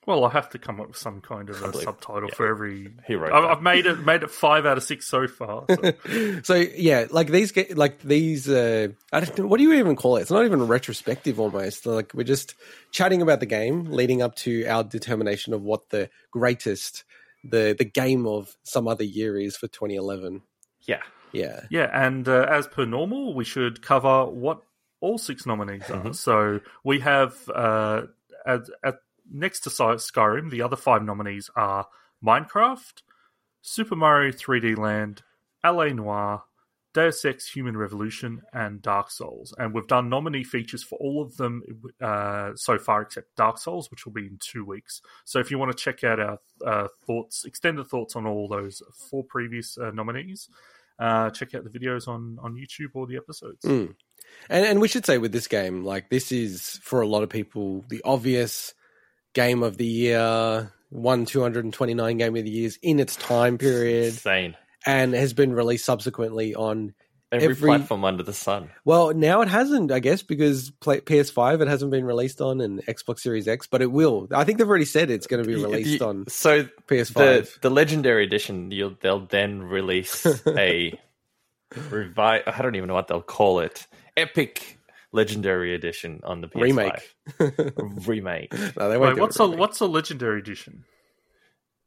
Well, 0.06 0.26
I 0.26 0.30
have 0.32 0.50
to 0.50 0.60
come 0.60 0.82
up 0.82 0.88
with 0.88 0.98
some 0.98 1.22
kind 1.22 1.50
of 1.50 1.62
a 1.64 1.74
subtitle 1.74 2.30
yeah. 2.30 2.36
for 2.36 2.48
every. 2.48 2.94
He 3.08 3.16
wrote 3.16 3.32
I've. 3.32 3.58
I've 3.58 3.64
made 3.64 3.86
it 3.86 4.00
made 4.06 4.24
it 4.24 4.32
five 4.32 4.66
out 4.66 4.78
of 4.78 4.84
six 4.84 5.08
so 5.08 5.28
far. 5.28 5.66
so- 5.70 6.42
so 6.44 6.56
yeah, 6.56 7.06
like 7.10 7.28
these, 7.28 7.54
like 7.76 8.02
these. 8.02 8.50
Uh, 8.50 8.90
I 9.12 9.22
don't 9.22 9.38
know, 9.38 9.48
what 9.48 9.58
do 9.58 9.64
you 9.64 9.74
even 9.74 9.96
call 9.96 10.18
it? 10.18 10.22
It's 10.22 10.32
not 10.32 10.46
even 10.46 10.68
retrospective, 10.68 11.40
almost. 11.40 11.86
Like 11.86 12.14
we're 12.14 12.24
just 12.24 12.56
chatting 12.92 13.22
about 13.22 13.40
the 13.40 13.46
game, 13.46 13.86
leading 13.86 14.22
up 14.22 14.36
to 14.38 14.66
our 14.66 14.84
determination 14.84 15.54
of 15.54 15.62
what 15.62 15.90
the 15.90 16.10
greatest, 16.32 17.06
the 17.44 17.76
the 17.78 17.86
game 17.86 18.28
of 18.28 18.56
some 18.64 18.88
other 18.88 19.06
year 19.06 19.40
is 19.40 19.56
for 19.56 19.68
2011. 19.68 20.42
Yeah. 20.82 21.02
Yeah, 21.32 21.62
Yeah, 21.72 21.90
and 21.92 22.28
uh, 22.28 22.46
as 22.48 22.68
per 22.68 22.86
normal, 22.86 23.34
we 23.34 23.44
should 23.44 23.82
cover 23.82 24.26
what 24.26 24.62
all 25.02 25.18
six 25.18 25.48
nominees 25.48 25.90
are. 25.90 26.14
So 26.14 26.60
we 26.84 27.00
have 27.00 27.36
uh, 27.50 28.04
at, 28.46 28.62
at 28.86 28.96
next 29.34 29.62
to 29.62 29.70
Skyrim, 29.70 30.50
the 30.50 30.62
other 30.62 30.76
five 30.76 31.04
nominees 31.04 31.50
are 31.56 31.88
Minecraft, 32.24 33.02
Super 33.62 33.96
Mario 33.96 34.32
3D 34.32 34.78
Land, 34.78 35.24
LA 35.64 35.88
Noire, 35.88 36.44
Deus 36.94 37.26
Ex: 37.26 37.48
Human 37.48 37.76
Revolution, 37.76 38.42
and 38.54 38.82
Dark 38.82 39.10
Souls. 39.10 39.54
And 39.58 39.74
we've 39.74 39.88
done 39.88 40.10
nominee 40.10 40.44
features 40.44 40.84
for 40.84 40.98
all 41.00 41.22
of 41.22 41.38
them 41.38 41.64
uh, 42.00 42.52
so 42.56 42.78
far, 42.78 43.02
except 43.02 43.36
Dark 43.36 43.58
Souls, 43.58 43.90
which 43.90 44.06
will 44.06 44.14
be 44.14 44.28
in 44.28 44.38
two 44.40 44.64
weeks. 44.64 45.02
So 45.26 45.40
if 45.40 45.50
you 45.50 45.58
want 45.58 45.76
to 45.76 45.84
check 45.84 46.04
out 46.04 46.20
our 46.20 46.40
uh, 46.66 46.88
thoughts, 47.08 47.46
extended 47.46 47.88
thoughts 47.88 48.16
on 48.16 48.28
all 48.28 48.48
those 48.48 48.84
four 49.10 49.24
previous 49.24 49.78
uh, 49.78 49.92
nominees, 49.92 50.50
uh, 51.00 51.32
check 51.32 51.56
out 51.56 51.64
the 51.64 51.70
videos 51.70 52.08
on 52.08 52.38
on 52.42 52.54
YouTube 52.56 52.92
or 52.94 53.08
the 53.08 53.18
episodes. 53.18 53.66
Mm. 53.66 53.96
and 54.50 54.66
and 54.66 54.82
we 54.82 54.88
should 54.88 55.06
say 55.06 55.18
with 55.18 55.32
this 55.32 55.48
game, 55.48 55.84
like 55.84 56.10
this 56.10 56.32
is 56.32 56.80
for 56.84 57.02
a 57.02 57.08
lot 57.08 57.24
of 57.24 57.30
people 57.30 57.84
the 57.90 58.02
obvious 58.06 58.74
game 59.34 59.64
of 59.64 59.78
the 59.78 59.86
year, 59.86 60.72
one 60.90 61.26
229 61.26 62.18
game 62.18 62.36
of 62.36 62.44
the 62.44 62.50
years 62.50 62.78
in 62.82 63.00
its 63.00 63.16
time 63.16 63.58
period, 63.58 64.06
Insane. 64.14 64.56
and 64.86 65.14
has 65.14 65.34
been 65.34 65.54
released 65.54 65.86
subsequently 65.86 66.56
on 66.56 66.94
Every, 67.32 67.48
Every- 67.48 67.68
platform 67.68 68.06
under 68.06 68.22
the 68.22 68.32
sun. 68.32 68.70
Well, 68.86 69.12
now 69.16 69.42
it 69.42 69.48
hasn't, 69.48 69.92
I 69.92 69.98
guess, 69.98 70.22
because 70.22 70.70
play, 70.70 71.02
PS5 71.02 71.62
it 71.62 71.68
hasn't 71.68 71.90
been 71.90 72.06
released 72.06 72.42
on, 72.42 72.62
and 72.62 72.80
Xbox 72.86 73.22
Series 73.22 73.48
X, 73.48 73.66
but 73.66 73.82
it 73.82 73.92
will. 73.92 74.28
I 74.32 74.44
think 74.44 74.60
they've 74.60 74.70
already 74.70 74.86
said 74.86 75.10
it's 75.10 75.26
going 75.26 75.42
to 75.42 75.48
be 75.48 75.56
released 75.56 75.98
The- 75.98 76.06
on 76.06 76.26
So 76.28 76.66
PS5. 76.88 77.14
the 77.16 77.50
the 77.62 77.70
legendary 77.72 78.24
edition, 78.24 78.70
you'll 78.70 78.96
they'll 79.02 79.26
then 79.26 79.64
release 79.64 80.24
a 80.48 81.00
revi 81.74 82.44
I 82.48 82.62
don't 82.62 82.76
even 82.76 82.88
know 82.88 82.94
what 82.94 83.08
they'll 83.08 83.22
call 83.24 83.62
it. 83.62 83.88
Epic 84.16 84.78
legendary 85.14 85.74
edition 85.74 86.20
on 86.24 86.42
the 86.42 86.48
PS5. 86.48 86.62
remake. 87.40 88.08
Remake. 88.08 88.54
no, 88.78 88.90
they 88.90 88.98
won't 88.98 89.16
Wait, 89.16 89.22
what's 89.22 89.40
a 89.40 89.44
a 89.44 89.46
remake. 89.46 89.60
what's 89.60 89.80
a 89.80 89.86
legendary 89.86 90.40
edition? 90.40 90.84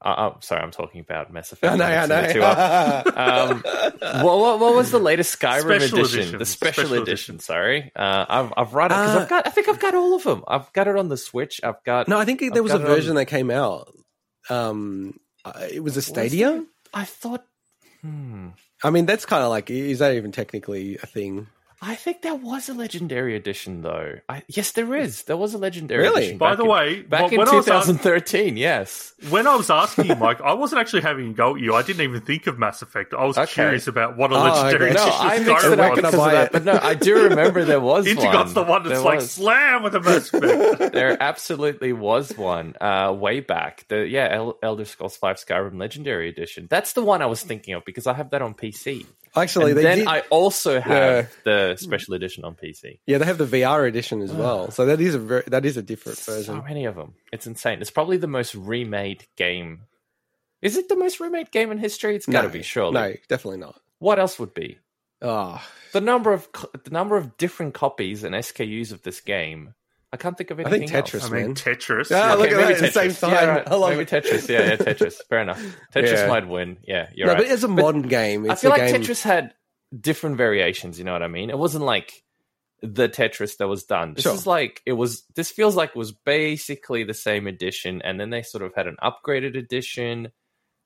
Uh, 0.05 0.09
uh, 0.09 0.41
sorry, 0.41 0.63
I'm 0.63 0.71
talking 0.71 1.01
about 1.01 1.33
Mass 1.33 1.53
Effect. 1.53 1.73
I 1.73 1.77
know, 1.77 1.85
I 1.87 2.03
I'm 2.03 2.09
mixing 2.09 2.41
the 2.41 3.03
two 3.05 3.11
know. 3.11 4.13
um, 4.13 4.23
what, 4.25 4.39
what, 4.39 4.61
what 4.61 4.75
was 4.77 4.91
the 4.91 4.99
latest 4.99 5.39
Skyrim 5.39 5.63
Special 5.63 5.99
edition? 6.01 6.19
edition. 6.21 6.39
The 6.39 6.45
special, 6.45 6.85
Special 6.85 7.03
edition. 7.03 7.39
Sorry, 7.41 7.91
uh, 7.97 8.27
I've 8.29 8.53
I've 8.57 8.75
read 8.75 8.87
it 8.87 8.95
because 8.95 9.17
Uh, 9.17 9.21
I've 9.21 9.29
got. 9.29 9.47
I 9.47 9.51
think 9.51 9.69
I've 9.69 9.81
got 9.81 9.95
all 9.95 10.15
of 10.15 10.23
them. 10.23 10.45
I've 10.47 10.71
got 10.75 10.87
it 10.87 10.97
on 10.97 11.09
the 11.09 11.17
Switch. 11.17 11.61
I've 11.65 11.83
got. 11.85 12.09
no, 12.09 12.19
I 12.19 12.25
think 12.27 12.43
I've 12.43 12.53
there 12.53 12.63
was 12.63 12.73
a 12.73 12.79
got 12.79 12.83
it 12.83 12.91
on- 12.91 12.95
version 12.97 13.15
that 13.17 13.25
came 13.27 13.51
out. 13.51 13.93
Um, 14.51 15.19
uh, 15.45 15.67
it 15.73 15.83
was 15.83 15.97
a 15.97 15.99
Was 15.99 16.07
Stadia. 16.07 16.51
there? 16.51 16.65
I 16.93 17.05
thought. 17.05 17.45
Hmm. 18.03 18.49
I 18.85 18.91
mean, 18.91 19.07
that's 19.07 19.25
kind 19.25 19.43
of 19.43 19.49
like, 19.49 19.71
is 19.71 19.99
that 20.01 20.15
even 20.15 20.31
technically 20.31 20.99
a 21.03 21.07
thing? 21.07 21.47
I 21.83 21.95
think 21.95 22.23
there 22.23 22.35
was 22.35 22.71
a 22.71 22.75
legendary 22.75 23.37
edition 23.37 23.83
though. 23.83 24.15
I, 24.31 24.43
yes, 24.49 24.73
there 24.73 24.95
is. 24.97 25.25
There 25.25 25.37
was 25.37 25.53
a 25.53 25.59
legendary 25.59 26.03
Really? 26.05 26.23
edition. 26.23 26.39
By 26.39 26.55
the 26.57 26.63
in- 26.63 26.69
way, 26.71 27.03
back 27.03 27.31
in 27.33 27.39
when 27.39 27.49
I 27.49 27.55
was 27.55 27.69
ask- 27.69 27.87
2013. 27.87 28.57
yes. 28.57 29.13
When 29.29 29.47
I 29.47 29.57
was 29.57 29.69
asking 29.69 30.07
you, 30.07 30.15
Mike, 30.17 30.41
I 30.41 30.55
wasn't 30.55 30.81
actually 30.81 31.03
having 31.03 31.31
a 31.31 31.33
go 31.35 31.55
at 31.55 31.61
you. 31.61 31.75
I 31.75 31.83
didn't 31.83 32.03
even 32.03 32.23
think 32.23 32.47
of 32.47 32.59
Mass 32.59 32.81
Effect. 32.81 33.13
I 33.13 33.25
was 33.27 33.37
Okay. 33.37 33.53
curious 33.53 33.87
about 33.89 34.17
what 34.17 34.33
a 34.33 34.37
Oh, 34.37 34.43
legendary. 34.43 34.93
No, 34.95 35.03
edition 35.03 35.21
I 35.21 35.35
of 35.37 35.47
mixed 35.47 35.67
it 35.67 35.73
up 35.73 35.79
Where 35.79 35.89
can 35.97 36.05
I 36.05 36.11
because 36.11 36.15
of 36.15 36.19
buy 36.21 36.33
that. 36.33 36.47
it? 36.47 36.53
But 36.53 36.65
no, 36.65 36.79
I 36.83 36.95
do 36.95 37.25
remember 37.25 37.65
there 37.65 37.81
was 37.93 38.07
one. 38.07 38.17
Intigot's 38.17 38.53
the 38.55 38.63
one 38.63 38.83
that's 38.83 38.95
There 38.97 39.05
like 39.05 39.17
was. 39.21 39.31
slam 39.31 39.83
with 39.83 39.95
a 39.95 40.01
Mass 40.01 40.33
Effect. 40.33 40.93
there 40.95 41.17
absolutely 41.23 41.93
was 41.93 42.37
one 42.39 42.75
uh, 42.81 43.15
way 43.19 43.41
back. 43.41 43.85
The 43.89 44.07
yeah, 44.09 44.29
El- 44.31 44.59
Elder 44.63 44.85
Scrolls 44.87 45.17
V 45.19 45.27
Skyrim 45.29 45.79
Legendary 45.79 46.29
Edition. 46.31 46.69
That's 46.71 46.95
the 46.95 47.03
one 47.03 47.21
I 47.23 47.27
was 47.27 47.43
thinking 47.43 47.75
of 47.75 47.85
because 47.85 48.07
I 48.07 48.15
have 48.15 48.31
that 48.31 48.41
on 48.43 48.55
PC. 48.55 49.05
Actually, 49.37 49.71
and 49.73 49.79
they 49.79 49.83
then 49.83 49.99
did, 49.99 50.07
I 50.09 50.21
also 50.31 50.81
have 50.81 51.25
Yeah. 51.25 51.27
the 51.45 51.77
special 51.77 52.15
edition 52.15 52.45
on 52.45 52.55
PC. 52.55 53.01
yeah, 53.07 53.19
they 53.19 53.25
have 53.27 53.39
the 53.39 53.45
VR 53.47 53.87
edition 53.87 54.23
as 54.23 54.33
well. 54.33 54.71
So 54.71 54.87
that 54.87 55.01
is 55.01 55.15
a 55.15 55.19
very, 55.19 55.43
that 55.49 55.65
is 55.67 55.77
a 55.77 55.83
different 55.83 56.19
So 56.19 56.33
version. 56.33 56.63
many 56.67 56.85
of 56.87 56.95
them. 56.97 57.15
It's 57.33 57.47
insane. 57.47 57.81
It's 57.81 57.91
probably 57.91 58.17
the 58.17 58.27
most 58.27 58.55
remade 58.55 59.27
game. 59.37 59.83
Is 60.63 60.77
it 60.77 60.89
the 60.89 60.97
most 60.97 61.21
remade 61.21 61.51
game 61.51 61.71
in 61.71 61.79
history? 61.79 62.17
It's 62.17 62.27
got 62.27 62.43
to 62.43 62.49
No, 62.49 62.53
be 62.53 62.63
surely. 62.63 62.93
No, 62.95 63.15
definitely 63.29 63.59
not. 63.59 63.79
What 63.99 64.19
else 64.19 64.39
would 64.39 64.55
be? 64.55 64.79
Oh, 65.23 65.63
The 65.93 66.01
number 66.01 66.33
of 66.33 66.49
the 66.85 66.91
number 66.91 67.17
of 67.17 67.37
different 67.37 67.75
copies 67.75 68.25
and 68.25 68.35
SKUs 68.35 68.93
of 68.93 69.03
this 69.03 69.21
game. 69.21 69.75
I 70.19 70.23
can't 70.23 70.37
think 70.37 70.51
of 70.51 70.59
anything. 70.61 70.73
I 70.73 70.77
anything 70.77 70.95
think 71.03 71.15
else. 71.15 71.25
Tetris, 71.25 71.31
I 71.31 71.35
mean, 71.35 71.47
man. 71.47 71.55
Tetris. 71.55 72.11
Ah, 72.17 72.35
look 72.39 72.51
at 72.51 72.57
maybe 72.57 72.73
that, 72.73 72.73
at 72.73 72.79
the 72.81 72.91
same 72.91 73.13
time. 73.15 73.31
Yeah, 73.33 73.45
right. 73.47 73.69
I 73.69 73.75
love 73.75 73.91
maybe 73.91 74.03
it. 74.03 74.09
Tetris. 74.09 74.49
Yeah, 74.49 74.61
yeah, 74.67 74.77
Tetris. 74.77 75.21
Fair 75.29 75.41
enough. 75.41 75.63
Tetris 75.95 76.13
Yeah. 76.13 76.27
might 76.29 76.49
win. 76.49 76.79
Yeah, 76.83 77.09
you're 77.15 77.27
no, 77.27 77.35
right. 77.35 77.43
but 77.43 77.51
it's 77.53 77.63
a 77.63 77.69
modern 77.69 78.03
game. 78.03 78.45
It's 78.45 78.53
I 78.53 78.57
feel 78.57 78.71
a 78.71 78.73
like 78.79 78.93
game. 78.93 79.03
Tetris 79.03 79.23
had 79.23 79.55
different 79.99 80.37
variations. 80.37 80.99
You 80.99 81.05
know 81.05 81.13
what 81.13 81.23
I 81.23 81.29
mean? 81.29 81.51
It 81.51 81.59
wasn't 81.59 81.85
like 81.85 82.23
the 82.83 83.09
Tetris 83.09 83.57
that 83.59 83.69
was 83.69 83.85
done. 83.85 84.15
This 84.15 84.25
Sure. 84.25 84.35
is 84.35 84.47
like 84.47 84.83
it 84.87 84.93
was. 84.95 85.25
This 85.35 85.51
feels 85.51 85.77
like 85.77 85.91
it 85.91 85.97
was 85.97 86.13
basically 86.13 87.05
the 87.05 87.15
same 87.15 87.47
edition, 87.47 88.03
and 88.03 88.19
then 88.19 88.31
they 88.31 88.43
sort 88.43 88.65
of 88.65 88.75
had 88.75 88.87
an 88.87 88.97
upgraded 89.03 89.57
edition, 89.57 90.33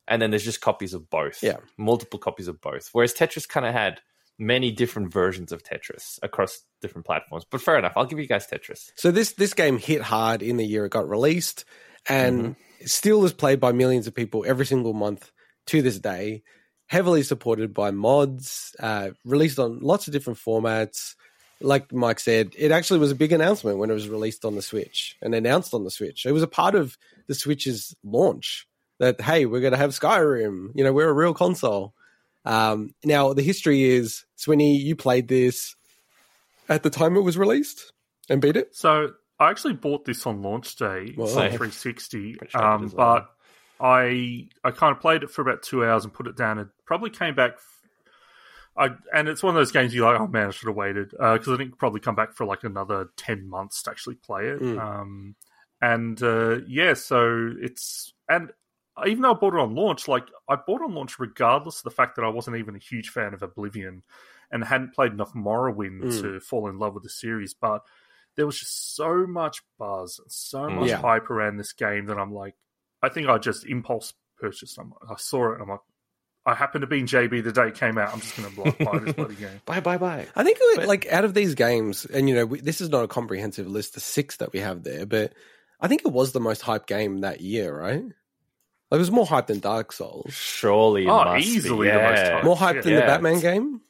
and 0.08 0.20
then 0.20 0.30
there's 0.30 0.44
just 0.44 0.60
copies 0.60 0.94
of 0.94 1.08
both. 1.10 1.42
Yeah. 1.42 1.56
multiple 1.78 2.18
copies 2.18 2.48
of 2.48 2.60
both. 2.60 2.88
Whereas 2.92 3.14
Tetris 3.14 3.48
kind 3.48 3.66
of 3.66 3.72
had 3.72 4.00
many 4.40 4.72
different 4.72 5.12
versions 5.12 5.52
of 5.52 5.62
Tetris 5.62 6.18
across 6.22 6.62
different 6.80 7.06
platforms. 7.06 7.44
But 7.48 7.60
fair 7.60 7.78
enough. 7.78 7.92
I'll 7.94 8.06
give 8.06 8.18
you 8.18 8.26
guys 8.26 8.46
Tetris. 8.46 8.90
So 8.96 9.10
this 9.10 9.32
this 9.34 9.54
game 9.54 9.78
hit 9.78 10.00
hard 10.00 10.42
in 10.42 10.56
the 10.56 10.64
year 10.64 10.86
it 10.86 10.90
got 10.90 11.08
released, 11.08 11.64
and 12.08 12.40
Mm-hmm. 12.40 12.86
still 12.86 13.24
is 13.24 13.32
played 13.34 13.60
by 13.60 13.72
millions 13.72 14.06
of 14.06 14.14
people 14.14 14.44
every 14.46 14.66
single 14.66 14.94
month 14.94 15.30
to 15.66 15.82
this 15.82 15.98
day. 15.98 16.42
Heavily 16.86 17.22
supported 17.22 17.72
by 17.72 17.92
mods, 17.92 18.74
uh, 18.80 19.10
released 19.24 19.60
on 19.60 19.78
lots 19.80 20.08
of 20.08 20.12
different 20.12 20.40
formats. 20.40 21.14
Like 21.60 21.92
Mike 21.92 22.18
said, 22.18 22.52
it 22.58 22.72
actually 22.72 22.98
was 22.98 23.12
a 23.12 23.14
big 23.14 23.32
announcement 23.32 23.78
when 23.78 23.90
it 23.90 23.94
was 23.94 24.08
released 24.08 24.44
on 24.46 24.56
the 24.56 24.62
Switch 24.62 25.16
and 25.22 25.34
announced 25.34 25.74
on 25.74 25.84
the 25.84 25.90
Switch. 25.90 26.24
It 26.26 26.32
was 26.32 26.42
a 26.42 26.48
part 26.48 26.74
of 26.74 26.96
the 27.28 27.34
Switch's 27.34 27.94
launch 28.02 28.66
that 28.98 29.20
hey, 29.20 29.44
we're 29.46 29.60
going 29.60 29.72
to 29.72 29.78
have 29.78 29.90
Skyrim. 29.90 30.70
You 30.74 30.82
know, 30.82 30.92
we're 30.92 31.10
a 31.10 31.12
real 31.12 31.34
console. 31.34 31.94
Um, 32.44 32.90
now 33.04 33.32
the 33.34 33.42
history 33.42 33.84
is, 33.84 34.24
Swinny, 34.36 34.78
you 34.80 34.96
played 34.96 35.28
this 35.28 35.74
at 36.68 36.82
the 36.82 36.90
time 36.90 37.16
it 37.16 37.20
was 37.20 37.36
released 37.36 37.92
and 38.28 38.40
beat 38.40 38.56
it. 38.56 38.74
So 38.74 39.12
I 39.38 39.50
actually 39.50 39.74
bought 39.74 40.04
this 40.04 40.26
on 40.26 40.42
launch 40.42 40.76
day 40.76 41.14
Wow. 41.16 41.26
on 41.26 41.30
360, 41.32 42.34
Pretty 42.34 42.50
sure 42.50 42.62
I 42.62 42.78
did 42.78 42.84
um, 42.84 42.92
but 42.96 43.28
I 43.80 44.48
I 44.62 44.70
kind 44.70 44.94
of 44.94 45.00
played 45.00 45.22
it 45.22 45.30
for 45.30 45.42
about 45.42 45.62
two 45.62 45.84
hours 45.84 46.04
and 46.04 46.12
put 46.12 46.26
it 46.26 46.36
down. 46.36 46.58
and 46.58 46.68
probably 46.86 47.10
came 47.10 47.34
back. 47.34 47.52
I 48.76 48.90
and 49.12 49.28
it's 49.28 49.42
one 49.42 49.54
of 49.54 49.60
those 49.60 49.72
games 49.72 49.94
you're 49.94 50.10
like, 50.10 50.20
oh 50.20 50.26
man, 50.26 50.48
I 50.48 50.50
should 50.50 50.68
have 50.68 50.76
waited 50.76 51.10
because 51.10 51.48
I 51.48 51.56
think 51.56 51.76
probably 51.78 52.00
come 52.00 52.14
back 52.14 52.34
for 52.34 52.46
like 52.46 52.62
another 52.64 53.08
ten 53.16 53.48
months 53.48 53.82
to 53.82 53.90
actually 53.90 54.14
play 54.16 54.48
it. 54.48 54.60
Mm. 54.60 54.78
Um, 54.80 55.34
and 55.82 56.22
uh, 56.22 56.58
yeah, 56.68 56.94
so 56.94 57.50
it's 57.60 58.12
and 58.28 58.52
even 59.06 59.22
though 59.22 59.30
I 59.32 59.34
bought 59.34 59.54
it 59.54 59.60
on 59.60 59.74
launch, 59.74 60.08
like 60.08 60.24
I 60.48 60.56
bought 60.56 60.80
it 60.80 60.84
on 60.84 60.94
launch 60.94 61.18
regardless 61.18 61.78
of 61.78 61.84
the 61.84 61.90
fact 61.90 62.16
that 62.16 62.24
I 62.24 62.28
wasn't 62.28 62.56
even 62.56 62.74
a 62.76 62.78
huge 62.78 63.08
fan 63.10 63.34
of 63.34 63.42
Oblivion 63.42 64.02
and 64.50 64.64
hadn't 64.64 64.94
played 64.94 65.12
enough 65.12 65.32
Morrowind 65.34 66.02
Mm. 66.02 66.20
to 66.22 66.40
fall 66.40 66.68
in 66.68 66.78
love 66.78 66.94
with 66.94 67.02
the 67.04 67.08
series, 67.08 67.54
but 67.54 67.84
there 68.36 68.46
was 68.46 68.58
just 68.58 68.94
so 68.96 69.26
much 69.26 69.62
buzz 69.78 70.18
and 70.18 70.30
so 70.30 70.68
much 70.70 70.88
Yeah. 70.88 70.96
hype 70.96 71.30
around 71.30 71.56
this 71.56 71.72
game 71.72 72.06
that 72.06 72.18
I'm 72.18 72.32
like, 72.32 72.54
I 73.02 73.08
think 73.08 73.28
I 73.28 73.38
just 73.38 73.64
impulse 73.66 74.12
purchased. 74.38 74.78
I'm, 74.78 74.92
I 75.08 75.16
saw 75.16 75.50
it 75.50 75.54
and 75.54 75.62
I'm 75.62 75.68
like, 75.68 75.80
I 76.46 76.54
happened 76.54 76.82
to 76.82 76.86
be 76.86 77.00
in 77.00 77.06
JB 77.06 77.44
the 77.44 77.52
day 77.52 77.68
it 77.68 77.74
came 77.74 77.98
out. 77.98 78.12
I'm 78.14 78.20
just 78.20 78.34
going 78.36 78.50
to 78.50 78.84
buy 78.84 78.98
this 78.98 79.12
bloody 79.14 79.34
game. 79.36 79.60
Bye, 79.66 79.80
bye, 79.80 79.98
bye. 79.98 80.26
I 80.34 80.42
think 80.42 80.58
But- 80.76 80.86
like 80.88 81.06
out 81.12 81.24
of 81.24 81.34
these 81.34 81.54
games, 81.54 82.06
and 82.06 82.28
you 82.28 82.34
know, 82.34 82.46
we, 82.46 82.60
this 82.60 82.80
is 82.80 82.88
not 82.88 83.04
a 83.04 83.08
comprehensive 83.08 83.66
list, 83.66 83.94
the 83.94 84.00
six 84.00 84.38
that 84.38 84.52
we 84.52 84.60
have 84.60 84.82
there, 84.82 85.04
but 85.06 85.34
I 85.80 85.88
think 85.88 86.02
it 86.04 86.12
was 86.12 86.32
the 86.32 86.40
most 86.40 86.62
hyped 86.62 86.86
game 86.86 87.20
that 87.20 87.40
year, 87.40 87.78
right? 87.78 88.04
Like, 88.90 88.98
it 88.98 89.00
was 89.00 89.10
more 89.10 89.26
hyped 89.26 89.46
than 89.46 89.60
Dark 89.60 89.92
Souls. 89.92 90.32
Surely, 90.34 91.04
it 91.04 91.08
Oh, 91.08 91.24
must 91.24 91.46
be, 91.46 91.52
easily 91.52 91.88
the 91.88 91.94
most 91.94 92.18
yeah. 92.18 92.40
hyped. 92.40 92.44
More 92.44 92.56
hyped 92.56 92.82
than 92.82 92.94
the 92.94 93.00
Batman 93.02 93.40
game. 93.40 93.80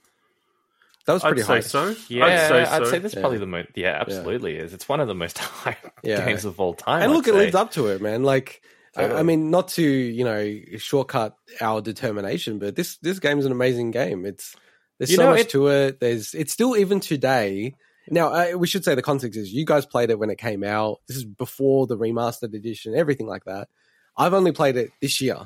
That 1.07 1.15
was 1.15 1.25
I'd 1.25 1.29
pretty 1.31 1.43
say 1.43 1.61
so. 1.63 1.97
Yeah, 2.09 2.25
I'd 2.27 2.49
say 2.49 2.63
I'd 2.65 2.87
say 2.87 2.99
that's 2.99 3.15
Yeah. 3.15 3.21
probably 3.21 3.39
the 3.39 3.47
most. 3.47 3.69
Yeah, 3.75 3.99
absolutely 4.01 4.57
is. 4.57 4.75
It's 4.75 4.89
one 4.89 5.01
of 5.01 5.09
the 5.09 5.15
most 5.15 5.37
hyped 5.39 5.91
Yeah. 6.03 6.25
games 6.25 6.45
of 6.45 6.61
all 6.61 6.75
time. 6.75 7.03
And 7.03 7.11
I'd 7.11 7.15
look, 7.15 7.27
it 7.27 7.33
say. 7.33 7.39
lived 7.39 7.55
up 7.57 7.73
to 7.73 7.87
it, 7.89 8.03
man. 8.03 8.23
Like, 8.23 8.61
I- 8.97 9.15
I 9.15 9.23
mean, 9.23 9.51
not 9.51 9.69
to 9.69 9.83
you 9.83 10.25
know 10.25 10.61
shortcut 10.77 11.35
our 11.61 11.81
determination, 11.81 12.59
but 12.59 12.77
this 12.77 12.99
this 12.99 13.19
game 13.19 13.39
is 13.39 13.47
an 13.47 13.53
amazing 13.53 13.93
game. 13.93 14.27
It's 14.27 14.55
there's 14.99 15.11
You 15.11 15.17
so 15.17 15.23
know, 15.25 15.31
much 15.31 15.41
it- 15.41 15.49
to 15.51 15.69
it. 15.69 16.01
There's 16.01 16.35
it's 16.35 16.53
still 16.53 16.77
even 16.77 17.01
today. 17.01 17.75
Now 18.11 18.29
uh, 18.29 18.53
we 18.59 18.67
should 18.67 18.85
say 18.85 18.95
the 18.95 19.03
context 19.03 19.39
is 19.39 19.53
you 19.53 19.65
guys 19.65 19.87
played 19.87 20.11
it 20.11 20.19
when 20.19 20.31
it 20.31 20.39
came 20.39 20.63
out. 20.63 21.01
This 21.09 21.17
is 21.17 21.25
before 21.25 21.87
the 21.87 21.97
remastered 21.97 22.55
edition, 22.55 22.95
everything 22.95 23.27
like 23.27 23.45
that. 23.45 23.69
I've 24.17 24.35
only 24.35 24.53
played 24.53 24.77
it 24.77 24.91
this 25.01 25.21
year, 25.21 25.37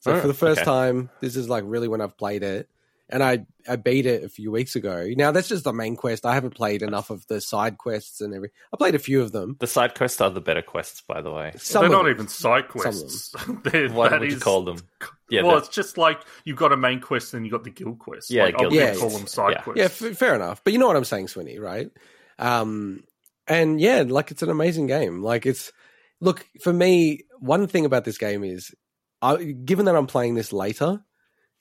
so 0.00 0.12
Oh, 0.12 0.20
for 0.20 0.26
the 0.28 0.34
first 0.34 0.60
okay. 0.60 0.64
time, 0.64 1.10
this 1.20 1.36
is 1.36 1.48
like 1.48 1.64
really 1.66 1.88
when 1.88 2.00
I've 2.00 2.16
played 2.16 2.42
it. 2.42 2.68
And 3.10 3.22
I, 3.22 3.46
I 3.66 3.76
beat 3.76 4.04
it 4.04 4.22
a 4.22 4.28
few 4.28 4.50
weeks 4.50 4.76
ago. 4.76 5.06
Now 5.16 5.30
that's 5.32 5.48
just 5.48 5.64
the 5.64 5.72
main 5.72 5.96
quest. 5.96 6.26
I 6.26 6.34
haven't 6.34 6.54
played 6.54 6.82
enough 6.82 7.08
of 7.08 7.26
the 7.26 7.40
side 7.40 7.78
quests 7.78 8.20
and 8.20 8.34
every. 8.34 8.50
I 8.70 8.76
played 8.76 8.94
a 8.94 8.98
few 8.98 9.22
of 9.22 9.32
them. 9.32 9.56
The 9.60 9.66
side 9.66 9.94
quests 9.94 10.20
are 10.20 10.28
the 10.28 10.42
better 10.42 10.60
quests, 10.60 11.00
by 11.00 11.22
the 11.22 11.30
way. 11.32 11.52
Some 11.56 11.84
They're 11.84 11.90
not 11.90 12.02
them. 12.02 12.10
even 12.12 12.28
side 12.28 12.64
of 12.64 12.68
quests. 12.70 13.34
They're- 13.64 13.90
What 13.90 14.10
that 14.10 14.20
would 14.20 14.30
you 14.30 14.38
call 14.38 14.62
them? 14.64 14.76
Yeah, 15.30 15.42
well, 15.42 15.56
it's 15.58 15.68
just 15.68 15.96
like 15.98 16.20
you've 16.44 16.56
got 16.58 16.72
a 16.72 16.76
main 16.76 17.00
quest 17.00 17.32
and 17.34 17.44
you've 17.46 17.52
got 17.52 17.62
the 17.64 17.70
guild 17.70 17.98
quest. 17.98 18.30
Yeah, 18.30 18.44
like, 18.44 18.56
guild 18.58 18.72
wouldn't 18.72 18.98
call 18.98 19.10
them 19.10 19.26
side 19.26 19.52
Yeah. 19.56 19.62
quests. 19.62 20.00
Yeah, 20.02 20.08
f- 20.08 20.16
fair 20.18 20.34
enough. 20.34 20.62
But 20.64 20.72
you 20.74 20.78
know 20.78 20.86
what 20.86 20.96
I'm 20.96 21.04
saying, 21.04 21.26
Swinny, 21.26 21.58
right? 21.60 21.90
Um, 22.38 23.04
and 23.46 23.80
yeah, 23.80 24.04
like 24.06 24.30
it's 24.30 24.42
an 24.42 24.48
amazing 24.50 24.86
game. 24.86 25.22
Like 25.22 25.44
it's 25.46 25.72
look 26.20 26.46
for 26.62 26.72
me. 26.72 27.24
One 27.40 27.66
thing 27.66 27.84
about 27.84 28.04
this 28.04 28.18
game 28.18 28.44
is, 28.44 28.74
I, 29.20 29.36
given 29.36 29.86
that 29.86 29.96
I'm 29.96 30.06
playing 30.06 30.34
this 30.34 30.52
later, 30.52 31.02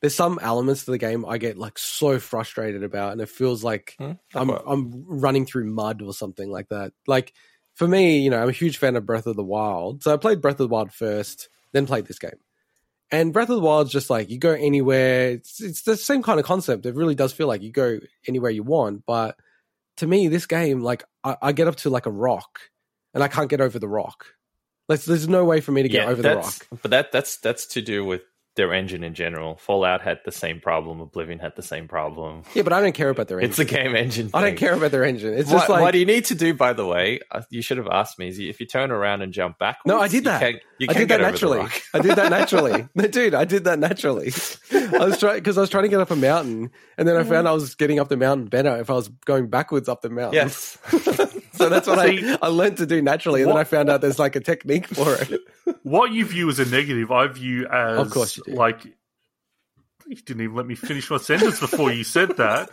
there's 0.02 0.16
some 0.16 0.40
elements 0.42 0.86
to 0.86 0.92
the 0.92 0.98
game 0.98 1.26
I 1.26 1.38
get 1.38 1.58
like 1.58 1.78
so 1.80 2.20
frustrated 2.20 2.84
about, 2.84 3.14
and 3.14 3.22
it 3.22 3.30
feels 3.30 3.64
like 3.64 3.96
Hmm? 3.98 4.12
I'm 4.36 4.48
What? 4.50 4.64
I'm 4.68 5.06
running 5.08 5.46
through 5.46 5.66
mud 5.66 6.02
or 6.02 6.14
something 6.14 6.50
like 6.52 6.70
that. 6.70 6.94
Like 7.08 7.34
for 7.74 7.88
me, 7.88 8.20
you 8.20 8.30
know, 8.30 8.42
I'm 8.42 8.50
a 8.50 8.54
huge 8.54 8.78
fan 8.78 8.96
of 8.96 9.06
Breath 9.06 9.28
of 9.28 9.36
the 9.36 9.44
Wild, 9.44 10.04
so 10.04 10.14
I 10.14 10.18
played 10.18 10.42
Breath 10.42 10.60
of 10.60 10.70
the 10.70 10.74
Wild 10.74 10.94
first, 10.94 11.50
then 11.74 11.88
played 11.88 12.06
this 12.06 12.20
game. 12.20 12.40
And 13.10 13.34
Breath 13.34 13.50
of 13.50 13.56
the 13.56 13.62
Wild's 13.62 13.92
just 13.92 14.10
like 14.10 14.30
you 14.30 14.38
go 14.38 14.52
anywhere. 14.52 15.32
It's, 15.32 15.62
it's 15.62 15.84
the 15.84 15.96
same 15.96 16.22
kind 16.22 16.40
of 16.40 16.46
concept. 16.46 16.86
It 16.86 16.96
really 16.96 17.16
does 17.16 17.34
feel 17.34 17.48
like 17.48 17.62
you 17.62 17.72
go 17.72 18.00
anywhere 18.28 18.52
you 18.52 18.64
want. 18.64 19.06
But 19.06 19.38
to 19.98 20.08
me, 20.08 20.28
this 20.28 20.46
game, 20.46 20.82
like 20.82 21.06
I, 21.24 21.38
I 21.42 21.52
get 21.54 21.68
up 21.68 21.78
to 21.78 21.90
like 21.90 22.06
a 22.06 22.12
rock, 22.12 22.60
and 23.14 23.24
I 23.24 23.30
can't 23.30 23.50
get 23.50 23.62
over 23.62 23.80
the 23.80 23.88
rock. 23.88 24.28
Like 24.88 25.02
there's 25.04 25.28
no 25.28 25.44
way 25.46 25.62
for 25.62 25.72
me 25.72 25.84
to 25.84 25.90
get 25.90 26.08
over 26.08 26.22
the 26.22 26.36
rock. 26.38 26.68
But 26.82 26.92
that 26.92 27.12
that's 27.12 27.38
that's 27.38 27.66
to 27.68 27.82
do 27.82 28.06
with 28.06 28.22
their 28.56 28.74
engine 28.74 29.04
in 29.04 29.14
general. 29.14 29.56
Fallout 29.58 30.02
had 30.02 30.18
the 30.26 30.32
same 30.32 30.60
problem. 30.60 31.00
Oblivion 31.00 31.38
had 31.38 31.56
the 31.56 31.62
same 31.62 31.88
problem. 31.88 32.42
Yeah, 32.56 32.64
but 32.64 32.74
I 32.74 32.82
don't 32.82 32.96
care 32.96 33.10
about 33.10 33.28
their 33.28 33.40
engine. 33.40 33.52
It's 33.52 33.60
a 33.60 33.66
game 33.66 33.96
engine. 33.96 34.32
I 34.34 34.42
don't 34.42 34.58
care 34.58 34.74
about 34.74 34.90
their 34.90 35.04
engine. 35.04 35.36
It's 35.36 35.48
What, 35.52 35.58
just 35.60 35.70
like 35.70 35.82
what 35.84 35.92
do 35.92 36.00
you 36.00 36.08
need 36.08 36.26
to 36.26 36.36
do, 36.36 36.56
by 36.56 36.74
the 36.74 36.84
way? 36.84 37.20
uh, 37.30 37.44
You 37.52 37.62
should 37.62 37.78
have 37.78 37.86
asked 37.88 38.18
me. 38.18 38.30
Is 38.30 38.40
if 38.40 38.60
you 38.60 38.66
turn 38.66 38.90
around 38.90 39.22
and 39.22 39.32
jump 39.32 39.60
backwards. 39.60 39.86
No, 39.86 40.00
I 40.00 40.08
did 40.08 40.16
you 40.16 40.22
that. 40.22 40.40
can't- 40.42 40.62
You 40.80 40.88
I 40.90 40.94
did 40.94 41.08
that 41.10 41.20
get 41.20 41.22
over 41.22 41.26
the 41.26 41.32
naturally. 41.32 41.72
I 41.94 42.00
did 42.00 42.16
that 42.16 42.30
naturally. 42.32 42.88
Dude, 43.12 43.36
I 43.36 43.46
did 43.46 43.66
that 43.66 43.78
naturally. 43.78 44.32
I 44.74 45.06
was 45.06 45.20
trying 45.20 45.36
because 45.36 45.60
I 45.60 45.62
was 45.62 45.70
trying 45.70 45.84
to 45.84 45.90
get 45.90 46.00
up 46.00 46.10
a 46.10 46.16
mountain, 46.16 46.72
and 46.98 47.08
then 47.08 47.16
I 47.16 47.24
found 47.26 47.48
I 47.48 47.52
was 47.52 47.76
getting 47.76 48.00
up 48.00 48.10
the 48.10 48.18
mountain 48.18 48.48
better 48.48 48.76
if 48.78 48.90
I 48.90 48.94
was 48.94 49.08
going 49.26 49.50
backwards 49.52 49.88
up 49.88 50.02
the 50.02 50.10
mountain. 50.10 50.34
Yes. 50.34 50.80
so 51.58 51.70
that's 51.70 51.88
what 51.88 52.00
I, 52.00 52.38
I 52.42 52.48
learned 52.48 52.78
to 52.78 52.86
do 52.86 53.02
naturally, 53.02 53.42
and 53.42 53.52
then 53.52 53.58
I 53.58 53.64
found 53.64 53.90
out 53.90 54.02
there's 54.02 54.20
like 54.20 54.36
a 54.36 54.40
technique 54.40 54.88
for 54.88 55.16
it. 55.16 55.42
What 55.84 56.12
you 56.12 56.26
view 56.26 56.50
as 56.50 56.60
a 56.60 56.66
negative, 56.66 57.12
I 57.12 57.28
view 57.28 57.68
as 57.68 58.00
Of 58.00 58.10
course 58.12 58.40
like 58.48 58.86
you 58.86 60.16
didn't 60.16 60.44
even 60.44 60.56
let 60.56 60.66
me 60.66 60.76
finish 60.76 61.10
my 61.10 61.18
sentence 61.18 61.60
before 61.60 61.92
you 61.92 62.04
said 62.04 62.38
that. 62.38 62.70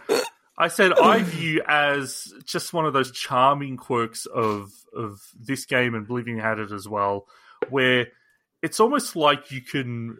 I 0.56 0.68
said 0.68 0.92
I 0.92 1.22
view 1.22 1.62
as 1.66 2.32
just 2.44 2.72
one 2.72 2.86
of 2.86 2.92
those 2.92 3.10
charming 3.10 3.76
quirks 3.76 4.26
of 4.26 4.70
of 4.94 5.20
this 5.38 5.64
game 5.64 5.94
and 5.94 6.04
Oblivion 6.04 6.38
had 6.38 6.58
it 6.58 6.70
as 6.70 6.88
well, 6.88 7.26
where 7.70 8.08
it's 8.62 8.78
almost 8.78 9.16
like 9.16 9.50
you 9.50 9.60
can 9.60 10.18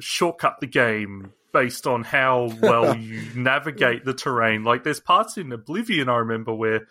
shortcut 0.00 0.60
the 0.60 0.66
game 0.66 1.32
based 1.52 1.86
on 1.86 2.02
how 2.04 2.52
well 2.60 2.96
you 2.98 3.22
navigate 3.34 4.04
the 4.04 4.14
terrain. 4.14 4.64
Like 4.64 4.84
there's 4.84 5.00
parts 5.00 5.36
in 5.36 5.52
Oblivion 5.52 6.08
I 6.08 6.16
remember 6.16 6.54
where 6.54 6.86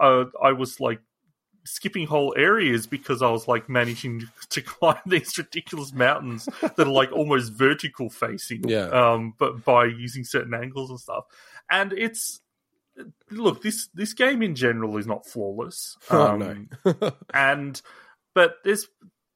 uh, 0.00 0.24
I 0.42 0.52
was 0.52 0.80
like 0.80 1.00
skipping 1.64 2.06
whole 2.06 2.32
areas 2.36 2.86
because 2.86 3.22
I 3.22 3.30
was 3.30 3.48
like 3.48 3.68
managing 3.68 4.22
to 4.50 4.62
climb 4.62 5.00
these 5.06 5.36
ridiculous 5.36 5.92
mountains 5.92 6.48
that 6.60 6.78
are 6.78 6.84
like 6.86 7.10
almost 7.12 7.52
vertical 7.52 8.08
facing. 8.08 8.68
Yeah. 8.68 8.86
Um, 8.88 9.34
but 9.38 9.64
by 9.64 9.86
using 9.86 10.24
certain 10.24 10.54
angles 10.54 10.90
and 10.90 11.00
stuff. 11.00 11.24
And 11.70 11.92
it's 11.92 12.40
look, 13.30 13.62
this 13.62 13.88
this 13.94 14.12
game 14.14 14.42
in 14.42 14.54
general 14.54 14.96
is 14.96 15.06
not 15.06 15.26
flawless. 15.26 15.96
Oh, 16.10 16.26
Um, 16.28 16.68
no. 16.84 17.12
and 17.34 17.80
but 18.34 18.56
there's 18.64 18.86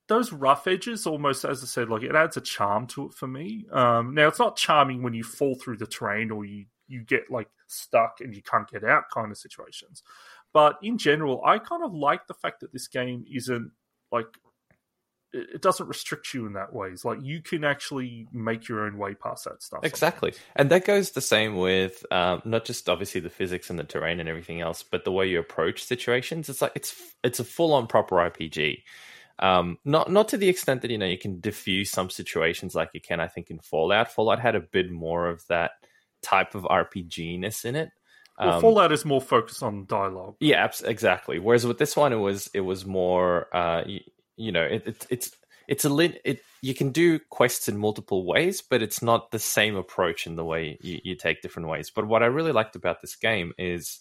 those 0.08 0.32
rough 0.32 0.66
edges 0.66 1.06
almost 1.06 1.44
as 1.44 1.62
i 1.62 1.66
said 1.66 1.88
like 1.88 2.02
it 2.02 2.16
adds 2.16 2.36
a 2.36 2.40
charm 2.40 2.84
to 2.84 3.06
it 3.06 3.12
for 3.12 3.28
me 3.28 3.64
um 3.70 4.12
now 4.12 4.26
it's 4.26 4.40
not 4.40 4.56
charming 4.56 5.04
when 5.04 5.14
you 5.14 5.22
fall 5.22 5.54
through 5.54 5.76
the 5.76 5.86
terrain 5.86 6.32
or 6.32 6.44
you 6.44 6.64
you 6.88 7.04
get 7.04 7.30
like 7.30 7.48
stuck 7.68 8.20
and 8.20 8.34
you 8.34 8.42
can't 8.42 8.68
get 8.68 8.82
out 8.82 9.04
kind 9.14 9.30
of 9.30 9.38
situations 9.38 10.02
but 10.52 10.76
in 10.82 10.98
general 10.98 11.42
i 11.44 11.58
kind 11.58 11.82
of 11.82 11.92
like 11.92 12.26
the 12.26 12.34
fact 12.34 12.60
that 12.60 12.72
this 12.72 12.88
game 12.88 13.24
isn't 13.30 13.70
like 14.12 14.26
it 15.32 15.62
doesn't 15.62 15.86
restrict 15.86 16.34
you 16.34 16.46
in 16.46 16.54
that 16.54 16.72
way. 16.72 16.88
It's 16.88 17.04
like 17.04 17.18
you 17.22 17.40
can 17.40 17.64
actually 17.64 18.26
make 18.32 18.68
your 18.68 18.84
own 18.86 18.98
way 18.98 19.14
past 19.14 19.44
that 19.44 19.62
stuff. 19.62 19.80
Exactly. 19.84 20.34
And 20.56 20.70
that 20.70 20.84
goes 20.84 21.12
the 21.12 21.20
same 21.20 21.56
with 21.56 22.04
um, 22.10 22.42
not 22.44 22.64
just 22.64 22.88
obviously 22.88 23.20
the 23.20 23.30
physics 23.30 23.70
and 23.70 23.78
the 23.78 23.84
terrain 23.84 24.18
and 24.18 24.28
everything 24.28 24.60
else, 24.60 24.82
but 24.82 25.04
the 25.04 25.12
way 25.12 25.28
you 25.28 25.38
approach 25.38 25.84
situations. 25.84 26.48
It's 26.48 26.60
like 26.60 26.72
it's 26.74 26.94
it's 27.22 27.38
a 27.38 27.44
full 27.44 27.72
on 27.74 27.86
proper 27.86 28.16
RPG. 28.16 28.82
Um, 29.38 29.78
not 29.84 30.10
not 30.10 30.28
to 30.28 30.36
the 30.36 30.48
extent 30.48 30.82
that 30.82 30.90
you 30.90 30.98
know 30.98 31.06
you 31.06 31.18
can 31.18 31.40
diffuse 31.40 31.90
some 31.90 32.10
situations 32.10 32.74
like 32.74 32.90
you 32.92 33.00
can, 33.00 33.20
I 33.20 33.28
think, 33.28 33.50
in 33.50 33.60
Fallout. 33.60 34.12
Fallout 34.12 34.40
had 34.40 34.56
a 34.56 34.60
bit 34.60 34.90
more 34.90 35.28
of 35.28 35.46
that 35.46 35.72
type 36.22 36.54
of 36.54 36.64
RPG 36.64 37.38
ness 37.38 37.64
in 37.64 37.76
it. 37.76 37.90
Well, 38.40 38.54
Um, 38.54 38.60
Fallout 38.60 38.92
is 38.92 39.04
more 39.04 39.20
focused 39.20 39.62
on 39.62 39.84
dialogue. 39.86 40.36
yeah, 40.40 40.70
exactly. 40.84 41.38
Whereas 41.38 41.66
with 41.66 41.78
this 41.78 41.96
one, 41.96 42.12
it 42.12 42.16
was 42.16 42.50
it 42.54 42.60
was 42.62 42.86
more, 42.86 43.54
uh, 43.54 43.84
you, 43.86 44.00
you 44.36 44.52
know, 44.52 44.62
it, 44.64 44.86
it, 44.86 45.06
it's 45.10 45.36
it's 45.68 45.84
a 45.84 45.88
lit. 45.88 46.20
It 46.24 46.40
you 46.62 46.74
can 46.74 46.90
do 46.90 47.18
quests 47.30 47.68
in 47.68 47.78
multiple 47.78 48.24
ways, 48.26 48.62
but 48.62 48.82
it's 48.82 49.02
not 49.02 49.30
the 49.30 49.38
same 49.38 49.76
approach 49.76 50.26
in 50.26 50.36
the 50.36 50.44
way 50.44 50.78
you, 50.82 51.00
you 51.04 51.14
take 51.14 51.42
different 51.42 51.68
ways. 51.68 51.90
But 51.90 52.06
what 52.06 52.22
I 52.22 52.26
really 52.26 52.52
liked 52.52 52.76
about 52.76 53.00
this 53.00 53.16
game 53.16 53.52
is, 53.58 54.00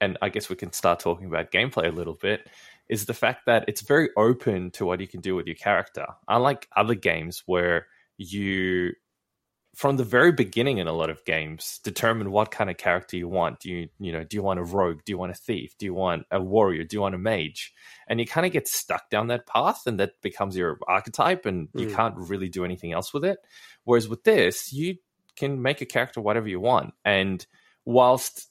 and 0.00 0.18
I 0.20 0.28
guess 0.28 0.48
we 0.50 0.56
can 0.56 0.72
start 0.72 1.00
talking 1.00 1.26
about 1.26 1.50
gameplay 1.52 1.86
a 1.88 1.92
little 1.96 2.14
bit, 2.14 2.46
is 2.88 3.06
the 3.06 3.14
fact 3.14 3.46
that 3.46 3.64
it's 3.68 3.80
very 3.82 4.10
open 4.18 4.70
to 4.72 4.84
what 4.84 5.00
you 5.00 5.08
can 5.08 5.20
do 5.20 5.34
with 5.34 5.46
your 5.46 5.56
character. 5.56 6.06
Unlike 6.28 6.68
other 6.76 6.94
games 6.94 7.42
where 7.46 7.86
you 8.18 8.92
from 9.74 9.96
the 9.96 10.04
very 10.04 10.32
beginning 10.32 10.78
in 10.78 10.86
a 10.86 10.92
lot 10.92 11.08
of 11.08 11.24
games 11.24 11.80
determine 11.82 12.30
what 12.30 12.50
kind 12.50 12.68
of 12.68 12.76
character 12.76 13.16
you 13.16 13.26
want. 13.26 13.60
Do 13.60 13.70
you 13.70 13.88
you 13.98 14.12
know 14.12 14.22
do 14.22 14.36
you 14.36 14.42
want 14.42 14.60
a 14.60 14.64
rogue? 14.64 15.00
Do 15.04 15.12
you 15.12 15.18
want 15.18 15.32
a 15.32 15.34
thief? 15.34 15.74
Do 15.78 15.86
you 15.86 15.94
want 15.94 16.26
a 16.30 16.42
warrior? 16.42 16.84
Do 16.84 16.96
you 16.96 17.00
want 17.00 17.14
a 17.14 17.18
mage? 17.18 17.72
And 18.06 18.20
you 18.20 18.26
kind 18.26 18.44
of 18.44 18.52
get 18.52 18.68
stuck 18.68 19.08
down 19.08 19.28
that 19.28 19.46
path 19.46 19.82
and 19.86 19.98
that 19.98 20.20
becomes 20.20 20.56
your 20.56 20.78
archetype 20.86 21.46
and 21.46 21.68
you 21.74 21.86
Mm. 21.86 21.94
can't 21.96 22.14
really 22.18 22.50
do 22.50 22.64
anything 22.66 22.92
else 22.92 23.14
with 23.14 23.24
it. 23.24 23.38
Whereas 23.84 24.08
with 24.08 24.24
this 24.24 24.72
you 24.74 24.96
can 25.36 25.62
make 25.62 25.80
a 25.80 25.86
character 25.86 26.20
whatever 26.20 26.48
you 26.48 26.60
want. 26.60 26.92
And 27.04 27.44
whilst 27.86 28.50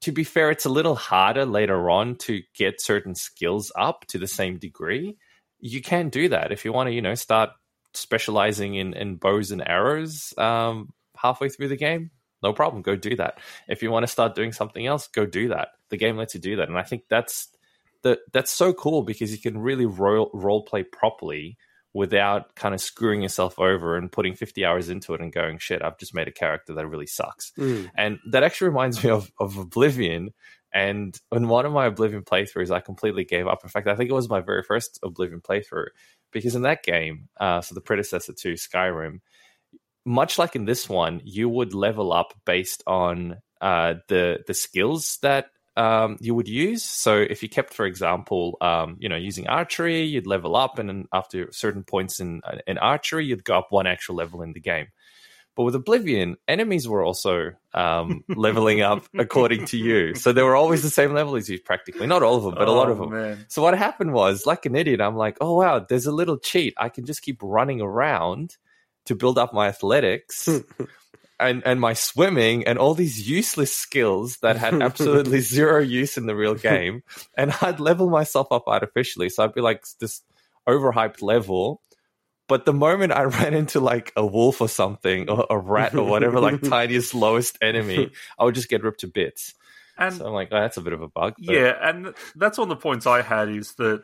to 0.00 0.10
be 0.10 0.24
fair 0.24 0.50
it's 0.50 0.64
a 0.64 0.70
little 0.70 0.96
harder 0.96 1.44
later 1.46 1.88
on 1.90 2.16
to 2.16 2.42
get 2.54 2.80
certain 2.80 3.14
skills 3.14 3.70
up 3.76 4.04
to 4.08 4.18
the 4.18 4.26
same 4.26 4.58
degree 4.58 5.16
you 5.62 5.82
can 5.82 6.08
do 6.08 6.26
that. 6.30 6.52
If 6.52 6.64
you 6.64 6.72
want 6.72 6.88
to 6.88 6.92
you 6.92 7.02
know 7.02 7.14
start 7.14 7.50
specializing 7.94 8.74
in, 8.74 8.94
in 8.94 9.16
bows 9.16 9.50
and 9.50 9.66
arrows 9.66 10.34
um, 10.38 10.92
halfway 11.16 11.48
through 11.48 11.68
the 11.68 11.76
game, 11.76 12.10
no 12.42 12.52
problem. 12.52 12.82
Go 12.82 12.96
do 12.96 13.16
that. 13.16 13.38
If 13.68 13.82
you 13.82 13.90
want 13.90 14.04
to 14.04 14.12
start 14.12 14.34
doing 14.34 14.52
something 14.52 14.86
else, 14.86 15.08
go 15.08 15.26
do 15.26 15.48
that. 15.48 15.68
The 15.90 15.96
game 15.98 16.16
lets 16.16 16.34
you 16.34 16.40
do 16.40 16.56
that, 16.56 16.68
and 16.68 16.78
I 16.78 16.82
think 16.82 17.04
that's 17.08 17.48
the 18.02 18.18
that's 18.32 18.50
so 18.50 18.72
cool 18.72 19.02
because 19.02 19.30
you 19.32 19.38
can 19.38 19.58
really 19.58 19.84
role 19.86 20.30
role 20.32 20.62
play 20.62 20.82
properly 20.82 21.58
without 21.92 22.54
kind 22.54 22.72
of 22.74 22.80
screwing 22.80 23.20
yourself 23.20 23.58
over 23.58 23.96
and 23.96 24.12
putting 24.12 24.34
50 24.34 24.64
hours 24.64 24.88
into 24.88 25.12
it 25.12 25.20
and 25.20 25.32
going 25.32 25.58
shit 25.58 25.82
i've 25.82 25.98
just 25.98 26.14
made 26.14 26.28
a 26.28 26.32
character 26.32 26.72
that 26.72 26.86
really 26.86 27.06
sucks 27.06 27.50
Mm. 27.58 27.90
and 27.96 28.18
that 28.30 28.44
actually 28.44 28.68
reminds 28.68 29.02
me 29.02 29.10
of, 29.10 29.30
of 29.40 29.56
Oblivion. 29.56 30.30
And 30.72 31.18
in 31.32 31.48
one 31.48 31.66
of 31.66 31.72
my 31.72 31.86
Oblivion 31.86 32.22
playthroughs, 32.22 32.70
I 32.70 32.78
completely 32.78 33.24
gave 33.24 33.48
up. 33.48 33.64
In 33.64 33.68
fact, 33.68 33.88
I 33.88 33.96
think 33.96 34.08
it 34.08 34.14
was 34.14 34.28
my 34.28 34.40
very 34.40 34.62
first 34.62 35.00
Oblivion 35.02 35.40
playthrough 35.40 35.88
because 36.32 36.54
in 36.54 36.62
that 36.62 36.82
game, 36.82 37.28
uh, 37.38 37.60
so 37.60 37.74
the 37.74 37.80
predecessor 37.80 38.32
to 38.32 38.54
Skyrim, 38.54 39.20
much 40.04 40.38
like 40.38 40.56
in 40.56 40.64
this 40.64 40.88
one, 40.88 41.20
you 41.24 41.48
would 41.48 41.74
level 41.74 42.12
up 42.12 42.34
based 42.44 42.82
on 42.86 43.36
uh, 43.60 43.94
the 44.08 44.38
the 44.46 44.54
skills 44.54 45.18
that 45.22 45.46
um, 45.76 46.16
you 46.20 46.34
would 46.34 46.48
use. 46.48 46.84
So 46.84 47.16
if 47.16 47.42
you 47.42 47.48
kept, 47.48 47.74
for 47.74 47.86
example, 47.86 48.56
um, 48.60 48.96
you 48.98 49.08
know, 49.08 49.16
using 49.16 49.46
archery, 49.46 50.02
you'd 50.02 50.26
level 50.26 50.56
up, 50.56 50.78
and 50.78 50.88
then 50.88 51.06
after 51.12 51.50
certain 51.52 51.84
points 51.84 52.20
in 52.20 52.40
in 52.66 52.78
archery, 52.78 53.26
you'd 53.26 53.44
go 53.44 53.58
up 53.58 53.68
one 53.70 53.86
actual 53.86 54.16
level 54.16 54.42
in 54.42 54.52
the 54.52 54.60
game. 54.60 54.88
But 55.56 55.64
with 55.64 55.74
Oblivion, 55.74 56.36
enemies 56.48 56.88
were 56.88 57.02
also 57.04 57.52
um, 57.74 58.24
leveling 58.28 58.80
up 58.82 59.04
according 59.18 59.66
to 59.66 59.76
you. 59.76 60.14
So 60.14 60.32
they 60.32 60.42
were 60.42 60.56
always 60.56 60.82
the 60.82 60.90
same 60.90 61.12
level 61.12 61.36
as 61.36 61.48
you, 61.50 61.58
practically. 61.60 62.06
Not 62.06 62.22
all 62.22 62.36
of 62.36 62.44
them, 62.44 62.54
but 62.54 62.68
a 62.68 62.72
lot 62.72 62.88
Oh, 62.88 62.92
of 62.92 62.98
them. 62.98 63.10
Man. 63.10 63.44
So 63.48 63.60
what 63.62 63.76
happened 63.76 64.12
was, 64.12 64.46
like 64.46 64.64
an 64.66 64.76
idiot, 64.76 65.00
I'm 65.00 65.16
like, 65.16 65.36
oh 65.40 65.54
wow, 65.58 65.80
there's 65.80 66.06
a 66.06 66.12
little 66.12 66.38
cheat. 66.38 66.74
I 66.78 66.88
can 66.88 67.04
just 67.04 67.22
keep 67.22 67.38
running 67.42 67.80
around 67.80 68.56
to 69.06 69.14
build 69.14 69.38
up 69.38 69.52
my 69.52 69.66
athletics 69.68 70.48
and 71.40 71.62
and 71.66 71.80
my 71.80 71.94
swimming 71.94 72.66
and 72.66 72.78
all 72.78 72.94
these 72.94 73.28
useless 73.28 73.74
skills 73.74 74.36
that 74.42 74.56
had 74.56 74.80
absolutely 74.82 75.40
zero 75.56 75.80
use 75.80 76.16
in 76.16 76.26
the 76.26 76.36
real 76.36 76.54
game. 76.54 77.02
And 77.36 77.52
I'd 77.60 77.80
level 77.80 78.08
myself 78.08 78.48
up 78.52 78.64
artificially. 78.66 79.30
So 79.30 79.42
I'd 79.42 79.54
be 79.54 79.60
like 79.62 79.84
this 79.98 80.22
overhyped 80.68 81.22
level. 81.22 81.82
But 82.50 82.66
the 82.66 82.74
moment 82.74 83.12
I 83.12 83.22
ran 83.38 83.54
into 83.54 83.80
like 83.80 84.12
a 84.16 84.26
wolf 84.26 84.60
or 84.60 84.68
something, 84.68 85.30
or 85.30 85.46
a 85.48 85.56
rat 85.56 85.94
or 85.94 86.04
whatever, 86.04 86.38
like 86.40 86.60
tiniest, 86.76 87.14
lowest 87.14 87.56
enemy, 87.62 88.10
I 88.38 88.44
would 88.44 88.54
just 88.54 88.68
get 88.68 88.82
ripped 88.82 89.00
to 89.00 89.06
bits. 89.06 89.54
And 89.96 90.14
So 90.14 90.26
I'm 90.26 90.32
like, 90.34 90.48
oh, 90.50 90.60
that's 90.60 90.76
a 90.76 90.80
bit 90.82 90.92
of 90.92 91.00
a 91.00 91.08
bug. 91.08 91.34
but- 91.38 91.54
yeah, 91.54 91.74
and 91.80 92.12
that's 92.36 92.58
one 92.58 92.70
of 92.70 92.76
the 92.76 92.82
points 92.82 93.06
I 93.06 93.22
had 93.22 93.48
is 93.48 93.72
that 93.76 94.02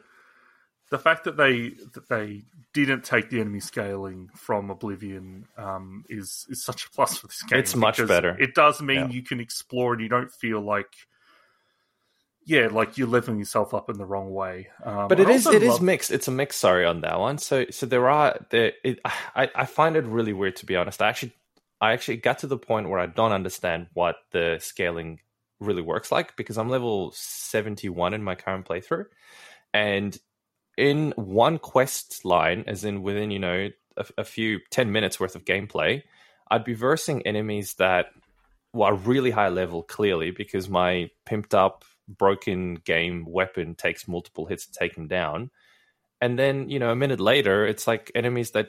the 0.91 0.99
fact 0.99 1.25
that 1.25 1.37
they 1.37 1.71
that 1.95 2.09
they 2.09 2.45
didn't 2.73 3.03
take 3.05 3.29
the 3.31 3.41
enemy 3.41 3.59
scaling 3.59 4.29
from 4.37 4.71
Oblivion 4.71 5.47
um, 5.59 6.05
is 6.09 6.47
is 6.49 6.63
such 6.65 6.85
a 6.87 6.91
plus 6.91 7.19
for 7.19 7.27
this 7.27 7.43
game. 7.43 7.59
It's 7.59 7.75
much 7.75 7.97
better. 8.07 8.37
It 8.39 8.55
does 8.55 8.81
mean 8.81 8.97
Yeah. 8.99 9.09
you 9.09 9.23
can 9.23 9.41
explore 9.41 9.95
and 9.95 10.01
you 10.03 10.09
don't 10.09 10.31
feel 10.31 10.61
like 10.61 10.87
yeah, 12.47 12.69
like 12.69 12.97
you're 12.97 13.09
leveling 13.09 13.39
yourself 13.41 13.75
up 13.75 13.91
in 13.91 13.99
the 13.99 14.07
wrong 14.07 14.33
way. 14.33 14.69
Um, 14.85 15.09
but 15.09 15.19
it 15.19 15.27
I 15.27 15.33
is 15.33 15.47
it 15.47 15.63
is 15.63 15.69
love- 15.71 15.83
mixed. 15.83 16.11
It's 16.13 16.29
a 16.29 16.31
mix. 16.31 16.57
Sorry 16.57 16.87
on 16.87 17.01
that 17.03 17.19
one. 17.19 17.39
So 17.39 17.67
so 17.71 17.87
there 17.87 18.09
are 18.09 18.39
there. 18.51 18.73
It, 18.85 19.01
I 19.05 19.51
I 19.55 19.67
find 19.67 19.97
it 19.97 20.05
really 20.05 20.33
weird 20.33 20.57
to 20.57 20.67
be 20.67 20.77
honest. 20.77 21.03
I 21.03 21.09
actually 21.09 21.33
I 21.81 21.93
actually 21.93 22.19
got 22.19 22.39
to 22.39 22.47
the 22.47 22.57
point 22.57 22.89
where 22.89 23.01
I 23.01 23.07
don't 23.07 23.33
understand 23.33 23.89
what 23.93 24.17
the 24.31 24.59
scaling 24.61 25.21
really 25.59 25.83
works 25.83 26.13
like 26.13 26.37
because 26.37 26.57
I'm 26.57 26.69
level 26.69 27.13
seventy 27.15 27.89
one 27.89 28.15
in 28.15 28.23
my 28.23 28.37
current 28.37 28.67
playthrough, 28.67 29.07
and 29.75 30.17
in 30.79 31.13
one 31.17 31.59
quest 31.59 32.25
line, 32.25 32.65
as 32.69 32.85
in 32.85 33.03
within 33.03 33.33
you 33.33 33.41
know 33.41 33.71
a, 33.97 34.07
a 34.19 34.25
few 34.25 34.61
ten 34.71 34.93
minutes 34.93 35.19
worth 35.19 35.35
of 35.35 35.45
gameplay, 35.45 36.03
I'd 36.49 36.65
be 36.65 36.75
versing 36.75 37.27
enemies 37.27 37.75
that 37.75 38.07
were 38.73 38.95
really 38.95 39.33
high 39.33 39.49
level 39.49 39.83
clearly 39.83 40.31
because 40.31 40.69
my 40.69 41.11
pimped 41.29 41.55
up 41.55 41.85
broken 42.09 42.75
game 42.77 43.25
weapon 43.27 43.75
takes 43.75 44.09
multiple 44.09 44.47
hits 44.47 44.67
to 44.67 44.73
take 44.73 44.97
him 44.97 45.09
down. 45.09 45.51
And 46.21 46.39
then, 46.39 46.71
you 46.71 46.79
know, 46.79 46.91
a 46.91 46.97
minute 46.97 47.21
later, 47.21 47.67
it's 47.67 47.87
like 47.87 48.11
enemies 48.15 48.53
that 48.53 48.69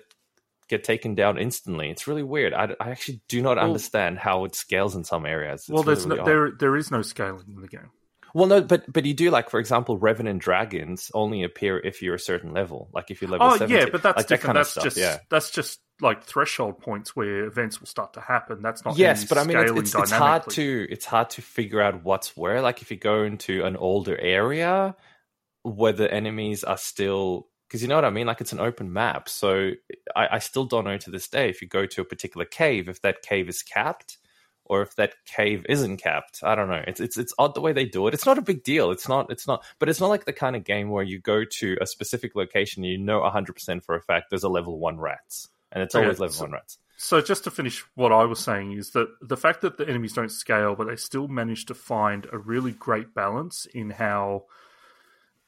get 0.68 0.84
taken 0.84 1.16
down 1.16 1.38
instantly. 1.38 1.90
It's 1.90 2.08
really 2.08 2.24
weird. 2.24 2.54
I, 2.54 2.76
I 2.80 2.92
actually 2.92 3.22
do 3.30 3.42
not 3.42 3.58
Well- 3.58 3.66
understand 3.66 4.20
how 4.20 4.46
it 4.46 4.56
scales 4.56 4.96
in 4.96 5.04
some 5.04 5.26
areas. 5.26 5.62
It's 5.62 5.70
well, 5.70 5.84
there's 5.84 6.06
really, 6.06 6.18
no, 6.18 6.26
really 6.26 6.44
odd. 6.46 6.60
there 6.60 6.72
there 6.72 6.78
is 6.78 6.92
no 6.92 7.02
scaling 7.02 7.46
in 7.48 7.62
the 7.62 7.68
game. 7.68 7.92
Well, 8.34 8.48
no, 8.48 8.62
but 8.62 8.92
but 8.92 9.06
you 9.06 9.14
do 9.14 9.32
like, 9.32 9.50
for 9.50 9.60
example, 9.60 9.98
Revenant 9.98 10.42
dragons 10.42 11.10
only 11.14 11.44
appear 11.44 11.80
if 11.80 12.02
you're 12.02 12.16
a 12.16 12.20
certain 12.20 12.52
level. 12.52 12.90
Like 12.94 13.10
if 13.10 13.22
you're 13.22 13.32
level. 13.32 13.48
Oh 13.48 13.58
70, 13.58 13.74
yeah, 13.74 13.86
but 13.90 14.04
that's 14.04 14.18
like 14.18 14.28
that 14.28 14.36
different. 14.36 14.42
kind 14.44 14.58
of 14.58 14.62
that's 14.62 14.72
stuff, 14.72 14.84
just 14.84 14.98
yeah. 14.98 15.20
that's 15.30 15.50
just 15.52 15.80
like 16.02 16.24
threshold 16.24 16.80
points 16.80 17.16
where 17.16 17.46
events 17.46 17.80
will 17.80 17.88
start 17.88 18.14
to 18.14 18.22
happen. 18.22 18.62
That's 18.62 18.86
not 18.86 18.98
yes 18.98 19.26
but 19.26 19.38
i 19.38 19.44
mean 19.44 19.58
it's, 19.58 19.72
it's, 19.72 19.96
it's 19.96 20.12
hard 20.12 20.48
to 20.52 20.88
it's 20.90 21.06
hard 21.06 21.30
to 21.32 21.42
figure 21.42 21.82
out 21.82 22.04
what's 22.04 22.38
where. 22.38 22.62
Like 22.62 22.82
if 22.82 22.92
you 22.92 22.98
go 22.98 23.24
into 23.24 23.64
an 23.64 23.76
older 23.76 24.18
area 24.18 24.96
where 25.64 25.94
the 25.94 26.12
enemies 26.12 26.64
are 26.64 26.78
still 26.78 27.48
because 27.68 27.82
you 27.82 27.88
know 27.88 27.96
what 27.96 28.06
i 28.06 28.10
mean? 28.10 28.28
Like 28.28 28.42
it's 28.42 28.54
an 28.54 28.60
open 28.60 28.94
map. 28.94 29.28
So 29.28 29.72
I, 30.16 30.28
I 30.34 30.40
still 30.40 30.66
don't 30.66 30.86
know 30.86 30.98
to 30.98 31.12
this 31.12 31.28
day 31.28 31.50
if 31.50 31.62
you 31.62 31.68
go 31.68 31.86
to 31.86 32.02
a 32.02 32.06
particular 32.06 32.46
cave 32.46 32.90
if 32.90 33.02
that 33.02 33.22
cave 33.22 33.50
is 33.50 33.64
capped 33.64 34.18
or 34.70 34.82
if 34.82 34.96
that 34.98 35.14
cave 35.26 35.66
isn't 35.70 35.98
capped. 35.98 36.42
I 36.44 36.54
don't 36.54 36.70
know. 36.70 36.84
It's 36.86 37.00
it's 37.00 37.18
it's 37.18 37.34
odd 37.40 37.56
the 37.56 37.62
way 37.62 37.74
they 37.74 37.86
do 37.86 38.08
it. 38.08 38.14
It's 38.14 38.26
not 38.26 38.38
a 38.38 38.42
big 38.42 38.64
deal. 38.64 38.92
It's 38.92 39.10
not 39.10 39.32
it's 39.32 39.48
not 39.48 39.66
but 39.80 39.90
it's 39.90 40.00
not 40.00 40.10
like 40.10 40.26
the 40.26 40.34
kind 40.34 40.56
of 40.56 40.64
game 40.64 40.90
where 40.90 41.04
you 41.04 41.20
go 41.20 41.44
to 41.44 41.78
a 41.82 41.88
specific 41.88 42.36
location 42.36 42.84
and 42.84 42.92
you 42.92 43.00
know 43.00 43.22
100% 43.22 43.84
for 43.84 43.96
a 43.96 44.02
fact 44.02 44.30
there's 44.30 44.44
a 44.44 44.50
level 44.50 44.78
1 44.78 45.00
rats 45.00 45.50
and 45.72 45.84
it's 45.84 45.96
Okay, 45.96 46.04
always 46.04 46.20
level 46.20 46.34
so- 46.34 46.44
1 46.46 46.52
rats 46.54 46.78
So 46.98 47.22
just 47.22 47.44
to 47.44 47.52
finish 47.52 47.84
what 47.96 48.12
I 48.12 48.24
was 48.24 48.40
saying 48.40 48.72
is 48.74 48.92
that 48.92 49.08
the 49.22 49.38
fact 49.38 49.62
that 49.62 49.78
the 49.78 49.88
enemies 49.88 50.14
don't 50.14 50.32
scale, 50.32 50.76
but 50.76 50.88
they 50.88 50.96
still 50.96 51.28
manage 51.28 51.66
to 51.66 51.76
find 51.76 52.26
a 52.32 52.38
really 52.38 52.72
great 52.72 53.14
balance 53.14 53.68
in 53.74 53.92
how 53.92 54.46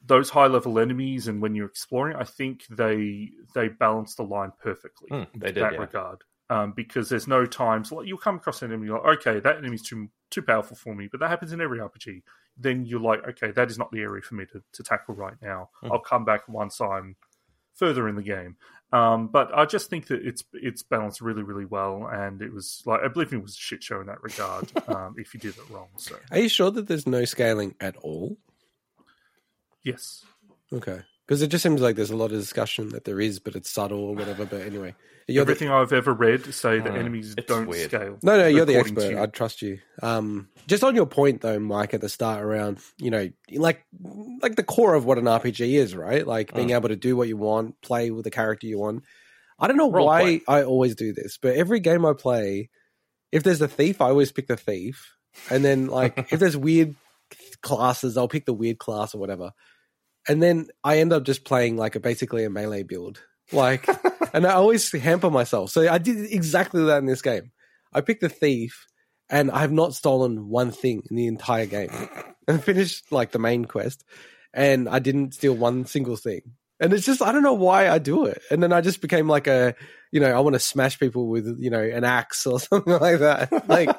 those 0.05 0.29
high 0.29 0.47
level 0.47 0.79
enemies 0.79 1.27
and 1.27 1.41
when 1.41 1.55
you're 1.55 1.67
exploring, 1.67 2.15
I 2.15 2.23
think 2.23 2.65
they 2.69 3.31
they 3.53 3.67
balance 3.67 4.15
the 4.15 4.23
line 4.23 4.51
perfectly 4.61 5.09
they 5.11 5.17
in 5.49 5.53
did, 5.55 5.55
that 5.55 5.73
yeah. 5.73 5.79
regard. 5.79 6.23
Um, 6.51 6.71
because 6.71 7.09
there's 7.09 7.27
no 7.27 7.45
times 7.45 7.91
like 7.91 8.07
you'll 8.07 8.17
come 8.17 8.37
across 8.37 8.61
an 8.61 8.71
enemy 8.71 8.87
you're 8.87 8.99
like, 8.99 9.19
okay, 9.19 9.39
that 9.39 9.57
enemy's 9.57 9.83
too 9.83 10.09
too 10.29 10.41
powerful 10.41 10.77
for 10.77 10.95
me, 10.95 11.07
but 11.11 11.19
that 11.19 11.29
happens 11.29 11.51
in 11.51 11.61
every 11.61 11.79
RPG. 11.79 12.21
Then 12.57 12.85
you're 12.85 12.99
like, 12.99 13.27
okay, 13.27 13.51
that 13.51 13.69
is 13.69 13.77
not 13.77 13.91
the 13.91 14.01
area 14.01 14.21
for 14.21 14.35
me 14.35 14.45
to, 14.51 14.61
to 14.73 14.83
tackle 14.83 15.15
right 15.15 15.35
now. 15.41 15.69
Hmm. 15.81 15.91
I'll 15.91 15.99
come 15.99 16.25
back 16.25 16.47
once 16.47 16.79
I'm 16.81 17.15
further 17.75 18.07
in 18.09 18.15
the 18.15 18.23
game. 18.23 18.57
Um, 18.91 19.27
but 19.27 19.55
I 19.55 19.65
just 19.65 19.89
think 19.89 20.07
that 20.07 20.25
it's 20.25 20.43
it's 20.53 20.81
balanced 20.81 21.21
really, 21.21 21.43
really 21.43 21.65
well, 21.65 22.09
and 22.11 22.41
it 22.41 22.51
was 22.51 22.81
like 22.85 23.01
Oblivion 23.03 23.41
was 23.43 23.53
a 23.53 23.57
shit 23.57 23.83
show 23.83 24.01
in 24.01 24.07
that 24.07 24.23
regard. 24.23 24.71
um, 24.87 25.15
if 25.17 25.33
you 25.33 25.39
did 25.39 25.55
it 25.57 25.69
wrong, 25.69 25.87
so 25.97 26.15
Are 26.31 26.39
you 26.39 26.49
sure 26.49 26.71
that 26.71 26.87
there's 26.87 27.05
no 27.05 27.25
scaling 27.25 27.75
at 27.79 27.95
all? 27.97 28.37
yes, 29.83 30.25
Okay. 30.73 31.01
Because 31.29 31.43
it 31.43 31.49
just 31.49 31.61
seems 31.61 31.79
like 31.79 31.95
there's 31.95 32.09
a 32.09 32.15
lot 32.15 32.31
of 32.31 32.39
discussion 32.39 32.89
that 32.89 33.05
there 33.05 33.21
is, 33.21 33.37
but 33.37 33.55
it's 33.55 33.69
subtle 33.69 33.99
or 34.03 34.15
whatever. 34.15 34.47
But 34.47 34.63
anyway, 34.63 34.95
you're 35.27 35.45
the, 35.45 35.51
everything 35.51 35.69
I've 35.69 35.93
ever 35.93 36.11
read 36.11 36.51
say 36.55 36.79
that 36.79 36.89
Hmm, 36.89 36.97
enemies 36.97 37.35
don't 37.35 37.67
weird. 37.67 37.91
scale. 37.91 38.17
no, 38.23 38.35
no, 38.35 38.47
you're 38.47 38.65
the 38.65 38.73
according 38.73 38.95
to 38.95 39.01
expert. 39.01 39.11
you. 39.15 39.21
I'd 39.21 39.33
trust 39.33 39.61
you. 39.61 39.77
Um, 40.01 40.49
just 40.65 40.83
on 40.83 40.95
your 40.95 41.05
point 41.05 41.41
though, 41.41 41.59
Mike, 41.59 41.93
at 41.93 42.01
the 42.01 42.09
start 42.09 42.43
around, 42.43 42.79
you 42.97 43.11
know, 43.11 43.29
like 43.53 43.85
like 44.41 44.55
the 44.55 44.63
core 44.63 44.95
of 44.95 45.05
what 45.05 45.19
an 45.19 45.25
RPG 45.25 45.75
is, 45.75 45.95
right? 45.95 46.25
Like 46.25 46.55
being 46.55 46.69
Mm. 46.69 46.75
able 46.77 46.89
to 46.89 46.95
do 46.95 47.15
what 47.15 47.27
you 47.27 47.37
want, 47.37 47.79
play 47.83 48.09
with 48.09 48.23
the 48.23 48.31
character 48.31 48.65
you 48.65 48.79
want. 48.79 49.03
I 49.59 49.67
don't 49.67 49.77
know 49.77 49.91
Role 49.91 50.07
why 50.07 50.21
play. 50.21 50.41
I 50.47 50.63
always 50.63 50.95
do 50.95 51.13
this, 51.13 51.37
but 51.39 51.55
every 51.55 51.79
game 51.79 52.07
I 52.07 52.13
play, 52.13 52.71
if 53.31 53.43
there's 53.43 53.61
a 53.61 53.67
thief, 53.67 54.01
I 54.01 54.05
always 54.09 54.31
pick 54.31 54.47
the 54.47 54.57
thief, 54.57 55.13
and 55.51 55.63
then 55.63 55.89
like 55.89 56.33
if 56.33 56.39
there's 56.39 56.57
weird 56.57 56.95
classes, 57.61 58.17
I'll 58.17 58.27
pick 58.27 58.47
the 58.47 58.53
weird 58.53 58.79
class 58.79 59.13
or 59.13 59.19
whatever. 59.19 59.51
And 60.29 60.41
then 60.41 60.67
I 60.83 60.99
end 60.99 61.11
up 61.11 61.23
just 61.23 61.43
playing 61.43 61.75
like 61.75 61.95
a 61.95 61.99
basically 61.99 62.45
a 62.45 62.49
melee 62.49 62.83
build. 62.83 63.21
Like 63.51 63.89
and 64.33 64.45
I 64.45 64.53
always 64.53 64.89
hamper 64.91 65.29
myself. 65.29 65.71
So 65.71 65.89
I 65.89 65.97
did 65.97 66.31
exactly 66.31 66.83
that 66.85 66.99
in 66.99 67.07
this 67.07 67.21
game. 67.21 67.51
I 67.91 68.01
picked 68.01 68.21
the 68.21 68.29
thief 68.29 68.85
and 69.29 69.51
I 69.51 69.59
have 69.59 69.71
not 69.71 69.95
stolen 69.95 70.47
one 70.47 70.71
thing 70.71 71.03
in 71.09 71.15
the 71.15 71.27
entire 71.27 71.65
game. 71.65 71.89
I 72.47 72.57
finished 72.57 73.11
like 73.11 73.31
the 73.31 73.39
main 73.39 73.65
quest 73.65 74.05
and 74.53 74.87
I 74.87 74.99
didn't 74.99 75.33
steal 75.33 75.55
one 75.55 75.85
single 75.85 76.15
thing. 76.15 76.41
And 76.79 76.93
it's 76.93 77.05
just 77.05 77.21
I 77.21 77.31
don't 77.31 77.43
know 77.43 77.53
why 77.53 77.89
I 77.89 77.99
do 77.99 78.25
it. 78.25 78.41
And 78.49 78.61
then 78.63 78.71
I 78.73 78.81
just 78.81 79.01
became 79.01 79.27
like 79.27 79.47
a 79.47 79.75
you 80.11 80.19
know, 80.19 80.31
I 80.35 80.39
want 80.39 80.55
to 80.55 80.59
smash 80.59 80.97
people 80.99 81.27
with, 81.27 81.57
you 81.59 81.69
know, 81.69 81.81
an 81.83 82.03
axe 82.03 82.47
or 82.47 82.59
something 82.59 82.93
like 82.93 83.19
that. 83.19 83.51
Like 83.69 83.89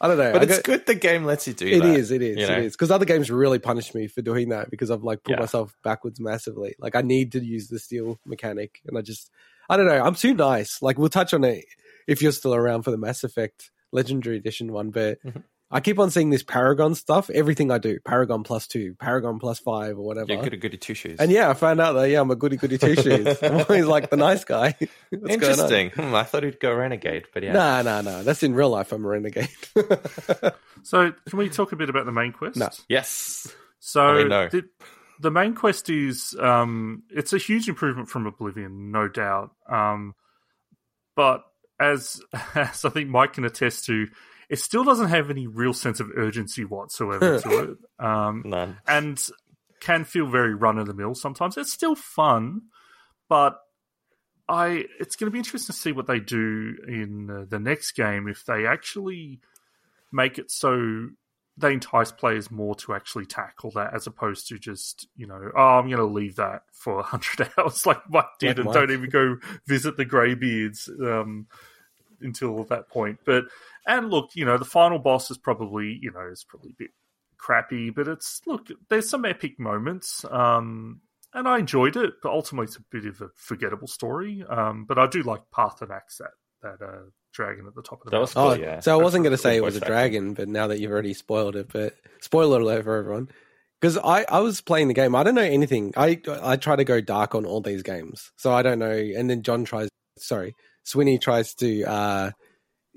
I 0.00 0.06
don't 0.08 0.16
know. 0.18 0.32
but 0.32 0.42
I 0.42 0.44
it's 0.44 0.56
got- 0.58 0.64
good 0.64 0.86
the 0.86 0.94
game 0.94 1.24
lets 1.24 1.48
you 1.48 1.54
do 1.54 1.66
it 1.66 1.80
that. 1.80 1.88
is, 1.96 2.10
it 2.12 2.22
is, 2.22 2.36
you 2.36 2.46
know? 2.46 2.58
it 2.58 2.64
is. 2.66 2.72
Because 2.74 2.90
other 2.92 3.04
games 3.04 3.30
really 3.30 3.58
punish 3.58 3.92
me 3.94 4.06
for 4.06 4.22
doing 4.22 4.50
that 4.50 4.70
because 4.70 4.90
I've 4.90 5.02
like 5.02 5.24
put 5.24 5.32
Yeah. 5.32 5.40
myself 5.40 5.74
backwards 5.82 6.20
massively. 6.20 6.74
Like 6.78 6.94
I 6.94 7.00
need 7.02 7.32
to 7.32 7.44
use 7.44 7.66
the 7.68 7.78
steal 7.80 8.20
mechanic, 8.24 8.80
and 8.86 8.96
I 8.96 9.00
just, 9.02 9.30
I 9.68 9.76
don't 9.76 9.86
know. 9.86 10.00
I'm 10.00 10.14
too 10.14 10.34
nice. 10.34 10.80
Like 10.82 10.98
we'll 10.98 11.08
touch 11.08 11.34
on 11.34 11.42
it 11.42 11.64
if 12.06 12.22
you're 12.22 12.32
still 12.32 12.54
around 12.54 12.82
for 12.82 12.92
the 12.92 12.98
Mass 12.98 13.24
Effect 13.24 13.70
Legendary 13.92 14.36
Edition 14.36 14.72
one, 14.72 14.90
but. 14.90 15.18
Mhm. 15.24 15.42
I 15.70 15.80
keep 15.80 15.98
on 15.98 16.10
seeing 16.10 16.30
this 16.30 16.42
Paragon 16.42 16.94
stuff. 16.94 17.28
Everything 17.28 17.72
I 17.72 17.78
do, 17.78 17.98
Paragon 18.04 18.44
plus 18.44 18.66
two, 18.68 18.94
Paragon 19.00 19.38
plus 19.38 19.58
five, 19.58 19.98
or 19.98 20.02
whatever. 20.02 20.32
You're 20.32 20.42
good 20.42 20.54
at 20.54 20.60
goody 20.60 20.76
two 20.76 20.94
shoes. 20.94 21.18
and 21.18 21.30
yeah, 21.30 21.50
I 21.50 21.54
found 21.54 21.80
out 21.80 21.94
that 21.94 22.08
yeah, 22.08 22.20
I'm 22.20 22.30
a 22.30 22.36
goody 22.36 22.56
goody 22.56 22.78
two 22.78 22.94
shoes. 22.94 23.38
I'm 23.42 23.60
always 23.60 23.86
like 23.86 24.10
the 24.10 24.16
nice 24.16 24.44
guy. 24.44 24.76
What's? 25.10 25.34
Interesting. 25.34 25.90
Hmm, 25.90 26.14
I 26.14 26.22
thought 26.22 26.44
he'd 26.44 26.60
go 26.60 26.72
renegade, 26.74 27.26
but 27.34 27.42
yeah. 27.42 27.52
No, 27.52 27.82
no, 27.82 28.00
no. 28.00 28.22
That's 28.22 28.42
in 28.42 28.54
real 28.54 28.70
life. 28.70 28.92
I'm 28.92 29.04
a 29.04 29.08
renegade. 29.08 29.48
So 30.86 31.12
can 31.28 31.38
we 31.38 31.48
talk 31.48 31.72
a 31.72 31.76
bit 31.76 31.90
about 31.90 32.06
the 32.06 32.12
main 32.12 32.30
quest? 32.30 32.56
No. 32.56 32.68
Yes. 32.88 33.52
So 33.80 34.02
I 34.02 34.18
mean, 34.18 34.28
no. 34.28 34.48
the, 34.48 34.62
the 35.18 35.32
main 35.32 35.52
quest 35.56 35.90
is 35.90 36.32
um, 36.38 37.02
it's 37.10 37.32
a 37.32 37.38
huge 37.38 37.68
improvement 37.68 38.08
from 38.08 38.24
Oblivion, 38.24 38.92
no 38.92 39.08
doubt. 39.08 39.50
Um, 39.68 40.14
but 41.16 41.42
as 41.80 42.22
as 42.54 42.84
I 42.84 42.90
think 42.90 43.10
Mike 43.10 43.32
can 43.32 43.44
attest 43.44 43.86
to, 43.86 44.06
it 44.48 44.58
still 44.58 44.84
doesn't 44.84 45.08
have 45.08 45.30
any 45.30 45.46
real 45.46 45.72
sense 45.72 46.00
of 46.00 46.10
urgency 46.16 46.64
whatsoever 46.64 47.40
to 47.40 47.58
it, 47.98 48.04
um, 48.04 48.42
None. 48.44 48.78
and 48.86 49.24
can 49.80 50.04
feel 50.04 50.26
very 50.26 50.54
run 50.54 50.78
of 50.78 50.86
the 50.86 50.94
mill 50.94 51.14
sometimes. 51.14 51.56
It's 51.56 51.72
still 51.72 51.94
fun, 51.94 52.62
but 53.28 53.58
I 54.48 54.84
it's 55.00 55.16
going 55.16 55.26
to 55.26 55.32
be 55.32 55.38
interesting 55.38 55.74
to 55.74 55.78
see 55.80 55.92
what 55.92 56.06
they 56.06 56.20
do 56.20 56.76
in 56.86 57.30
uh, 57.30 57.44
the 57.48 57.58
next 57.58 57.92
game 57.92 58.28
if 58.28 58.44
they 58.44 58.66
actually 58.66 59.40
make 60.12 60.38
it 60.38 60.50
so 60.50 61.08
they 61.58 61.72
entice 61.72 62.12
players 62.12 62.50
more 62.50 62.74
to 62.76 62.94
actually 62.94 63.26
tackle 63.26 63.70
that 63.72 63.94
as 63.94 64.06
opposed 64.06 64.46
to 64.48 64.58
just 64.58 65.08
you 65.16 65.26
know 65.26 65.50
oh 65.56 65.60
I'm 65.78 65.86
going 65.86 65.96
to 65.98 66.04
leave 66.04 66.36
that 66.36 66.62
for 66.72 67.02
hundred 67.02 67.50
hours 67.58 67.84
like 67.86 68.08
Mike 68.08 68.26
did 68.38 68.48
Like 68.48 68.56
and 68.58 68.64
Mike. 68.66 68.74
don't 68.74 68.90
even 68.92 69.10
go 69.10 69.36
visit 69.66 69.96
the 69.96 70.04
greybeards 70.04 70.88
um, 71.00 71.46
until 72.20 72.64
that 72.64 72.88
point. 72.88 73.18
But 73.24 73.44
and 73.86 74.10
look, 74.10 74.30
you 74.34 74.44
know 74.44 74.58
the 74.58 74.64
final 74.64 74.98
boss 74.98 75.30
is 75.30 75.38
probably 75.38 75.98
you 76.00 76.12
know 76.12 76.28
is 76.30 76.44
probably 76.44 76.70
a 76.70 76.78
bit 76.78 76.90
crappy, 77.38 77.90
but 77.90 78.08
it's 78.08 78.40
look 78.46 78.68
there's 78.88 79.08
some 79.08 79.24
epic 79.24 79.58
moments. 79.58 80.24
Um, 80.30 81.00
and 81.32 81.46
I 81.46 81.58
enjoyed 81.58 81.96
it, 81.96 82.14
but 82.22 82.32
ultimately 82.32 82.66
it's 82.66 82.76
a 82.76 82.84
bit 82.90 83.04
of 83.04 83.20
a 83.20 83.28
forgettable 83.34 83.88
story. 83.88 84.42
Um, 84.48 84.86
but 84.86 84.98
I 84.98 85.06
do 85.06 85.22
like 85.22 85.42
Paarthurnax, 85.54 86.18
that 86.18 86.30
that 86.62 86.82
uh, 86.84 87.02
dragon 87.32 87.66
at 87.66 87.74
the 87.74 87.82
top 87.82 88.00
of 88.00 88.06
the 88.06 88.10
That 88.10 88.20
was 88.20 88.32
cool. 88.32 88.42
Oh, 88.42 88.54
yeah. 88.54 88.80
so 88.80 88.98
I 88.98 89.02
wasn't 89.02 89.24
going 89.24 89.36
to 89.36 89.38
say 89.38 89.56
it 89.56 89.62
was 89.62 89.76
a 89.76 89.78
acting. 89.78 89.92
dragon, 89.92 90.34
but 90.34 90.48
now 90.48 90.68
that 90.68 90.80
you've 90.80 90.90
already 90.90 91.14
spoiled 91.14 91.54
it, 91.54 91.70
but 91.72 91.94
spoiler 92.20 92.60
alert 92.60 92.84
for 92.84 92.96
everyone. 92.96 93.28
Because 93.80 93.98
I, 93.98 94.24
I 94.28 94.40
was 94.40 94.62
playing 94.62 94.88
the 94.88 94.94
game, 94.94 95.14
I 95.14 95.22
don't 95.22 95.34
know 95.34 95.42
anything. 95.42 95.92
I 95.96 96.20
I 96.26 96.56
try 96.56 96.76
to 96.76 96.84
go 96.84 97.02
dark 97.02 97.34
on 97.34 97.44
all 97.44 97.60
these 97.60 97.82
games, 97.82 98.32
so 98.36 98.52
I 98.52 98.62
don't 98.62 98.78
know. 98.78 98.90
And 98.90 99.28
then 99.28 99.42
John 99.42 99.64
tries, 99.64 99.90
sorry, 100.16 100.54
Swinny 100.86 101.20
tries 101.20 101.54
to, 101.56 101.82
uh, 101.84 102.30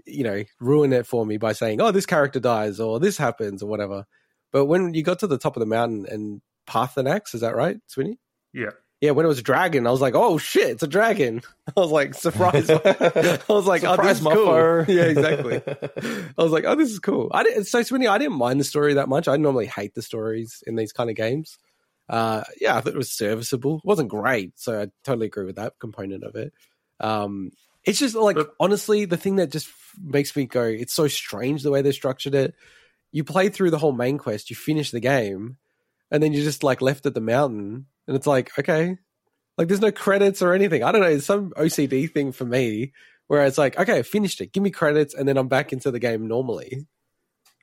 you 0.06 0.24
know, 0.24 0.44
ruin 0.60 0.94
it 0.94 1.08
for 1.08 1.26
me 1.26 1.38
by 1.38 1.54
saying, 1.54 1.82
"Oh, 1.82 1.92
this 1.92 2.06
character 2.06 2.40
dies," 2.40 2.80
or 2.80 3.00
"This 3.00 3.18
happens," 3.18 3.64
or 3.64 3.70
whatever. 3.70 4.06
But 4.52 4.66
when 4.66 4.94
you 4.94 5.04
got 5.04 5.20
to 5.20 5.28
the 5.28 5.38
top 5.38 5.56
of 5.56 5.60
the 5.60 5.66
mountain 5.66 6.06
and 6.10 6.42
Paarthurnax, 6.68 7.34
is 7.36 7.42
that 7.42 7.56
right, 7.56 7.78
Swinny? 7.88 8.18
Yeah. 8.54 8.72
Yeah, 9.02 9.12
when 9.12 9.26
it 9.26 9.30
was 9.30 9.40
a 9.40 9.44
dragon, 9.44 9.88
I 9.88 9.92
was 9.92 10.02
like, 10.02 10.14
"Oh 10.14 10.38
shit, 10.38 10.70
it's 10.72 10.84
a 10.84 10.88
dragon!" 10.88 11.42
I 11.78 11.80
was 11.80 11.90
like, 11.92 12.14
surprised. 12.14 12.70
I 12.86 13.40
was 13.48 13.66
like, 13.66 13.84
"Oh, 13.86 13.96
this 13.96 14.18
Surprise, 14.18 14.20
is 14.20 14.28
cool." 14.28 14.86
Yeah, 14.88 15.04
exactly. 15.04 15.62
I 16.38 16.44
was 16.44 16.52
like, 16.52 16.66
"Oh, 16.66 16.76
this 16.76 16.92
is 16.92 17.00
cool." 17.00 17.32
I 17.34 17.44
didn't, 17.44 17.66
so 17.66 17.80
Swinny, 17.82 18.08
I 18.10 18.18
didn't 18.18 18.38
mind 18.38 18.60
the 18.60 18.66
story 18.66 18.96
that 18.96 19.08
much. 19.08 19.28
I 19.30 19.38
normally 19.38 19.68
hate 19.68 19.96
the 19.96 20.02
stories 20.02 20.64
in 20.68 20.76
these 20.76 20.92
kind 20.92 21.10
of 21.10 21.16
games. 21.16 21.58
Uh, 22.10 22.44
yeah, 22.60 22.76
I 22.76 22.82
thought 22.82 22.94
it 22.94 22.98
was 22.98 23.12
serviceable. 23.12 23.78
It 23.78 23.86
wasn't 23.86 24.10
great, 24.10 24.60
so 24.60 24.82
I 24.82 24.88
totally 25.06 25.28
agree 25.28 25.46
with 25.46 25.56
that 25.56 25.74
component 25.80 26.24
of 26.24 26.36
it. 26.36 26.52
Um, 27.00 27.52
it's 27.86 28.00
just 28.00 28.16
like 28.16 28.36
But- 28.36 28.54
honestly, 28.60 29.06
the 29.06 29.18
thing 29.18 29.38
that 29.38 29.52
just 29.52 29.70
makes 30.02 30.36
me 30.36 30.46
go, 30.46 30.64
it's 30.64 30.94
so 30.94 31.08
strange 31.08 31.64
the 31.64 31.72
way 31.72 31.82
they 31.82 31.92
structured 31.92 32.36
it. 32.36 32.54
You 33.12 33.24
play 33.24 33.50
through 33.50 33.72
the 33.72 33.80
whole 33.80 33.92
main 33.94 34.18
quest, 34.18 34.50
you 34.50 34.56
finish 34.56 34.92
the 34.92 35.00
game, 35.00 35.58
and 36.12 36.22
then 36.22 36.34
you're 36.34 36.44
just 36.44 36.64
like 36.64 36.82
left 36.82 37.06
at 37.06 37.14
the 37.16 37.22
mountain, 37.22 37.88
and 38.08 38.16
it's 38.16 38.28
like, 38.28 38.58
okay, 38.60 38.98
like 39.58 39.68
there's 39.68 39.82
no 39.82 39.92
credits 39.92 40.42
or 40.42 40.54
anything. 40.54 40.84
I 40.84 40.92
don't 40.92 41.02
know, 41.02 41.08
it's 41.08 41.26
some 41.26 41.52
OCD 41.58 42.12
thing 42.12 42.32
for 42.32 42.46
me 42.46 42.94
where 43.28 43.46
it's 43.46 43.58
like, 43.58 43.78
okay, 43.80 44.00
I 44.00 44.02
finished 44.04 44.42
it, 44.42 44.54
give 44.54 44.64
me 44.64 44.70
credits, 44.72 45.14
and 45.14 45.28
then 45.28 45.38
I'm 45.38 45.48
back 45.48 45.72
into 45.74 45.92
the 45.92 46.00
game 46.00 46.28
normally. 46.28 46.88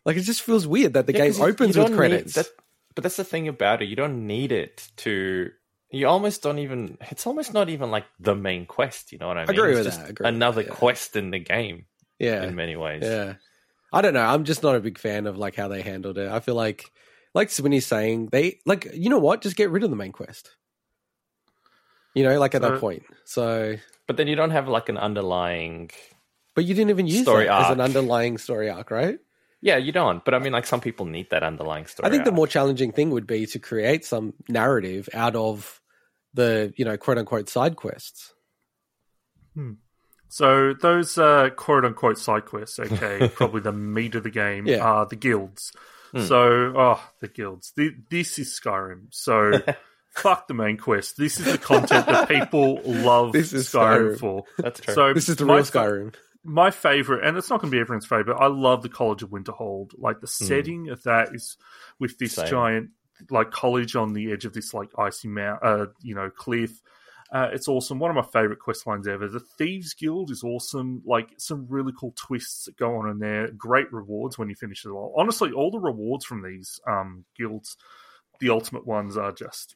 Like 0.04 0.16
it 0.16 0.22
just 0.22 0.42
feels 0.42 0.66
weird 0.66 0.92
that 0.94 1.06
the 1.06 1.12
Yeah, 1.12 1.28
game 1.28 1.42
opens 1.42 1.76
with 1.76 1.94
credits. 1.94 2.34
that- 2.34 2.48
but 2.94 3.02
that's 3.02 3.16
the 3.16 3.24
thing 3.24 3.46
about 3.48 3.82
it. 3.82 3.88
You 3.88 3.96
don't 3.96 4.26
need 4.26 4.52
it 4.52 4.88
to. 4.98 5.50
You 5.90 6.08
almost 6.08 6.42
don't 6.42 6.58
even. 6.58 6.98
It's 7.10 7.26
almost 7.26 7.54
not 7.54 7.68
even 7.68 7.90
like 7.90 8.04
the 8.18 8.34
main 8.34 8.66
quest. 8.66 9.12
You 9.12 9.18
know 9.18 9.28
what 9.28 9.38
I 9.38 9.42
mean? 9.46 9.50
Agree 9.50 9.70
It's 9.70 9.78
with 9.78 9.86
just 9.86 10.00
that, 10.00 10.10
agree 10.10 10.24
with 10.26 10.34
another 10.34 10.62
that, 10.62 10.68
yeah. 10.70 10.74
quest 10.74 11.16
in 11.16 11.30
the 11.30 11.38
game 11.38 11.86
yeah, 12.18 12.42
in 12.42 12.54
many 12.54 12.76
ways. 12.76 13.02
Yeah. 13.04 13.34
I 13.92 14.02
don't 14.02 14.14
know. 14.14 14.24
I'm 14.24 14.44
just 14.44 14.62
not 14.62 14.74
a 14.74 14.80
big 14.80 14.98
fan 14.98 15.26
of 15.26 15.38
like 15.38 15.54
how 15.54 15.68
they 15.68 15.82
handled 15.82 16.18
it. 16.18 16.28
I 16.28 16.40
feel 16.40 16.56
like 16.56 16.90
like 17.34 17.50
Swinny's 17.50 17.86
saying, 17.86 18.28
they 18.32 18.58
like 18.66 18.88
you 18.94 19.08
know 19.10 19.18
what? 19.20 19.42
Just 19.42 19.56
get 19.56 19.70
rid 19.70 19.84
of 19.84 19.90
the 19.90 19.96
main 19.96 20.12
quest. 20.12 20.50
You 22.14 22.24
know, 22.24 22.38
like 22.38 22.54
at 22.54 22.62
that 22.62 22.80
point. 22.80 23.04
So 23.24 23.76
But 24.06 24.16
then 24.16 24.26
you 24.26 24.36
don't 24.36 24.50
have 24.50 24.68
like 24.68 24.88
an 24.88 24.96
underlying. 24.98 25.90
but 26.54 26.64
you 26.64 26.74
didn't 26.74 26.90
even 26.90 27.06
use 27.06 27.22
Story 27.22 27.44
that 27.46 27.66
as 27.66 27.70
an 27.70 27.80
underlying 27.80 28.38
story 28.38 28.70
arc, 28.70 28.90
right? 28.90 29.18
Yeah, 29.62 29.76
you 29.78 29.90
don't. 29.92 30.24
But 30.24 30.34
I 30.34 30.38
mean, 30.38 30.52
like 30.52 30.66
some 30.66 30.80
people 30.80 31.06
need 31.06 31.30
that 31.30 31.42
underlying 31.42 31.86
story. 31.86 32.08
I 32.08 32.10
think 32.12 32.24
the 32.24 32.32
more 32.32 32.46
challenging 32.46 32.92
thing 32.92 33.10
would 33.10 33.26
be 33.26 33.46
to 33.46 33.58
create 33.58 34.04
some 34.04 34.34
narrative 34.48 35.08
out 35.14 35.34
of 35.34 35.80
the, 36.34 36.72
you 36.76 36.84
know, 36.84 36.96
quote 36.96 37.18
unquote 37.18 37.48
side 37.48 37.76
quests. 37.76 38.32
So 40.28 40.74
those 40.74 41.16
uh, 41.18 41.50
quote 41.56 41.84
unquote 41.84 42.18
side 42.18 42.44
quests, 42.44 42.78
okay, 42.78 43.28
probably 43.34 43.60
the 43.62 43.72
meat 43.72 44.14
of 44.14 44.22
the 44.24 44.30
game 44.30 44.66
Yeah. 44.66 44.84
are 44.84 45.06
the 45.06 45.16
guilds. 45.16 45.72
Hmm. 46.12 46.20
So, 46.26 46.72
oh, 46.76 47.00
the 47.20 47.28
guilds. 47.28 47.72
Th- 47.72 47.94
This 48.10 48.38
is 48.38 48.58
Skyrim. 48.62 49.06
So, 49.10 49.52
fuck 50.10 50.46
the 50.46 50.54
main 50.54 50.76
quest. 50.76 51.16
This 51.16 51.40
is 51.40 51.46
the 51.50 51.58
content 51.58 52.06
that 52.06 52.28
people 52.28 52.80
love 52.84 53.32
This 53.32 53.52
is 53.52 53.68
Skyrim, 53.68 54.12
Skyrim. 54.14 54.18
for. 54.18 54.44
That's 54.58 54.80
true. 54.80 54.94
So 54.94 55.14
This 55.14 55.28
is 55.28 55.36
the 55.36 55.46
real 55.46 55.64
fa- 55.64 55.78
Skyrim. 55.78 56.14
My 56.46 56.70
favorite, 56.70 57.24
and 57.26 57.36
it's 57.36 57.50
not 57.50 57.60
going 57.60 57.70
to 57.70 57.74
be 57.76 57.80
everyone's 57.80 58.06
favorite. 58.06 58.36
I 58.36 58.46
love 58.46 58.82
the 58.82 58.88
College 58.88 59.22
of 59.22 59.30
Winterhold. 59.30 59.92
Like 59.98 60.20
the 60.20 60.26
setting 60.26 60.88
of 60.90 61.02
that 61.04 61.34
is 61.34 61.56
with 61.98 62.18
this 62.18 62.34
Same. 62.34 62.46
giant 62.48 62.90
like 63.30 63.50
college 63.50 63.96
on 63.96 64.12
the 64.12 64.30
edge 64.32 64.44
of 64.44 64.52
this 64.52 64.74
like 64.74 64.90
icy 64.98 65.28
mount, 65.28 65.62
uh, 65.62 65.86
you 66.02 66.14
know, 66.14 66.30
cliff. 66.30 66.80
Uh, 67.32 67.48
it's 67.52 67.66
awesome. 67.66 67.98
One 67.98 68.10
of 68.10 68.14
my 68.14 68.30
favorite 68.30 68.60
quest 68.60 68.86
lines 68.86 69.08
ever. 69.08 69.26
The 69.28 69.40
Thieves 69.58 69.94
Guild 69.94 70.30
is 70.30 70.44
awesome. 70.44 71.02
Like 71.04 71.30
some 71.38 71.66
really 71.68 71.92
cool 71.98 72.12
twists 72.14 72.66
that 72.66 72.76
go 72.76 72.96
on 72.96 73.08
in 73.10 73.18
there. 73.18 73.50
Great 73.50 73.92
rewards 73.92 74.38
when 74.38 74.48
you 74.48 74.54
finish 74.54 74.84
it 74.84 74.90
all. 74.90 75.12
Honestly, 75.18 75.50
all 75.50 75.70
the 75.72 75.80
rewards 75.80 76.24
from 76.24 76.42
these 76.42 76.78
um, 76.86 77.24
guilds, 77.36 77.76
the 78.38 78.50
ultimate 78.50 78.86
ones, 78.86 79.16
are 79.16 79.32
just 79.32 79.74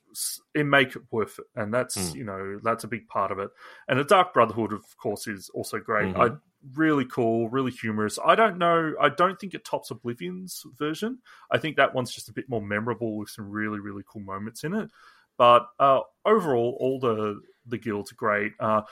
it 0.54 0.64
make 0.64 0.94
it 0.94 1.02
worth 1.10 1.38
it, 1.40 1.46
and 1.56 1.72
that's 1.74 1.96
Mm. 1.96 2.14
you 2.14 2.24
know 2.24 2.60
that's 2.62 2.84
a 2.84 2.88
big 2.88 3.08
part 3.08 3.32
of 3.32 3.38
it. 3.40 3.50
And 3.88 3.98
the 3.98 4.04
Dark 4.04 4.32
Brotherhood, 4.32 4.72
of 4.72 4.84
course, 4.98 5.26
is 5.26 5.50
also 5.54 5.78
great. 5.78 6.14
Mhm. 6.14 6.32
I 6.32 6.36
really 6.74 7.04
cool, 7.04 7.48
really 7.48 7.70
humorous. 7.70 8.18
I 8.24 8.34
don't 8.34 8.58
know. 8.58 8.94
I 9.00 9.08
don't 9.08 9.38
think 9.38 9.54
it 9.54 9.64
tops 9.64 9.90
Oblivion's 9.90 10.62
version. 10.78 11.18
I 11.50 11.58
think 11.58 11.76
that 11.76 11.94
one's 11.94 12.12
just 12.12 12.28
a 12.28 12.32
bit 12.32 12.48
more 12.48 12.62
memorable 12.62 13.16
with 13.16 13.30
some 13.30 13.50
really 13.50 13.80
really 13.80 14.02
cool 14.06 14.22
moments 14.22 14.64
in 14.64 14.74
it. 14.74 14.90
But 15.38 15.66
uh, 15.78 16.00
overall, 16.24 16.76
all 16.80 17.00
the 17.00 17.40
the 17.66 17.78
guilds 17.78 18.12
are 18.12 18.16
great. 18.16 18.52
Uh, 18.60 18.82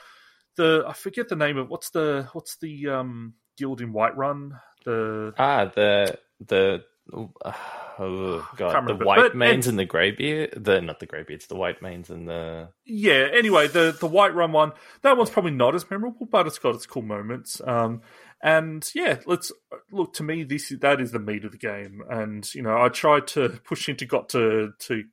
the 0.55 0.83
I 0.87 0.93
forget 0.93 1.29
the 1.29 1.35
name 1.35 1.57
of 1.57 1.69
what's 1.69 1.91
the 1.91 2.27
what's 2.33 2.57
the 2.57 2.87
um, 2.87 3.35
guild 3.57 3.81
in 3.81 3.93
Whiterun. 3.93 4.59
The 4.85 5.33
ah, 5.37 5.65
the 5.65 6.17
the 6.39 6.83
oh 7.13 8.49
god, 8.55 8.87
the 8.87 8.95
white 8.95 9.35
manes 9.35 9.35
mains 9.35 9.51
it's- 9.51 9.67
and 9.67 9.79
the 9.79 9.85
greybeard. 9.85 10.63
The 10.63 10.81
not 10.81 10.99
the 10.99 11.05
greybeards, 11.05 11.47
the 11.47 11.55
white 11.55 11.81
manes 11.81 12.09
and 12.09 12.27
the 12.27 12.69
yeah. 12.85 13.27
Anyway, 13.33 13.67
the 13.67 13.95
the 13.99 14.09
Whiterun 14.09 14.51
one 14.51 14.73
that 15.01 15.17
one's 15.17 15.29
probably 15.29 15.51
not 15.51 15.75
as 15.75 15.89
memorable, 15.89 16.25
but 16.25 16.47
it's 16.47 16.59
got 16.59 16.75
its 16.75 16.85
cool 16.85 17.01
moments. 17.01 17.61
Um, 17.65 18.01
and 18.41 18.89
yeah, 18.95 19.19
let's 19.25 19.51
look 19.91 20.13
to 20.13 20.23
me. 20.23 20.43
This 20.43 20.73
that 20.81 21.01
is 21.01 21.11
the 21.11 21.19
meat 21.19 21.45
of 21.45 21.51
the 21.51 21.57
game, 21.57 22.01
and 22.09 22.53
you 22.53 22.61
know 22.61 22.81
I 22.81 22.89
tried 22.89 23.27
to 23.27 23.49
push 23.65 23.89
into 23.89 24.05
got 24.05 24.29
to 24.29 24.73
to 24.79 25.03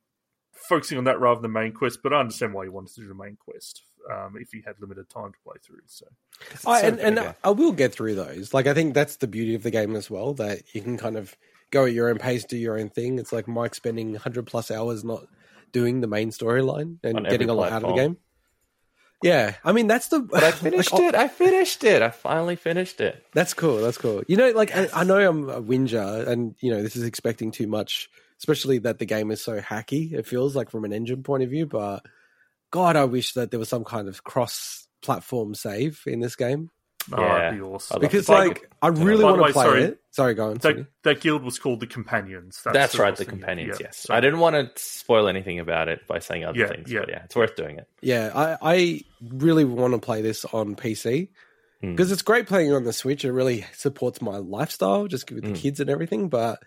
focusing 0.53 0.97
on 0.97 1.05
that 1.05 1.19
rather 1.19 1.41
than 1.41 1.53
the 1.53 1.59
main 1.59 1.71
quest, 1.71 1.99
but 2.03 2.13
I 2.13 2.19
understand 2.19 2.53
why 2.53 2.65
you 2.65 2.71
wanted 2.71 2.95
to 2.95 3.01
do 3.01 3.07
the 3.07 3.15
main 3.15 3.37
quest 3.37 3.83
um, 4.11 4.35
if 4.39 4.53
you 4.53 4.63
had 4.65 4.75
limited 4.79 5.09
time 5.09 5.31
to 5.31 5.39
play 5.43 5.55
through. 5.65 5.81
So 5.85 6.05
I, 6.65 6.81
and 6.81 6.99
and 6.99 7.35
I 7.43 7.49
will 7.49 7.71
get 7.71 7.93
through 7.93 8.15
those. 8.15 8.53
Like 8.53 8.67
I 8.67 8.73
think 8.73 8.93
that's 8.93 9.17
the 9.17 9.27
beauty 9.27 9.55
of 9.55 9.63
the 9.63 9.71
game 9.71 9.95
as 9.95 10.09
well 10.09 10.33
that 10.35 10.63
you 10.73 10.81
can 10.81 10.97
kind 10.97 11.17
of 11.17 11.35
go 11.71 11.85
at 11.85 11.93
your 11.93 12.09
own 12.09 12.17
pace, 12.17 12.45
do 12.45 12.57
your 12.57 12.79
own 12.79 12.89
thing. 12.89 13.19
It's 13.19 13.33
like 13.33 13.47
Mike 13.47 13.75
spending 13.75 14.11
100 14.11 14.45
plus 14.45 14.71
hours 14.71 15.03
not 15.03 15.25
doing 15.71 16.01
the 16.01 16.07
main 16.07 16.31
storyline 16.31 16.97
and 17.03 17.17
On 17.17 17.23
getting 17.23 17.49
a 17.49 17.53
lot 17.53 17.71
out 17.71 17.83
of 17.83 17.89
the 17.89 17.95
game. 17.95 18.17
Yeah, 19.23 19.55
I 19.63 19.71
mean 19.71 19.87
that's 19.87 20.09
the. 20.09 20.19
But 20.19 20.43
I 20.43 20.51
finished 20.51 20.93
like, 20.93 21.01
it. 21.01 21.15
I 21.15 21.27
finished 21.27 21.83
it. 21.83 22.01
I 22.01 22.09
finally 22.09 22.55
finished 22.55 23.01
it. 23.01 23.25
That's 23.33 23.53
cool. 23.53 23.77
That's 23.77 23.97
cool. 23.97 24.21
You 24.27 24.37
know, 24.37 24.51
like 24.51 24.75
I, 24.75 24.87
I 24.93 25.03
know 25.03 25.17
I'm 25.17 25.49
a 25.49 25.59
whinger, 25.59 26.25
and 26.27 26.55
you 26.59 26.71
know 26.71 26.83
this 26.83 26.95
is 26.95 27.03
expecting 27.03 27.49
too 27.49 27.65
much, 27.65 28.09
especially 28.37 28.77
that 28.79 28.99
the 28.99 29.05
game 29.05 29.31
is 29.31 29.41
so 29.41 29.59
hacky. 29.59 30.13
It 30.13 30.27
feels 30.27 30.55
like 30.55 30.69
from 30.69 30.85
an 30.85 30.93
engine 30.93 31.23
point 31.23 31.41
of 31.41 31.49
view, 31.49 31.65
but 31.65 32.05
God, 32.69 32.95
I 32.95 33.05
wish 33.05 33.33
that 33.33 33.49
there 33.49 33.59
was 33.59 33.69
some 33.69 33.83
kind 33.83 34.07
of 34.07 34.23
cross-platform 34.23 35.55
save 35.55 36.03
in 36.05 36.19
this 36.19 36.35
game 36.35 36.69
oh, 37.13 37.21
Yeah. 37.21 37.37
that'd 37.39 37.59
be 37.59 37.65
awesome. 37.65 37.99
Because, 38.01 38.27
like, 38.29 38.69
I 38.81 38.87
really 38.89 39.23
want 39.23 39.37
to 39.37 39.53
play 39.53 39.63
sorry. 39.63 39.83
it. 39.83 39.99
Sorry, 40.11 40.33
go 40.33 40.49
on. 40.51 40.57
that, 40.59 40.87
that 41.03 41.21
guild 41.21 41.43
was 41.43 41.59
called 41.59 41.79
the 41.79 41.87
Companions. 41.87 42.61
That's, 42.65 42.93
what 42.95 43.01
I 43.01 43.03
right, 43.09 43.15
the 43.17 43.25
companions. 43.25 43.77
Yeah, 43.79 43.87
yes, 43.87 43.97
so- 43.99 44.13
I 44.13 44.19
didn't 44.19 44.39
want 44.39 44.55
to 44.55 44.71
spoil 44.81 45.27
anything 45.27 45.59
about 45.59 45.87
it 45.89 46.07
by 46.07 46.19
saying 46.19 46.43
other 46.45 46.57
Yeah, 46.57 46.67
things, 46.67 46.91
yeah. 46.91 46.99
but 47.01 47.09
yeah, 47.09 47.23
it's 47.25 47.35
worth 47.35 47.55
doing 47.55 47.77
it. 47.77 47.87
Yeah, 48.01 48.31
I, 48.33 48.57
I 48.61 49.01
really 49.29 49.63
want 49.65 49.93
to 49.93 49.99
play 49.99 50.21
this 50.21 50.43
on 50.45 50.75
PC 50.75 51.29
Hmm. 51.81 51.91
because 51.91 52.11
it's 52.11 52.23
great 52.23 52.47
playing 52.47 52.73
on 52.73 52.83
the 52.85 52.93
Switch. 52.93 53.23
It 53.23 53.31
really 53.31 53.63
supports 53.73 54.19
my 54.21 54.37
lifestyle, 54.37 55.05
just 55.07 55.31
with 55.31 55.43
the 55.43 55.51
Mm. 55.51 55.55
kids 55.55 55.79
and 55.79 55.89
everything. 55.91 56.27
But 56.29 56.57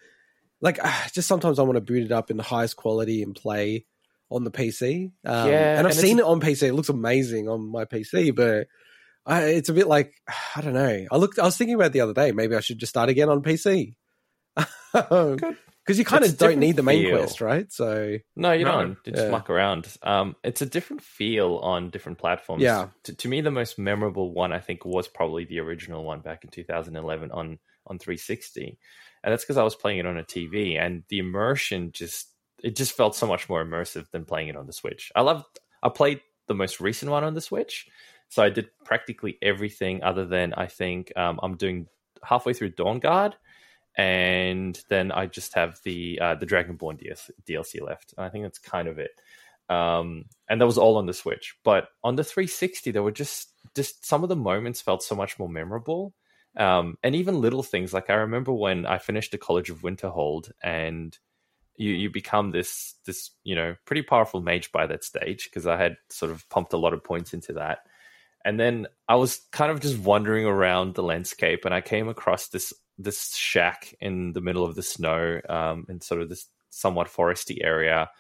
like, 0.60 0.78
just 1.12 1.26
sometimes 1.26 1.58
I 1.58 1.62
want 1.62 1.74
to 1.76 1.80
boot 1.80 2.04
it 2.04 2.12
up 2.12 2.30
in 2.30 2.36
the 2.36 2.44
highest 2.44 2.76
quality 2.76 3.22
and 3.24 3.34
play 3.34 3.86
on 4.30 4.44
the 4.44 4.52
PC. 4.52 5.06
Um, 5.24 5.48
Yeah, 5.48 5.78
and 5.78 5.88
I've 5.88 5.92
and 5.92 5.94
seen 6.00 6.20
it 6.20 6.24
on 6.24 6.40
PC. 6.40 6.68
It 6.68 6.74
looks 6.74 6.88
amazing 6.88 7.48
on 7.48 7.68
my 7.68 7.84
PC, 7.84 8.30
but 8.32 8.68
I, 9.26 9.42
it's 9.44 9.68
a 9.68 9.74
bit 9.74 9.86
like 9.86 10.12
I 10.56 10.60
don't 10.60 10.74
know. 10.74 11.06
I 11.10 11.16
looked. 11.16 11.38
I 11.38 11.44
was 11.44 11.56
thinking 11.56 11.74
about 11.74 11.86
it 11.88 11.92
the 11.92 12.00
other 12.02 12.14
day. 12.14 12.32
Maybe 12.32 12.54
I 12.56 12.60
should 12.60 12.78
just 12.78 12.90
start 12.90 13.08
again 13.08 13.28
on 13.28 13.42
PC. 13.42 13.94
Because 14.92 15.40
because 15.86 15.98
you 15.98 16.04
kind 16.04 16.24
It's 16.24 16.32
of 16.34 16.38
don't 16.38 16.58
need 16.58 16.76
the 16.76 16.82
main 16.82 17.04
feel. 17.04 17.18
quest, 17.18 17.40
right? 17.40 17.70
So 17.72 18.18
No, 18.36 18.52
you 18.52 18.64
No. 18.64 18.72
don't. 18.72 18.96
You 19.04 19.12
just 19.12 19.26
Yeah. 19.26 19.30
muck 19.30 19.48
around. 19.50 19.86
Um, 20.02 20.36
it's 20.44 20.62
a 20.62 20.66
different 20.66 21.02
feel 21.02 21.56
on 21.56 21.90
different 21.90 22.18
platforms. 22.18 22.62
Yeah. 22.62 22.88
To, 23.04 23.14
to 23.14 23.28
me, 23.28 23.40
the 23.40 23.50
most 23.50 23.78
memorable 23.78 24.32
one 24.32 24.52
I 24.52 24.58
think 24.60 24.84
was 24.84 25.08
probably 25.08 25.44
the 25.44 25.60
original 25.60 26.04
one 26.04 26.20
back 26.20 26.44
in 26.44 26.50
2011 26.50 27.30
on 27.30 27.58
on 27.86 27.98
360, 27.98 28.78
and 29.24 29.32
that's 29.32 29.42
because 29.42 29.56
I 29.56 29.62
was 29.64 29.74
playing 29.74 29.98
it 29.98 30.06
on 30.06 30.18
a 30.18 30.22
TV, 30.22 30.78
and 30.78 31.02
the 31.08 31.18
immersion 31.18 31.90
just 31.92 32.28
it 32.62 32.76
just 32.76 32.92
felt 32.92 33.16
so 33.16 33.26
much 33.26 33.48
more 33.48 33.64
immersive 33.64 34.10
than 34.10 34.24
playing 34.26 34.48
it 34.48 34.56
on 34.56 34.66
the 34.66 34.72
Switch. 34.72 35.10
I 35.16 35.22
loved. 35.22 35.44
I 35.82 35.88
played 35.88 36.20
the 36.46 36.54
most 36.54 36.80
recent 36.80 37.10
one 37.10 37.24
on 37.24 37.34
the 37.34 37.40
Switch, 37.40 37.88
so 38.30 38.42
I 38.42 38.48
did 38.48 38.70
practically 38.84 39.36
everything 39.42 40.02
other 40.02 40.24
than 40.24 40.54
I 40.54 40.66
think 40.66 41.12
um, 41.16 41.38
I'm 41.42 41.56
doing 41.56 41.86
halfway 42.22 42.54
through 42.54 42.70
Dawnguard 42.70 43.34
and 43.96 44.80
then 44.88 45.12
I 45.12 45.26
just 45.26 45.54
have 45.54 45.78
the 45.84 46.18
uh, 46.20 46.34
the 46.36 46.46
Dragonborn 46.46 47.00
DLC 47.46 47.80
left. 47.82 48.14
And 48.16 48.24
I 48.24 48.30
think 48.30 48.44
that's 48.44 48.58
kind 48.58 48.88
of 48.88 48.98
it. 48.98 49.10
Um, 49.68 50.24
and 50.48 50.60
that 50.60 50.66
was 50.66 50.78
all 50.78 50.96
on 50.96 51.06
the 51.06 51.12
Switch. 51.12 51.54
But 51.64 51.88
on 52.02 52.16
the 52.16 52.24
360, 52.24 52.90
there 52.90 53.02
were 53.02 53.10
just 53.10 53.52
just 53.74 54.06
some 54.06 54.22
of 54.22 54.28
the 54.28 54.36
moments 54.36 54.80
felt 54.80 55.02
so 55.02 55.14
much 55.14 55.38
more 55.38 55.48
memorable. 55.48 56.14
Um, 56.56 56.96
and 57.02 57.14
even 57.14 57.40
little 57.40 57.62
things 57.62 57.92
like 57.92 58.10
I 58.10 58.14
remember 58.14 58.52
when 58.52 58.86
I 58.86 58.98
finished 58.98 59.32
the 59.32 59.38
College 59.38 59.70
of 59.70 59.82
Winterhold, 59.82 60.50
and 60.62 61.16
you 61.76 61.92
you 61.92 62.10
become 62.10 62.52
this 62.52 62.94
this 63.06 63.30
you 63.44 63.54
know 63.54 63.74
pretty 63.86 64.02
powerful 64.02 64.40
mage 64.40 64.72
by 64.72 64.86
that 64.86 65.04
stage 65.04 65.44
because 65.44 65.66
I 65.66 65.76
had 65.76 65.96
sort 66.08 66.30
of 66.30 66.48
pumped 66.48 66.72
a 66.72 66.78
lot 66.78 66.94
of 66.94 67.04
points 67.04 67.34
into 67.34 67.52
that. 67.54 67.80
And 68.44 68.58
then 68.58 68.86
I 69.08 69.16
was 69.16 69.40
kind 69.52 69.70
of 69.70 69.80
just 69.80 69.98
wandering 69.98 70.46
around 70.46 70.94
the 70.94 71.02
landscape, 71.02 71.64
and 71.64 71.74
I 71.74 71.80
came 71.80 72.08
across 72.08 72.48
this 72.48 72.72
this 72.98 73.34
shack 73.34 73.94
in 74.00 74.32
the 74.34 74.40
middle 74.42 74.64
of 74.64 74.74
the 74.74 74.82
snow, 74.82 75.40
um, 75.48 75.86
in 75.88 76.00
sort 76.00 76.20
of 76.20 76.28
this 76.28 76.46
somewhat 76.68 77.08
foresty 77.08 77.64
area. 77.64 78.10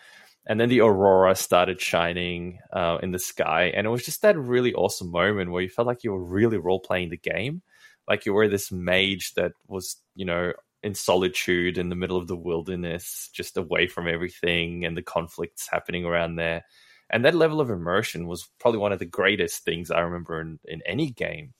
And 0.46 0.58
then 0.58 0.70
the 0.70 0.80
aurora 0.80 1.34
started 1.34 1.80
shining 1.82 2.60
uh, 2.72 2.98
in 3.02 3.12
the 3.12 3.18
sky, 3.18 3.72
and 3.74 3.86
it 3.86 3.90
was 3.90 4.04
just 4.04 4.22
that 4.22 4.38
really 4.38 4.72
awesome 4.74 5.10
moment 5.10 5.50
where 5.50 5.62
you 5.62 5.68
felt 5.68 5.86
like 5.86 6.02
you 6.02 6.12
were 6.12 6.24
really 6.24 6.56
role 6.56 6.80
playing 6.80 7.10
the 7.10 7.16
game, 7.18 7.62
like 8.08 8.24
you 8.24 8.32
were 8.32 8.48
this 8.48 8.72
mage 8.72 9.34
that 9.34 9.52
was, 9.68 9.96
you 10.14 10.24
know, 10.24 10.52
in 10.82 10.94
solitude 10.94 11.76
in 11.76 11.90
the 11.90 11.94
middle 11.94 12.16
of 12.16 12.26
the 12.26 12.36
wilderness, 12.36 13.28
just 13.32 13.56
away 13.56 13.86
from 13.86 14.08
everything 14.08 14.84
and 14.84 14.96
the 14.96 15.02
conflicts 15.02 15.68
happening 15.68 16.04
around 16.04 16.36
there. 16.36 16.64
And 17.10 17.24
that 17.24 17.34
level 17.34 17.60
of 17.60 17.70
immersion 17.70 18.26
was 18.26 18.48
probably 18.58 18.78
one 18.78 18.92
of 18.92 18.98
the 18.98 19.06
greatest 19.06 19.64
things 19.64 19.90
I 19.90 20.00
remember 20.00 20.40
in, 20.40 20.58
in 20.64 20.80
any 20.86 21.10
game. 21.10 21.54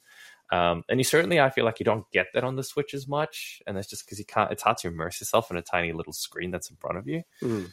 Um, 0.53 0.83
and 0.89 0.99
you 0.99 1.05
certainly, 1.05 1.39
I 1.41 1.51
feel 1.51 1.65
like 1.65 1.79
you 1.79 1.85
don't 1.85 2.11
get 2.13 2.27
that 2.35 2.43
on 2.45 2.57
the 2.57 2.65
Switch 2.65 2.93
as 2.95 3.07
much, 3.07 3.63
and 3.67 3.77
that's 3.77 3.87
just 3.89 4.05
because 4.05 4.19
you 4.19 4.25
can't. 4.25 4.51
It's 4.51 4.63
hard 4.63 4.79
to 4.79 4.89
immerse 4.89 5.21
yourself 5.21 5.51
in 5.51 5.57
a 5.57 5.63
tiny 5.63 5.93
little 5.93 6.13
screen 6.13 6.51
that's 6.51 6.71
in 6.71 6.77
front 6.77 6.99
of 6.99 7.07
you. 7.07 7.23
mm. 7.43 7.71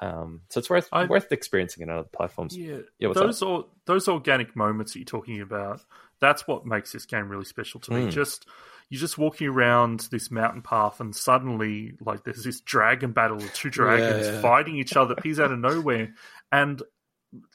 Um, 0.00 0.40
so 0.48 0.58
it's 0.58 0.68
worth 0.68 0.88
I- 0.90 1.04
worth 1.04 1.30
experiencing 1.30 1.84
in 1.84 1.90
other 1.90 2.08
platforms. 2.12 2.56
Yeah, 2.56 2.78
Yeah, 2.98 3.08
what's 3.08 3.20
those 3.20 3.40
or, 3.42 3.66
those 3.86 4.08
organic 4.08 4.56
moments 4.56 4.92
that 4.92 4.98
you're 4.98 5.04
talking 5.06 5.40
about. 5.40 5.80
That's 6.18 6.44
what 6.48 6.66
makes 6.66 6.90
this 6.90 7.06
game 7.06 7.28
really 7.28 7.44
special 7.44 7.78
to 7.82 7.92
me. 7.92 8.06
Mm. 8.06 8.10
Just 8.10 8.46
you're 8.88 8.98
just 9.00 9.16
walking 9.16 9.46
around 9.46 10.08
this 10.10 10.28
mountain 10.30 10.60
path, 10.62 10.98
and 11.00 11.14
suddenly, 11.14 11.94
like, 12.04 12.24
there's 12.24 12.42
this 12.42 12.60
dragon 12.60 13.12
battle 13.12 13.36
of 13.36 13.54
two 13.54 13.70
dragons 13.70 14.26
Yeah. 14.26 14.40
fighting 14.40 14.76
each 14.76 14.96
other, 14.96 15.14
appears 15.14 15.38
out 15.38 15.52
of 15.52 15.58
nowhere, 15.60 16.14
and 16.50 16.82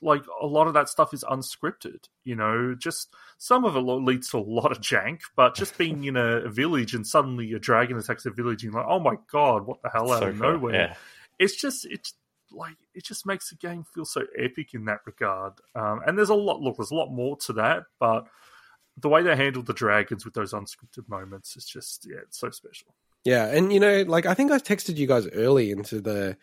like 0.02 0.24
a 0.42 0.46
lot 0.46 0.68
of 0.68 0.74
that 0.74 0.90
stuff 0.90 1.14
is 1.14 1.24
unscripted. 1.24 2.06
You 2.24 2.36
know, 2.36 2.76
just 2.78 3.14
some 3.38 3.66
of 3.66 3.76
it 3.76 3.80
leads 3.80 4.30
to 4.32 4.38
a 4.38 4.40
lot 4.40 4.72
of 4.72 4.80
jank, 4.82 5.22
but 5.36 5.56
just 5.56 5.78
being 5.78 6.04
in 6.06 6.16
a, 6.16 6.50
village 6.50 6.94
and 6.94 7.06
suddenly 7.06 7.54
a 7.54 7.60
dragon 7.60 7.98
attacks 7.98 8.26
a 8.26 8.32
village, 8.32 8.64
and 8.64 8.74
you're 8.74 8.82
like, 8.82 8.90
oh 8.92 9.00
my 9.00 9.16
god, 9.32 9.66
what 9.66 9.82
the 9.82 9.90
hell 9.90 10.12
out 10.12 10.22
So 10.22 10.28
of 10.30 10.40
cool. 10.40 10.52
nowhere? 10.54 10.74
Yeah. 10.74 10.96
it's 11.40 11.56
just 11.56 11.86
it's 11.86 12.14
like 12.52 12.78
it 12.94 13.04
just 13.04 13.26
makes 13.26 13.50
the 13.50 13.56
game 13.56 13.84
feel 13.84 14.06
so 14.06 14.26
epic 14.38 14.74
in 14.74 14.86
that 14.86 15.00
regard. 15.06 15.54
Um, 15.76 16.02
and 16.06 16.18
there's 16.18 16.30
a 16.30 16.36
lot. 16.36 16.62
Look, 16.62 16.78
there's 16.78 16.92
a 16.92 16.96
lot 16.96 17.10
more 17.12 17.38
to 17.46 17.54
that, 17.54 17.84
but 18.00 18.28
the 19.00 19.10
way 19.10 19.22
they 19.22 19.36
handled 19.36 19.68
the 19.68 19.74
dragons 19.74 20.26
with 20.26 20.34
those 20.34 20.54
unscripted 20.54 21.08
moments 21.08 21.56
is 21.56 21.66
just 21.66 22.08
yeah, 22.10 22.18
it's 22.24 22.40
so 22.40 22.50
special. 22.50 22.96
Yeah, 23.24 23.46
and 23.48 23.72
you 23.74 23.80
know, 23.80 24.04
like 24.04 24.26
I 24.26 24.34
think 24.34 24.52
I 24.52 24.58
texted 24.58 24.98
you 24.98 25.06
guys 25.06 25.28
early 25.28 25.72
into 25.72 26.02
the 26.02 26.38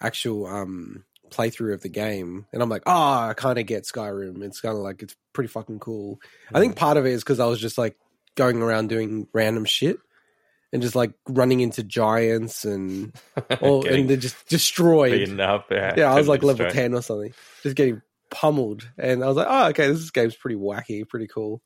actual 0.00 0.46
um 0.46 1.04
playthrough 1.30 1.74
of 1.74 1.82
the 1.82 1.88
game, 1.88 2.46
and 2.52 2.62
I'm 2.62 2.68
like, 2.68 2.82
oh, 2.86 3.28
I 3.28 3.34
kind 3.34 3.58
of 3.58 3.66
get 3.66 3.84
Skyrim. 3.84 4.42
It's 4.42 4.60
kind 4.60 4.76
of 4.76 4.82
like 4.82 5.02
it's 5.02 5.16
pretty 5.32 5.48
fucking 5.48 5.80
cool. 5.80 6.20
I 6.52 6.60
think 6.60 6.76
part 6.76 6.96
of 6.96 7.06
it 7.06 7.12
is 7.12 7.22
because 7.22 7.40
I 7.40 7.46
was 7.46 7.60
just 7.60 7.78
like 7.78 7.96
going 8.34 8.62
around 8.62 8.88
doing 8.88 9.28
random 9.32 9.64
shit 9.64 9.98
and 10.72 10.82
just 10.82 10.96
like 10.96 11.12
running 11.28 11.60
into 11.60 11.84
giants 11.84 12.64
and 12.64 13.12
Getting 13.48 13.86
and 13.86 14.10
they're 14.10 14.16
just 14.16 14.48
destroyed. 14.48 15.12
beaten 15.12 15.40
up. 15.40 15.66
Yeah, 15.70 15.94
yeah, 15.96 16.12
I 16.12 16.16
was 16.16 16.28
like 16.28 16.42
level 16.42 16.68
ten 16.70 16.94
or 16.94 17.02
something, 17.02 17.32
just 17.62 17.76
getting 17.76 18.02
pummeled, 18.30 18.88
and 18.98 19.22
I 19.22 19.28
was 19.28 19.36
like, 19.36 19.46
oh, 19.48 19.68
okay, 19.68 19.86
this 19.88 20.10
game's 20.10 20.34
pretty 20.34 20.56
wacky, 20.56 21.08
pretty 21.08 21.28
cool. 21.28 21.62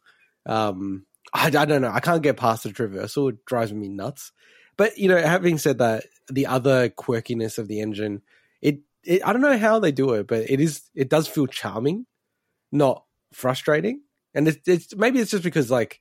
Um, 0.47 1.07
I, 1.33 1.47
I 1.47 1.65
don't 1.65 1.83
know, 1.83 1.91
I 1.91 2.01
can't 2.01 2.23
get 2.23 2.37
past 2.37 2.65
the 2.65 2.71
traversal; 2.71 3.31
it 3.31 3.45
drives 3.47 3.73
me 3.73 3.89
nuts. 3.89 4.33
But 4.77 4.99
you 4.99 5.09
know, 5.09 5.17
having 5.17 5.59
said 5.59 5.79
that, 5.79 6.05
the 6.29 6.47
other 6.47 6.91
quirkiness 6.91 7.59
of 7.59 7.67
the 7.67 7.81
engine, 7.81 8.23
it, 9.09 9.27
I 9.27 9.33
don't 9.33 9.43
know 9.43 9.59
how 9.59 9.79
they 9.79 9.91
do 9.91 10.13
it, 10.13 10.27
but 10.27 10.51
it 10.51 10.61
is 10.61 10.83
it 10.95 11.09
does 11.09 11.27
feel 11.27 11.47
charming, 11.47 12.07
not 12.71 13.05
frustrating, 13.33 14.03
and 14.35 14.47
it's, 14.47 14.69
it's 14.69 14.95
maybe 14.95 15.19
it's 15.19 15.31
just 15.31 15.43
because 15.43 15.71
like 15.71 16.01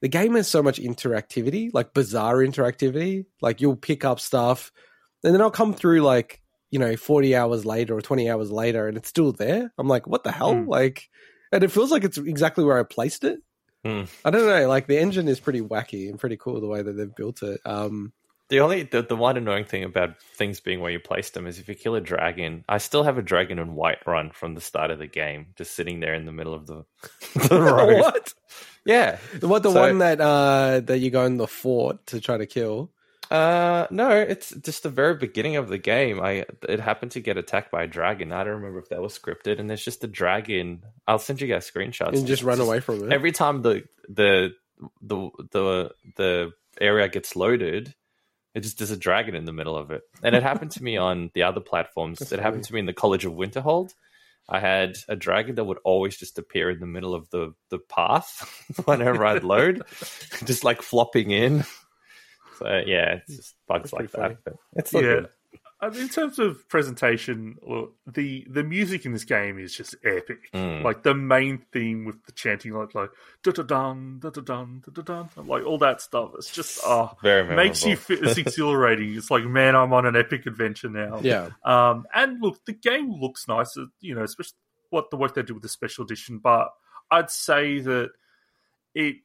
the 0.00 0.08
game 0.08 0.34
has 0.34 0.48
so 0.48 0.62
much 0.62 0.80
interactivity, 0.80 1.70
like 1.72 1.92
bizarre 1.92 2.38
interactivity. 2.38 3.26
Like 3.42 3.60
you'll 3.60 3.76
pick 3.76 4.04
up 4.04 4.18
stuff, 4.18 4.72
and 5.22 5.34
then 5.34 5.42
I'll 5.42 5.50
come 5.50 5.74
through 5.74 6.00
like 6.00 6.40
you 6.70 6.78
know 6.78 6.96
forty 6.96 7.36
hours 7.36 7.66
later 7.66 7.94
or 7.94 8.00
twenty 8.00 8.30
hours 8.30 8.50
later, 8.50 8.88
and 8.88 8.96
it's 8.96 9.10
still 9.10 9.32
there. 9.32 9.70
I'm 9.76 9.88
like, 9.88 10.06
what 10.06 10.24
the 10.24 10.32
hell? 10.32 10.54
Hmm. 10.54 10.68
Like, 10.68 11.10
and 11.52 11.62
it 11.62 11.70
feels 11.70 11.90
like 11.90 12.04
it's 12.04 12.16
exactly 12.16 12.64
where 12.64 12.80
I 12.80 12.82
placed 12.82 13.24
it. 13.24 13.40
Hmm. 13.84 14.04
I 14.24 14.30
don't 14.30 14.46
know. 14.46 14.68
Like 14.68 14.86
the 14.86 14.98
engine 14.98 15.28
is 15.28 15.38
pretty 15.38 15.60
wacky 15.60 16.08
and 16.08 16.18
pretty 16.18 16.38
cool 16.38 16.62
the 16.62 16.66
way 16.66 16.80
that 16.80 16.92
they've 16.92 17.14
built 17.14 17.42
it. 17.42 17.60
Um, 17.66 18.14
The 18.48 18.60
only 18.60 18.82
the, 18.84 19.02
the 19.02 19.16
one 19.16 19.36
annoying 19.36 19.64
thing 19.66 19.84
about 19.84 20.20
things 20.22 20.60
being 20.60 20.80
where 20.80 20.90
you 20.90 20.98
place 21.00 21.30
them 21.30 21.46
is 21.46 21.58
if 21.58 21.68
you 21.68 21.74
kill 21.74 21.94
a 21.96 22.00
dragon. 22.00 22.64
I 22.68 22.78
still 22.78 23.02
have 23.04 23.18
a 23.18 23.22
dragon 23.22 23.58
in 23.58 23.74
Whiterun 23.74 24.32
from 24.32 24.54
the 24.54 24.60
start 24.62 24.90
of 24.90 24.98
the 24.98 25.06
game, 25.06 25.48
just 25.56 25.74
sitting 25.76 26.00
there 26.00 26.14
in 26.14 26.24
the 26.24 26.32
middle 26.32 26.54
of 26.54 26.66
the, 26.66 26.84
the 27.48 27.60
road. 27.60 28.00
what? 28.00 28.32
Yeah, 28.86 29.18
What 29.40 29.62
the 29.62 29.70
So- 29.72 29.80
one 29.80 29.98
that 29.98 30.20
uh 30.20 30.80
that 30.80 30.98
you 30.98 31.10
go 31.10 31.24
in 31.24 31.36
the 31.36 31.46
fort 31.46 32.06
to 32.06 32.20
try 32.20 32.38
to 32.38 32.46
kill? 32.46 32.90
Uh, 33.30 33.86
no, 33.90 34.08
it's 34.08 34.54
just 34.62 34.82
the 34.84 34.88
very 34.88 35.14
beginning 35.14 35.56
of 35.56 35.68
the 35.68 35.76
game. 35.76 36.18
I 36.18 36.46
it 36.66 36.80
happened 36.80 37.10
to 37.12 37.20
get 37.20 37.36
attacked 37.36 37.70
by 37.70 37.82
a 37.82 37.86
dragon. 37.86 38.32
I 38.32 38.44
don't 38.44 38.54
remember 38.54 38.78
if 38.78 38.88
that 38.88 39.02
was 39.02 39.18
scripted. 39.18 39.60
And 39.60 39.68
there's 39.68 39.84
just 39.84 40.02
a 40.02 40.06
dragon. 40.06 40.82
I'll 41.06 41.18
send 41.18 41.42
you 41.42 41.46
guys 41.48 41.70
screenshots. 41.70 42.16
and 42.16 42.26
just 42.26 42.42
run 42.42 42.58
away 42.60 42.80
from 42.80 43.04
it. 43.04 43.12
Every 43.12 43.32
time 43.32 43.60
the 43.60 43.84
the 44.08 44.52
the 45.02 45.28
the 45.52 45.90
the 46.16 46.52
area 46.80 47.08
gets 47.10 47.36
loaded, 47.36 47.94
it 48.58 48.62
just 48.62 48.78
there's 48.78 48.90
a 48.90 48.96
dragon 48.96 49.34
in 49.34 49.44
the 49.44 49.52
middle 49.52 49.76
of 49.76 49.90
it. 49.90 50.02
And 50.22 50.34
it 50.34 50.42
happened 50.42 50.72
to 50.72 50.82
me 50.82 50.96
on 51.08 51.30
the 51.34 51.44
other 51.44 51.60
platforms. 51.60 52.18
That's 52.18 52.32
it 52.32 52.40
happened 52.40 52.64
to 52.64 52.74
me 52.74 52.80
in 52.80 52.86
the 52.86 52.92
College 52.92 53.24
of 53.24 53.32
Winterhold. 53.32 53.94
I 54.48 54.60
had 54.60 54.96
a 55.08 55.14
dragon 55.16 55.54
that 55.56 55.64
would 55.64 55.78
always 55.84 56.16
just 56.16 56.38
appear 56.38 56.70
in 56.70 56.80
the 56.80 56.86
middle 56.86 57.14
of 57.14 57.30
the 57.30 57.54
the 57.70 57.78
path 57.78 58.48
whenever 58.84 59.24
I'd 59.24 59.44
load, 59.44 59.82
just 60.44 60.64
like 60.64 60.82
flopping 60.82 61.30
in. 61.30 61.64
So 62.58 62.82
yeah, 62.86 63.20
it's 63.26 63.36
just 63.36 63.54
bugs 63.68 63.90
That's 63.90 63.92
like 63.92 64.10
that. 64.12 64.38
But 64.44 64.54
it's 64.74 64.90
still 64.90 65.02
Yeah. 65.02 65.14
good. 65.14 65.28
I 65.80 65.90
mean, 65.90 66.02
in 66.02 66.08
terms 66.08 66.40
of 66.40 66.68
presentation, 66.68 67.56
look, 67.62 67.94
the 68.04 68.44
the 68.50 68.64
music 68.64 69.06
in 69.06 69.12
this 69.12 69.24
game 69.24 69.60
is 69.60 69.72
just 69.72 69.94
epic. 70.04 70.50
Mm. 70.52 70.82
Like 70.82 71.04
the 71.04 71.14
main 71.14 71.58
theme 71.72 72.04
with 72.04 72.24
the 72.24 72.32
chanting, 72.32 72.72
like 72.72 72.96
like 72.96 73.10
da 73.44 73.52
da 73.52 73.62
dun 73.62 74.18
da 74.18 74.30
da 74.30 74.40
dun 74.40 74.82
da 74.84 74.90
da 74.90 75.02
dun, 75.02 75.46
like 75.46 75.64
all 75.64 75.78
that 75.78 76.00
stuff. 76.00 76.32
It's 76.36 76.52
just 76.52 76.80
ah. 76.84 77.14
Very 77.22 77.42
memorable. 77.42 77.64
Makes 77.64 77.86
you 77.86 77.96
feel 77.96 78.26
it's 78.26 78.38
exhilarating. 78.38 79.14
It's 79.14 79.30
like, 79.30 79.44
man, 79.44 79.76
I'm 79.76 79.92
on 79.92 80.04
an 80.04 80.16
epic 80.16 80.46
adventure 80.46 80.88
now. 80.88 81.20
Yeah. 81.22 81.50
Um, 81.64 82.06
and 82.12 82.42
look, 82.42 82.64
the 82.64 82.72
game 82.72 83.12
looks 83.12 83.46
nice, 83.46 83.76
uh, 83.76 83.84
you 84.00 84.16
know, 84.16 84.24
especially 84.24 84.56
what 84.90 85.10
the 85.10 85.16
work 85.16 85.34
they 85.34 85.42
did 85.42 85.52
with 85.52 85.62
the 85.62 85.68
special 85.68 86.04
edition. 86.04 86.38
But 86.38 86.70
I'd 87.08 87.30
say 87.30 87.78
that 87.80 88.10
it 88.94 89.16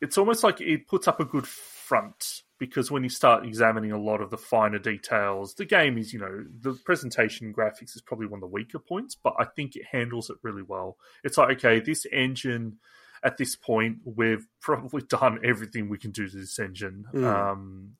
it's 0.00 0.18
almost 0.18 0.42
like 0.42 0.60
it 0.60 0.88
puts 0.88 1.06
up 1.06 1.20
a 1.20 1.24
good 1.24 1.46
front 1.92 2.40
because 2.58 2.90
when 2.90 3.02
you 3.02 3.10
start 3.10 3.44
examining 3.44 3.92
a 3.92 4.00
lot 4.00 4.22
of 4.22 4.30
the 4.30 4.38
finer 4.38 4.78
details, 4.78 5.52
the 5.56 5.66
game 5.66 5.98
is, 5.98 6.10
you 6.10 6.18
know, 6.18 6.42
the 6.60 6.72
presentation 6.86 7.52
graphics 7.52 7.94
is 7.94 8.00
probably 8.00 8.24
one 8.24 8.38
of 8.38 8.40
the 8.40 8.46
weaker 8.46 8.78
points, 8.78 9.14
but 9.14 9.34
I 9.38 9.44
think 9.44 9.76
it 9.76 9.84
handles 9.92 10.30
it 10.30 10.38
really 10.42 10.62
well. 10.62 10.96
It's 11.22 11.36
like, 11.36 11.58
okay, 11.58 11.80
this 11.80 12.06
engine 12.10 12.78
at 13.22 13.36
this 13.36 13.56
point, 13.56 13.98
we've 14.06 14.46
probably 14.62 15.02
done 15.02 15.40
everything 15.44 15.90
we 15.90 15.98
can 15.98 16.12
do 16.12 16.26
to 16.26 16.34
this 16.34 16.58
engine. 16.58 17.04
Mm. 17.12 17.24
Um, 17.24 17.90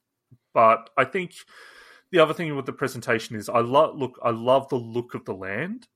but 0.55 0.89
I 0.97 1.05
think 1.05 1.35
the 2.11 2.21
other 2.21 2.33
thing 2.33 2.57
with 2.57 2.65
the 2.65 2.73
presentation 2.73 3.37
is 3.37 3.51
I 3.51 3.61
love 3.61 3.99
look 3.99 4.19
I 4.23 4.31
love 4.31 4.71
the 4.71 4.77
look 4.77 5.13
of 5.13 5.27
the 5.27 5.35
land, 5.35 5.87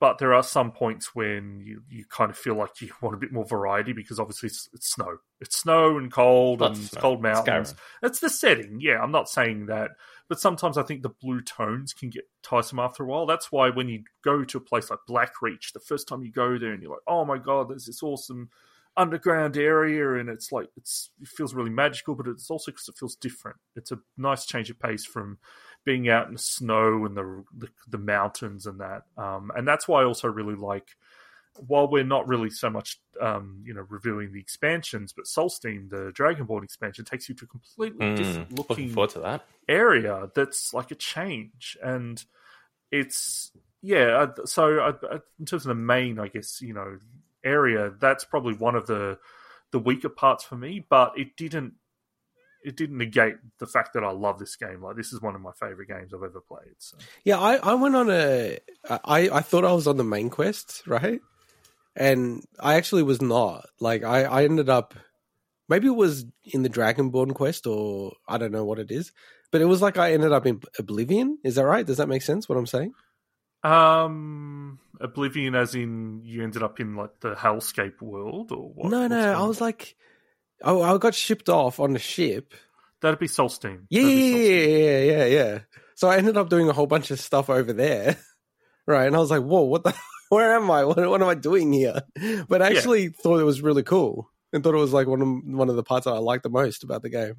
but 0.00 0.18
there 0.18 0.34
are 0.34 0.42
some 0.42 0.72
points 0.72 1.14
when 1.14 1.60
you, 1.64 1.82
you 1.88 2.04
kind 2.08 2.30
of 2.30 2.36
feel 2.36 2.56
like 2.56 2.80
you 2.80 2.90
want 3.00 3.14
a 3.14 3.18
bit 3.18 3.32
more 3.32 3.46
variety 3.46 3.92
because 3.92 4.18
obviously 4.18 4.48
it's, 4.48 4.68
it's 4.72 4.90
snow, 4.90 5.18
it's 5.40 5.56
snow 5.56 5.96
and 5.98 6.12
cold 6.12 6.60
Lots 6.60 6.78
and 6.78 6.88
snow. 6.88 7.00
cold 7.00 7.22
mountains. 7.22 7.70
It's, 7.70 7.80
That's 8.02 8.20
the 8.20 8.30
setting. 8.30 8.78
Yeah, 8.80 8.98
I'm 9.00 9.12
not 9.12 9.28
saying 9.28 9.66
that, 9.66 9.92
but 10.28 10.40
sometimes 10.40 10.76
I 10.76 10.82
think 10.82 11.02
the 11.02 11.08
blue 11.20 11.40
tones 11.40 11.92
can 11.92 12.10
get 12.10 12.24
tiresome 12.42 12.78
after 12.80 13.04
a 13.04 13.06
while. 13.06 13.26
That's 13.26 13.52
why 13.52 13.70
when 13.70 13.88
you 13.88 14.02
go 14.24 14.44
to 14.44 14.58
a 14.58 14.60
place 14.60 14.90
like 14.90 15.00
Blackreach, 15.08 15.72
the 15.72 15.80
first 15.80 16.08
time 16.08 16.22
you 16.22 16.32
go 16.32 16.58
there 16.58 16.72
and 16.72 16.82
you're 16.82 16.92
like, 16.92 17.00
oh 17.06 17.24
my 17.24 17.38
god, 17.38 17.70
there's 17.70 17.86
this 17.86 18.02
awesome 18.02 18.50
underground 18.96 19.56
area 19.56 20.20
and 20.20 20.28
it's 20.28 20.52
like 20.52 20.68
it's 20.76 21.10
it 21.20 21.26
feels 21.26 21.52
really 21.52 21.70
magical 21.70 22.14
but 22.14 22.28
it's 22.28 22.48
also 22.48 22.70
because 22.70 22.88
it 22.88 22.94
feels 22.96 23.16
different 23.16 23.56
it's 23.74 23.90
a 23.90 23.98
nice 24.16 24.46
change 24.46 24.70
of 24.70 24.78
pace 24.78 25.04
from 25.04 25.36
being 25.84 26.08
out 26.08 26.26
in 26.28 26.34
the 26.34 26.38
snow 26.38 27.04
and 27.04 27.16
the 27.16 27.44
the, 27.56 27.68
the 27.88 27.98
mountains 27.98 28.66
and 28.66 28.80
that 28.80 29.02
um, 29.16 29.50
and 29.56 29.66
that's 29.66 29.86
why 29.88 30.00
i 30.02 30.04
also 30.04 30.28
really 30.28 30.54
like 30.54 30.96
while 31.68 31.88
we're 31.88 32.02
not 32.02 32.26
really 32.26 32.50
so 32.50 32.68
much 32.68 32.98
um, 33.20 33.62
you 33.64 33.72
know 33.74 33.86
reviewing 33.88 34.32
the 34.32 34.40
expansions 34.40 35.12
but 35.12 35.26
Solstheim 35.26 35.88
the 35.88 36.12
dragonborn 36.12 36.64
expansion 36.64 37.04
takes 37.04 37.28
you 37.28 37.34
to 37.36 37.44
a 37.44 37.48
completely 37.48 38.06
Mm, 38.06 38.16
different 38.16 38.58
looking 38.58 38.88
forward 38.88 39.10
to 39.10 39.20
that. 39.20 39.46
area 39.68 40.30
that's 40.34 40.74
like 40.74 40.90
a 40.90 40.96
change 40.96 41.76
and 41.82 42.24
it's 42.90 43.52
yeah 43.82 44.26
so 44.44 44.80
I- 44.80 45.14
in 45.38 45.46
terms 45.46 45.64
of 45.64 45.68
the 45.68 45.74
main 45.74 46.18
i 46.18 46.28
guess 46.28 46.60
you 46.60 46.74
know 46.74 46.98
area 47.44 47.92
that's 48.00 48.24
probably 48.24 48.54
one 48.54 48.74
of 48.74 48.86
the 48.86 49.18
the 49.70 49.78
weaker 49.78 50.08
parts 50.08 50.44
for 50.44 50.56
me 50.56 50.84
but 50.88 51.18
it 51.18 51.36
didn't 51.36 51.74
it 52.64 52.76
didn't 52.76 52.98
negate 52.98 53.36
the 53.58 53.66
fact 53.66 53.92
that 53.94 54.02
i 54.02 54.10
love 54.10 54.38
this 54.38 54.56
game 54.56 54.82
like 54.82 54.96
this 54.96 55.12
is 55.12 55.20
one 55.20 55.34
of 55.34 55.40
my 55.40 55.52
favorite 55.60 55.88
games 55.88 56.12
i've 56.14 56.22
ever 56.22 56.40
played 56.40 56.74
so 56.78 56.96
Yeah, 57.24 57.38
I, 57.38 57.56
I 57.56 57.74
went 57.74 57.96
on 57.96 58.10
a. 58.10 58.58
I, 58.88 59.28
I 59.30 59.40
thought 59.40 59.64
I 59.64 59.72
was 59.72 59.86
on 59.86 59.96
the 59.96 60.04
main 60.04 60.30
quest, 60.30 60.82
right? 60.86 61.20
And 61.96 62.44
I 62.60 62.74
actually 62.74 63.02
was 63.02 63.22
not. 63.22 63.66
Like, 63.80 64.04
I, 64.04 64.24
I 64.24 64.44
ended 64.44 64.68
up. 64.68 64.94
Maybe 65.68 65.86
it 65.86 65.96
was 65.96 66.26
in 66.44 66.62
the 66.62 66.68
Dragonborn 66.68 67.34
quest, 67.34 67.66
or 67.66 68.12
I 68.28 68.36
don't 68.36 68.52
know 68.52 68.64
what 68.64 68.78
it 68.78 68.90
is. 68.90 69.12
But 69.50 69.62
it 69.62 69.66
was 69.66 69.80
like 69.80 69.96
I 69.96 70.12
ended 70.12 70.32
up 70.32 70.46
in 70.46 70.60
Oblivion. 70.78 71.38
Is 71.44 71.54
that 71.54 71.64
right? 71.64 71.86
Does 71.86 71.98
that 71.98 72.08
make 72.08 72.22
sense? 72.22 72.48
What 72.48 72.58
I'm 72.58 72.66
saying? 72.66 72.92
um 73.62 74.78
oblivion 75.00 75.54
as 75.54 75.74
in 75.74 76.20
you 76.22 76.44
ended 76.44 76.62
up 76.62 76.80
in 76.80 76.96
like 76.96 77.18
the 77.20 77.34
hellscape 77.34 78.02
world 78.02 78.52
or 78.52 78.68
what 78.74 78.90
no, 78.90 79.06
no. 79.06 79.32
I 79.32 79.46
was 79.46 79.58
like, 79.58 79.96
oh, 80.62 80.82
I 80.82 80.96
got 80.98 81.14
shipped 81.14 81.48
off 81.48 81.80
on 81.80 81.94
a 81.96 81.98
ship. 81.98 82.54
that'd 83.00 83.18
be 83.18 83.26
Solstheim 83.28 83.86
Yeah, 83.90 84.02
That'd 84.02 84.18
yeah, 84.18 84.38
yeah, 84.38 84.98
yeah, 84.98 85.00
yeah, 85.00 85.24
yeah. 85.26 85.58
So 85.96 86.08
I 86.08 86.16
ended 86.16 86.36
up 86.36 86.48
doing 86.48 86.68
a 86.68 86.72
whole 86.72 86.86
bunch 86.86 87.10
of 87.10 87.20
stuff 87.20 87.48
over 87.50 87.72
there, 87.72 88.16
right? 88.86 89.06
And 89.06 89.16
I 89.16 89.18
was 89.20 89.30
like, 89.30 89.42
"Whoa, 89.42 89.62
what 89.62 89.84
the? 89.84 89.94
Where 90.30 90.56
am 90.56 90.70
I? 90.70 90.84
What, 90.84 90.96
what 90.96 91.22
am 91.22 91.28
I 91.28 91.34
doing 91.34 91.72
here?" 91.72 92.02
But 92.48 92.62
I 92.62 92.70
Yeah. 92.70 92.78
actually 92.78 93.08
thought 93.08 93.40
it 93.40 93.44
was 93.44 93.62
really 93.62 93.82
cool, 93.82 94.30
and 94.52 94.62
thought 94.64 94.74
it 94.74 94.78
was 94.78 94.92
like 94.92 95.06
one 95.06 95.22
of 95.22 95.28
one 95.56 95.68
of 95.70 95.76
the 95.76 95.84
parts 95.84 96.04
that 96.06 96.12
I 96.14 96.18
liked 96.18 96.42
the 96.42 96.50
most 96.50 96.82
about 96.82 97.02
the 97.02 97.10
game. 97.10 97.36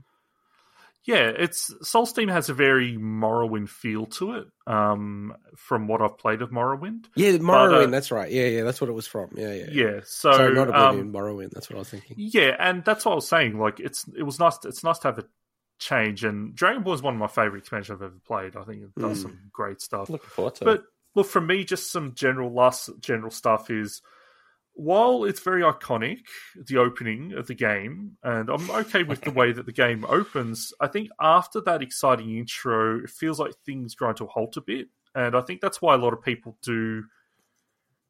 Yeah, 1.06 1.32
it's 1.38 1.72
Solstheim 1.84 2.32
has 2.32 2.50
a 2.50 2.54
very 2.56 2.98
Morrowind 2.98 3.70
feel 3.70 4.08
to 4.08 4.34
it. 4.34 4.48
Um, 4.66 5.36
from 5.56 5.88
what 5.88 6.02
I've 6.02 6.18
played 6.18 6.42
of 6.42 6.50
Morrowind, 6.50 7.06
Yeah, 7.16 7.34
Morrowind. 7.34 7.88
uh, 7.88 7.92
that's 7.92 8.10
right. 8.12 8.32
Yeah, 8.32 8.48
yeah, 8.48 8.64
that's 8.64 8.82
what 8.82 8.90
it 8.90 8.94
was 8.94 9.06
from. 9.06 9.30
Yeah, 9.36 9.54
yeah. 9.54 9.66
yeah. 9.72 10.00
So, 10.06 10.32
Sorry, 10.34 10.54
not 10.56 10.70
Oblivion, 10.70 11.08
um, 11.08 11.14
Morrowind. 11.14 11.52
That's 11.52 11.70
what 11.70 11.76
I 11.76 11.80
was 11.80 11.90
thinking. 11.90 12.16
yeah, 12.18 12.56
and 12.60 12.84
that's 12.84 13.06
what 13.06 13.12
I 13.12 13.16
was 13.16 13.28
saying. 13.28 13.60
Like, 13.60 13.80
it's 13.80 14.06
it 14.18 14.24
was 14.24 14.40
nice. 14.40 14.58
It's 14.66 14.84
nice 14.84 14.98
to 15.00 15.10
have 15.10 15.20
a 15.20 15.26
change. 15.78 16.24
And 16.24 16.56
Dragonborn 16.56 16.96
is 16.96 17.02
one 17.04 17.14
of 17.14 17.20
my 17.20 17.28
favorite 17.28 17.60
expansions 17.60 17.98
I've 18.00 18.02
ever 18.06 18.20
played. 18.26 18.56
I 18.56 18.64
think 18.64 18.82
it 18.84 19.00
does 19.00 19.20
Mm. 19.20 19.22
some 19.22 19.40
great 19.52 19.82
stuff. 19.82 20.10
Looking 20.10 20.30
forward 20.30 20.56
to 20.56 20.62
it. 20.64 20.66
But 20.66 20.84
well, 21.14 21.24
for 21.26 21.40
me, 21.42 21.64
just 21.66 21.92
some 21.92 22.14
general 22.16 22.52
last 22.52 22.90
general 23.00 23.30
stuff 23.32 23.70
is 23.70 24.02
while 24.76 25.24
it's 25.24 25.40
very 25.40 25.62
iconic, 25.62 26.20
the 26.68 26.78
opening 26.78 27.34
of 27.34 27.48
the 27.48 27.56
game, 27.56 28.18
and 28.24 28.50
I'm 28.50 28.70
okay 28.70 29.04
with 29.04 29.22
the 29.22 29.32
way 29.32 29.52
that 29.52 29.66
the 29.66 29.72
game 29.72 30.06
opens. 30.08 30.74
I 30.80 30.88
think 30.88 31.10
after 31.20 31.62
that 31.62 31.82
exciting 31.82 32.38
intro, 32.38 33.00
it 33.04 33.10
feels 33.10 33.40
like 33.40 33.54
things 33.66 33.96
grind 33.96 34.18
to 34.18 34.26
a 34.26 34.28
halt 34.28 34.58
a 34.58 34.62
bit, 34.62 34.88
and 35.16 35.36
I 35.36 35.42
think 35.42 35.62
that's 35.62 35.82
why 35.82 35.96
a 35.96 35.98
lot 35.98 36.14
of 36.14 36.22
people 36.22 36.58
do. 36.62 37.06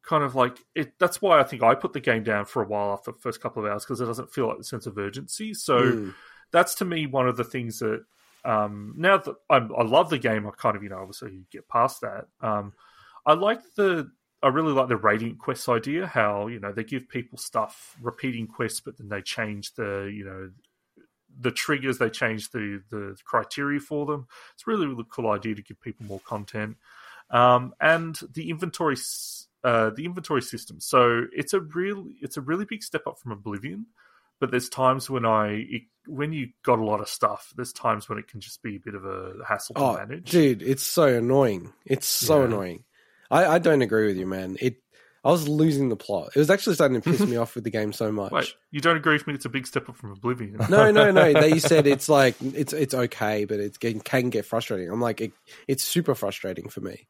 Kind 0.02 0.22
of 0.22 0.36
like 0.36 0.58
it. 0.76 0.92
That's 1.00 1.20
why 1.20 1.40
I 1.40 1.42
think 1.42 1.64
I 1.64 1.74
put 1.74 1.92
the 1.92 1.98
game 2.00 2.22
down 2.22 2.44
for 2.44 2.62
a 2.62 2.66
while 2.66 2.92
after 2.92 3.10
the 3.10 3.18
first 3.18 3.40
couple 3.40 3.64
of 3.64 3.72
hours 3.72 3.84
because 3.84 4.00
it 4.00 4.06
doesn't 4.06 4.30
feel 4.32 4.46
like 4.46 4.58
the 4.58 4.62
sense 4.62 4.86
of 4.86 4.96
urgency. 4.98 5.52
So 5.52 5.80
Mm. 5.80 6.14
that's 6.52 6.76
to 6.76 6.84
me 6.84 7.06
one 7.06 7.26
of 7.26 7.36
the 7.36 7.42
things 7.42 7.80
that 7.80 8.04
um, 8.44 8.94
now 8.96 9.16
that 9.16 9.34
I'm, 9.50 9.72
I 9.76 9.82
love 9.82 10.08
the 10.10 10.18
game, 10.20 10.46
I 10.46 10.50
kind 10.50 10.76
of 10.76 10.84
you 10.84 10.90
know 10.90 10.98
obviously 10.98 11.32
you 11.32 11.44
get 11.50 11.68
past 11.68 12.02
that. 12.02 12.26
Um, 12.40 12.72
I 13.26 13.32
like 13.32 13.58
the 13.74 14.08
I 14.46 14.50
really 14.50 14.72
like 14.72 14.88
the 14.88 14.96
radiant 14.96 15.38
quests 15.38 15.68
idea. 15.68 16.06
How 16.06 16.46
you 16.46 16.60
know 16.60 16.72
they 16.72 16.84
give 16.84 17.08
people 17.08 17.36
stuff 17.36 17.96
repeating 18.00 18.46
quests, 18.46 18.80
but 18.80 18.96
then 18.96 19.08
they 19.08 19.20
change 19.20 19.74
the 19.74 20.10
you 20.14 20.24
know 20.24 20.50
the 21.40 21.50
triggers, 21.50 21.98
they 21.98 22.10
change 22.10 22.50
the 22.50 22.80
the 22.90 23.16
criteria 23.24 23.80
for 23.80 24.06
them. 24.06 24.26
It's 24.54 24.62
a 24.66 24.70
really 24.70 24.86
really 24.86 25.04
cool 25.10 25.30
idea 25.30 25.54
to 25.56 25.62
give 25.62 25.80
people 25.80 26.06
more 26.06 26.20
content. 26.20 26.76
Um, 27.30 27.74
and 27.80 28.18
the 28.32 28.50
inventory 28.50 28.96
uh, 29.64 29.90
the 29.90 30.04
inventory 30.04 30.42
system. 30.42 30.78
So 30.80 31.24
it's 31.32 31.52
a 31.52 31.60
real 31.60 32.06
it's 32.20 32.36
a 32.36 32.40
really 32.40 32.64
big 32.64 32.84
step 32.84 33.06
up 33.06 33.18
from 33.18 33.32
Oblivion 33.32 33.86
but 34.38 34.50
there's 34.50 34.68
times 34.68 35.08
when 35.08 35.24
I 35.24 35.64
it, 35.68 35.82
when 36.06 36.32
you 36.32 36.50
got 36.62 36.78
a 36.78 36.84
lot 36.84 37.00
of 37.00 37.08
stuff, 37.08 37.52
there's 37.56 37.72
times 37.72 38.08
when 38.08 38.18
it 38.18 38.28
can 38.28 38.40
just 38.40 38.62
be 38.62 38.76
a 38.76 38.80
bit 38.80 38.94
of 38.94 39.04
a 39.04 39.32
hassle 39.48 39.74
to 39.74 39.80
Oh, 39.80 39.94
manage. 39.96 40.30
dude, 40.30 40.62
it's 40.62 40.82
so 40.82 41.06
annoying. 41.06 41.72
It's 41.84 42.06
so 42.06 42.40
Yeah. 42.40 42.44
annoying. 42.44 42.84
I, 43.30 43.46
I 43.46 43.58
don't 43.58 43.82
agree 43.82 44.06
with 44.06 44.16
you, 44.16 44.26
man. 44.26 44.56
It. 44.60 44.76
I 45.24 45.30
was 45.30 45.48
losing 45.48 45.88
the 45.88 45.96
plot. 45.96 46.28
It 46.36 46.38
was 46.38 46.50
actually 46.50 46.76
starting 46.76 47.00
to 47.00 47.10
piss 47.10 47.26
me 47.26 47.34
off 47.42 47.56
with 47.56 47.64
the 47.64 47.70
game 47.70 47.92
so 47.92 48.12
much. 48.12 48.30
Wait, 48.30 48.54
you 48.70 48.80
don't 48.80 48.96
agree 48.96 49.14
with 49.14 49.26
me? 49.26 49.34
It's 49.34 49.44
a 49.44 49.48
big 49.48 49.66
step 49.66 49.88
up 49.88 49.96
from 49.96 50.12
Oblivion. 50.12 50.58
No, 50.70 50.92
no, 50.92 51.10
no. 51.10 51.32
They 51.32 51.58
said 51.58 51.88
it's 51.88 52.08
like 52.20 52.36
it's 52.40 52.72
it's 52.72 52.94
okay, 52.94 53.44
but 53.44 53.58
it 53.58 53.80
can, 53.80 53.98
can 53.98 54.30
get 54.30 54.44
frustrating. 54.44 54.88
I'm 54.88 55.00
like, 55.00 55.20
it, 55.20 55.32
it's 55.66 55.82
super 55.82 56.14
frustrating 56.14 56.68
for 56.68 56.80
me. 56.80 57.08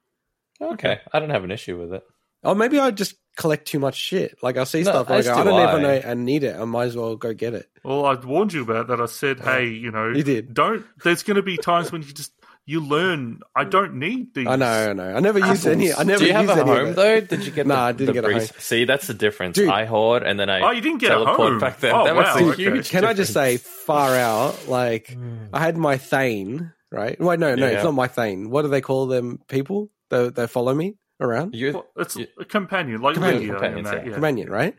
okay, 0.62 1.00
I 1.12 1.18
don't 1.20 1.28
have 1.30 1.44
an 1.44 1.50
issue 1.50 1.78
with 1.78 1.92
it. 1.92 2.04
Or 2.42 2.54
maybe 2.54 2.78
I 2.78 2.90
just 2.90 3.16
collect 3.36 3.66
too 3.66 3.78
much 3.78 3.96
shit. 3.96 4.38
Like 4.42 4.56
I'll 4.56 4.64
see 4.66 4.82
No, 4.82 4.90
stuff, 4.92 5.08
and 5.08 5.16
I 5.16 5.22
do 5.22 5.30
I 5.30 5.44
don't 5.44 5.54
I. 5.60 5.68
even 5.68 5.82
know 5.82 6.10
I 6.10 6.14
need 6.14 6.44
it. 6.44 6.56
I 6.58 6.64
might 6.64 6.84
as 6.84 6.96
well 6.96 7.16
go 7.16 7.34
get 7.34 7.52
it. 7.54 7.68
Well, 7.84 8.06
I 8.06 8.14
warned 8.14 8.52
you 8.54 8.62
about 8.62 8.88
that. 8.88 9.00
I 9.00 9.06
said, 9.06 9.40
hey, 9.40 9.68
you 9.68 9.90
know, 9.90 10.08
You 10.10 10.22
did. 10.22 10.54
don't. 10.54 10.86
There's 11.04 11.22
going 11.22 11.36
to 11.36 11.42
be 11.42 11.56
times 11.58 11.92
when 11.92 12.02
you 12.02 12.12
just 12.12 12.32
you 12.66 12.80
learn. 12.80 13.40
I 13.54 13.64
don't 13.64 13.94
need 13.94 14.34
these. 14.34 14.46
I 14.46 14.56
know, 14.56 14.90
I 14.90 14.92
know. 14.92 15.14
I 15.14 15.20
never 15.20 15.38
used 15.38 15.66
any. 15.66 15.92
I 15.92 16.02
never 16.02 16.18
Do 16.18 16.26
you 16.26 16.32
have 16.32 16.46
used 16.46 16.58
a 16.58 16.60
any 16.60 16.70
of 16.70 16.76
home 16.76 16.94
though? 16.94 17.20
Did 17.20 17.44
you 17.46 17.52
get? 17.52 17.66
Nah, 17.66 17.74
the, 17.74 17.80
I 17.82 17.92
didn't 17.92 18.06
the 18.06 18.12
get 18.12 18.24
a 18.24 18.28
breeze? 18.28 18.50
home. 18.50 18.58
See, 18.60 18.84
that's 18.84 19.06
the 19.06 19.14
difference. 19.14 19.54
Dude. 19.54 19.68
I 19.70 19.84
hoard 19.84 20.24
and 20.24 20.38
then 20.38 20.50
I. 20.50 20.60
Oh, 20.60 20.70
you 20.72 20.80
didn't 20.80 20.98
get 20.98 21.12
a 21.12 21.14
teleport 21.14 21.48
home. 21.52 21.58
back 21.60 21.78
there. 21.80 21.94
Oh, 21.94 22.04
that 22.04 22.14
was 22.16 22.26
wow, 22.26 22.36
a 22.48 22.52
okay. 22.52 22.62
huge. 22.64 22.90
Can 22.90 23.04
I 23.04 23.14
just 23.14 23.32
say, 23.32 23.56
far 23.58 24.14
out? 24.16 24.66
Like 24.68 25.10
hmm. 25.12 25.44
I 25.52 25.60
had 25.60 25.76
my 25.76 25.96
Thane, 25.96 26.72
right? 26.90 27.18
Wait, 27.20 27.38
no, 27.38 27.54
no, 27.54 27.66
Yeah. 27.66 27.72
it's 27.74 27.84
not 27.84 27.94
my 27.94 28.08
Thane. 28.08 28.50
What 28.50 28.62
do 28.62 28.68
they 28.68 28.80
call 28.80 29.06
them? 29.06 29.38
People 29.48 29.90
that 30.10 30.34
that 30.34 30.50
follow 30.50 30.74
me 30.74 30.96
around? 31.20 31.54
You, 31.54 31.72
Well, 31.72 31.86
it's 31.96 32.16
you- 32.16 32.26
a 32.38 32.44
companion, 32.44 33.00
like 33.00 33.14
Companion, 33.14 33.40
Lydia. 33.42 33.54
companions, 33.54 33.88
and 33.88 33.96
that, 33.98 34.02
yeah. 34.02 34.08
yeah. 34.08 34.14
Companion, 34.14 34.50
right? 34.50 34.74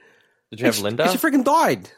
did 0.51 0.59
you 0.59 0.65
have 0.65 0.75
And 0.75 0.77
she- 0.77 0.83
Linda? 0.83 1.03
and 1.03 1.11
She 1.13 1.17
freaking 1.17 1.43
died. 1.43 1.89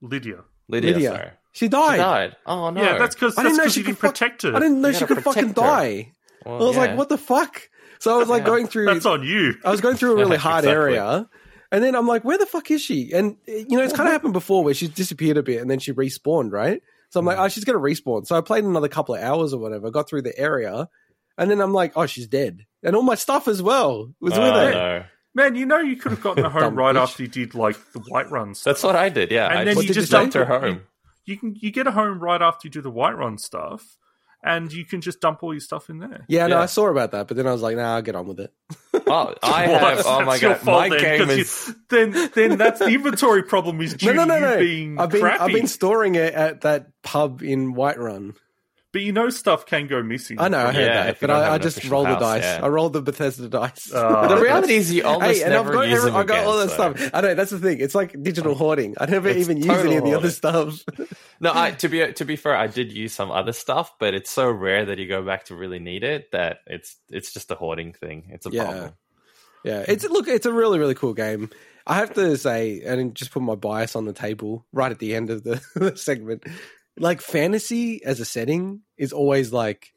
Lydia. 0.00 0.44
Lydia, 0.68 0.92
Lydia. 0.92 1.37
Sorry. 1.52 1.58
She 1.60 1.64
She 1.66 1.68
died. 1.68 1.96
died. 1.98 2.36
Oh 2.46 2.70
no. 2.70 2.82
Yeah, 2.82 2.98
that's 2.98 3.14
because 3.14 3.36
I 3.38 3.42
didn't 3.42 3.58
know 3.58 3.68
she 3.68 3.82
could 3.82 3.98
fuck- 3.98 4.12
protect 4.14 4.42
her. 4.42 4.54
I 4.54 4.60
didn't 4.60 4.80
know 4.80 4.88
You 4.88 4.94
she 4.94 5.00
gotta 5.00 5.14
could 5.16 5.24
fucking 5.24 5.48
her. 5.48 5.54
die. 5.54 6.12
Well, 6.46 6.62
I 6.62 6.66
was 6.66 6.76
like, 6.76 6.96
what 6.96 7.08
the 7.08 7.18
fuck? 7.18 7.68
So 7.98 8.14
I 8.14 8.18
was 8.18 8.28
like 8.28 8.42
Yeah. 8.42 8.46
going 8.46 8.66
through. 8.68 8.86
That's 8.86 9.06
on 9.06 9.22
you. 9.24 9.54
I 9.64 9.70
was 9.70 9.80
going 9.80 9.96
through 9.96 10.12
a 10.12 10.16
really 10.16 10.36
hard 10.48 10.64
Exactly. 10.64 10.94
area. 10.94 11.28
And 11.70 11.84
then 11.84 11.94
I'm 11.94 12.06
like, 12.06 12.24
where 12.24 12.38
the 12.38 12.46
fuck 12.46 12.70
is 12.70 12.80
she? 12.80 13.12
And, 13.12 13.36
you 13.46 13.76
know, 13.76 13.82
it's 13.82 13.92
kind 13.92 13.92
of 13.92 14.06
mm-hmm. 14.06 14.06
happened 14.12 14.32
before 14.32 14.64
where 14.64 14.72
she's 14.72 14.88
disappeared 14.88 15.36
a 15.36 15.42
bit 15.42 15.60
and 15.60 15.70
then 15.70 15.78
she 15.80 15.92
respawned, 15.92 16.50
right? 16.52 16.80
So 17.10 17.20
I'm 17.20 17.26
like, 17.26 17.36
mm-hmm. 17.36 17.44
oh, 17.44 17.48
she's 17.48 17.64
going 17.64 17.76
to 17.78 17.82
respawn. 18.02 18.26
So 18.26 18.36
I 18.36 18.40
played 18.40 18.64
another 18.64 18.88
couple 18.88 19.14
of 19.16 19.22
hours 19.22 19.52
or 19.52 19.58
whatever, 19.60 19.90
got 19.90 20.08
through 20.08 20.22
the 20.22 20.38
area. 20.38 20.88
And 21.36 21.50
then 21.50 21.60
I'm 21.60 21.72
like, 21.74 21.92
oh, 21.96 22.06
she's 22.06 22.26
dead. 22.26 22.60
And 22.82 22.96
all 22.96 23.02
my 23.02 23.16
stuff 23.16 23.48
as 23.48 23.60
well 23.62 24.12
was 24.20 24.32
Oh, 24.32 24.40
with 24.42 24.52
her. 24.54 24.72
no. 24.72 25.04
Man, 25.34 25.54
you 25.56 25.66
know 25.66 25.78
you 25.78 25.96
could 25.96 26.12
have 26.12 26.22
gotten 26.22 26.44
a 26.46 26.50
home 26.50 26.74
right 26.74 26.94
bitch. 26.96 27.02
after 27.02 27.22
you 27.24 27.28
did 27.28 27.54
like 27.54 27.76
the 27.92 28.00
white 28.00 28.30
runs. 28.30 28.62
That's 28.64 28.82
what 28.82 28.96
I 28.96 29.08
did. 29.10 29.30
Yeah, 29.30 29.48
And 29.50 29.58
I 29.58 29.64
then 29.64 29.74
just, 29.74 29.88
you 29.88 29.94
just 29.94 30.10
dumped 30.10 30.34
her 30.34 30.44
dump- 30.46 30.62
home. 30.64 30.82
You 31.28 31.36
can 31.36 31.54
you 31.56 31.70
get 31.70 31.86
a 31.86 31.90
home 31.90 32.18
right 32.20 32.40
after 32.40 32.66
you 32.66 32.70
do 32.70 32.80
the 32.80 32.90
Whiterun 32.92 33.38
stuff, 33.38 33.98
and 34.42 34.72
you 34.72 34.84
can 34.84 35.00
just 35.00 35.20
dump 35.20 35.42
all 35.42 35.52
your 35.52 35.60
stuff 35.60 35.90
in 35.90 35.98
there. 35.98 36.24
Yeah, 36.28 36.46
no, 36.46 36.58
I 36.58 36.66
saw 36.66 36.88
about 36.88 37.10
that, 37.12 37.28
but 37.28 37.36
then 37.36 37.46
I 37.46 37.52
was 37.52 37.60
like, 37.62 37.76
nah, 37.76 37.96
I'll 37.96 38.02
get 38.02 38.14
on 38.16 38.26
with 38.26 38.40
it. 38.40 38.52
Oh, 39.06 39.34
I 39.42 39.62
have. 39.66 40.02
Oh 40.06 40.20
my 40.24 40.24
that's 40.38 40.42
your 40.42 40.52
god, 40.54 40.60
fault 40.60 40.78
my 40.80 40.88
then, 40.88 41.00
game 41.00 41.26
'cause 41.26 41.36
is. 41.38 41.68
you- 41.68 41.74
then 41.90 42.30
then 42.34 42.58
that's 42.58 42.78
the 42.78 42.86
inventory 42.88 43.42
problem 43.42 43.80
is 43.80 43.94
due 43.94 44.12
No, 44.14 44.24
no, 44.24 44.38
no, 44.38 44.38
to 44.38 44.40
you 44.40 44.46
no. 44.54 44.58
being 44.58 44.98
I've 45.00 45.10
been, 45.10 45.20
crappy. 45.20 45.40
I've 45.40 45.52
been 45.52 45.66
storing 45.66 46.14
it 46.14 46.34
at 46.34 46.62
that 46.62 46.88
pub 47.02 47.42
in 47.42 47.74
Whiterun. 47.74 48.34
But 48.90 49.02
you 49.02 49.12
know 49.12 49.28
stuff 49.28 49.66
can 49.66 49.86
go 49.86 50.02
missing. 50.02 50.40
I 50.40 50.48
know, 50.48 50.60
I 50.66 50.72
heard 50.72 50.76
Yeah, 50.86 51.02
that, 51.04 51.20
but 51.20 51.30
I, 51.30 51.54
I 51.54 51.58
just 51.58 51.76
official 51.76 51.92
rolled 51.92 52.08
the 52.08 52.16
dice. 52.16 52.42
yeah. 52.42 52.60
I 52.64 52.68
rolled 52.68 52.94
the 52.94 53.02
Bethesda 53.02 53.46
dice. 53.46 53.92
Uh, 53.94 54.28
The 54.34 54.40
reality 54.40 54.76
is, 54.76 54.90
you 54.90 55.04
almost 55.06 55.36
hey, 55.38 55.42
and 55.44 55.52
I've 55.52 55.66
never 55.66 55.74
got 55.74 55.88
use 55.88 55.98
every, 55.98 56.10
them 56.10 56.16
I 56.20 56.24
got 56.24 56.34
again, 56.38 56.46
all 56.48 56.56
that 56.58 56.70
so- 56.70 56.94
stuff. 56.94 57.10
I 57.12 57.20
know 57.20 57.34
that's 57.34 57.50
the 57.50 57.58
thing. 57.58 57.80
It's 57.80 57.94
like 57.94 58.22
digital 58.22 58.54
hoarding. 58.54 58.94
I 58.98 59.04
never 59.04 59.28
It's 59.28 59.40
even 59.40 59.58
use 59.58 59.66
any 59.68 59.96
of 59.96 60.04
the 60.04 60.14
other 60.14 60.30
stuff. 60.30 60.82
No, 61.40 61.52
I, 61.54 61.70
to 61.70 61.88
be 61.88 62.12
to 62.14 62.24
be 62.24 62.34
fair, 62.34 62.56
I 62.56 62.66
did 62.66 62.90
use 62.90 63.12
some 63.12 63.30
other 63.30 63.52
stuff, 63.52 63.92
but 64.00 64.12
it's 64.12 64.28
so 64.28 64.50
rare 64.50 64.86
that 64.86 64.98
you 64.98 65.06
go 65.06 65.22
back 65.22 65.44
to 65.44 65.54
really 65.54 65.78
need 65.78 66.02
it 66.02 66.32
that 66.32 66.58
it's 66.66 66.96
it's 67.10 67.32
just 67.32 67.52
a 67.52 67.54
hoarding 67.54 67.92
thing. 67.92 68.24
It's 68.30 68.44
a 68.46 68.50
Yeah. 68.50 68.64
problem. 68.64 68.92
yeah, 69.64 69.84
it's 69.86 70.02
look, 70.08 70.26
it's 70.26 70.46
a 70.46 70.52
really 70.52 70.80
really 70.80 70.96
cool 70.96 71.14
game. 71.14 71.48
I 71.86 71.94
have 71.94 72.12
to 72.14 72.36
say, 72.36 72.82
and 72.84 73.14
just 73.14 73.30
put 73.30 73.42
my 73.42 73.54
bias 73.54 73.94
on 73.94 74.04
the 74.04 74.12
table 74.12 74.66
right 74.72 74.90
at 74.90 74.98
the 74.98 75.14
end 75.14 75.30
of 75.30 75.44
the, 75.44 75.62
the 75.76 75.96
segment. 75.96 76.42
Like 76.98 77.20
fantasy 77.20 78.04
as 78.04 78.20
a 78.20 78.24
setting 78.24 78.82
is 78.96 79.12
always 79.12 79.52
like 79.52 79.92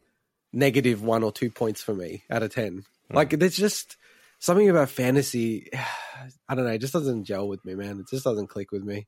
negative 0.53 1.02
one 1.03 1.23
or 1.23 1.32
two 1.32 1.49
points 1.49 1.82
for 1.82 1.94
me 1.94 2.23
out 2.30 2.44
of 2.44 2.53
10. 2.53 2.84
Like, 3.11 3.32
there's 3.32 3.57
just 3.57 3.98
something 4.40 4.69
about 4.69 4.90
fantasy. 4.90 5.69
I 6.48 6.56
don't 6.56 6.65
know. 6.65 6.72
It 6.72 6.82
just 6.82 6.94
doesn't 6.94 7.26
gel 7.26 7.48
with 7.48 7.64
me, 7.65 7.76
man. 7.76 7.99
It 7.99 8.07
just 8.10 8.23
doesn't 8.23 8.48
click 8.48 8.72
with 8.72 8.84
me. 8.84 9.07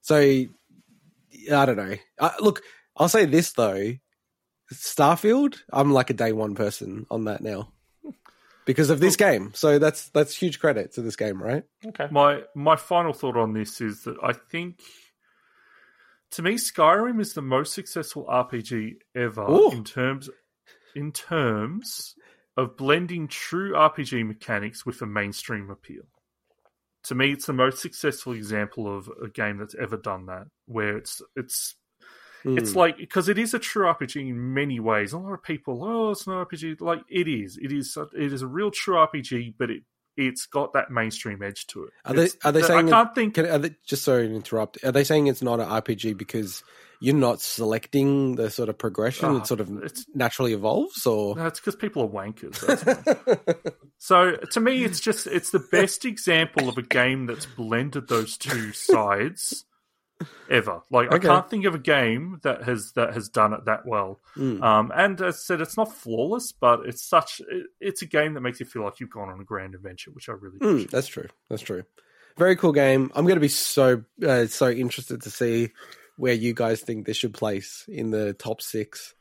So, 0.00 0.16
I 0.16 1.66
don't 1.66 1.76
know. 1.76 1.96
Uh, 2.18 2.30
look, 2.40 2.62
I'll 2.96 3.08
say 3.08 3.24
this 3.24 3.52
though 3.52 3.94
Starfield, 4.72 5.58
I'm 5.72 5.92
like 5.92 6.10
a 6.10 6.14
day 6.14 6.32
one 6.32 6.54
person 6.54 7.06
on 7.10 7.24
that 7.24 7.40
now 7.40 7.72
because 8.64 8.90
of 8.90 9.00
this 9.00 9.16
game. 9.16 9.52
So 9.54 9.78
that's 9.78 10.08
that's 10.10 10.36
huge 10.36 10.58
credit 10.58 10.92
to 10.94 11.02
this 11.02 11.16
game, 11.16 11.40
right? 11.40 11.62
Okay. 11.86 12.08
My 12.10 12.42
my 12.54 12.76
final 12.76 13.12
thought 13.12 13.36
on 13.36 13.52
this 13.52 13.80
is 13.80 14.02
that 14.02 14.16
I 14.22 14.32
think 14.32 14.80
to 16.32 16.42
me 16.42 16.54
Skyrim 16.54 17.20
is 17.20 17.34
the 17.34 17.42
most 17.42 17.72
successful 17.72 18.26
RPG 18.26 18.96
ever 19.14 19.42
Ooh. 19.50 19.70
in 19.70 19.84
terms 19.84 20.28
in 20.94 21.12
terms 21.12 22.14
of 22.56 22.76
blending 22.76 23.28
true 23.28 23.72
RPG 23.74 24.26
mechanics 24.26 24.86
with 24.86 25.00
a 25.02 25.06
mainstream 25.06 25.70
appeal. 25.70 26.04
To 27.04 27.14
me, 27.14 27.32
it's 27.32 27.46
the 27.46 27.52
most 27.52 27.80
successful 27.80 28.32
example 28.32 28.94
of 28.94 29.08
a 29.22 29.28
game 29.28 29.58
that's 29.58 29.76
ever 29.76 29.96
done 29.96 30.26
that, 30.26 30.46
where 30.66 30.96
it's 30.96 31.22
it's 31.36 31.76
it's 32.44 32.72
Hmm. 32.72 32.78
like 32.78 32.96
because 32.96 33.28
it 33.28 33.38
is 33.38 33.54
a 33.54 33.58
true 33.58 33.86
RPG 33.86 34.28
in 34.28 34.54
many 34.54 34.80
ways. 34.80 35.12
A 35.12 35.18
lot 35.18 35.32
of 35.32 35.42
people, 35.42 35.84
oh, 35.84 36.10
it's 36.10 36.26
not 36.26 36.48
RPG. 36.48 36.80
Like 36.80 37.02
it 37.08 37.28
is. 37.28 37.58
It 37.60 37.72
is. 37.72 37.96
It 38.16 38.32
is 38.32 38.42
a 38.42 38.46
real 38.46 38.70
true 38.70 38.96
RPG, 38.96 39.54
but 39.58 39.70
it 39.70 39.82
it's 40.16 40.46
got 40.46 40.72
that 40.72 40.90
mainstream 40.90 41.42
edge 41.42 41.66
to 41.68 41.84
it. 41.84 41.92
Are 42.04 42.14
they 42.14 42.28
are 42.44 42.52
they 42.52 42.62
saying? 42.62 42.88
I 42.88 42.90
can't 42.90 43.10
it- 43.10 43.14
think. 43.14 43.34
Can, 43.34 43.46
are 43.46 43.58
they, 43.58 43.74
just 43.86 44.04
sorry 44.04 44.28
to 44.28 44.34
interrupt. 44.34 44.82
Are 44.84 44.92
they 44.92 45.04
saying 45.04 45.26
it's 45.26 45.42
not 45.42 45.60
an 45.60 45.68
RPG 45.68 46.16
because 46.16 46.62
you're 47.00 47.14
not 47.14 47.40
selecting 47.40 48.36
the 48.36 48.50
sort 48.50 48.68
of 48.68 48.78
progression? 48.78 49.26
Oh, 49.26 49.34
ah, 49.36 49.38
it 49.38 49.46
sort 49.46 49.60
of 49.60 49.70
it's- 49.78 50.06
naturally 50.14 50.52
evolves, 50.52 51.06
or 51.06 51.36
No, 51.36 51.46
it's 51.46 51.60
because 51.60 51.76
people 51.76 52.02
are 52.02 52.08
wankers. 52.08 52.58
That's 52.60 53.70
so 53.98 54.36
to 54.36 54.60
me, 54.60 54.84
it's 54.84 55.00
just 55.00 55.26
it's 55.26 55.50
the 55.50 55.64
best 55.70 56.04
example 56.04 56.68
of 56.68 56.78
a 56.78 56.82
game 56.82 57.26
that's 57.26 57.46
blended 57.46 58.08
those 58.08 58.36
two 58.36 58.72
sides 58.72 59.64
ever. 60.50 60.82
Like 60.90 61.12
Okay. 61.12 61.28
I 61.28 61.34
can't 61.34 61.50
think 61.50 61.64
of 61.64 61.74
a 61.74 61.78
game 61.78 62.40
that 62.42 62.64
has 62.64 62.92
that 62.92 63.14
has 63.14 63.28
done 63.28 63.52
it 63.52 63.64
that 63.66 63.86
well. 63.86 64.20
Mm. 64.36 64.62
Um, 64.62 64.92
and 64.94 65.20
as 65.20 65.34
I 65.34 65.38
said, 65.38 65.60
it's 65.60 65.76
not 65.76 65.92
flawless, 65.92 66.52
but 66.52 66.80
it's 66.86 67.02
such 67.02 67.40
it, 67.48 67.66
it's 67.80 68.02
a 68.02 68.06
game 68.06 68.34
that 68.34 68.40
makes 68.40 68.60
you 68.60 68.66
feel 68.66 68.82
like 68.82 69.00
you've 69.00 69.10
gone 69.10 69.28
on 69.28 69.40
a 69.40 69.44
grand 69.44 69.74
adventure, 69.74 70.10
which 70.10 70.28
I 70.28 70.32
really 70.32 70.58
Mm, 70.58 70.90
that's 70.90 71.08
true. 71.08 71.28
That's 71.48 71.62
true. 71.62 71.84
Very 72.36 72.56
cool 72.56 72.72
game. 72.72 73.10
I'm 73.14 73.24
going 73.24 73.36
to 73.36 73.40
be 73.40 73.48
so 73.48 74.04
uh, 74.26 74.46
so 74.46 74.68
interested 74.70 75.22
to 75.22 75.30
see 75.30 75.70
where 76.16 76.34
you 76.34 76.54
guys 76.54 76.80
think 76.80 77.06
this 77.06 77.16
should 77.16 77.34
place 77.34 77.84
in 77.88 78.10
the 78.10 78.32
top 78.34 78.62
six. 78.62 79.14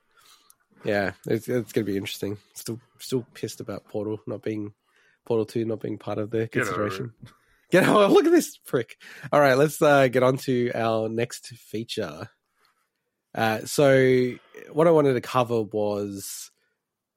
Yeah, 0.83 1.13
it's, 1.25 1.47
it's 1.47 1.73
going 1.73 1.85
to 1.85 1.91
be 1.91 1.97
interesting. 1.97 2.37
Still, 2.53 2.79
still 2.99 3.25
pissed 3.33 3.59
about 3.59 3.85
Portal 3.85 4.19
not 4.27 4.43
being 4.43 4.73
Portal 5.25 5.45
Two 5.45 5.65
not 5.65 5.81
being 5.81 5.97
part 5.97 6.19
of 6.19 6.29
the 6.29 6.47
consideration. 6.47 7.13
Get 7.71 7.83
oh, 7.87 8.07
look 8.07 8.25
at 8.25 8.31
this 8.31 8.57
prick. 8.57 8.97
All 9.31 9.39
right, 9.39 9.57
let's 9.57 9.81
uh, 9.81 10.07
get 10.07 10.23
on 10.23 10.37
to 10.39 10.71
our 10.73 11.09
next 11.09 11.47
feature. 11.47 12.29
Uh, 13.33 13.59
so, 13.65 14.33
what 14.71 14.87
I 14.87 14.91
wanted 14.91 15.13
to 15.13 15.21
cover 15.21 15.61
was 15.61 16.51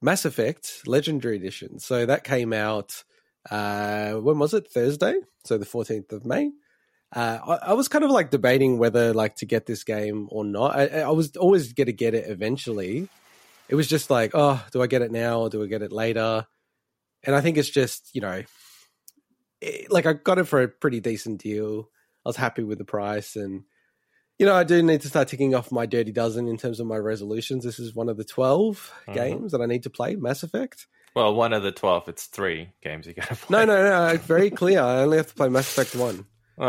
Mass 0.01 0.25
Effect 0.25 0.81
Legendary 0.85 1.35
Edition. 1.35 1.79
So 1.79 2.05
that 2.05 2.23
came 2.23 2.53
out. 2.53 3.03
Uh, 3.49 4.13
when 4.13 4.39
was 4.39 4.53
it? 4.53 4.69
Thursday, 4.71 5.15
so 5.45 5.57
the 5.57 5.65
fourteenth 5.65 6.11
of 6.11 6.25
May. 6.25 6.51
Uh, 7.15 7.39
I, 7.47 7.69
I 7.69 7.73
was 7.73 7.87
kind 7.87 8.03
of 8.03 8.11
like 8.11 8.29
debating 8.29 8.77
whether 8.77 9.13
like 9.13 9.35
to 9.37 9.45
get 9.45 9.65
this 9.65 9.83
game 9.83 10.27
or 10.31 10.45
not. 10.45 10.75
I, 10.75 11.01
I 11.01 11.09
was 11.09 11.35
always 11.35 11.73
going 11.73 11.87
to 11.87 11.93
get 11.93 12.13
it 12.13 12.29
eventually. 12.29 13.09
It 13.67 13.75
was 13.75 13.87
just 13.87 14.09
like, 14.09 14.31
oh, 14.33 14.63
do 14.71 14.81
I 14.81 14.87
get 14.87 15.01
it 15.01 15.11
now 15.11 15.41
or 15.41 15.49
do 15.49 15.63
I 15.63 15.67
get 15.67 15.81
it 15.81 15.91
later? 15.91 16.45
And 17.23 17.35
I 17.35 17.41
think 17.41 17.57
it's 17.57 17.69
just 17.69 18.09
you 18.13 18.21
know, 18.21 18.43
it, 19.61 19.91
like 19.91 20.05
I 20.05 20.13
got 20.13 20.37
it 20.39 20.45
for 20.45 20.61
a 20.61 20.67
pretty 20.67 20.99
decent 20.99 21.41
deal. 21.41 21.89
I 22.25 22.29
was 22.29 22.35
happy 22.35 22.63
with 22.63 22.77
the 22.77 22.85
price, 22.85 23.35
and 23.35 23.63
you 24.37 24.45
know, 24.45 24.55
I 24.55 24.63
do 24.63 24.81
need 24.81 25.01
to 25.01 25.07
start 25.09 25.27
ticking 25.27 25.53
off 25.55 25.71
my 25.71 25.85
dirty 25.85 26.11
dozen 26.11 26.47
in 26.47 26.57
terms 26.57 26.79
of 26.79 26.87
my 26.87 26.97
resolutions. 26.97 27.63
This 27.63 27.79
is 27.79 27.93
one 27.95 28.07
of 28.09 28.17
the 28.17 28.23
12 28.23 28.91
Mhm. 29.07 29.13
games 29.13 29.51
that 29.51 29.61
I 29.61 29.65
need 29.65 29.83
to 29.83 29.89
play. 29.89 30.15
Mass 30.15 30.43
Effect. 30.43 30.87
Well, 31.15 31.33
one 31.33 31.53
of 31.53 31.63
the 31.63 31.71
twelve. 31.71 32.07
It's 32.07 32.25
three 32.27 32.69
games 32.83 33.07
you 33.07 33.13
gotta 33.13 33.35
play. 33.35 33.65
no, 33.65 33.65
no. 33.65 33.83
No. 33.83 34.07
It's 34.13 34.23
very 34.25 34.49
clear. 34.51 34.79
I 34.81 35.01
only 35.01 35.17
have 35.17 35.27
to 35.27 35.33
play 35.33 35.49
Mass 35.49 35.69
Effect 35.77 35.95
one. 35.95 36.25
Oh, 36.57 36.65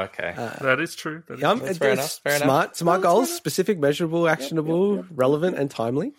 okay. 0.08 0.34
Uh, 0.36 0.50
That 0.62 0.80
is 0.80 0.94
true. 0.96 1.22
That 1.28 1.34
is 1.34 1.40
yeah, 1.40 1.48
I'm- 1.48 1.58
true. 1.58 1.66
That's 1.66 1.76
it's 1.76 1.78
fair 1.78 1.92
enough, 1.92 2.18
fair 2.24 2.32
enough. 2.36 2.44
smart, 2.46 2.76
smart 2.76 3.02
goals, 3.02 3.32
specific, 3.32 3.78
measurable, 3.78 4.26
actionable, 4.28 5.04
relevant, 5.10 5.58
and 5.58 5.70
timely. 5.70 6.14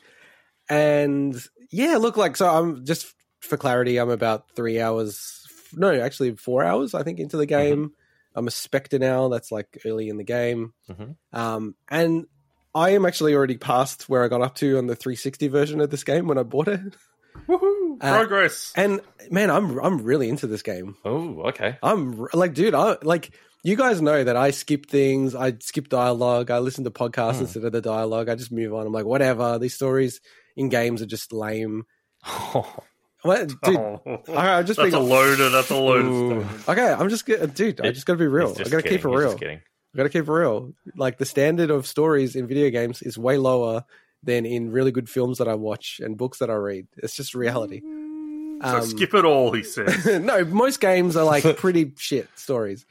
And 0.70 1.36
yeah, 1.72 1.98
look 1.98 2.16
like 2.18 2.38
so. 2.38 2.48
I'm 2.48 2.86
just 2.86 3.14
for 3.41 3.58
clarity. 3.58 3.98
I'm 3.98 4.10
about 4.10 4.45
three 4.56 4.80
hours. 4.80 5.43
No, 5.76 5.94
actually, 6.02 6.36
four 6.36 6.64
hours. 6.64 6.94
I 6.94 7.04
think 7.04 7.20
into 7.20 7.38
the 7.38 7.48
Mm-hmm. 7.48 7.70
game. 7.70 7.91
I'm 8.36 8.48
a 8.48 8.52
Spectre 8.52 8.98
now. 9.00 9.28
That's 9.30 9.52
like 9.52 9.78
early 9.86 10.10
in 10.10 10.18
the 10.18 10.24
game. 10.24 10.74
Mhm. 10.90 11.16
Um, 11.34 11.76
and 11.90 12.26
I 12.74 12.91
am 12.91 13.06
actually 13.06 13.36
already 13.36 13.58
past 13.58 14.10
where 14.10 14.24
I 14.24 14.28
got 14.28 14.41
up 14.41 14.56
to 14.56 14.78
on 14.80 14.88
the 14.88 14.95
360 14.95 15.48
version 15.50 15.80
of 15.82 15.91
this 15.91 16.04
game 16.04 16.28
when 16.28 16.40
I 16.40 16.44
bought 16.44 16.68
it. 16.68 16.82
Woohoo! 17.48 17.98
Uh, 18.02 18.18
Progress. 18.18 18.74
And 18.76 19.02
man, 19.30 19.52
I'm 19.52 19.78
I'm 19.80 20.02
really 20.04 20.30
into 20.30 20.48
this 20.48 20.64
game. 20.64 20.95
Oh, 21.06 21.41
okay. 21.50 21.78
I'm 21.84 22.28
like, 22.34 22.54
dude, 22.56 22.74
I 22.74 22.98
like 23.04 23.32
you 23.64 23.76
guys 23.76 24.02
know 24.02 24.24
that 24.24 24.36
I 24.36 24.50
skip 24.52 24.88
things. 24.88 25.36
I 25.36 25.54
skip 25.60 25.88
dialogue. 25.90 26.50
I 26.50 26.58
listen 26.60 26.84
to 26.86 26.91
podcasts 26.91 27.36
Hmm. 27.36 27.41
instead 27.41 27.64
of 27.66 27.72
the 27.72 27.82
dialogue. 27.82 28.30
I 28.30 28.36
just 28.36 28.52
move 28.52 28.74
on. 28.74 28.88
I'm 28.88 28.94
like, 28.94 29.06
whatever. 29.06 29.60
These 29.60 29.76
stories 29.76 30.22
in 30.56 30.70
games 30.70 31.02
are 31.04 31.06
just 31.08 31.32
lame. 31.34 31.86
What, 33.24 33.48
dude? 33.48 33.76
oh, 33.78 34.22
I- 34.30 34.60
I'm 34.60 34.66
just 34.66 34.78
that's 34.80 34.94
a 34.94 34.98
being. 34.98 35.10
loader. 35.10 35.50
That's 35.50 35.70
a 35.70 35.76
loaded 35.76 36.45
Okay, 36.68 36.91
I'm 36.94 37.10
just 37.10 37.26
dude. 37.26 37.82
I 37.82 37.91
just 37.91 38.06
gotta 38.06 38.20
be 38.20 38.28
real. 38.28 38.50
I 38.52 38.54
just 38.54 38.72
gotta 38.72 38.84
keep 38.88 39.04
it 39.04 39.08
real. 39.08 39.30
just 39.30 39.40
kidding. 39.40 39.58
I 39.60 39.98
gotta 39.98 40.10
keep 40.10 40.28
it 40.28 40.32
real. 40.32 40.74
Like 40.95 41.18
the 41.18 41.26
standard 41.26 41.70
of 41.72 41.88
stories 41.88 42.36
in 42.36 42.48
video 42.48 42.70
games 42.70 43.02
is 43.02 43.18
way 43.18 43.38
lower 43.38 43.86
than 44.24 44.45
in 44.45 44.72
really 44.72 44.91
good 44.91 45.10
films 45.10 45.38
that 45.40 45.48
I 45.48 45.56
watch 45.56 46.00
and 46.04 46.18
books 46.18 46.40
that 46.40 46.50
I 46.50 46.54
read. 46.56 46.88
It's 46.98 47.16
just 47.16 47.34
reality. 47.36 47.82
So 47.82 48.78
Um, 48.78 48.82
skip 48.86 49.14
it 49.14 49.26
all, 49.26 49.52
he 49.52 49.64
says. 49.64 50.06
no, 50.22 50.45
most 50.45 50.80
games 50.80 51.16
are 51.18 51.26
like 51.26 51.58
pretty 51.58 51.91
shit 51.98 52.30
stories. 52.36 52.86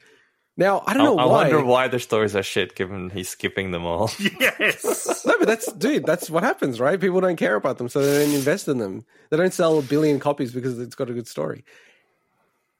Now 0.55 0.83
I 0.85 0.93
don't 0.93 1.03
know 1.03 1.17
I, 1.17 1.23
I 1.23 1.25
why. 1.25 1.31
wonder 1.43 1.63
why 1.65 1.87
the 1.87 1.99
stories 1.99 2.35
are 2.35 2.43
shit, 2.43 2.75
given 2.75 3.09
he's 3.09 3.29
skipping 3.29 3.71
them 3.71 3.85
all. 3.85 4.11
yes. 4.39 5.25
No, 5.25 5.37
but 5.39 5.47
that's 5.47 5.71
dude. 5.73 6.05
That's 6.05 6.29
what 6.29 6.43
happens, 6.43 6.79
right? 6.79 6.99
People 6.99 7.21
don't 7.21 7.37
care 7.37 7.55
about 7.55 7.79
them, 7.79 7.89
so 7.89 8.01
they 8.01 8.25
don't 8.25 8.35
invest 8.35 8.67
in 8.67 8.77
them. 8.77 9.05
They 9.31 9.37
don't 9.37 9.53
sell 9.53 9.79
a 9.79 9.81
billion 9.81 10.19
copies 10.19 10.53
because 10.53 10.79
it's 10.79 10.95
got 10.95 11.09
a 11.09 11.13
good 11.13 11.27
story. 11.27 11.63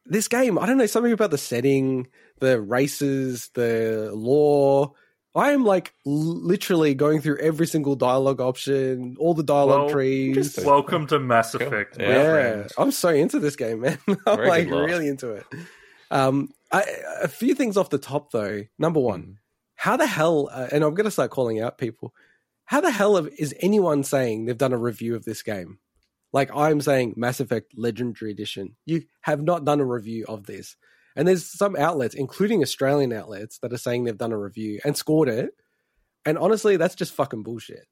This 0.06 0.28
game, 0.28 0.60
I 0.60 0.66
don't 0.66 0.78
know, 0.78 0.86
something 0.86 1.14
about 1.14 1.32
the 1.32 1.38
setting, 1.38 2.08
the 2.40 2.62
races, 2.62 3.50
the 3.54 4.12
lore. 4.14 4.91
I 5.36 5.52
am 5.54 5.66
like 5.66 5.94
l- 6.06 6.12
literally 6.14 6.94
going 6.94 7.22
through 7.22 7.40
every 7.40 7.66
single 7.66 7.95
dialogue 7.95 8.40
option, 8.40 9.16
all 9.18 9.34
the 9.34 9.41
dialogue 9.44 9.86
Well, 9.86 9.90
trees. 9.90 10.60
Welcome 10.64 11.08
to 11.08 11.18
Mass 11.20 11.56
Cool. 11.56 11.66
Effect. 11.68 11.98
my 11.98 12.04
Yeah. 12.04 12.34
Yeah. 12.58 12.68
I'm 12.78 12.91
so 12.91 13.10
into 13.10 13.40
this 13.40 13.56
game, 13.56 13.80
man. 13.80 13.98
I'm 14.08 14.38
Very 14.38 14.48
like 14.48 14.70
really 14.70 15.08
into 15.08 15.32
it. 15.32 15.45
Um, 16.12 16.54
I, 16.74 16.84
a 17.22 17.28
few 17.28 17.56
things 17.56 17.78
off 17.78 17.90
the 17.90 17.98
top 17.98 18.32
though. 18.32 18.64
Number 18.80 19.00
one, 19.00 19.22
Mm. 19.24 19.36
how 19.76 19.95
the 19.98 20.08
hell? 20.08 20.50
Uh, 20.52 20.68
and 20.72 20.84
I'm 20.84 20.94
going 20.95 21.06
to 21.06 21.12
start 21.12 21.32
calling 21.32 21.62
out 21.62 21.78
people. 21.78 22.14
How 22.66 22.82
the 22.82 22.91
hell 22.91 23.16
have, 23.18 23.28
is 23.38 23.54
anyone 23.60 24.04
saying 24.04 24.45
they've 24.45 24.58
done 24.58 24.74
a 24.74 24.78
review 24.78 25.16
of 25.16 25.26
this 25.26 25.44
game? 25.44 25.80
Like 26.32 26.50
I'm 26.56 26.82
saying, 26.82 27.14
Mass 27.16 27.40
Effect 27.40 27.74
Legendary 27.78 28.32
Edition. 28.32 28.76
You 28.86 29.04
have 29.22 29.41
not 29.41 29.66
done 29.66 29.80
a 29.80 29.86
review 29.86 30.26
of 30.28 30.45
this, 30.48 30.76
and 31.16 31.28
there's 31.28 31.45
some 31.45 31.76
outlets, 31.76 32.16
including 32.16 32.64
Australian 32.64 33.14
outlets, 33.14 33.60
that 33.60 33.72
are 33.72 33.78
saying 33.78 34.04
they've 34.06 34.18
done 34.18 34.32
a 34.32 34.38
review 34.40 34.80
and 34.84 34.98
scored 34.98 35.30
it. 35.30 35.52
And 36.26 36.38
honestly, 36.40 36.78
that's 36.78 36.95
just 36.95 37.14
fucking 37.14 37.44
bullshit. 37.44 37.86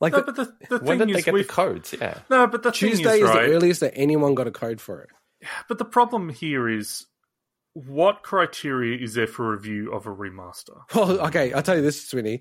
Like 0.00 0.12
No, 0.14 0.20
the- 0.20 0.24
but 0.32 0.36
the, 0.36 0.78
the 0.78 0.84
When 0.84 0.98
thing 0.98 1.08
did 1.08 1.16
they 1.16 1.22
get 1.22 1.34
the 1.34 1.44
codes? 1.44 1.94
Yeah. 2.00 2.18
no, 2.30 2.46
but 2.46 2.62
the 2.62 2.70
Tuesday 2.70 3.04
thing 3.04 3.22
is, 3.24 3.28
is, 3.28 3.28
right? 3.28 3.48
the 3.48 3.54
earliest 3.54 3.80
that 3.80 3.92
anyone 3.96 4.34
got 4.34 4.46
a 4.46 4.50
code 4.52 4.80
for 4.80 5.02
it. 5.02 5.10
But 5.68 5.76
the 5.78 5.84
problem 5.84 6.30
here 6.30 6.68
is, 6.68 7.04
what 7.74 8.22
criteria 8.22 8.96
is 8.98 9.14
there 9.14 9.26
for 9.26 9.50
review 9.50 9.92
of 9.92 10.06
a 10.06 10.14
remaster? 10.14 10.80
Well, 10.94 11.20
okay, 11.26 11.52
I'll 11.52 11.62
tell 11.62 11.76
you 11.76 11.82
this, 11.82 12.10
Swinny. 12.10 12.40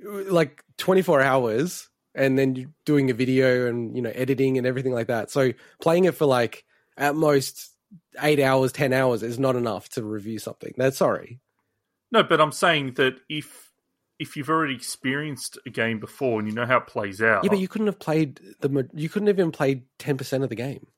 Like 0.00 0.62
24 0.78 1.20
hours 1.20 1.88
and 2.14 2.38
then 2.38 2.54
you 2.54 2.70
doing 2.86 3.10
a 3.10 3.14
video 3.14 3.68
and, 3.68 3.94
you 3.94 4.02
know, 4.02 4.12
editing 4.14 4.56
and 4.56 4.66
everything 4.66 4.92
like 4.92 5.08
that. 5.08 5.30
So 5.30 5.52
playing 5.80 6.04
it 6.04 6.14
for 6.14 6.26
like 6.26 6.64
at 6.96 7.16
most 7.16 7.72
eight 8.22 8.40
hours, 8.40 8.72
10 8.72 8.92
hours 8.92 9.22
is 9.22 9.38
not 9.38 9.56
enough 9.56 9.88
to 9.90 10.04
review 10.04 10.38
something. 10.38 10.72
That's 10.76 10.98
sorry. 10.98 11.40
No, 12.12 12.22
but 12.22 12.40
I'm 12.40 12.52
saying 12.52 12.94
that 12.94 13.20
if 13.28 13.72
if 14.18 14.36
you've 14.36 14.50
already 14.50 14.74
experienced 14.74 15.58
a 15.64 15.70
game 15.70 16.00
before 16.00 16.40
and 16.40 16.48
you 16.48 16.54
know 16.54 16.66
how 16.66 16.78
it 16.78 16.88
plays 16.88 17.22
out, 17.22 17.44
Yeah, 17.44 17.50
but 17.50 17.60
you 17.60 17.68
couldn't 17.68 17.86
have 17.86 18.00
played 18.00 18.40
the, 18.60 18.88
you 18.92 19.08
couldn't 19.08 19.28
have 19.28 19.38
even 19.38 19.52
played 19.52 19.84
10% 20.00 20.42
of 20.42 20.48
the 20.48 20.56
game. 20.56 20.88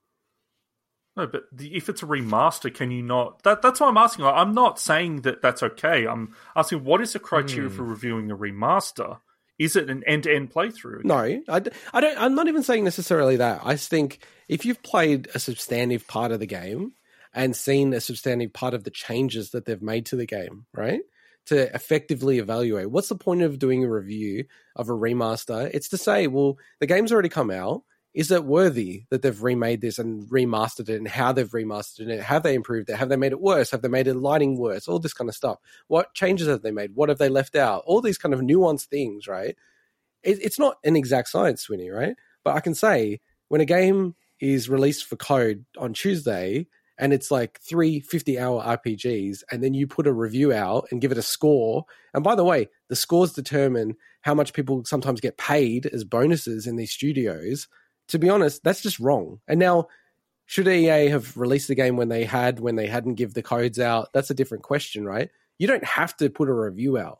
No, 1.17 1.27
but 1.27 1.45
the, 1.53 1.75
if 1.77 1.89
it's 1.89 2.03
a 2.03 2.07
remaster, 2.07 2.73
can 2.73 2.91
you 2.91 3.03
not? 3.03 3.43
That 3.43 3.63
that's 3.63 3.81
why 3.81 3.89
I'm 3.89 3.97
asking. 3.97 4.25
I'm 4.25 4.55
not 4.55 4.79
saying 4.79 5.23
that 5.23 5.43
that's 5.43 5.63
okay. 5.63 6.07
I'm 6.07 6.35
asking 6.57 6.85
what 6.85 7.01
is 7.01 7.13
the 7.13 7.19
criteria 7.19 7.69
Hmm. 7.69 7.77
for 7.77 7.83
reviewing 7.85 8.31
a 8.31 8.37
remaster. 8.37 9.19
is 9.59 9.77
it 9.77 9.91
an 9.91 10.03
end 10.07 10.23
to 10.23 10.35
end 10.35 10.51
playthrough? 10.53 11.05
No, 11.05 11.19
I 11.19 11.59
don't. 11.61 11.75
I'm 12.19 12.35
not 12.35 12.49
even 12.49 12.63
saying 12.63 12.85
necessarily 12.85 13.37
that. 13.37 13.61
I 13.65 13.77
think 13.77 14.25
if 14.49 14.65
you've 14.65 14.83
played 14.83 15.29
a 15.35 15.39
substantive 15.39 16.07
part 16.09 16.33
of 16.33 16.41
the 16.41 16.47
game 16.47 16.93
and 17.35 17.55
seen 17.55 17.93
a 17.93 18.01
substantive 18.01 18.53
part 18.53 18.73
of 18.75 18.85
the 18.85 18.91
changes 18.91 19.51
that 19.51 19.65
they've 19.67 19.83
made 19.83 20.07
to 20.07 20.17
the 20.17 20.27
game, 20.27 20.65
right? 20.75 21.03
To 21.47 21.75
effectively 21.75 22.39
evaluate, 22.39 22.91
what's 22.91 23.09
the 23.09 23.15
point 23.17 23.43
of 23.43 23.59
doing 23.59 23.85
a 23.85 23.91
review 23.91 24.45
of 24.77 24.89
a 24.89 24.93
remaster? 24.93 25.71
It's 25.75 25.89
to 25.91 25.99
say, 25.99 26.27
well, 26.27 26.57
the 26.81 26.87
game's 26.87 27.13
already 27.13 27.29
come 27.29 27.51
out. 27.51 27.83
Is 28.13 28.31
it 28.31 28.45
worthy 28.45 29.05
that 29.11 29.23
they've 29.23 29.43
remade 29.43 29.81
this 29.81 29.99
and 29.99 30.29
remastered 30.29 30.89
it 30.89 30.97
and 30.97 31.07
how 31.07 31.33
they've 31.33 31.49
remastered 31.49 32.09
it? 32.09 32.23
Have 32.23 32.43
they 32.43 32.55
improved 32.55 32.91
it? 32.91 32.97
Have 32.97 33.09
they 33.09 33.17
made 33.17 33.33
it 33.33 33.41
worse? 33.41 33.71
Have 33.71 33.83
they 33.83 33.89
made 33.89 34.09
it 34.09 34.15
lighting 34.15 34.59
worse? 34.59 34.89
All 34.89 34.99
this 34.99 35.13
kind 35.13 35.29
of 35.29 35.37
stuff. 35.37 35.59
What 35.87 36.13
changes 36.15 36.49
have 36.49 36.63
they 36.63 36.73
made? 36.73 36.95
What 36.95 37.09
have 37.09 37.19
they 37.19 37.29
left 37.29 37.55
out? 37.55 37.85
All 37.87 38.01
these 38.01 38.19
kind 38.19 38.35
of 38.35 38.41
nuanced 38.41 38.87
things, 38.87 39.29
right? 39.29 39.57
it, 40.23 40.39
it's 40.43 40.59
not 40.59 40.77
an 40.85 40.97
exact 40.97 41.29
science, 41.29 41.67
Swinny, 41.67 41.91
right? 41.95 42.17
But 42.45 42.57
I 42.57 42.61
can 42.61 42.75
say 42.75 43.21
when 43.49 43.61
a 43.61 43.67
game 43.67 44.15
is 44.41 44.69
released 44.69 45.05
for 45.05 45.17
code 45.17 45.65
on 45.79 45.93
Tuesday 45.93 46.67
and 46.99 47.13
it's 47.13 47.31
like 47.31 47.59
three 47.61 48.01
50 48.01 48.39
hour 48.39 48.63
RPGs, 48.63 49.43
and 49.51 49.65
then 49.65 49.73
you 49.73 49.87
put 49.87 50.07
a 50.07 50.13
review 50.13 50.53
out 50.53 50.87
and 50.91 51.01
give 51.01 51.13
it 51.13 51.19
a 51.19 51.23
score. 51.23 51.87
And 52.13 52.23
by 52.23 52.35
the 52.35 52.45
way, 52.45 52.69
the 52.89 52.97
scores 52.97 53.33
determine 53.33 53.97
how 54.21 54.35
much 54.35 54.53
people 54.53 54.85
sometimes 54.85 55.21
get 55.21 55.39
paid 55.39 55.87
as 55.87 56.05
bonuses 56.05 56.67
in 56.67 56.77
these 56.77 56.93
studios. 56.93 57.69
To 58.11 58.19
be 58.19 58.29
honest, 58.29 58.63
that's 58.63 58.83
just 58.83 59.01
wrong. 59.01 59.41
And 59.49 59.59
now, 59.59 59.89
should 60.47 60.69
EA 60.69 61.09
have 61.09 61.37
released 61.37 61.69
the 61.69 61.75
game 61.75 61.97
when 61.97 62.09
they 62.09 62.25
had, 62.25 62.61
when 62.61 62.77
they 62.77 62.87
hadn't 62.87 63.15
give 63.15 63.35
the 63.35 63.43
codes 63.43 63.79
out? 63.79 64.09
That's 64.13 64.31
a 64.31 64.35
different 64.35 64.65
question, 64.65 65.05
right? 65.05 65.31
You 65.59 65.67
don't 65.67 65.85
have 65.85 66.17
to 66.19 66.31
put 66.31 66.49
a 66.49 66.55
review 66.55 66.99
out 66.99 67.19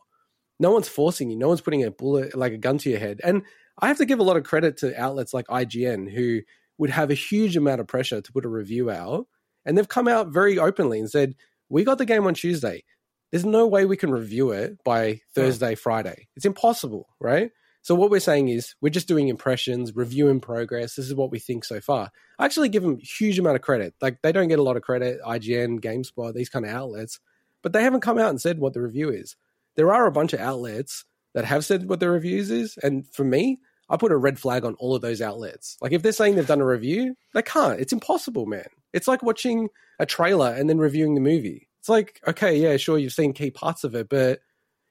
no 0.61 0.71
one's 0.71 0.87
forcing 0.87 1.31
you. 1.31 1.35
No 1.35 1.47
one's 1.47 1.59
putting 1.59 1.83
a 1.83 1.91
bullet 1.91 2.37
like 2.37 2.53
a 2.53 2.57
gun 2.57 2.77
to 2.77 2.89
your 2.89 2.99
head. 2.99 3.19
And 3.23 3.41
I 3.81 3.87
have 3.87 3.97
to 3.97 4.05
give 4.05 4.19
a 4.19 4.23
lot 4.23 4.37
of 4.37 4.43
credit 4.43 4.77
to 4.77 4.97
outlets 5.01 5.33
like 5.33 5.47
IGN 5.47 6.09
who 6.09 6.41
would 6.77 6.91
have 6.91 7.09
a 7.09 7.15
huge 7.15 7.57
amount 7.57 7.81
of 7.81 7.87
pressure 7.87 8.21
to 8.21 8.31
put 8.31 8.45
a 8.45 8.49
review 8.49 8.91
out. 8.91 9.25
And 9.65 9.75
they've 9.75 9.89
come 9.89 10.07
out 10.07 10.27
very 10.27 10.59
openly 10.59 10.99
and 10.99 11.09
said, 11.09 11.33
We 11.67 11.83
got 11.83 11.97
the 11.97 12.05
game 12.05 12.27
on 12.27 12.35
Tuesday. 12.35 12.83
There's 13.31 13.45
no 13.45 13.65
way 13.65 13.85
we 13.85 13.97
can 13.97 14.11
review 14.11 14.51
it 14.51 14.83
by 14.83 15.13
hmm. 15.13 15.17
Thursday, 15.33 15.73
Friday. 15.73 16.27
It's 16.35 16.45
impossible, 16.45 17.09
right? 17.19 17.49
So 17.83 17.95
what 17.95 18.11
we're 18.11 18.19
saying 18.19 18.49
is 18.49 18.75
we're 18.81 18.89
just 18.89 19.07
doing 19.07 19.27
impressions, 19.27 19.95
review 19.95 20.27
in 20.27 20.39
progress. 20.39 20.95
This 20.95 21.07
is 21.07 21.15
what 21.15 21.31
we 21.31 21.39
think 21.39 21.65
so 21.65 21.81
far. 21.81 22.11
I 22.37 22.45
actually 22.45 22.69
give 22.69 22.83
them 22.83 22.99
a 23.01 23.05
huge 23.05 23.39
amount 23.39 23.55
of 23.55 23.61
credit. 23.61 23.95
Like 24.01 24.21
they 24.21 24.31
don't 24.31 24.49
get 24.49 24.59
a 24.59 24.63
lot 24.63 24.77
of 24.77 24.83
credit, 24.83 25.19
IGN, 25.25 25.79
GameSpot, 25.79 26.33
these 26.33 26.49
kind 26.49 26.65
of 26.65 26.71
outlets, 26.71 27.19
but 27.61 27.73
they 27.73 27.83
haven't 27.83 28.01
come 28.01 28.19
out 28.19 28.29
and 28.29 28.39
said 28.39 28.59
what 28.59 28.73
the 28.73 28.81
review 28.81 29.09
is 29.09 29.35
there 29.75 29.93
are 29.93 30.05
a 30.05 30.11
bunch 30.11 30.33
of 30.33 30.39
outlets 30.39 31.05
that 31.33 31.45
have 31.45 31.65
said 31.65 31.87
what 31.87 31.99
their 31.99 32.11
reviews 32.11 32.51
is, 32.51 32.77
and 32.83 33.07
for 33.13 33.23
me, 33.23 33.59
I 33.89 33.97
put 33.97 34.11
a 34.11 34.17
red 34.17 34.39
flag 34.39 34.65
on 34.65 34.75
all 34.75 34.95
of 34.95 35.01
those 35.01 35.21
outlets. 35.21 35.77
Like 35.81 35.91
if 35.91 36.01
they're 36.01 36.11
saying 36.11 36.35
they've 36.35 36.47
done 36.47 36.61
a 36.61 36.65
review, 36.65 37.15
they 37.33 37.41
can't. 37.41 37.79
It's 37.79 37.93
impossible, 37.93 38.45
man. 38.45 38.67
It's 38.93 39.07
like 39.07 39.23
watching 39.23 39.69
a 39.99 40.05
trailer 40.05 40.53
and 40.53 40.69
then 40.69 40.77
reviewing 40.77 41.15
the 41.15 41.21
movie. 41.21 41.69
It's 41.79 41.89
like, 41.89 42.21
okay, 42.27 42.57
yeah, 42.57 42.77
sure, 42.77 42.97
you've 42.97 43.13
seen 43.13 43.33
key 43.33 43.51
parts 43.51 43.83
of 43.83 43.95
it, 43.95 44.07
but 44.09 44.39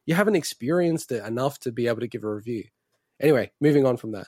you 0.06 0.14
haven't 0.14 0.36
experienced 0.36 1.12
it 1.12 1.24
enough 1.24 1.58
to 1.60 1.72
be 1.72 1.86
able 1.86 2.00
to 2.00 2.08
give 2.08 2.24
a 2.24 2.34
review. 2.34 2.64
Anyway, 3.20 3.50
moving 3.60 3.86
on 3.86 3.96
from 3.96 4.12
that. 4.12 4.26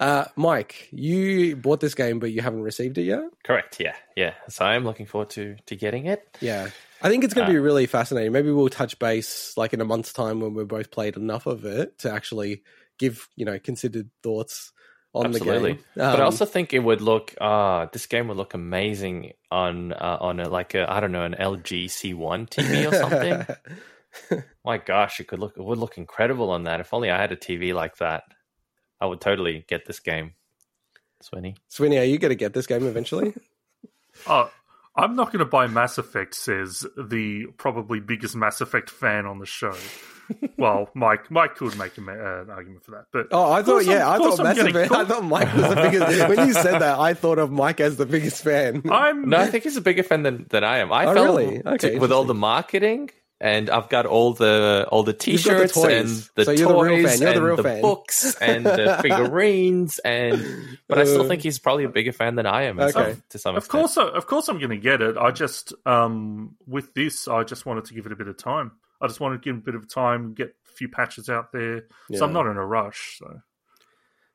Uh, 0.00 0.24
Mike, 0.34 0.88
you 0.90 1.56
bought 1.56 1.80
this 1.80 1.94
game, 1.94 2.18
but 2.18 2.32
you 2.32 2.42
haven't 2.42 2.62
received 2.62 2.98
it 2.98 3.04
yet. 3.04 3.22
Correct. 3.44 3.80
Yeah, 3.80 3.94
yeah. 4.16 4.34
So 4.48 4.64
I 4.64 4.74
am 4.74 4.84
looking 4.84 5.06
forward 5.06 5.30
to 5.30 5.56
to 5.66 5.76
getting 5.76 6.06
it. 6.06 6.36
Yeah, 6.40 6.70
I 7.00 7.08
think 7.08 7.24
it's 7.24 7.34
going 7.34 7.46
to 7.46 7.52
be 7.52 7.58
really 7.58 7.86
fascinating. 7.86 8.32
Maybe 8.32 8.50
we'll 8.50 8.68
touch 8.68 8.98
base 8.98 9.56
like 9.56 9.72
in 9.72 9.80
a 9.80 9.84
month's 9.84 10.12
time 10.12 10.40
when 10.40 10.54
we've 10.54 10.68
both 10.68 10.90
played 10.90 11.16
enough 11.16 11.46
of 11.46 11.64
it 11.64 11.98
to 12.00 12.12
actually 12.12 12.62
give 12.98 13.28
you 13.36 13.44
know 13.44 13.58
considered 13.58 14.10
thoughts 14.22 14.72
on 15.14 15.26
Absolutely. 15.26 15.72
the 15.72 15.76
game. 15.76 15.84
but 15.94 16.20
I 16.20 16.24
also 16.24 16.44
think 16.44 16.74
it 16.74 16.80
would 16.80 17.00
look 17.00 17.34
uh 17.40 17.86
this 17.92 18.06
game 18.06 18.28
would 18.28 18.36
look 18.36 18.52
amazing 18.54 19.32
on 19.50 19.92
uh, 19.92 20.18
on 20.20 20.40
a, 20.40 20.48
like 20.48 20.74
a 20.74 20.90
I 20.90 21.00
don't 21.00 21.12
know 21.12 21.24
an 21.24 21.36
LG 21.38 21.86
C1 21.86 22.50
TV 22.50 22.90
or 22.90 22.94
something. 22.94 23.46
My 24.64 24.78
gosh, 24.78 25.20
it 25.20 25.28
could 25.28 25.38
look 25.38 25.56
it 25.56 25.62
would 25.64 25.78
look 25.78 25.98
incredible 25.98 26.50
on 26.50 26.64
that. 26.64 26.80
If 26.80 26.92
only 26.94 27.10
I 27.10 27.18
had 27.20 27.32
a 27.32 27.36
TV 27.36 27.74
like 27.74 27.96
that, 27.98 28.24
I 29.00 29.06
would 29.06 29.20
totally 29.20 29.64
get 29.68 29.86
this 29.86 30.00
game. 30.00 30.34
Swinny. 31.22 31.56
Swinny, 31.70 31.98
are 32.00 32.04
you 32.04 32.18
going 32.18 32.30
to 32.30 32.34
get 32.36 32.52
this 32.52 32.66
game 32.66 32.86
eventually? 32.86 33.34
Oh, 34.26 34.50
I'm 34.96 35.14
not 35.16 35.26
going 35.26 35.40
to 35.40 35.44
buy 35.44 35.66
Mass 35.66 35.98
Effect, 35.98 36.34
says 36.34 36.86
the 36.96 37.46
probably 37.58 38.00
biggest 38.00 38.34
Mass 38.34 38.60
Effect 38.62 38.88
fan 38.90 39.26
on 39.26 39.38
the 39.38 39.44
show. 39.46 39.74
well, 40.58 40.88
Mike, 40.94 41.30
Mike 41.30 41.54
could 41.56 41.76
make 41.78 41.96
an 41.98 42.08
uh, 42.08 42.44
argument 42.50 42.82
for 42.84 42.92
that, 42.92 43.04
but 43.12 43.26
oh, 43.30 43.52
I 43.52 43.62
thought, 43.62 43.84
yeah, 43.84 44.08
I'm- 44.08 44.20
I 44.22 44.24
thought 44.24 44.38
I'm 44.40 44.44
Mass 44.44 44.56
getting- 44.56 44.74
Effect. 44.76 44.92
I 44.92 45.04
thought 45.04 45.24
Mike 45.24 45.54
was 45.54 45.68
the 45.68 45.76
biggest. 45.76 46.28
when 46.36 46.48
you 46.48 46.54
said 46.54 46.78
that, 46.80 46.98
I 46.98 47.12
thought 47.14 47.38
of 47.38 47.50
Mike 47.52 47.78
as 47.80 47.96
the 47.96 48.06
biggest 48.06 48.42
fan. 48.42 48.82
I'm 48.90 49.28
No, 49.28 49.36
I 49.38 49.46
think 49.46 49.64
he's 49.64 49.76
a 49.76 49.80
bigger 49.82 50.02
fan 50.02 50.22
than, 50.22 50.46
than 50.48 50.64
I 50.64 50.78
am. 50.78 50.90
I 50.92 51.04
Oh, 51.06 51.14
felt 51.14 51.26
really? 51.38 51.62
Okay, 51.66 51.90
to- 51.92 51.98
with 51.98 52.10
all 52.10 52.24
the 52.24 52.34
marketing, 52.34 53.10
and 53.40 53.68
I've 53.68 53.88
got 53.88 54.06
all 54.06 54.32
the 54.32 54.86
all 54.90 55.02
the 55.02 55.12
t-shirts 55.12 55.74
toys. 55.74 55.84
and 55.84 56.30
the 56.36 56.44
So 56.46 56.50
you're 56.52 56.68
the 56.68 56.74
real 56.82 57.02
toys 57.02 57.18
fan. 57.18 57.20
You're 57.20 57.30
the 57.32 57.36
and 57.36 57.44
real 57.46 57.56
the 57.56 57.62
fan. 57.62 57.82
books 57.82 58.34
and 58.40 58.64
the 58.66 58.98
figurines, 59.02 59.98
and 60.00 60.78
but 60.88 60.98
I 60.98 61.04
still 61.04 61.28
think 61.28 61.42
he's 61.42 61.58
probably 61.58 61.84
a 61.84 61.88
bigger 61.88 62.12
fan 62.12 62.34
than 62.36 62.46
I 62.46 62.62
am. 62.62 62.78
Okay. 62.80 62.90
stuff, 62.90 63.22
to 63.30 63.38
some 63.38 63.56
Of 63.56 63.64
extent. 63.64 63.80
course, 63.82 63.98
I- 63.98 64.08
of 64.16 64.26
course, 64.26 64.48
I'm 64.48 64.58
going 64.58 64.70
to 64.70 64.76
get 64.78 65.02
it. 65.02 65.16
I 65.18 65.30
just, 65.32 65.72
um, 65.84 66.56
with 66.66 66.94
this, 66.94 67.28
I 67.28 67.42
just 67.44 67.66
wanted 67.66 67.84
to 67.86 67.94
give 67.94 68.06
it 68.06 68.12
a 68.12 68.16
bit 68.16 68.28
of 68.28 68.36
time. 68.38 68.72
I 69.00 69.06
just 69.06 69.20
wanted 69.20 69.42
to 69.42 69.44
give 69.44 69.56
it 69.56 69.58
a 69.58 69.62
bit 69.62 69.74
of 69.74 69.92
time, 69.92 70.32
get 70.32 70.54
a 70.68 70.72
few 70.72 70.88
patches 70.88 71.28
out 71.28 71.52
there. 71.52 71.84
So 72.14 72.24
I'm 72.24 72.32
not 72.32 72.46
in 72.46 72.56
a 72.56 72.64
rush. 72.64 73.16
So 73.18 73.42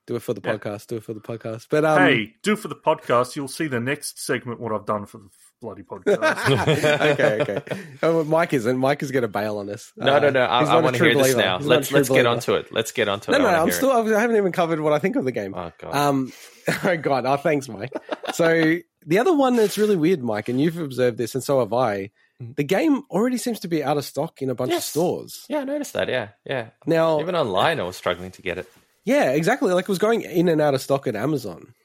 Do 0.06 0.15
it 0.15 0.22
for 0.22 0.34
the 0.36 0.41
Yeah. 0.44 0.57
podcast. 0.57 0.86
Do 0.88 0.98
it 0.98 1.03
for 1.03 1.14
the 1.15 1.19
podcast. 1.22 1.65
But 1.69 1.86
um, 1.86 1.98
hey, 1.99 2.36
do 2.44 2.53
it 2.53 2.60
for 2.60 2.68
the 2.68 2.76
podcast. 2.76 3.36
You'll 3.36 3.48
see 3.48 3.65
the 3.68 3.80
next 3.80 4.19
segment 4.23 4.60
what 4.60 4.72
I've 4.72 4.86
done 4.86 5.06
for 5.07 5.18
the 5.18 5.30
bloody 5.61 5.83
podcast. 5.83 6.17
okay, 7.13 7.41
okay. 7.41 7.81
Oh, 8.03 8.23
Mike 8.23 8.51
isn't. 8.53 8.77
Mike 8.77 9.01
is 9.03 9.11
going 9.11 9.21
to 9.21 9.27
bail 9.27 9.59
on 9.59 9.69
us. 9.69 9.93
No, 9.95 10.15
Uh, 10.15 10.19
no, 10.19 10.29
no. 10.31 10.41
I, 10.41 10.63
I 10.63 10.81
want 10.81 10.95
to 10.95 10.99
true 10.99 11.11
hear 11.13 11.23
this 11.23 11.35
now. 11.35 11.59
He's 11.59 11.67
Let's 11.67 11.91
let's 11.91 12.09
get 12.09 12.13
believer. 12.15 12.29
onto 12.29 12.53
it. 12.55 12.73
Let's 12.73 12.91
get 12.91 13.07
onto 13.07 13.31
No, 13.31 13.38
it. 13.38 13.41
I 13.41 13.43
no, 13.51 13.57
I'm 13.59 13.65
hear 13.67 13.73
still. 13.73 13.91
I 13.91 14.19
haven't 14.19 14.35
even 14.35 14.51
covered 14.51 14.79
what 14.81 14.91
I 14.91 14.99
think 14.99 15.15
of 15.15 15.23
the 15.23 15.31
game. 15.31 15.53
Oh 15.55 15.71
god. 15.77 15.95
Um, 15.95 16.33
oh 16.83 16.97
God, 16.97 17.25
oh 17.25 17.38
thanks, 17.38 17.69
Mike. 17.69 17.91
So 18.33 18.75
the 19.05 19.19
other 19.19 19.33
one 19.33 19.55
that's 19.55 19.77
really 19.77 19.95
weird, 19.95 20.21
Mike, 20.21 20.49
and 20.49 20.59
you've 20.59 20.77
observed 20.77 21.17
this, 21.17 21.35
and 21.35 21.43
so 21.43 21.59
have 21.59 21.71
I. 21.73 22.09
The 22.39 22.63
game 22.63 23.03
already 23.11 23.38
seems 23.38 23.59
to 23.59 23.67
be 23.67 23.83
out 23.83 23.97
of 23.97 24.03
stock 24.05 24.41
in 24.41 24.49
a 24.49 24.55
bunch 24.55 24.73
of 24.73 24.81
stores 24.81 25.45
yeah, 25.47 25.59
I 25.59 25.63
noticed 25.63 25.93
that. 25.93 26.09
Yeah, 26.09 26.29
yeah. 26.43 26.69
now. 26.88 27.19
Even 27.21 27.35
online, 27.35 27.79
I 27.79 27.83
was 27.83 27.95
struggling 27.95 28.31
to 28.31 28.41
get 28.41 28.57
it. 28.57 28.67
Yeah, 29.05 29.31
exactly. 29.31 29.71
Like 29.73 29.83
it 29.83 29.89
was 29.89 29.99
going 29.99 30.21
in 30.23 30.49
and 30.49 30.59
out 30.59 30.73
of 30.73 30.81
stock 30.81 31.05
at 31.05 31.15
Amazon. 31.15 31.75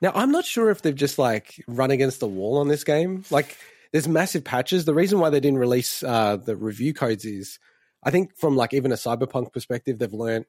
Now 0.00 0.12
I'm 0.14 0.30
not 0.30 0.44
sure 0.44 0.70
if 0.70 0.82
they've 0.82 0.94
just 0.94 1.18
like 1.18 1.62
run 1.66 1.90
against 1.90 2.20
the 2.20 2.28
wall 2.28 2.58
on 2.58 2.68
this 2.68 2.84
game. 2.84 3.24
Like 3.30 3.56
there's 3.92 4.08
massive 4.08 4.44
patches. 4.44 4.84
The 4.84 4.94
reason 4.94 5.18
why 5.18 5.30
they 5.30 5.40
didn't 5.40 5.58
release 5.58 6.02
uh, 6.02 6.36
the 6.36 6.56
review 6.56 6.94
codes 6.94 7.24
is, 7.24 7.58
I 8.02 8.10
think 8.10 8.36
from 8.36 8.56
like 8.56 8.74
even 8.74 8.92
a 8.92 8.96
cyberpunk 8.96 9.52
perspective, 9.52 9.98
they've 9.98 10.12
learned, 10.12 10.46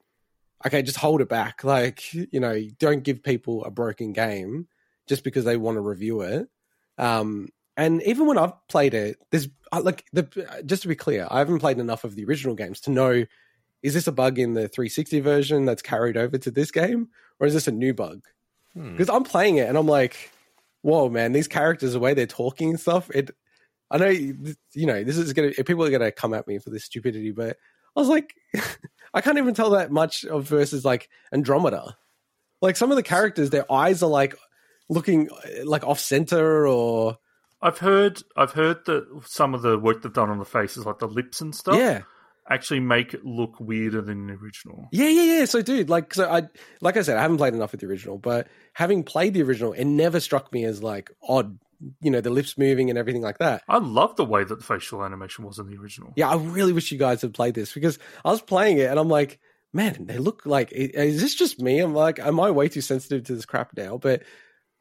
okay, 0.66 0.82
just 0.82 0.98
hold 0.98 1.22
it 1.22 1.30
back. 1.30 1.64
Like 1.64 2.14
you 2.14 2.40
know, 2.40 2.62
don't 2.80 3.04
give 3.04 3.24
people 3.24 3.64
a 3.66 3.72
broken 3.72 4.14
game 4.14 4.68
just 5.08 5.24
because 5.24 5.46
they 5.46 5.58
want 5.58 5.78
to 5.78 5.82
review 5.82 6.22
it. 6.22 6.48
Um, 6.98 7.50
and 7.76 8.02
even 8.04 8.26
when 8.26 8.38
I've 8.38 8.68
played 8.68 8.94
it, 8.94 9.18
there's 9.32 9.48
uh, 9.72 9.82
like 9.82 10.06
the 10.14 10.62
just 10.66 10.82
to 10.84 10.88
be 10.88 10.96
clear, 10.96 11.28
I 11.30 11.40
haven't 11.40 11.60
played 11.60 11.80
enough 11.80 12.04
of 12.04 12.16
the 12.16 12.26
original 12.26 12.56
games 12.56 12.82
to 12.82 12.92
know 12.92 13.26
is 13.84 13.94
this 13.94 14.08
a 14.08 14.12
bug 14.12 14.40
in 14.40 14.54
the 14.54 14.68
360 14.68 15.20
version 15.20 15.66
that's 15.66 15.84
carried 15.84 16.18
over 16.18 16.38
to 16.40 16.52
this 16.52 16.72
game, 16.72 17.10
or 17.40 17.48
is 17.48 17.54
this 17.54 17.68
a 17.68 17.72
new 17.72 17.94
bug? 17.94 18.24
Hmm. 18.78 18.92
Because 18.92 19.10
I'm 19.10 19.24
playing 19.24 19.58
it 19.58 19.68
and 19.68 19.78
I'm 19.78 19.88
like, 19.88 20.32
whoa, 20.84 21.10
man, 21.10 21.32
these 21.32 21.48
characters, 21.48 21.94
the 21.94 22.00
way 22.00 22.14
they're 22.14 22.28
talking 22.28 22.70
and 22.70 22.80
stuff, 22.80 23.10
it. 23.14 23.32
I 23.90 23.98
know, 23.98 24.10
you 24.10 24.86
know, 24.86 25.02
this 25.04 25.18
is 25.18 25.32
gonna 25.32 25.52
people 25.52 25.86
are 25.86 25.90
gonna 25.90 26.12
come 26.12 26.34
at 26.34 26.46
me 26.46 26.60
for 26.60 26.70
this 26.70 26.84
stupidity, 26.84 27.32
but 27.32 27.58
I 27.96 28.00
was 28.00 28.10
like, 28.10 28.36
I 29.14 29.22
can't 29.22 29.38
even 29.38 29.54
tell 29.54 29.72
that 29.72 29.92
much 29.92 30.26
of 30.26 30.44
versus 30.44 30.84
like 30.84 31.10
Andromeda. 31.32 31.98
Like 32.62 32.76
some 32.76 32.92
of 32.92 32.98
the 32.98 33.04
characters, 33.04 33.50
their 33.50 33.72
eyes 33.72 34.04
are 34.04 34.10
like 34.10 34.36
looking 34.90 35.30
like 35.64 35.86
off 35.86 36.00
center 36.00 36.68
or 36.68 37.18
I've 37.62 37.78
heard, 37.78 38.22
I've 38.36 38.52
heard 38.52 38.86
that 38.86 39.22
some 39.26 39.56
of 39.56 39.62
the 39.62 39.80
work 39.80 40.02
they've 40.04 40.14
done 40.14 40.30
on 40.30 40.38
the 40.38 40.46
faces, 40.46 40.86
like 40.86 41.00
the 41.00 41.08
lips 41.08 41.42
and 41.42 41.56
stuff, 41.56 41.78
yeah, 41.78 42.02
actually 42.50 42.80
make 42.80 43.14
it 43.14 43.26
look 43.26 43.60
weirder 43.60 44.02
than 44.02 44.28
the 44.28 44.34
original. 44.34 44.88
Yeah, 44.92 45.10
yeah, 45.10 45.40
yeah. 45.40 45.46
So, 45.46 45.62
dude, 45.62 45.90
like, 45.90 46.14
so 46.14 46.30
I, 46.30 46.44
like 46.82 46.98
I 46.98 47.02
said, 47.02 47.18
I 47.18 47.22
haven't 47.22 47.38
played 47.38 47.54
enough 47.54 47.72
with 47.72 47.82
the 47.82 47.88
original, 47.88 48.18
but 48.18 48.48
having 48.74 49.04
played 49.04 49.34
the 49.34 49.44
original, 49.44 49.74
it 49.74 49.86
never 49.86 50.20
struck 50.20 50.52
me 50.52 50.64
as 50.66 50.82
like 50.82 51.12
odd. 51.28 51.60
You 52.02 52.10
know, 52.10 52.22
the 52.22 52.32
lips 52.32 52.58
moving 52.58 52.90
and 52.90 52.98
everything 52.98 53.22
like 53.22 53.38
that. 53.38 53.62
I 53.70 53.78
love 53.78 54.16
the 54.16 54.26
way 54.26 54.44
that 54.44 54.58
the 54.58 54.64
facial 54.64 55.06
animation 55.06 55.46
was 55.46 55.60
in 55.60 55.68
the 55.68 55.78
original. 55.78 56.12
Yeah, 56.16 56.30
I 56.30 56.36
really 56.36 56.74
wish 56.74 56.92
you 56.92 56.98
guys 56.98 57.22
had 57.22 57.36
played 57.36 57.54
this 57.54 57.72
because 57.72 58.00
I 58.26 58.32
was 58.32 58.42
playing 58.42 58.80
it 58.80 58.90
and 58.90 59.00
I'm 59.00 59.10
like, 59.10 59.40
man, 59.74 60.08
they 60.08 60.18
look 60.18 60.42
like. 60.46 60.72
Is 60.72 61.22
this 61.22 61.36
just 61.36 61.62
me? 61.62 61.80
I'm 61.80 61.94
like, 61.94 62.18
am 62.18 62.40
I 62.40 62.50
way 62.50 62.68
too 62.68 62.82
sensitive 62.82 63.26
to 63.26 63.36
this 63.36 63.46
crap 63.46 63.78
now? 63.78 64.00
But 64.00 64.24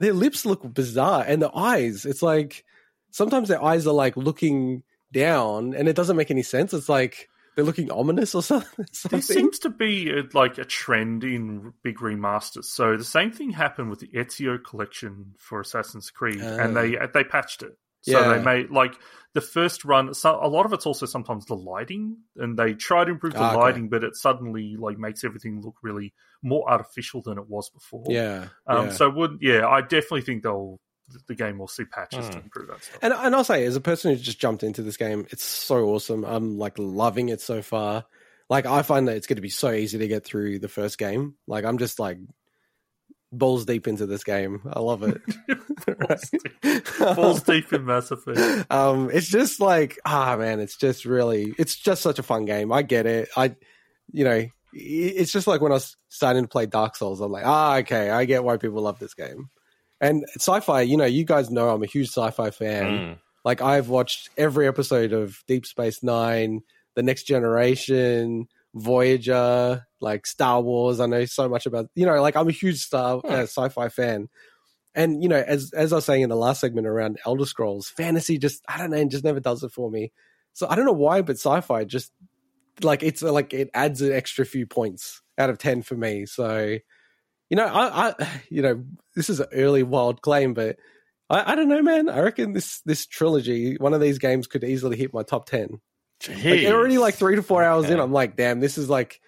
their 0.01 0.15
lips 0.15 0.47
look 0.47 0.63
bizarre 0.73 1.23
and 1.27 1.43
the 1.43 1.55
eyes. 1.55 2.07
It's 2.07 2.23
like 2.23 2.65
sometimes 3.11 3.49
their 3.49 3.63
eyes 3.63 3.87
are 3.87 3.93
like 3.93 4.17
looking 4.17 4.83
down 5.13 5.75
and 5.75 5.89
it 5.89 5.97
doesn't 5.97 6.17
make 6.17 6.31
any 6.31 6.43
sense. 6.43 6.73
It's 6.73 6.89
like 6.89 7.29
they're 7.57 7.65
looking 7.65 7.91
ominous 7.91 8.35
or 8.35 8.43
something. 8.43 8.87
There 9.09 9.21
seems 9.21 9.59
to 9.61 9.71
be 9.71 10.11
a, 10.11 10.25
like 10.35 10.59
a 10.59 10.65
trend 10.65 11.25
in 11.25 11.73
big 11.83 11.99
remasters. 11.99 12.65
So 12.65 12.97
the 12.97 13.05
same 13.05 13.31
thing 13.33 13.51
happened 13.51 13.89
with 13.91 14.01
the 14.01 14.09
Ezio 14.09 14.63
collection 14.63 15.35
for 15.39 15.61
Assassin's 15.61 16.11
Creed, 16.11 16.41
and 16.59 16.77
they 16.77 16.97
they 17.15 17.25
patched 17.25 17.63
it. 17.63 17.77
So 18.03 18.23
Yeah. 18.23 18.29
they 18.29 18.39
made 18.39 18.71
like 18.71 18.95
the 19.35 19.41
first 19.41 19.85
run. 19.85 20.13
So 20.15 20.39
a 20.41 20.49
lot 20.49 20.67
of 20.67 20.73
it's 20.73 20.87
also 20.87 21.07
sometimes 21.07 21.47
the 21.47 21.55
lighting, 21.57 22.19
and 22.37 22.59
they 22.59 22.75
try 22.75 23.05
to 23.05 23.11
improve 23.13 23.35
the 23.35 23.45
Ah, 23.45 23.53
okay. 23.55 23.59
lighting, 23.59 23.89
but 23.89 24.05
it 24.05 24.17
suddenly 24.17 24.77
like 24.77 24.99
makes 24.99 25.25
everything 25.25 25.61
look 25.63 25.77
really 25.83 26.13
more 26.43 26.69
artificial 26.71 27.23
than 27.23 27.39
it 27.39 27.49
was 27.49 27.69
before. 27.71 28.11
yeah, 28.13 28.49
Um, 28.67 28.87
yeah. 28.87 28.91
So 28.91 29.09
would 29.11 29.39
yeah, 29.41 29.67
I 29.67 29.81
definitely 29.83 30.23
think 30.23 30.43
they'll 30.43 30.81
the 31.29 31.35
game 31.35 31.59
will 31.59 31.69
see 31.69 31.85
patches 31.85 32.29
to 32.29 32.39
Hmm. 32.39 32.45
improve 32.45 32.69
that 32.69 32.83
stuff. 32.83 32.99
And 33.03 33.13
and 33.13 33.35
I'll 33.35 33.45
say, 33.45 33.65
as 33.65 33.77
a 33.77 33.81
person 33.81 34.11
who 34.13 34.17
just 34.19 34.39
jumped 34.41 34.63
into 34.63 34.83
this 34.83 34.97
game, 34.97 35.27
it's 35.31 35.45
so 35.45 35.85
awesome. 35.91 36.25
I'm 36.25 36.59
like 36.59 36.75
loving 36.79 37.29
it 37.29 37.41
so 37.41 37.63
far. 37.63 38.05
Like 38.49 38.67
I 38.67 38.83
find 38.83 39.09
that 39.09 39.17
it's 39.17 39.27
going 39.27 39.37
to 39.37 39.43
be 39.43 39.49
so 39.49 39.73
easy 39.73 39.99
to 39.99 40.09
get 40.09 40.25
through 40.25 40.59
the 40.61 40.69
first 40.69 40.99
game. 40.99 41.35
Like 41.47 41.65
I'm 41.65 41.79
just 41.79 41.99
like 41.99 42.19
balls 43.33 43.65
deep 43.67 43.87
into 43.89 44.07
this 44.07 44.25
game. 44.25 44.63
I 44.73 44.81
love 44.81 45.03
it. 45.03 45.21
Balls 45.99 46.31
deep- 46.31 46.87
Falls 46.87 47.43
deep 47.43 47.73
in 47.73 47.85
Mass 47.85 48.11
Effect. 48.11 48.71
um, 48.73 49.11
it's 49.13 49.29
just 49.29 49.61
like 49.61 49.99
ah 50.05 50.37
man, 50.37 50.61
it's 50.61 50.77
just 50.77 51.05
really, 51.05 51.55
it's 51.59 51.77
just 51.77 52.03
such 52.03 52.19
a 52.19 52.23
fun 52.23 52.45
game. 52.45 52.73
I 52.73 52.83
get 52.83 53.07
it. 53.07 53.29
I, 53.37 53.55
you 54.13 54.25
know, 54.25 54.47
it's 54.73 55.33
just 55.33 55.47
like 55.47 55.61
when 55.61 55.73
I 55.73 55.77
was 55.77 55.97
starting 56.09 56.43
to 56.43 56.49
play 56.49 56.67
Dark 56.67 56.97
Souls. 56.97 57.21
I'm 57.21 57.33
like, 57.33 57.47
ah, 57.47 57.77
okay, 57.79 58.11
I 58.11 58.25
get 58.25 58.45
why 58.45 58.57
people 58.57 58.83
love 58.83 58.99
this 58.99 59.15
game. 59.15 59.49
And 60.01 60.25
sci-fi, 60.37 60.83
you 60.83 60.97
know, 60.97 61.07
you 61.07 61.25
guys 61.25 61.51
know 61.51 61.71
I'm 61.71 61.83
a 61.83 61.87
huge 61.87 62.09
sci-fi 62.09 62.51
fan. 62.51 62.85
Mm. 62.85 63.19
Like 63.45 63.63
I've 63.63 63.89
watched 63.89 64.31
every 64.37 64.67
episode 64.67 65.13
of 65.13 65.43
Deep 65.47 65.67
Space 65.67 66.03
Nine, 66.03 66.63
The 66.95 67.03
Next 67.03 67.25
Generation, 67.25 68.49
Voyager, 68.75 69.87
like 70.01 70.27
Star 70.27 70.61
Wars. 70.61 71.01
I 71.01 71.07
know 71.07 71.25
so 71.25 71.49
much 71.49 71.65
about 71.67 71.87
you 71.95 72.05
know, 72.07 72.21
like 72.21 72.37
I'm 72.37 72.49
a 72.49 72.53
huge 72.53 72.81
star 72.81 73.21
Hmm. 73.21 73.31
uh, 73.31 73.43
sci-fi 73.43 73.89
fan. 73.89 74.29
And 74.95 75.23
you 75.23 75.29
know, 75.29 75.43
as 75.47 75.73
as 75.73 75.93
I 75.93 75.97
was 75.97 76.05
saying 76.05 76.23
in 76.23 76.29
the 76.29 76.37
last 76.37 76.61
segment 76.61 76.87
around 76.87 77.19
Elder 77.25 77.47
Scrolls, 77.47 77.89
fantasy 77.89 78.39
just 78.39 78.63
I 78.69 78.79
don't 78.79 78.91
know, 78.91 78.97
it 78.97 79.09
just 79.11 79.25
never 79.25 79.41
does 79.41 79.63
it 79.63 79.73
for 79.73 79.91
me. 79.91 80.13
So 80.53 80.67
I 80.69 80.75
don't 80.75 80.87
know 80.87 80.93
why, 80.93 81.23
but 81.23 81.37
sci-fi 81.37 81.85
just 81.85 82.13
like 82.83 83.03
it's 83.03 83.23
like 83.23 83.55
it 83.55 83.71
adds 83.75 84.03
an 84.03 84.13
extra 84.13 84.45
few 84.45 84.67
points 84.67 85.23
out 85.39 85.51
of 85.51 85.59
ten 85.59 85.83
for 85.83 85.95
me. 85.97 86.27
So 86.27 86.79
you 87.51 87.57
know, 87.57 87.67
I, 87.67 88.09
I 88.09 88.41
you 88.51 88.63
know, 88.63 88.85
this 89.15 89.31
is 89.31 89.41
an 89.41 89.49
early 89.53 89.83
wild 89.83 90.23
claim, 90.23 90.55
but 90.55 90.77
I, 91.29 91.53
I 91.53 91.55
don't 91.55 91.69
know, 91.69 91.83
man. 91.83 92.09
I 92.09 92.21
reckon 92.21 92.53
this 92.53 92.81
this 92.83 93.07
trilogy, 93.07 93.77
one 93.77 93.95
of 93.95 94.01
these 94.01 94.19
games, 94.19 94.47
could 94.47 94.65
easily 94.65 94.97
hit 94.97 95.15
my 95.15 95.23
top 95.23 95.47
ten. 95.47 95.81
Like 96.51 96.65
already 96.73 96.99
like 96.99 97.15
three 97.15 97.37
to 97.37 97.43
four 97.43 97.63
hours 97.63 97.91
in, 97.91 98.01
I'm 98.01 98.13
like, 98.13 98.37
damn, 98.37 98.61
this 98.61 98.79
is 98.79 98.89
like, 98.89 99.21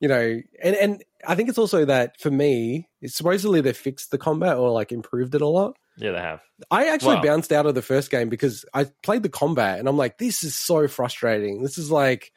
you 0.00 0.08
know, 0.08 0.40
and 0.62 0.76
and 0.76 1.04
I 1.26 1.34
think 1.34 1.48
it's 1.48 1.58
also 1.58 1.84
that 1.84 2.18
for 2.20 2.30
me, 2.30 2.88
it's 3.00 3.14
supposedly 3.14 3.60
they 3.60 3.72
fixed 3.72 4.10
the 4.10 4.18
combat 4.18 4.56
or 4.56 4.70
like 4.70 4.92
improved 4.92 5.34
it 5.34 5.42
a 5.42 5.46
lot. 5.46 5.76
Yeah, 5.96 6.12
they 6.12 6.20
have. 6.20 6.40
I 6.70 6.88
actually 6.88 7.16
Wow. 7.16 7.22
bounced 7.22 7.52
out 7.52 7.66
of 7.66 7.74
the 7.74 7.82
first 7.82 8.10
game 8.10 8.28
because 8.28 8.64
I 8.72 8.86
played 9.02 9.22
the 9.22 9.28
combat 9.28 9.78
and 9.78 9.88
I'm 9.88 9.96
like, 9.96 10.18
this 10.18 10.42
is 10.42 10.54
so 10.54 10.88
frustrating. 10.88 11.62
This 11.62 11.76
is 11.76 11.90
like, 11.90 12.32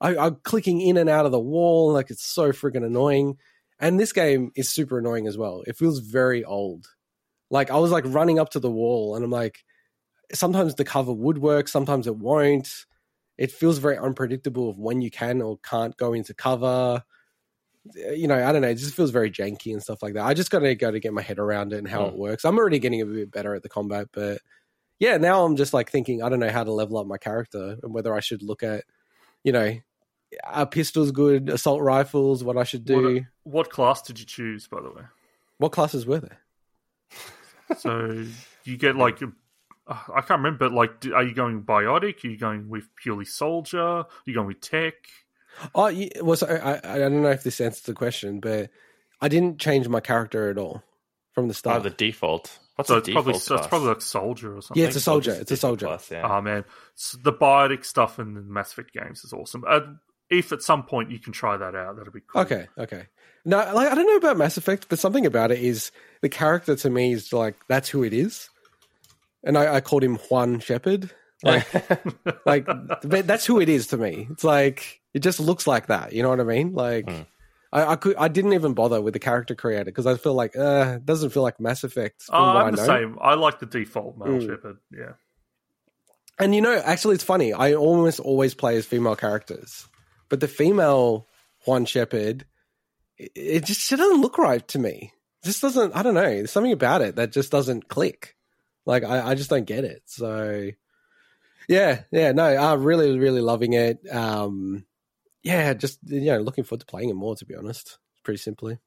I, 0.00 0.16
I'm 0.16 0.36
clicking 0.44 0.80
in 0.80 0.96
and 0.96 1.10
out 1.10 1.26
of 1.26 1.32
the 1.32 1.40
wall, 1.40 1.92
like 1.92 2.10
it's 2.10 2.24
so 2.24 2.52
freaking 2.52 2.84
annoying. 2.84 3.36
And 3.80 3.98
this 3.98 4.12
game 4.12 4.52
is 4.56 4.68
super 4.68 4.98
annoying 4.98 5.26
as 5.26 5.38
well. 5.38 5.62
It 5.66 5.76
feels 5.76 6.00
very 6.00 6.44
old. 6.44 6.86
Like 7.50 7.70
I 7.70 7.78
was 7.78 7.90
like 7.90 8.04
running 8.06 8.38
up 8.38 8.50
to 8.50 8.60
the 8.60 8.70
wall 8.70 9.16
and 9.16 9.24
I'm 9.24 9.30
like, 9.30 9.64
sometimes 10.32 10.74
the 10.76 10.84
cover 10.84 11.12
would 11.12 11.38
work, 11.38 11.68
sometimes 11.68 12.06
it 12.06 12.16
won't. 12.16 12.86
It 13.38 13.52
feels 13.52 13.78
very 13.78 13.98
unpredictable 13.98 14.68
of 14.70 14.78
when 14.78 15.00
you 15.02 15.10
can 15.10 15.42
or 15.42 15.58
can't 15.58 15.96
go 15.96 16.12
into 16.12 16.34
cover. 16.34 17.02
You 17.94 18.28
know, 18.28 18.46
I 18.46 18.52
don't 18.52 18.60
know. 18.60 18.68
It 18.68 18.74
just 18.76 18.94
feels 18.94 19.10
very 19.10 19.30
janky 19.30 19.72
and 19.72 19.82
stuff 19.82 20.02
like 20.02 20.14
that. 20.14 20.26
I 20.26 20.34
just 20.34 20.50
got 20.50 20.60
to 20.60 20.74
go 20.74 20.90
to 20.90 21.00
get 21.00 21.14
my 21.14 21.22
head 21.22 21.38
around 21.38 21.72
it 21.72 21.78
and 21.78 21.88
how 21.88 22.04
Hmm. 22.04 22.08
it 22.08 22.14
works. 22.14 22.44
I'm 22.44 22.58
already 22.58 22.78
getting 22.78 23.00
a 23.00 23.06
bit 23.06 23.30
better 23.30 23.54
at 23.54 23.62
the 23.62 23.68
combat, 23.70 24.08
but 24.12 24.40
yeah, 24.98 25.16
now 25.18 25.44
I'm 25.44 25.56
just 25.56 25.74
like 25.74 25.90
thinking, 25.90 26.22
I 26.22 26.28
don't 26.28 26.40
know 26.40 26.50
how 26.50 26.64
to 26.64 26.72
level 26.72 26.98
up 26.98 27.06
my 27.06 27.18
character 27.18 27.78
and 27.82 27.94
whether 27.94 28.14
I 28.14 28.20
should 28.20 28.42
look 28.42 28.62
at, 28.62 28.84
you 29.44 29.52
know, 29.52 29.78
are 30.44 30.66
pistols 30.66 31.10
good, 31.12 31.48
assault 31.48 31.82
rifles, 31.82 32.44
what 32.44 32.56
I 32.56 32.64
should 32.64 32.84
do. 32.84 33.14
What, 33.44 33.54
what 33.54 33.70
class 33.70 34.02
did 34.02 34.18
you 34.18 34.26
choose, 34.26 34.66
by 34.68 34.80
the 34.80 34.90
way? 34.90 35.02
What 35.58 35.72
classes 35.72 36.06
were 36.06 36.20
there? 36.20 36.38
So 37.78 38.24
you 38.64 38.76
get 38.76 38.96
like, 38.96 39.22
uh, 39.22 39.28
I 39.86 40.22
can't 40.22 40.40
remember, 40.42 40.68
but 40.68 40.72
like, 40.72 41.06
are 41.14 41.22
you 41.22 41.32
going 41.34 41.62
biotic? 41.62 42.24
Are 42.24 42.28
you 42.28 42.36
going 42.36 42.68
with 42.68 42.88
purely 42.96 43.24
soldier? 43.24 43.80
Are 43.80 44.06
you 44.26 44.34
going 44.34 44.48
with 44.48 44.60
tech? 44.60 44.94
Oh, 45.74 45.86
yeah, 45.86 46.08
well, 46.20 46.36
so 46.36 46.48
I, 46.48 46.80
I 46.82 46.98
don't 46.98 47.22
know 47.22 47.30
if 47.30 47.44
this 47.44 47.60
answers 47.60 47.82
the 47.82 47.94
question, 47.94 48.40
but 48.40 48.70
I 49.20 49.28
didn't 49.28 49.58
change 49.60 49.86
my 49.88 50.00
character 50.00 50.50
at 50.50 50.58
all 50.58 50.82
from 51.32 51.46
the 51.46 51.52
Oh, 51.52 51.54
start. 51.54 51.82
the 51.84 51.90
default. 51.90 52.58
What's 52.74 52.88
So 52.88 52.94
the 52.94 52.98
it's 52.98 53.06
default 53.06 53.24
probably 53.24 53.40
so 53.40 53.54
it's 53.56 53.66
probably 53.68 53.88
like 53.88 54.00
soldier 54.00 54.56
or 54.56 54.62
something. 54.62 54.80
yeah, 54.80 54.88
it's 54.88 54.96
a 54.96 55.00
soldier. 55.00 55.30
It's 55.32 55.52
a 55.52 55.54
Default 55.54 55.60
soldier. 55.80 55.86
class, 55.86 56.10
yeah. 56.10 56.28
Oh 56.28 56.40
man, 56.40 56.64
S 56.96 57.16
the 57.22 57.32
biotic 57.32 57.84
stuff 57.84 58.18
in 58.18 58.34
the 58.34 58.40
Mass 58.40 58.72
Effect 58.72 58.92
games 58.92 59.22
is 59.22 59.32
awesome. 59.32 59.64
Uh, 59.68 59.80
if 60.30 60.52
at 60.52 60.62
some 60.62 60.84
point 60.84 61.10
you 61.10 61.18
can 61.18 61.32
try 61.32 61.56
that 61.56 61.74
out, 61.74 61.96
that'd 61.96 62.12
be 62.12 62.20
cool. 62.26 62.42
Okay, 62.42 62.66
okay. 62.78 63.06
No, 63.44 63.56
like 63.74 63.90
I 63.90 63.94
don't 63.94 64.06
know 64.06 64.16
about 64.16 64.36
Mass 64.36 64.56
Effect, 64.56 64.86
but 64.88 64.98
something 64.98 65.26
about 65.26 65.50
it 65.50 65.58
is 65.60 65.90
the 66.20 66.28
character 66.28 66.76
to 66.76 66.90
me 66.90 67.12
is 67.12 67.32
like 67.32 67.56
that's 67.68 67.88
who 67.88 68.02
it 68.04 68.12
is, 68.12 68.48
and 69.42 69.56
I, 69.58 69.76
I 69.76 69.80
called 69.80 70.04
him 70.04 70.16
Juan 70.16 70.60
Shepard. 70.60 71.10
Like, 71.42 71.66
like 72.46 72.66
that's 73.02 73.46
who 73.46 73.60
it 73.60 73.70
is 73.70 73.86
to 73.88 73.96
me. 73.96 74.28
It's 74.30 74.44
like 74.44 75.00
it 75.14 75.20
just 75.20 75.40
looks 75.40 75.66
like 75.66 75.86
that. 75.86 76.12
You 76.12 76.22
know 76.22 76.28
what 76.28 76.40
I 76.40 76.44
mean? 76.44 76.74
Like 76.74 77.08
Hmm. 77.10 77.22
I, 77.72 77.92
I 77.92 77.96
could 77.96 78.16
I 78.16 78.28
didn't 78.28 78.52
even 78.52 78.74
bother 78.74 79.00
with 79.00 79.14
the 79.14 79.20
character 79.20 79.54
creator 79.54 79.84
because 79.84 80.04
I 80.06 80.16
feel 80.16 80.34
like 80.34 80.54
uh, 80.56 80.94
it 80.96 81.06
doesn't 81.06 81.30
feel 81.30 81.42
like 81.42 81.58
Mass 81.60 81.82
Effect. 81.82 82.24
Oh, 82.28 82.36
I'm 82.44 82.66
I 82.66 82.70
the 82.72 82.84
same. 82.84 83.16
I 83.22 83.34
like 83.34 83.58
the 83.60 83.66
default 83.66 84.18
male 84.18 84.28
Mm. 84.28 84.46
shepherd. 84.48 84.76
Yeah. 84.92 85.12
And 86.38 86.54
you 86.54 86.60
know, 86.60 86.74
actually, 86.84 87.14
it's 87.14 87.24
funny. 87.24 87.52
I 87.52 87.74
almost 87.74 88.18
always 88.20 88.54
play 88.54 88.76
as 88.76 88.86
female 88.86 89.14
characters, 89.16 89.86
but 90.30 90.40
the 90.40 90.48
female 90.48 91.26
Juan 91.66 91.84
Shepard, 91.84 92.46
it, 93.18 93.32
it 93.34 93.64
just 93.66 93.80
she 93.82 93.96
doesn't 93.96 94.22
look 94.22 94.38
right 94.38 94.66
to 94.68 94.78
me. 94.78 95.12
Just 95.44 95.60
doesn't. 95.60 95.94
I 95.94 96.02
don't 96.02 96.14
know. 96.14 96.22
There's 96.22 96.50
something 96.50 96.72
about 96.72 97.02
it 97.02 97.16
that 97.16 97.32
just 97.32 97.50
doesn't 97.50 97.88
click. 97.88 98.36
Like 98.86 99.04
I, 99.04 99.30
I 99.30 99.34
just 99.34 99.50
don't 99.50 99.66
get 99.66 99.84
it. 99.84 100.02
So, 100.06 100.70
yeah, 101.68 102.02
yeah, 102.10 102.32
no, 102.32 102.44
I'm 102.44 102.82
really, 102.82 103.18
really 103.18 103.40
loving 103.40 103.74
it. 103.74 104.00
Um, 104.10 104.86
yeah, 105.42 105.74
just 105.74 105.98
you 106.04 106.20
know, 106.22 106.40
looking 106.40 106.64
forward 106.64 106.80
to 106.80 106.86
playing 106.86 107.10
it 107.10 107.14
more. 107.14 107.36
To 107.36 107.44
be 107.44 107.56
honest, 107.56 107.98
pretty 108.24 108.38
simply. 108.38 108.78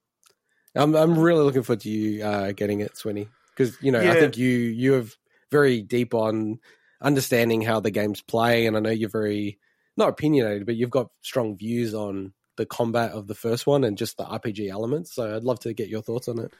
I'm, 0.75 0.95
I'm 0.95 1.19
really 1.19 1.43
looking 1.43 1.61
forward 1.61 1.81
to 1.81 1.89
you 1.89 2.23
uh, 2.23 2.51
getting 2.51 2.79
it, 2.79 2.93
Swinny, 2.95 3.27
because 3.55 3.77
you 3.81 3.91
know, 3.91 3.99
I 3.99 4.13
think 4.15 4.37
you 4.37 4.49
you 4.49 4.93
have 4.93 5.15
very 5.51 5.81
deep 5.81 6.15
on 6.15 6.59
understanding 6.99 7.61
how 7.61 7.79
the 7.79 7.91
games 7.91 8.21
play, 8.21 8.65
and 8.65 8.75
I 8.75 8.79
know 8.79 8.89
you're 8.89 9.09
very 9.09 9.59
not 9.97 10.09
opinionated, 10.09 10.65
but 10.65 10.75
you've 10.75 10.89
got 10.89 11.09
strong 11.21 11.57
views 11.57 11.93
on 11.93 12.33
the 12.55 12.65
combat 12.65 13.11
of 13.11 13.27
the 13.27 13.35
first 13.35 13.65
one 13.65 13.83
and 13.83 13.97
just 13.97 14.17
the 14.17 14.25
RPG 14.25 14.69
elements. 14.69 15.13
So 15.13 15.35
I'd 15.35 15.43
love 15.43 15.59
to 15.61 15.73
get 15.73 15.89
your 15.89 16.01
thoughts 16.01 16.27
on 16.27 16.39
it. 16.39 16.53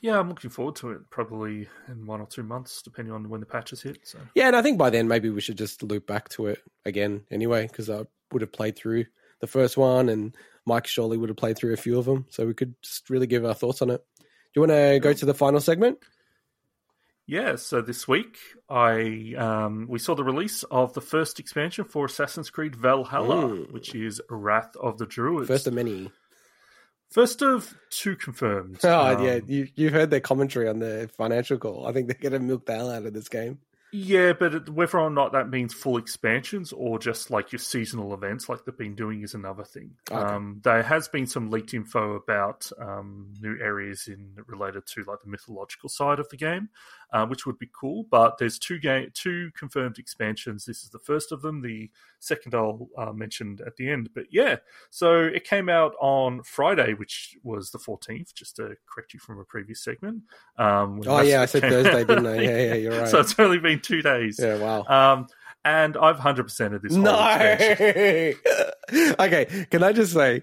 Yeah, 0.00 0.18
I'm 0.18 0.28
looking 0.28 0.50
forward 0.50 0.76
to 0.76 0.90
it. 0.90 1.10
Probably 1.10 1.66
in 1.88 2.06
one 2.06 2.20
or 2.20 2.26
two 2.26 2.42
months, 2.42 2.82
depending 2.82 3.14
on 3.14 3.28
when 3.30 3.40
the 3.40 3.46
patches 3.46 3.82
hit. 3.82 3.98
So 4.02 4.18
Yeah, 4.34 4.48
and 4.48 4.56
I 4.56 4.62
think 4.62 4.78
by 4.78 4.90
then 4.90 5.08
maybe 5.08 5.30
we 5.30 5.40
should 5.40 5.56
just 5.56 5.82
loop 5.82 6.06
back 6.06 6.28
to 6.30 6.48
it 6.48 6.62
again 6.84 7.22
anyway, 7.30 7.66
because 7.66 7.88
I 7.88 8.04
would 8.30 8.42
have 8.42 8.52
played 8.52 8.76
through 8.76 9.06
the 9.40 9.46
first 9.46 9.76
one, 9.76 10.08
and 10.08 10.36
Mike 10.66 10.86
surely 10.86 11.16
would 11.16 11.30
have 11.30 11.38
played 11.38 11.56
through 11.56 11.72
a 11.72 11.78
few 11.78 11.98
of 11.98 12.04
them, 12.04 12.26
so 12.28 12.46
we 12.46 12.54
could 12.54 12.74
just 12.82 13.08
really 13.08 13.26
give 13.26 13.44
our 13.44 13.54
thoughts 13.54 13.80
on 13.80 13.90
it. 13.90 14.04
Do 14.18 14.26
you 14.54 14.60
want 14.60 14.72
to 14.72 14.98
go 15.00 15.12
to 15.12 15.26
the 15.26 15.34
final 15.34 15.60
segment? 15.60 15.98
Yeah, 17.26 17.56
so 17.56 17.80
this 17.80 18.06
week 18.06 18.36
I 18.68 19.34
um, 19.38 19.86
we 19.88 19.98
saw 19.98 20.14
the 20.14 20.24
release 20.24 20.62
of 20.64 20.92
the 20.94 21.00
first 21.00 21.40
expansion 21.40 21.84
for 21.84 22.04
Assassin's 22.06 22.50
Creed 22.50 22.76
Valhalla, 22.76 23.46
Ooh. 23.46 23.68
which 23.70 23.94
is 23.94 24.20
Wrath 24.28 24.76
of 24.76 24.98
the 24.98 25.06
Druids. 25.06 25.48
First 25.48 25.66
of 25.66 25.74
many. 25.74 26.10
First 27.10 27.42
of 27.42 27.74
two 27.90 28.16
confirmed. 28.16 28.80
Oh 28.84 29.14
Um, 29.16 29.24
yeah, 29.24 29.38
you 29.46 29.68
you 29.74 29.90
heard 29.90 30.10
their 30.10 30.20
commentary 30.20 30.68
on 30.68 30.80
the 30.80 31.08
financial 31.16 31.58
call. 31.58 31.86
I 31.86 31.92
think 31.92 32.08
they're 32.08 32.30
going 32.30 32.32
to 32.32 32.46
milk 32.46 32.66
the 32.66 32.74
hell 32.74 32.90
out 32.90 33.06
of 33.06 33.12
this 33.14 33.28
game. 33.28 33.58
Yeah, 33.96 34.32
but 34.32 34.68
whether 34.68 34.98
or 34.98 35.08
not 35.08 35.30
that 35.34 35.48
means 35.48 35.72
full 35.72 35.98
expansions 35.98 36.72
or 36.72 36.98
just 36.98 37.30
like 37.30 37.52
your 37.52 37.60
seasonal 37.60 38.12
events, 38.12 38.48
like 38.48 38.64
they've 38.64 38.76
been 38.76 38.96
doing, 38.96 39.22
is 39.22 39.34
another 39.34 39.62
thing. 39.62 39.92
Okay. 40.10 40.20
Um, 40.20 40.60
there 40.64 40.82
has 40.82 41.06
been 41.06 41.28
some 41.28 41.48
leaked 41.52 41.74
info 41.74 42.14
about 42.14 42.68
um, 42.76 43.32
new 43.40 43.56
areas 43.62 44.08
in 44.08 44.32
related 44.48 44.84
to 44.94 45.04
like 45.04 45.20
the 45.22 45.30
mythological 45.30 45.88
side 45.88 46.18
of 46.18 46.28
the 46.30 46.36
game, 46.36 46.70
uh, 47.14 47.24
which 47.24 47.46
would 47.46 47.58
be 47.60 47.70
cool. 47.72 48.04
But 48.10 48.38
there's 48.38 48.58
two 48.58 48.78
game, 48.78 49.08
two 49.14 49.50
confirmed 49.56 49.98
expansions. 49.98 50.64
This 50.64 50.82
is 50.82 50.90
the 50.90 50.98
first 50.98 51.30
of 51.30 51.42
them. 51.42 51.62
The 51.62 51.88
second 52.18 52.54
I'll 52.54 52.88
uh, 52.98 53.12
mention 53.12 53.58
at 53.64 53.76
the 53.76 53.88
end. 53.88 54.10
But 54.14 54.24
yeah, 54.30 54.56
so 54.90 55.22
it 55.22 55.44
came 55.44 55.68
out 55.68 55.94
on 56.00 56.42
Friday, 56.42 56.94
which 56.94 57.36
was 57.44 57.70
the 57.70 57.78
14th. 57.78 58.34
Just 58.34 58.56
to 58.56 58.74
correct 58.92 59.14
you 59.14 59.20
from 59.20 59.38
a 59.38 59.44
previous 59.44 59.80
segment. 59.82 60.22
Um, 60.58 61.00
Oh 61.06 61.20
yeah, 61.20 61.42
I 61.42 61.46
said 61.46 61.62
Thursday, 61.62 62.00
out. 62.00 62.06
didn't 62.08 62.26
I? 62.26 62.34
Yeah, 62.42 62.58
yeah, 62.58 62.74
you're 62.74 62.98
right. 62.98 63.08
so 63.08 63.20
it's 63.20 63.38
only 63.38 63.58
been 63.58 63.80
two 63.80 64.02
days. 64.02 64.40
yeah, 64.42 64.56
wow. 64.56 64.82
Um, 64.88 65.28
and 65.64 65.96
I've 65.96 66.18
hundred 66.18 66.44
percent 66.44 66.74
of 66.74 66.82
this. 66.82 66.92
No. 66.92 67.14
okay, 69.20 69.66
can 69.70 69.82
I 69.84 69.92
just 69.92 70.12
say? 70.12 70.42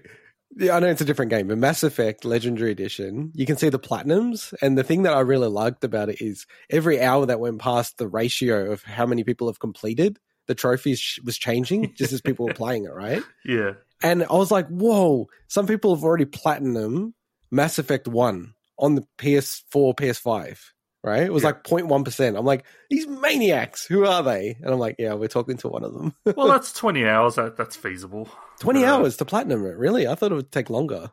Yeah, 0.56 0.76
I 0.76 0.80
know 0.80 0.88
it's 0.88 1.00
a 1.00 1.06
different 1.06 1.30
game, 1.30 1.48
but 1.48 1.58
Mass 1.58 1.82
Effect 1.82 2.24
Legendary 2.24 2.70
Edition, 2.70 3.32
you 3.34 3.46
can 3.46 3.56
see 3.56 3.70
the 3.70 3.78
platinums, 3.78 4.52
and 4.60 4.76
the 4.76 4.84
thing 4.84 5.02
that 5.04 5.14
I 5.14 5.20
really 5.20 5.48
liked 5.48 5.82
about 5.82 6.10
it 6.10 6.20
is 6.20 6.46
every 6.68 7.00
hour 7.00 7.24
that 7.26 7.40
went 7.40 7.58
past, 7.58 7.98
the 7.98 8.08
ratio 8.08 8.70
of 8.70 8.82
how 8.82 9.06
many 9.06 9.24
people 9.24 9.46
have 9.46 9.60
completed 9.60 10.18
the 10.46 10.54
trophies 10.54 11.18
was 11.24 11.38
changing 11.38 11.94
just 11.94 12.12
as 12.12 12.20
people 12.20 12.46
were 12.46 12.54
playing 12.54 12.84
it, 12.84 12.92
right? 12.92 13.22
Yeah, 13.44 13.74
And 14.02 14.24
I 14.24 14.34
was 14.34 14.50
like, 14.50 14.68
whoa, 14.68 15.28
some 15.48 15.66
people 15.66 15.94
have 15.94 16.04
already 16.04 16.24
platinum 16.26 17.14
Mass 17.50 17.78
Effect 17.78 18.06
1 18.08 18.54
on 18.78 18.94
the 18.94 19.06
PS4, 19.18 19.94
PS5, 19.96 20.58
right? 21.04 21.22
It 21.22 21.32
was 21.32 21.42
Yeah. 21.42 21.48
like 21.50 21.64
0.1%. 21.64 22.36
I'm 22.38 22.44
like, 22.44 22.64
these 22.90 23.06
maniacs, 23.06 23.84
who 23.86 24.06
are 24.06 24.22
they? 24.22 24.56
And 24.60 24.72
I'm 24.72 24.78
like, 24.78 24.96
yeah, 24.98 25.14
we're 25.14 25.28
talking 25.28 25.56
to 25.58 25.68
one 25.68 25.84
of 25.84 25.92
them. 25.94 26.14
well, 26.36 26.48
that's 26.48 26.72
twenty 26.72 27.04
hours. 27.06 27.36
That, 27.36 27.56
that's 27.56 27.76
feasible. 27.76 28.28
20 28.60 28.84
Uh, 28.84 28.92
hours 28.94 29.16
to 29.18 29.24
platinum 29.24 29.64
it, 29.66 29.76
really? 29.76 30.06
I 30.06 30.14
thought 30.14 30.32
it 30.32 30.36
would 30.36 30.52
take 30.52 30.70
longer. 30.70 31.10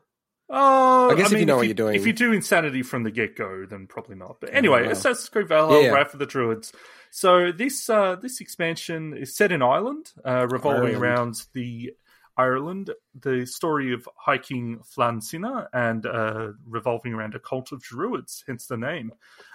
Oh, 0.52 1.10
I 1.10 1.14
guess 1.14 1.26
if 1.26 1.32
you 1.32 1.38
mean, 1.38 1.46
know 1.46 1.56
what 1.58 1.66
you're 1.66 1.74
doing. 1.74 1.94
If 1.94 2.06
you 2.06 2.12
do 2.12 2.32
insanity 2.32 2.82
from 2.82 3.04
the 3.04 3.10
get 3.12 3.36
go, 3.36 3.66
then 3.66 3.86
probably 3.86 4.16
not. 4.16 4.38
But 4.40 4.52
anyway, 4.52 4.84
wow. 4.84 4.90
Assassin's 4.90 5.28
Creed 5.28 5.46
Valhalla, 5.46 5.80
Yeah, 5.80 5.86
yeah. 5.88 5.92
Wrath 5.94 6.12
of 6.12 6.18
the 6.18 6.26
Druids. 6.26 6.72
So 7.12 7.52
this 7.52 7.88
uh, 7.88 8.16
this 8.16 8.40
expansion 8.40 9.16
is 9.16 9.36
set 9.36 9.52
in 9.52 9.62
Ireland, 9.62 10.10
uh, 10.24 10.48
revolving 10.48 10.96
Ireland. 10.96 11.02
around 11.04 11.34
the 11.54 11.92
Ireland, 12.36 12.90
the 13.20 13.46
story 13.46 13.92
of 13.92 14.08
High 14.16 14.38
King 14.38 14.80
Flann 14.84 15.20
Sinna, 15.20 15.68
and 15.72 16.04
uh, 16.06 16.48
revolving 16.66 17.12
around 17.12 17.34
a 17.36 17.38
cult 17.40 17.70
of 17.70 17.80
druids, 17.82 18.42
hence 18.46 18.66
the 18.66 18.76
name. 18.76 19.12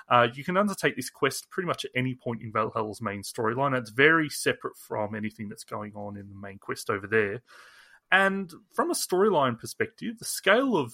Uh, 0.10 0.28
you 0.34 0.44
can 0.44 0.58
undertake 0.58 0.96
this 0.96 1.10
quest 1.10 1.50
pretty 1.50 1.68
much 1.68 1.86
at 1.86 1.92
any 1.96 2.14
point 2.14 2.42
in 2.42 2.52
Valhalla's 2.52 3.02
main 3.02 3.24
storyline. 3.24 3.78
It's 3.78 3.90
very 3.90 4.30
separate 4.30 4.78
from 4.78 5.16
anything 5.16 5.50
that's 5.50 5.64
going 5.64 5.94
on 5.96 6.18
in 6.18 6.30
the 6.30 6.36
main 6.36 6.60
quest 6.60 6.90
over 6.90 7.08
there. 7.08 7.42
And 8.12 8.52
from 8.74 8.92
a 8.92 8.96
storyline 8.96 9.60
perspective, 9.60 10.20
the 10.20 10.26
scale 10.26 10.78
of 10.78 10.94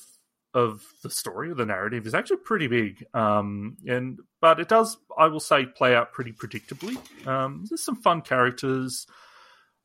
of 0.53 0.83
the 1.01 1.09
story, 1.09 1.49
of 1.49 1.57
the 1.57 1.65
narrative, 1.65 2.05
is 2.05 2.13
actually 2.13 2.37
pretty 2.37 2.67
big. 2.67 3.05
Um, 3.13 3.77
and 3.87 4.19
but 4.41 4.59
it 4.59 4.67
does, 4.67 4.97
I 5.17 5.27
will 5.27 5.39
say, 5.39 5.65
play 5.65 5.95
out 5.95 6.13
pretty 6.13 6.31
predictably. 6.33 6.97
Um, 7.27 7.65
there's 7.69 7.83
some 7.83 7.95
fun 7.95 8.21
characters. 8.21 9.07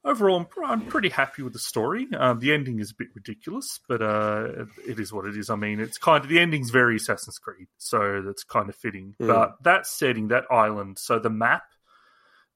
Overall, 0.06 0.36
I'm, 0.38 0.64
I'm 0.64 0.86
pretty 0.86 1.08
happy 1.08 1.42
with 1.42 1.52
the 1.52 1.58
story. 1.58 2.06
Um, 2.16 2.38
the 2.38 2.52
ending 2.52 2.78
is 2.78 2.92
a 2.92 2.94
bit 2.94 3.08
ridiculous, 3.14 3.80
but 3.88 4.00
uh, 4.00 4.66
it, 4.86 5.00
is 5.00 5.12
what 5.12 5.26
it 5.26 5.36
is. 5.36 5.50
I 5.50 5.56
mean, 5.56 5.80
it's 5.80 5.98
kind 5.98 6.22
of 6.22 6.30
the 6.30 6.38
ending's 6.38 6.70
very 6.70 6.96
Assassin's 6.96 7.38
Creed, 7.38 7.66
so 7.76 8.22
that's 8.24 8.44
kind 8.44 8.68
of 8.68 8.76
fitting. 8.76 9.16
Mm. 9.20 9.26
But 9.26 9.56
that 9.62 9.86
setting, 9.86 10.28
that 10.28 10.44
island, 10.50 10.98
so 10.98 11.18
the 11.18 11.28
map 11.28 11.64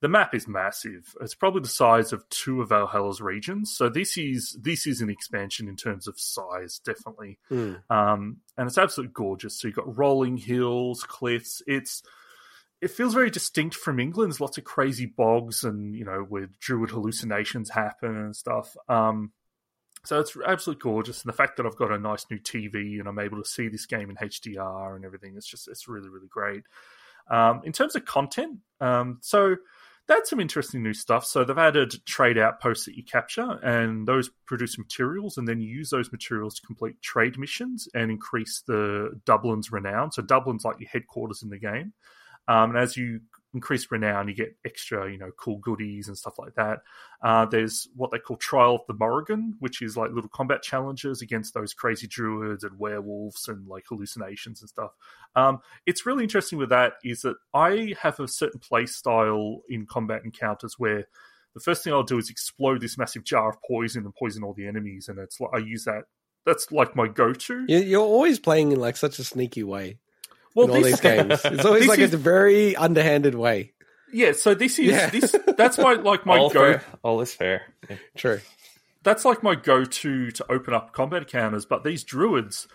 the 0.01 0.09
map 0.09 0.35
is 0.35 0.49
massive. 0.49 1.15
It's 1.21 1.35
probably 1.35 1.61
the 1.61 1.69
size 1.69 2.13
of 2.13 2.27
two 2.31 2.63
of 2.63 2.71
Valhalla's 2.71 3.21
regions. 3.21 3.75
So 3.77 3.89
this 3.89 4.17
is 4.17 4.57
this 4.61 4.87
is 4.87 5.03
an 5.03 5.11
expansion 5.11 5.69
in 5.69 5.77
terms 5.77 6.09
of 6.09 6.19
size, 6.19 6.81
definitely. 6.85 7.39
Mm. 7.51 7.83
Um, 7.91 8.39
and 8.57 8.67
it's 8.67 8.79
absolutely 8.79 9.13
gorgeous. 9.13 9.61
So 9.61 9.69
you've 9.69 9.77
got 9.77 9.99
rolling 9.99 10.39
hills, 10.39 11.03
cliffs. 11.03 11.63
It's 11.67 12.03
it 12.81 12.91
feels 12.91 13.15
very 13.15 13.31
distinct 13.31 13.77
from 13.77 14.01
England. 14.01 14.33
There's 14.33 14.41
lots 14.41 14.59
of 14.59 14.65
crazy 14.65 15.07
bogs 15.07 15.65
and 15.65 15.95
you 15.95 16.05
know 16.05 16.25
where 16.29 16.49
druid 16.61 16.91
hallucinations 16.91 17.71
happen 17.71 18.17
and 18.17 18.35
stuff. 18.35 18.77
Um, 18.89 19.33
so 20.05 20.19
it's 20.19 20.35
absolutely 20.47 20.81
gorgeous, 20.81 21.23
and 21.23 21.29
the 21.29 21.37
fact 21.37 21.57
that 21.57 21.67
I've 21.67 21.77
got 21.77 21.93
a 21.93 21.99
nice 21.99 22.25
new 22.31 22.39
TV 22.39 22.99
and 22.99 23.07
I'm 23.07 23.19
able 23.19 23.43
to 23.43 23.49
see 23.49 23.69
this 23.69 23.85
game 23.87 24.09
in 24.09 24.17
HDR 24.17 24.97
and 24.97 25.05
everything, 25.05 25.35
it's 25.37 25.47
just 25.47 25.69
it's 25.69 25.89
really 25.89 26.09
really 26.09 26.29
great. 26.29 26.63
Um, 27.31 27.61
in 27.65 27.73
terms 27.73 27.95
of 27.95 28.07
content, 28.07 28.59
um, 28.81 29.19
so 29.21 29.57
that's 30.09 30.31
some 30.31 30.41
interesting 30.41 30.83
new 30.83 30.95
stuff. 30.95 31.25
So 31.25 31.45
they've 31.45 31.57
added 31.57 32.05
trade 32.07 32.39
outposts 32.39 32.87
that 32.87 32.97
you 32.97 33.05
capture, 33.05 33.59
and 33.63 34.09
those 34.09 34.31
produce 34.47 34.79
materials, 34.79 35.37
and 35.37 35.47
then 35.47 35.61
you 35.61 35.69
use 35.69 35.91
those 35.91 36.11
materials 36.11 36.55
to 36.57 36.67
complete 36.67 37.01
trade 37.03 37.39
missions 37.39 37.87
and 37.95 38.11
increase 38.11 38.63
the 38.67 39.21
Dublin's 39.27 39.71
renown. 39.71 40.13
So 40.13 40.23
Dublin's 40.23 40.65
like 40.65 40.81
your 40.81 40.89
headquarters 40.89 41.43
in 41.43 41.51
the 41.51 41.59
game, 41.59 41.93
um, 42.49 42.71
and 42.71 42.79
as 42.79 42.97
you 42.97 43.21
increase 43.53 43.91
renown, 43.91 44.29
you 44.29 44.35
get 44.35 44.57
extra, 44.65 45.11
you 45.11 45.19
know, 45.19 45.31
cool 45.37 45.59
goodies 45.59 46.07
and 46.07 46.17
stuff 46.17 46.39
like 46.39 46.55
that. 46.55 46.79
Uh, 47.21 47.45
there's 47.47 47.89
what 47.97 48.13
they 48.13 48.19
call 48.21 48.37
Trial 48.37 48.77
of 48.77 48.83
the 48.87 48.95
Morrigan, 48.95 49.57
which 49.59 49.83
is 49.83 49.97
like 49.97 50.13
little 50.13 50.31
combat 50.31 50.63
challenges 50.63 51.21
against 51.21 51.53
those 51.55 51.75
crazy 51.75 52.07
druids 52.07 52.63
and 52.63 52.79
werewolves 52.79 53.49
and 53.49 53.67
like 53.67 53.85
hallucinations 53.89 54.61
and 54.61 54.69
stuff. 54.69 54.93
Um, 55.35 55.59
it's 55.85 56.07
really 56.07 56.23
interesting 56.23 56.59
with 56.59 56.69
that 56.69 56.93
is 57.03 57.23
that 57.23 57.35
I 57.53 57.95
have 58.01 58.21
a 58.21 58.29
certain 58.29 58.61
play 58.61 58.87
style 58.87 59.63
in 59.69 59.85
combat 59.85 60.23
encounters 60.25 60.77
where 60.79 61.07
the 61.55 61.61
first 61.61 61.83
thing 61.83 61.93
I'll 61.93 62.05
do 62.05 62.19
is 62.19 62.31
explode 62.31 62.81
this 62.81 62.97
massive 62.97 63.25
jar 63.25 63.51
of 63.51 63.57
poison 63.67 64.05
and 64.05 64.15
poison 64.15 64.45
all 64.45 64.55
the 64.55 64.69
enemies, 64.69 65.09
and 65.09 65.19
it's 65.19 65.41
like 65.41 65.51
I 65.53 65.59
use 65.59 65.85
that. 65.87 66.05
That's 66.47 66.71
like 66.71 66.95
my 66.95 67.09
go-to. 67.09 67.65
You- 67.69 67.79
You're 67.81 68.01
always 68.03 68.39
playing 68.39 68.71
in 68.71 68.79
like 68.79 68.97
such 68.97 69.19
a 69.19 69.25
sneaky 69.25 69.65
way 69.65 69.99
well, 70.55 70.67
in 70.69 70.77
all 70.77 70.83
these 70.83 71.01
games. 71.01 71.41
It's 71.45 71.65
always 71.65 71.87
like 71.89 71.99
is- 71.99 72.15
a 72.15 72.19
very 72.19 72.77
underhanded 72.77 73.35
way. 73.35 73.73
yeah. 74.13 74.33
So 74.33 74.55
this 74.55 74.79
is 74.79 74.87
Yeah. 74.87 75.11
this. 75.11 75.35
That's 75.57 75.79
my 75.79 75.95
like 75.95 76.27
my 76.27 76.39
all 76.39 76.51
go. 76.51 76.61
fair. 76.61 76.85
All 77.03 77.21
is 77.21 77.33
fair. 77.35 77.63
True. 78.17 78.41
that's 79.03 79.25
like 79.25 79.43
my 79.43 79.55
go-to 79.55 80.31
to 80.31 80.53
open 80.53 80.75
up 80.75 80.93
combat 80.93 81.23
encounters. 81.23 81.65
But 81.65 81.85
these 81.85 82.05
druids 82.05 82.69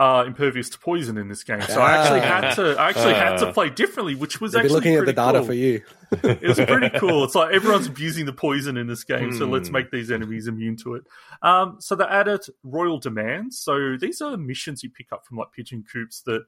are 0.00 0.26
impervious 0.26 0.68
to 0.70 0.78
poison 0.78 1.16
in 1.18 1.28
this 1.28 1.44
game, 1.44 1.60
so 1.62 1.80
I 1.80 1.96
actually 1.98 2.20
Ah. 2.20 2.40
had 2.40 2.54
to 2.56 2.76
I 2.80 2.88
actually 2.88 3.14
had 3.14 3.36
to 3.38 3.48
Ah. 3.48 3.52
play 3.52 3.70
differently, 3.70 4.16
which 4.16 4.40
was 4.40 4.52
They've 4.52 4.60
actually 4.64 4.74
looking 4.74 4.94
at 4.96 5.06
the 5.06 5.12
data 5.12 5.38
cool. 5.38 5.46
for 5.46 5.52
you. 5.52 5.82
It 6.24 6.42
was 6.42 6.58
pretty 6.58 6.90
cool. 6.98 7.22
It's 7.24 7.34
like 7.36 7.52
everyone's 7.54 7.86
abusing 7.86 8.26
the 8.26 8.32
poison 8.32 8.76
in 8.76 8.88
this 8.88 9.04
game, 9.04 9.32
so 9.34 9.46
let's 9.46 9.68
Hmm. 9.68 9.74
make 9.74 9.90
these 9.92 10.10
enemies 10.10 10.48
immune 10.48 10.76
to 10.78 10.94
it. 10.96 11.04
Um, 11.42 11.76
so 11.80 11.94
they 11.94 12.04
added 12.04 12.40
royal 12.64 12.98
demands. 12.98 13.58
So 13.60 13.96
these 13.96 14.20
are 14.20 14.36
missions 14.36 14.82
you 14.82 14.90
pick 14.90 15.12
up 15.12 15.26
from 15.26 15.36
like 15.36 15.52
pigeon 15.52 15.84
coops 15.92 16.22
that 16.22 16.44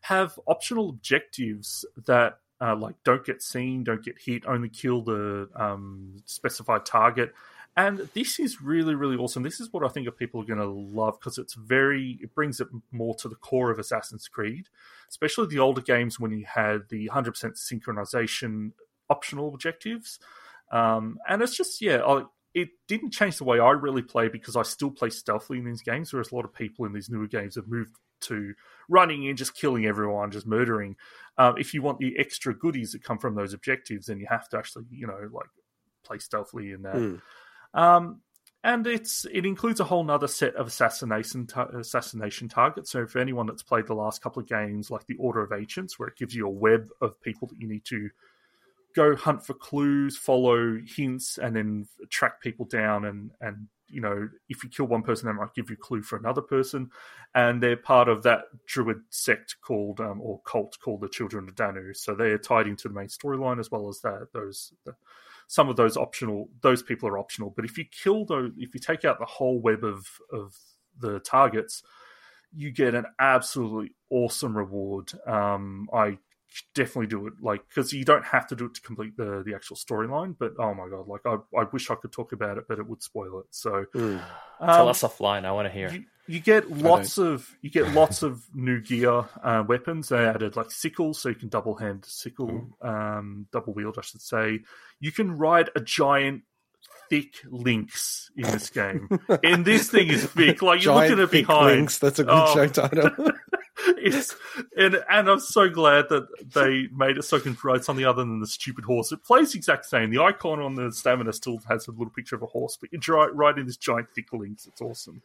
have 0.00 0.38
optional 0.46 0.88
objectives 0.88 1.84
that 2.06 2.38
uh, 2.60 2.76
like 2.76 2.96
don't 3.04 3.24
get 3.24 3.42
seen, 3.42 3.84
don't 3.84 4.04
get 4.04 4.16
hit, 4.18 4.44
only 4.46 4.68
kill 4.68 5.02
the 5.02 5.48
um, 5.56 6.16
specified 6.26 6.84
target. 6.84 7.32
And 7.76 8.08
this 8.14 8.40
is 8.40 8.60
really, 8.60 8.94
really 8.94 9.16
awesome. 9.16 9.42
This 9.42 9.60
is 9.60 9.72
what 9.72 9.84
I 9.84 9.88
think 9.88 10.08
of 10.08 10.18
people 10.18 10.40
are 10.40 10.44
going 10.44 10.58
to 10.58 10.66
love 10.66 11.18
because 11.18 11.38
it's 11.38 11.54
very, 11.54 12.18
it 12.20 12.34
brings 12.34 12.60
it 12.60 12.68
more 12.90 13.14
to 13.16 13.28
the 13.28 13.36
core 13.36 13.70
of 13.70 13.78
Assassin's 13.78 14.28
Creed, 14.28 14.68
especially 15.08 15.46
the 15.46 15.60
older 15.60 15.80
games 15.80 16.18
when 16.18 16.32
you 16.32 16.44
had 16.44 16.88
the 16.88 17.08
100% 17.08 17.32
synchronization 17.56 18.72
optional 19.08 19.54
objectives. 19.54 20.18
Um, 20.72 21.18
and 21.28 21.42
it's 21.42 21.56
just, 21.56 21.80
yeah, 21.80 22.02
I, 22.04 22.24
it 22.54 22.68
didn't 22.88 23.12
change 23.12 23.38
the 23.38 23.44
way 23.44 23.60
I 23.60 23.70
really 23.70 24.02
play 24.02 24.28
because 24.28 24.56
I 24.56 24.62
still 24.62 24.90
play 24.90 25.10
stealthily 25.10 25.58
in 25.58 25.64
these 25.64 25.82
games, 25.82 26.12
whereas 26.12 26.32
a 26.32 26.34
lot 26.34 26.44
of 26.44 26.52
people 26.52 26.84
in 26.84 26.92
these 26.92 27.08
newer 27.08 27.28
games 27.28 27.54
have 27.54 27.68
moved 27.68 27.94
to 28.22 28.54
running 28.88 29.28
and 29.28 29.38
just 29.38 29.54
killing 29.54 29.86
everyone, 29.86 30.30
just 30.30 30.46
murdering. 30.46 30.96
Um, 31.38 31.54
if 31.58 31.72
you 31.72 31.82
want 31.82 31.98
the 31.98 32.18
extra 32.18 32.54
goodies 32.54 32.92
that 32.92 33.04
come 33.04 33.18
from 33.18 33.34
those 33.34 33.54
objectives, 33.54 34.06
then 34.06 34.18
you 34.18 34.26
have 34.28 34.48
to 34.50 34.58
actually, 34.58 34.84
you 34.90 35.06
know, 35.06 35.28
like 35.32 35.48
play 36.02 36.18
stealthily 36.18 36.72
in 36.72 36.82
that. 36.82 36.96
Hmm. 36.96 37.16
Um, 37.72 38.20
and 38.62 38.86
it's 38.86 39.24
it 39.32 39.46
includes 39.46 39.80
a 39.80 39.84
whole 39.84 40.04
nother 40.04 40.28
set 40.28 40.54
of 40.56 40.66
assassination 40.66 41.46
ta- 41.46 41.68
assassination 41.68 42.48
targets. 42.48 42.90
So 42.90 43.06
for 43.06 43.18
anyone 43.18 43.46
that's 43.46 43.62
played 43.62 43.86
the 43.86 43.94
last 43.94 44.20
couple 44.20 44.42
of 44.42 44.48
games, 44.48 44.90
like 44.90 45.06
the 45.06 45.16
Order 45.16 45.42
of 45.42 45.52
Ancients, 45.52 45.98
where 45.98 46.08
it 46.08 46.16
gives 46.16 46.34
you 46.34 46.46
a 46.46 46.50
web 46.50 46.90
of 47.00 47.18
people 47.22 47.48
that 47.48 47.58
you 47.58 47.66
need 47.66 47.86
to 47.86 48.10
go 48.94 49.16
hunt 49.16 49.44
for 49.44 49.54
clues, 49.54 50.16
follow 50.16 50.78
hints, 50.86 51.38
and 51.38 51.56
then 51.56 51.88
track 52.08 52.40
people 52.40 52.66
down. 52.66 53.04
And 53.04 53.30
and 53.40 53.68
you 53.88 54.00
know, 54.00 54.28
if 54.48 54.62
you 54.62 54.70
kill 54.70 54.86
one 54.86 55.02
person, 55.02 55.26
they 55.26 55.32
might 55.32 55.54
give 55.54 55.68
you 55.68 55.74
a 55.74 55.84
clue 55.84 56.02
for 56.02 56.16
another 56.16 56.42
person. 56.42 56.90
And 57.34 57.62
they're 57.62 57.76
part 57.76 58.08
of 58.08 58.22
that 58.22 58.42
druid 58.66 59.00
sect 59.10 59.56
called 59.62 60.00
um, 60.00 60.20
or 60.20 60.40
cult 60.42 60.78
called 60.82 61.00
the 61.00 61.08
Children 61.08 61.48
of 61.48 61.56
Danu. 61.56 61.94
So 61.94 62.14
they're 62.14 62.38
tied 62.38 62.66
into 62.66 62.88
the 62.88 62.94
main 62.94 63.08
storyline 63.08 63.58
as 63.58 63.70
well 63.70 63.88
as 63.88 64.00
that 64.00 64.28
those. 64.32 64.72
The, 64.84 64.94
some 65.50 65.68
of 65.68 65.74
those 65.74 65.96
optional 65.96 66.48
those 66.60 66.80
people 66.80 67.08
are 67.08 67.18
optional 67.18 67.52
but 67.56 67.64
if 67.64 67.76
you 67.76 67.84
kill 67.84 68.24
those 68.24 68.52
if 68.56 68.72
you 68.72 68.78
take 68.78 69.04
out 69.04 69.18
the 69.18 69.24
whole 69.24 69.58
web 69.58 69.82
of 69.82 70.06
of 70.32 70.54
the 71.00 71.18
targets 71.18 71.82
you 72.54 72.70
get 72.70 72.94
an 72.94 73.04
absolutely 73.18 73.92
awesome 74.10 74.56
reward 74.56 75.10
um 75.26 75.88
i 75.92 76.16
definitely 76.74 77.06
do 77.06 77.26
it 77.26 77.34
like 77.40 77.60
because 77.68 77.92
you 77.92 78.04
don't 78.04 78.24
have 78.24 78.46
to 78.46 78.56
do 78.56 78.66
it 78.66 78.74
to 78.74 78.80
complete 78.80 79.16
the 79.16 79.42
the 79.46 79.54
actual 79.54 79.76
storyline 79.76 80.34
but 80.38 80.52
oh 80.58 80.74
my 80.74 80.88
god 80.88 81.06
like 81.06 81.20
i, 81.24 81.36
I 81.56 81.64
wish 81.72 81.90
i 81.90 81.94
could 81.94 82.10
talk 82.12 82.32
about 82.32 82.58
it 82.58 82.64
but 82.68 82.78
it 82.78 82.86
would 82.88 83.02
spoil 83.02 83.38
it 83.40 83.46
so 83.50 83.84
Hmm. 83.92 84.18
Tell 84.60 84.82
um, 84.82 84.88
us 84.88 85.02
offline. 85.02 85.46
I 85.46 85.52
want 85.52 85.68
to 85.68 85.72
hear. 85.72 85.90
you, 85.90 86.04
you 86.26 86.38
get 86.38 86.70
lots 86.70 87.16
of 87.16 87.48
you 87.62 87.70
get 87.70 87.94
lots 87.94 88.22
of 88.22 88.42
new 88.54 88.78
gear 88.80 89.24
uh, 89.42 89.64
weapons. 89.66 90.10
They 90.10 90.18
added 90.18 90.54
like 90.54 90.70
sickles, 90.70 91.18
so 91.18 91.30
you 91.30 91.34
can 91.34 91.48
double 91.48 91.76
hand 91.76 92.04
sickle, 92.04 92.68
um, 92.82 93.46
double 93.52 93.72
wield, 93.72 93.96
I 93.98 94.02
should 94.02 94.20
say. 94.20 94.60
You 95.00 95.12
can 95.12 95.38
ride 95.38 95.70
a 95.74 95.80
giant, 95.80 96.42
thick 97.08 97.36
lynx 97.48 98.30
in 98.36 98.42
this 98.50 98.68
game, 98.68 99.08
and 99.42 99.64
this 99.64 99.88
thing 99.90 100.08
is 100.08 100.26
thick. 100.26 100.60
Like 100.60 100.84
you're 100.84 100.94
Giant 100.94 101.12
at 101.14 101.18
it 101.20 101.30
thick 101.30 101.46
behind. 101.46 101.66
lynx. 101.78 101.98
That's 101.98 102.18
a 102.18 102.24
good 102.24 102.32
Oh. 102.34 102.52
show 102.54 102.66
title. 102.68 103.30
it's 104.02 104.36
and 104.76 105.02
and 105.08 105.28
I'm 105.28 105.40
so 105.40 105.68
glad 105.68 106.08
that 106.08 106.26
they 106.54 106.88
made 106.94 107.18
it 107.18 107.22
so 107.22 107.36
you 107.36 107.42
can 107.42 107.56
ride 107.62 107.84
something 107.84 108.04
other 108.04 108.22
than 108.22 108.40
the 108.40 108.46
stupid 108.46 108.84
horse. 108.84 109.12
It 109.12 109.24
plays 109.24 109.52
the 109.52 109.58
exact 109.58 109.86
same. 109.86 110.10
The 110.10 110.22
icon 110.22 110.60
on 110.60 110.74
the 110.74 110.92
stamina 110.92 111.32
still 111.32 111.58
has 111.68 111.88
a 111.88 111.92
little 111.92 112.10
picture 112.10 112.36
of 112.36 112.42
a 112.42 112.46
horse, 112.46 112.76
but 112.80 112.90
you're 112.92 113.32
riding 113.32 113.66
this 113.66 113.76
giant 113.76 114.08
thick 114.14 114.32
lynx. 114.32 114.66
It's 114.66 114.80
awesome. 114.80 115.22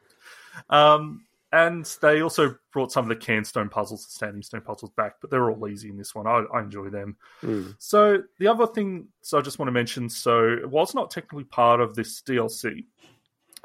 Um, 0.69 1.25
and 1.55 1.85
they 2.01 2.21
also 2.21 2.57
brought 2.73 2.91
some 2.91 3.05
of 3.05 3.09
the 3.09 3.15
can 3.15 3.45
stone 3.45 3.69
puzzles, 3.69 4.05
the 4.05 4.11
standing 4.11 4.41
stone 4.41 4.59
puzzles 4.59 4.91
back, 4.91 5.15
but 5.21 5.29
they're 5.29 5.49
all 5.49 5.69
easy 5.69 5.89
in 5.89 5.97
this 5.97 6.13
one. 6.13 6.27
I, 6.27 6.43
I 6.53 6.61
enjoy 6.61 6.89
them. 6.89 7.15
Mm. 7.41 7.75
So 7.79 8.23
the 8.39 8.47
other 8.47 8.67
thing, 8.67 9.07
so 9.21 9.37
I 9.37 9.41
just 9.41 9.57
want 9.57 9.67
to 9.67 9.71
mention, 9.71 10.09
so 10.09 10.57
while 10.67 10.83
it's 10.83 10.93
not 10.93 11.11
technically 11.11 11.45
part 11.45 11.79
of 11.79 11.95
this 11.95 12.21
DLC, 12.21 12.83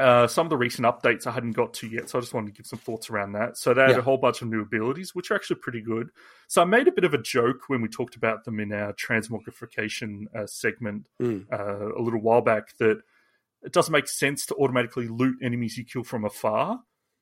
uh, 0.00 0.26
some 0.26 0.46
of 0.46 0.50
the 0.50 0.56
recent 0.56 0.86
updates 0.86 1.26
I 1.26 1.30
hadn't 1.30 1.52
got 1.52 1.74
to 1.74 1.86
yet, 1.86 2.08
so 2.08 2.18
I 2.18 2.20
just 2.22 2.32
wanted 2.34 2.48
to 2.48 2.56
give 2.56 2.66
some 2.66 2.78
thoughts 2.78 3.10
around 3.10 3.32
that. 3.32 3.56
So 3.58 3.74
they 3.74 3.82
had 3.82 3.90
Yeah. 3.90 3.98
a 3.98 4.02
whole 4.02 4.16
bunch 4.16 4.42
of 4.42 4.48
new 4.48 4.62
abilities, 4.62 5.14
which 5.14 5.30
are 5.30 5.34
actually 5.34 5.56
pretty 5.60 5.80
good. 5.82 6.08
So 6.48 6.62
I 6.62 6.64
made 6.64 6.88
a 6.88 6.92
bit 6.92 7.04
of 7.04 7.14
a 7.14 7.18
joke 7.18 7.68
when 7.68 7.82
we 7.82 7.88
talked 7.88 8.16
about 8.16 8.44
them 8.44 8.58
in 8.58 8.72
our 8.72 8.92
transmogrification 8.94 10.24
uh, 10.34 10.46
segment 10.46 11.06
Mm. 11.20 11.46
uh, 11.52 11.94
a 11.96 12.00
little 12.00 12.20
while 12.20 12.40
back 12.40 12.76
that 12.78 12.98
it 13.62 13.72
doesn't 13.72 13.92
make 13.92 14.08
sense 14.08 14.46
to 14.46 14.54
automatically 14.56 15.06
loot 15.08 15.36
enemies 15.42 15.76
you 15.76 15.84
kill 15.84 16.02
from 16.04 16.24
afar, 16.24 16.80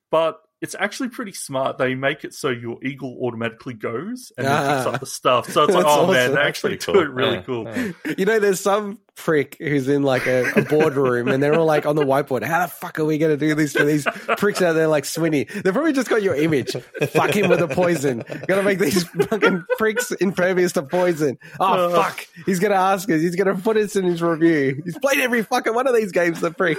but 0.09 0.41
it's 0.61 0.75
actually 0.77 1.09
pretty 1.09 1.31
smart. 1.31 1.77
They 1.77 1.95
make 1.95 2.23
it 2.25 2.33
so 2.33 2.49
your 2.49 2.83
eagle 2.83 3.17
automatically 3.21 3.73
goes 3.73 4.31
and 4.37 4.45
then 4.47 4.77
picks 4.77 4.87
Ah. 4.87 4.91
up 4.91 4.99
the 4.99 5.05
stuff. 5.05 5.49
So 5.49 5.63
it's 5.63 5.73
like, 5.73 5.85
That's 5.85 5.97
oh 5.97 6.07
man, 6.07 6.29
they 6.31 6.35
That's 6.35 6.47
actually 6.47 6.77
pretty 6.77 6.93
do 6.93 6.99
it 6.99 7.09
really 7.11 7.35
Yeah, 7.37 7.41
cool. 7.43 7.63
yeah. 7.65 7.91
You 8.17 8.25
know, 8.25 8.39
there's 8.39 8.59
some 8.59 8.99
prick 9.15 9.57
who's 9.59 9.87
in 9.89 10.03
like 10.03 10.25
a, 10.27 10.49
a 10.55 10.61
boardroom 10.63 11.27
and 11.29 11.41
they're 11.43 11.53
all 11.55 11.65
like 11.65 11.85
on 11.85 11.95
the 11.95 12.03
whiteboard. 12.05 12.43
How 12.43 12.65
the 12.65 12.71
fuck 12.71 12.99
are 12.99 13.05
we 13.05 13.17
going 13.17 13.31
to 13.31 13.37
do 13.37 13.53
this 13.55 13.73
to 13.73 13.83
these 13.85 14.05
pricks 14.37 14.61
out 14.61 14.73
there 14.73 14.87
like 14.87 15.03
Swinny? 15.05 15.45
They've 15.49 15.73
probably 15.73 15.93
just 15.93 16.09
got 16.09 16.21
your 16.23 16.35
image. 16.35 16.75
Fuck 17.09 17.31
him 17.35 17.49
with 17.49 17.61
a 17.61 17.67
poison. 17.67 18.23
Gotta 18.47 18.63
make 18.63 18.79
these 18.79 19.03
fucking 19.03 19.63
pricks 19.77 20.11
impervious 20.11 20.73
to 20.73 20.83
poison. 20.83 21.37
Oh, 21.59 21.89
Uh. 21.93 22.03
fuck. 22.03 22.27
He's 22.45 22.59
going 22.59 22.71
to 22.71 22.77
ask 22.77 23.09
us. 23.09 23.21
He's 23.21 23.35
going 23.35 23.53
to 23.55 23.61
put 23.61 23.75
us 23.77 23.95
in 23.95 24.05
his 24.05 24.21
review. 24.21 24.81
He's 24.85 24.97
played 24.97 25.19
every 25.19 25.43
fucking 25.43 25.73
one 25.73 25.87
of 25.87 25.95
these 25.95 26.11
games, 26.11 26.39
the 26.41 26.51
prick. 26.51 26.77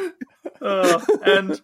Uh, 0.63 1.01
and 1.25 1.61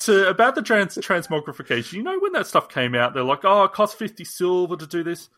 to 0.00 0.28
about 0.28 0.54
the 0.54 0.62
trans 0.62 0.96
transmogrification, 0.96 1.92
you 1.94 2.02
know, 2.02 2.18
when 2.18 2.32
that 2.32 2.46
stuff 2.46 2.68
came 2.68 2.94
out, 2.94 3.14
they're 3.14 3.22
like, 3.22 3.44
"Oh, 3.44 3.64
it 3.64 3.72
costs 3.72 3.96
fifty 3.96 4.24
silver 4.24 4.76
to 4.76 4.86
do 4.86 5.02
this." 5.02 5.28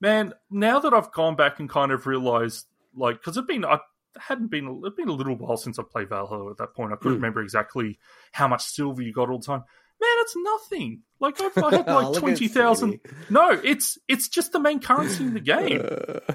Man, 0.00 0.32
now 0.50 0.78
that 0.80 0.94
I've 0.94 1.12
gone 1.12 1.34
back 1.36 1.58
and 1.60 1.68
kind 1.68 1.90
of 1.90 2.06
realized, 2.06 2.66
like, 2.94 3.16
because 3.16 3.36
it's 3.36 3.46
been, 3.48 3.64
I 3.64 3.80
hadn't 4.16 4.46
been, 4.48 4.80
it's 4.84 4.94
been 4.94 5.08
a 5.08 5.12
little 5.12 5.34
while 5.34 5.56
since 5.56 5.76
I 5.78 5.82
played 5.82 6.08
Valhalla. 6.08 6.52
At 6.52 6.58
that 6.58 6.74
point, 6.74 6.92
I 6.92 6.96
couldn't 6.96 7.18
Hmm. 7.18 7.22
remember 7.22 7.42
exactly 7.42 7.98
how 8.30 8.46
much 8.46 8.62
silver 8.64 9.02
you 9.02 9.12
got 9.12 9.28
all 9.28 9.38
the 9.38 9.46
time. 9.46 9.64
Man, 10.00 10.10
it's 10.20 10.34
nothing. 10.36 11.02
Like 11.18 11.40
I've, 11.40 11.58
I 11.58 11.70
had 11.76 11.84
Oh, 11.88 12.10
like 12.10 12.18
twenty 12.20 12.46
thousand. 12.46 13.00
No, 13.28 13.50
it's 13.50 13.98
it's 14.06 14.28
just 14.28 14.52
the 14.52 14.60
main 14.60 14.78
currency 14.80 15.24
in 15.24 15.34
the 15.34 15.40
game. 15.40 15.84
Uh, 15.84 16.34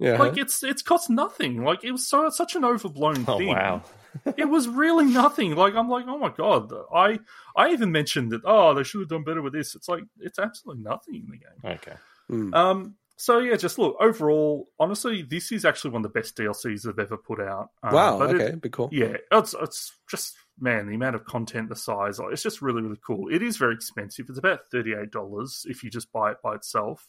yeah. 0.00 0.18
Like 0.18 0.36
it's 0.36 0.64
it's 0.64 0.82
cost 0.82 1.08
nothing. 1.08 1.62
Like 1.62 1.84
it 1.84 1.92
was 1.92 2.08
so 2.08 2.28
such 2.30 2.56
an 2.56 2.64
overblown 2.64 3.24
Oh 3.28 3.38
thing 3.38 3.48
wow! 3.48 3.82
it 4.36 4.48
was 4.48 4.68
really 4.68 5.04
nothing. 5.06 5.54
Like 5.54 5.74
I'm 5.74 5.88
like, 5.88 6.04
oh 6.08 6.18
my 6.18 6.30
god. 6.30 6.72
I 6.94 7.18
I 7.56 7.70
even 7.70 7.92
mentioned 7.92 8.32
that. 8.32 8.42
Oh, 8.44 8.74
they 8.74 8.82
should 8.84 9.00
have 9.00 9.08
done 9.08 9.24
better 9.24 9.42
with 9.42 9.52
this. 9.52 9.74
It's 9.74 9.88
like 9.88 10.04
it's 10.20 10.38
absolutely 10.38 10.82
nothing 10.82 11.14
in 11.16 11.30
the 11.30 11.36
game. 11.38 11.72
Okay. 11.76 11.96
Mm. 12.30 12.54
Um. 12.54 12.94
So 13.20 13.38
yeah, 13.40 13.56
just 13.56 13.78
look 13.78 13.96
overall. 14.00 14.68
Honestly, 14.78 15.22
this 15.22 15.50
is 15.50 15.64
actually 15.64 15.90
one 15.90 16.04
of 16.04 16.12
the 16.12 16.20
best 16.20 16.36
DLCs 16.36 16.82
they've 16.82 16.98
ever 16.98 17.16
put 17.16 17.40
out. 17.40 17.70
Um, 17.82 17.92
wow. 17.94 18.18
but 18.18 18.30
it- 18.36 18.40
Okay. 18.40 18.54
Be 18.56 18.68
cool. 18.68 18.88
yeah, 18.92 19.16
it's 19.32 19.54
it's 19.60 19.92
just 20.08 20.36
man, 20.60 20.88
the 20.88 20.94
amount 20.94 21.14
of 21.16 21.24
content, 21.24 21.68
the 21.68 21.76
size, 21.76 22.18
like, 22.18 22.32
it's 22.32 22.42
just 22.42 22.60
really 22.62 22.82
really 22.82 22.98
cool. 23.04 23.28
It 23.32 23.42
is 23.42 23.56
very 23.56 23.74
expensive. 23.74 24.26
It's 24.28 24.38
about 24.38 24.60
thirty 24.70 24.94
eight 24.94 25.10
dollars 25.10 25.66
if 25.68 25.82
you 25.82 25.90
just 25.90 26.12
buy 26.12 26.30
it 26.32 26.38
by 26.42 26.54
itself. 26.54 27.08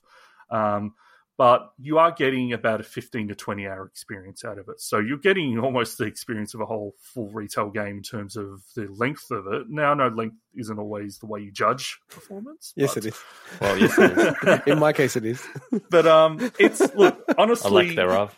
Um, 0.50 0.96
but 1.40 1.72
you 1.80 1.98
are 1.98 2.12
getting 2.12 2.52
about 2.52 2.82
a 2.82 2.84
fifteen 2.84 3.30
to 3.30 3.34
twenty 3.34 3.66
hour 3.66 3.86
experience 3.86 4.44
out 4.44 4.60
of 4.60 4.68
it. 4.68 4.82
So 4.82 5.00
you're 5.00 5.18
getting 5.18 5.58
almost 5.58 5.98
the 5.98 6.04
experience 6.04 6.54
of 6.54 6.60
a 6.60 6.66
whole 6.66 6.96
full 7.00 7.30
retail 7.30 7.70
game 7.70 7.96
in 7.96 8.04
terms 8.04 8.36
of 8.36 8.62
the 8.76 8.90
length 8.90 9.32
of 9.32 9.48
it. 9.48 9.70
Now, 9.70 9.92
I 9.92 9.94
know 9.94 10.10
length 10.10 10.36
isn't 10.54 10.78
always 10.78 11.18
the 11.20 11.28
way 11.28 11.40
you 11.40 11.50
judge 11.50 11.98
performance. 12.10 12.74
Yes, 12.76 12.94
but, 12.94 13.06
it 13.06 13.14
is. 13.14 13.22
Well, 13.62 13.78
yes, 13.78 13.98
it 13.98 14.18
is. 14.18 14.60
In 14.74 14.80
my 14.80 14.92
case, 14.92 15.16
it 15.16 15.24
is. 15.24 15.42
But 15.90 16.06
um, 16.06 16.52
it's 16.60 16.82
look 16.94 17.24
a 17.30 17.40
honestly 17.40 17.88
lack 17.88 17.96
thereof. 17.96 18.38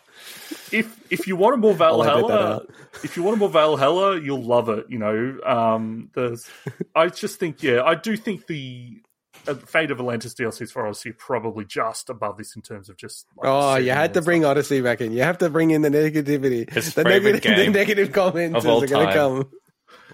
if 0.70 0.96
if 1.10 1.26
you 1.26 1.34
want 1.34 1.54
a 1.54 1.56
more 1.56 1.76
I'll 1.82 2.04
edit 2.04 2.28
that 2.28 2.28
Valhalla, 2.28 2.66
if 3.02 3.16
you 3.16 3.24
want 3.24 3.36
a 3.36 3.38
more 3.40 3.48
Valhalla, 3.48 4.20
you'll 4.20 4.44
love 4.44 4.68
it. 4.68 4.86
You 4.88 4.98
know, 4.98 5.38
um, 5.44 6.10
there's, 6.14 6.48
I 6.94 7.08
just 7.08 7.40
think, 7.40 7.64
yeah, 7.64 7.82
I 7.82 7.96
do 7.96 8.16
think 8.16 8.46
the 8.46 9.02
Fate 9.66 9.90
of 9.90 9.98
Atlantis 9.98 10.34
DLCs 10.34 10.70
for 10.70 10.86
Odyssey 10.86 11.10
are 11.10 11.14
probably 11.14 11.64
just 11.64 12.08
above 12.10 12.36
this 12.38 12.54
in 12.56 12.62
terms 12.62 12.88
of 12.88 12.96
just. 12.96 13.26
Like, 13.36 13.48
Oh, 13.48 13.76
you 13.76 13.90
had 13.90 14.14
to 14.14 14.22
bring 14.22 14.42
stuff. 14.42 14.52
Odyssey 14.52 14.80
back 14.80 15.00
in. 15.00 15.12
You 15.12 15.22
have 15.22 15.38
to 15.38 15.50
bring 15.50 15.70
in 15.70 15.82
the 15.82 15.90
negativity. 15.90 16.70
His 16.70 16.94
the, 16.94 17.04
favorite 17.04 17.34
negative, 17.34 17.56
the 17.56 17.70
negative 17.70 18.12
comments 18.12 18.64
are 18.64 18.86
going 18.86 19.06
to 19.08 19.12
come. 19.12 19.50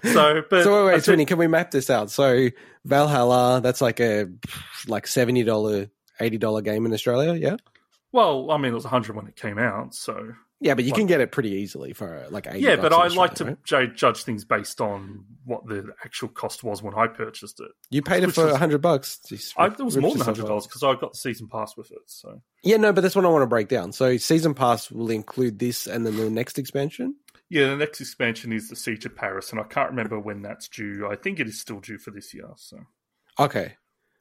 So, 0.03 0.43
but 0.49 0.63
So 0.63 0.85
wait, 0.85 0.93
wait, 0.93 1.03
said- 1.03 1.27
can 1.27 1.37
we 1.37 1.47
map 1.47 1.71
this 1.71 1.89
out? 1.89 2.09
So 2.09 2.49
Valhalla, 2.85 3.59
that's 3.61 3.81
like 3.81 3.99
a 3.99 4.27
like 4.87 5.07
seventy 5.07 5.43
dollar, 5.43 5.89
eighty 6.19 6.37
dollar 6.37 6.61
game 6.61 6.85
in 6.85 6.93
Australia. 6.93 7.33
Yeah, 7.33 7.57
well, 8.11 8.49
I 8.51 8.57
mean, 8.57 8.71
it 8.71 8.75
was 8.75 8.85
100 8.85 9.15
when 9.15 9.27
it 9.27 9.35
came 9.35 9.59
out, 9.59 9.93
so 9.93 10.33
yeah, 10.59 10.73
but 10.73 10.83
you 10.83 10.91
Like- 10.91 10.97
can 10.99 11.07
get 11.07 11.21
it 11.21 11.31
pretty 11.31 11.51
easily 11.51 11.93
for 11.93 12.25
like 12.29 12.47
eighty. 12.47 12.59
yeah. 12.59 12.75
But 12.75 12.93
I 12.93 13.07
like 13.07 13.35
to 13.35 13.45
right? 13.45 13.63
ju- 13.63 13.93
judge 13.93 14.23
things 14.23 14.45
based 14.45 14.81
on 14.81 15.25
what 15.45 15.65
the 15.67 15.91
actual 16.03 16.27
cost 16.29 16.63
was 16.63 16.81
when 16.83 16.93
I 16.93 17.07
purchased 17.07 17.59
it. 17.59 17.71
You 17.89 18.01
paid 18.01 18.23
it 18.23 18.31
for 18.33 18.55
hundred 18.57 18.81
bucks. 18.81 19.19
Jeez, 19.29 19.53
I, 19.57 19.67
it 19.67 19.79
was 19.79 19.97
more 19.97 20.11
than 20.11 20.21
hundred 20.21 20.45
dollars 20.47 20.67
because 20.67 20.83
I 20.83 20.93
got 20.95 21.13
the 21.13 21.17
season 21.17 21.47
pass 21.47 21.75
with 21.77 21.91
it. 21.91 21.99
So 22.07 22.41
Yeah, 22.63 22.77
no, 22.77 22.91
but 22.93 23.01
that's 23.01 23.15
what 23.15 23.25
I 23.25 23.29
want 23.29 23.43
to 23.43 23.47
break 23.47 23.67
down. 23.67 23.91
So 23.93 24.17
season 24.17 24.53
pass 24.53 24.91
will 24.91 25.09
include 25.11 25.59
this 25.59 25.87
and 25.87 26.05
then 26.05 26.17
the 26.17 26.29
next 26.29 26.57
expansion. 26.59 27.15
Yeah, 27.51 27.69
the 27.69 27.77
next 27.77 27.99
expansion 27.99 28.53
is 28.53 28.69
the 28.69 28.75
Siege 28.75 29.05
of 29.05 29.15
Paris, 29.15 29.49
and 29.51 29.59
I 29.59 29.63
can't 29.63 29.89
remember 29.89 30.19
when 30.19 30.43
that's 30.43 30.67
due. 30.67 31.07
I 31.09 31.15
think 31.15 31.39
it 31.39 31.47
is 31.47 31.59
still 31.59 31.79
due 31.79 31.97
for 31.97 32.11
this 32.11 32.31
year. 32.33 32.49
So 32.57 32.77
Okay. 33.39 33.73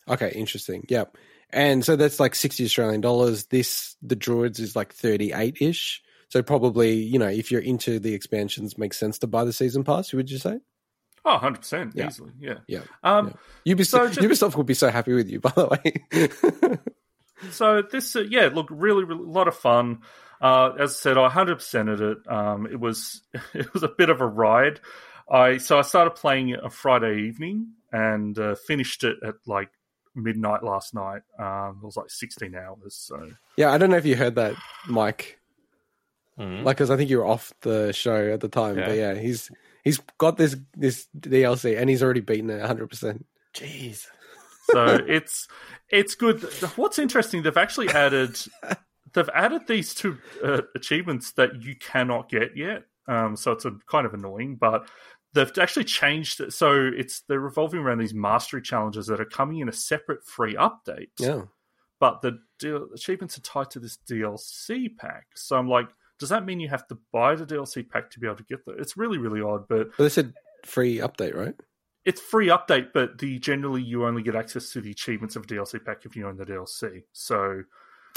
Okay, 0.08 0.32
interesting. 0.34 0.86
Yep. 0.88 1.16
And 1.50 1.84
so 1.84 1.96
that's 1.96 2.20
like 2.20 2.34
60 2.34 2.64
Australian 2.64 3.00
dollars. 3.02 3.46
This, 3.46 3.96
the 4.00 4.16
Druids 4.16 4.60
is 4.60 4.74
like 4.76 4.94
38 4.94 5.58
ish. 5.60 6.02
So 6.28 6.42
probably, 6.42 6.94
you 6.94 7.18
know, 7.18 7.28
if 7.28 7.50
you're 7.50 7.60
into 7.62 7.98
the 7.98 8.14
expansions, 8.14 8.76
makes 8.78 8.98
sense 8.98 9.18
to 9.20 9.26
buy 9.26 9.44
the 9.44 9.52
season 9.52 9.84
pass, 9.84 10.12
would 10.12 10.30
you 10.30 10.38
say? 10.38 10.60
oh, 11.24 11.32
100 11.32 11.58
percent 11.58 11.92
Yeah. 11.94 12.06
easily. 12.06 12.32
Yeah. 12.38 12.58
Yeah. 12.66 12.80
Um. 13.02 13.34
Ubisoft, 13.66 13.86
So 13.86 14.08
just- 14.08 14.20
Ubisoft 14.20 14.56
would 14.56 14.66
be 14.66 14.74
so 14.74 14.88
happy 14.90 15.12
with 15.12 15.28
you, 15.28 15.40
by 15.40 15.52
the 15.54 15.66
way. 15.66 16.78
So 17.52 17.82
this, 17.82 18.16
uh, 18.16 18.22
yeah, 18.28 18.50
look, 18.52 18.66
really, 18.68 19.04
really, 19.04 19.22
a 19.22 19.26
lot 19.28 19.46
of 19.46 19.54
fun. 19.56 20.00
Uh, 20.40 20.72
as 20.78 20.90
I 20.90 20.94
said, 20.94 21.18
I 21.18 21.22
100 21.22 21.58
percented 21.58 22.00
it. 22.00 22.18
Um, 22.30 22.66
it 22.66 22.80
was 22.80 23.22
it 23.54 23.72
was 23.72 23.84
a 23.84 23.88
bit 23.88 24.10
of 24.10 24.20
a 24.20 24.26
ride. 24.26 24.80
I 25.30 25.58
so 25.58 25.78
I 25.78 25.82
started 25.82 26.12
playing 26.16 26.48
it 26.48 26.60
a 26.62 26.68
Friday 26.70 27.22
evening 27.28 27.74
and 27.92 28.36
uh, 28.38 28.54
finished 28.56 29.04
it 29.04 29.18
at 29.24 29.36
like 29.46 29.70
midnight 30.16 30.64
last 30.64 30.94
night. 30.94 31.22
Um, 31.38 31.78
it 31.80 31.86
was 31.86 31.96
like 31.96 32.10
16 32.10 32.54
hours. 32.56 32.96
So 32.96 33.30
yeah, 33.56 33.70
I 33.70 33.78
don't 33.78 33.90
know 33.90 33.98
if 33.98 34.06
you 34.06 34.16
heard 34.16 34.34
that, 34.34 34.54
Mike. 34.88 35.37
Mhm. 36.38 36.64
Like, 36.64 36.76
because 36.76 36.90
I 36.90 36.96
think 36.96 37.10
you 37.10 37.18
were 37.18 37.26
off 37.26 37.52
the 37.62 37.92
show 37.92 38.32
at 38.32 38.40
the 38.40 38.48
time. 38.48 38.76
But 38.76 38.90
Yeah. 38.90 39.12
yeah, 39.12 39.14
he's 39.14 39.50
he's 39.84 39.98
got 40.18 40.36
this 40.36 40.56
this 40.76 41.06
DLC 41.18 41.76
and 41.78 41.88
he's 41.90 42.02
already 42.02 42.20
beaten 42.20 42.50
it 42.50 42.60
100%. 42.62 43.24
Jeez. 43.54 44.06
so 44.70 44.98
it's 45.08 45.48
it's 45.88 46.14
good. 46.14 46.42
What's 46.76 46.98
interesting, 46.98 47.42
they've 47.42 47.56
actually 47.56 47.88
added 47.90 48.38
they've 49.14 49.30
added 49.34 49.66
these 49.66 49.94
two 49.94 50.18
uh, 50.44 50.62
achievements 50.74 51.32
that 51.32 51.62
you 51.62 51.74
cannot 51.76 52.28
get 52.28 52.56
yet. 52.56 52.84
Um, 53.06 53.36
so 53.36 53.52
it's 53.52 53.64
a 53.64 53.72
kind 53.90 54.06
of 54.06 54.12
annoying, 54.12 54.56
but 54.56 54.86
they've 55.32 55.50
actually 55.58 55.84
changed 55.84 56.40
it. 56.40 56.52
So 56.52 56.90
it's 56.94 57.20
they're 57.22 57.40
revolving 57.40 57.80
around 57.80 57.98
these 57.98 58.12
mastery 58.14 58.60
challenges 58.60 59.06
that 59.06 59.20
are 59.20 59.24
coming 59.24 59.60
in 59.60 59.68
a 59.68 59.72
separate 59.72 60.24
free 60.26 60.54
update. 60.56 61.08
Yeah. 61.18 61.42
But 62.00 62.20
the 62.22 62.38
deal, 62.60 62.86
achievements 62.94 63.36
are 63.38 63.40
tied 63.40 63.70
to 63.70 63.80
this 63.80 63.96
DLC 64.08 64.94
pack. 64.96 65.26
So 65.34 65.56
I'm 65.56 65.68
like, 65.68 65.88
does 66.18 66.28
that 66.30 66.44
mean 66.44 66.60
you 66.60 66.68
have 66.68 66.86
to 66.88 66.98
buy 67.12 67.34
the 67.34 67.46
DLC 67.46 67.88
pack 67.88 68.10
to 68.12 68.20
be 68.20 68.26
able 68.26 68.36
to 68.36 68.44
get 68.44 68.64
that? 68.66 68.78
It's 68.78 68.96
really 68.96 69.18
really 69.18 69.40
odd, 69.40 69.68
but 69.68 69.88
But 69.96 70.04
they 70.04 70.08
said 70.08 70.34
free 70.64 70.98
update, 70.98 71.34
right? 71.34 71.54
it's 72.04 72.20
free 72.22 72.46
update, 72.46 72.88
but 72.94 73.18
the 73.18 73.38
generally 73.38 73.82
you 73.82 74.06
only 74.06 74.22
get 74.22 74.34
access 74.34 74.70
to 74.72 74.80
the 74.80 74.90
achievements 74.90 75.36
of 75.36 75.44
a 75.44 75.46
DLC 75.46 75.84
pack 75.84 76.06
if 76.06 76.16
you 76.16 76.26
own 76.26 76.36
the 76.38 76.44
DLC. 76.46 77.02
So 77.12 77.62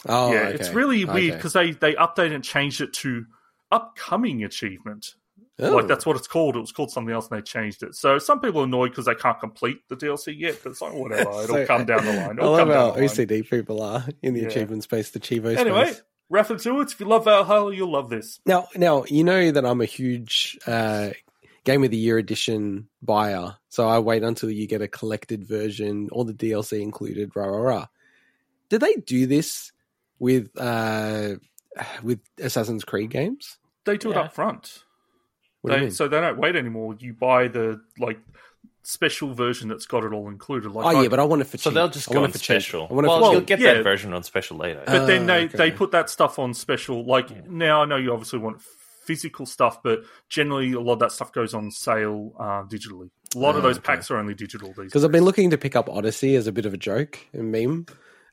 Oh, 0.07 0.31
yeah, 0.33 0.39
okay. 0.47 0.53
it's 0.55 0.69
really 0.69 1.03
weird 1.05 1.17
Okay. 1.17 1.35
because 1.35 1.53
they 1.53 1.71
they 1.71 1.93
updated 1.95 2.35
and 2.35 2.43
changed 2.43 2.81
it 2.81 2.93
to 2.93 3.25
upcoming 3.71 4.43
achievement. 4.43 5.15
Oh. 5.59 5.75
Like 5.75 5.87
that's 5.87 6.07
oh. 6.07 6.11
what 6.11 6.17
it's 6.17 6.27
called. 6.27 6.55
It 6.55 6.59
was 6.61 6.71
called 6.71 6.89
something 6.91 7.13
else, 7.13 7.27
and 7.29 7.37
they 7.37 7.41
changed 7.43 7.83
it. 7.83 7.93
So 7.95 8.17
some 8.17 8.39
people 8.39 8.61
are 8.61 8.63
annoyed 8.63 8.89
because 8.89 9.05
they 9.05 9.13
can't 9.15 9.39
complete 9.39 9.77
the 9.89 9.95
DLC 9.95 10.33
yet. 10.37 10.59
But 10.63 10.71
it's 10.71 10.81
like 10.81 10.93
whatever, 10.93 11.21
it'll 11.43 11.47
So- 11.47 11.65
come 11.67 11.85
down 11.85 12.03
the 12.05 12.13
line. 12.13 12.19
I 12.39 12.41
It'll 12.43 12.51
love 12.51 12.59
come 12.59 12.69
how. 12.69 12.91
OCD 12.93 13.47
people 13.47 13.81
are 13.83 14.05
in 14.23 14.33
the 14.33 14.41
Yeah. 14.41 14.47
achievement 14.47 14.83
space, 14.83 15.11
the 15.11 15.19
Chivo 15.19 15.55
Anyway, 15.55 15.85
space. 15.91 16.01
Reference 16.31 16.63
to 16.63 16.79
it. 16.81 16.91
If 16.91 16.99
you 16.99 17.05
love 17.05 17.25
Valhalla, 17.25 17.73
you'll 17.75 17.91
love 17.91 18.09
this. 18.09 18.39
Now, 18.45 18.67
now 18.75 19.03
you 19.07 19.23
know 19.23 19.51
that 19.51 19.65
I'm 19.65 19.81
a 19.81 19.85
huge 19.85 20.57
uh, 20.65 21.09
Game 21.63 21.83
of 21.83 21.91
the 21.91 21.97
Year 21.97 22.17
edition 22.17 22.87
buyer. 23.03 23.57
So 23.69 23.87
I 23.87 23.99
wait 23.99 24.23
until 24.23 24.49
you 24.49 24.65
get 24.67 24.81
a 24.81 24.87
collected 24.87 25.45
version, 25.47 26.09
all 26.11 26.23
the 26.23 26.33
DLC 26.33 26.81
included, 26.81 27.31
rah 27.35 27.45
rah 27.45 27.57
rah. 27.57 27.85
Did 28.69 28.81
they 28.81 28.95
do 28.95 29.27
this 29.27 29.71
with 30.19 30.49
uh 30.57 31.35
with 32.03 32.19
Assassin's 32.39 32.83
Creed 32.83 33.09
games? 33.11 33.57
They 33.85 33.97
do 33.97 34.11
it 34.11 34.15
Yeah. 34.15 34.21
up 34.21 34.33
front. 34.33 34.83
What 35.61 35.69
do 35.71 35.75
you 35.75 35.79
They, 35.79 35.85
mean? 35.87 35.91
so 35.91 36.07
they 36.07 36.19
don't 36.19 36.37
wait 36.37 36.55
anymore. 36.55 36.95
You 36.99 37.13
buy 37.13 37.47
the 37.47 37.81
like 37.99 38.19
special 38.83 39.33
version 39.33 39.67
that's 39.69 39.85
got 39.85 40.03
it 40.03 40.11
all 40.13 40.27
included. 40.27 40.71
Like 40.71 40.85
oh 40.85 40.99
I- 40.99 41.03
yeah, 41.03 41.07
but 41.09 41.19
I 41.19 41.23
want 41.23 41.41
it 41.41 41.45
for 41.45 41.57
So 41.57 41.69
they'll 41.69 41.89
just 41.89 42.09
I 42.09 42.13
go 42.13 42.21
want 42.21 42.25
on 42.25 42.29
it 42.31 42.33
for 42.33 42.39
cheap. 42.39 42.45
special. 42.61 42.87
I 42.89 42.93
want 42.93 43.05
it 43.05 43.09
well, 43.09 43.17
for 43.17 43.21
Well, 43.21 43.31
you'll 43.33 43.41
get 43.41 43.59
yeah. 43.59 43.73
that 43.75 43.83
version 43.83 44.13
on 44.13 44.23
special 44.23 44.57
later. 44.57 44.83
But 44.85 45.05
then 45.05 45.23
Ah, 45.23 45.33
they, 45.33 45.43
okay. 45.45 45.57
they 45.57 45.71
put 45.71 45.91
that 45.91 46.09
stuff 46.09 46.39
on 46.39 46.53
special. 46.53 47.05
Like 47.05 47.47
now, 47.47 47.81
I 47.83 47.85
know 47.85 47.97
you 47.97 48.11
obviously 48.11 48.39
want 48.39 48.61
physical 48.61 49.45
stuff, 49.45 49.81
but 49.83 50.01
generally 50.29 50.73
a 50.73 50.79
lot 50.79 50.93
of 50.93 50.99
that 50.99 51.11
stuff 51.11 51.31
goes 51.31 51.53
on 51.53 51.71
sale 51.71 52.33
uh, 52.39 52.63
digitally. 52.63 53.09
A 53.35 53.39
lot 53.39 53.55
of 53.55 53.63
Ah, 53.63 53.67
those 53.67 53.77
okay. 53.77 53.85
packs 53.85 54.11
are 54.11 54.17
only 54.17 54.33
digital 54.33 54.69
these 54.69 54.85
Because. 54.85 55.03
I've 55.05 55.11
been 55.11 55.23
looking 55.25 55.49
to 55.51 55.57
pick 55.57 55.75
up 55.75 55.89
Odyssey 55.89 56.35
as 56.35 56.47
a 56.47 56.51
bit 56.51 56.65
of 56.65 56.73
a 56.73 56.77
joke 56.77 57.17
and 57.33 57.51
meme. 57.51 57.85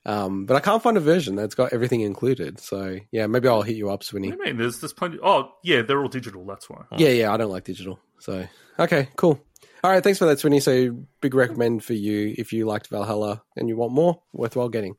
Um, 0.07 0.47
but 0.47 0.57
I 0.57 0.61
can't 0.61 0.83
find 0.83 0.97
a 0.97 1.01
version 1.01 1.35
that's 1.35 1.55
got 1.55 1.73
everything 1.73 2.01
included. 2.01 2.61
So 2.61 2.99
yeah, 3.11 3.27
maybe 3.27 3.49
I'll 3.49 3.63
hit 3.63 3.77
you 3.77 3.89
up, 3.91 4.01
What 4.01 4.05
Swinny. 4.07 4.31
do 4.31 4.37
you 4.39 4.43
mean? 4.43 4.57
There's 4.57 4.81
there's 4.81 4.93
plenty. 4.95 5.19
Oh 5.23 5.53
yeah, 5.63 5.83
they're 5.83 6.01
all 6.01 6.09
digital. 6.09 6.45
That's 6.47 6.71
why. 6.71 6.85
Yeah, 6.97 7.11
yeah, 7.11 7.33
I 7.33 7.37
don't 7.37 7.51
like 7.51 7.65
digital. 7.65 7.99
So 8.19 8.47
okay, 8.79 9.09
cool. 9.17 9.41
All 9.85 9.91
right, 9.91 10.03
thanks 10.03 10.19
for 10.19 10.27
that, 10.27 10.39
Swinny. 10.39 10.61
So 10.61 11.05
big 11.21 11.35
recommend 11.35 11.85
for 11.85 11.95
you 11.95 12.35
if 12.37 12.53
you 12.53 12.67
liked 12.67 12.89
Valhalla 12.89 13.43
and 13.57 13.69
you 13.69 13.77
want 13.77 13.93
more, 13.93 14.21
worthwhile 14.33 14.69
getting. 14.69 14.97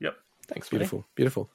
Yep. 0.00 0.16
Thanks, 0.48 0.70
Willie. 0.70 0.80
Beautiful, 0.80 1.04
beautiful. 1.14 1.50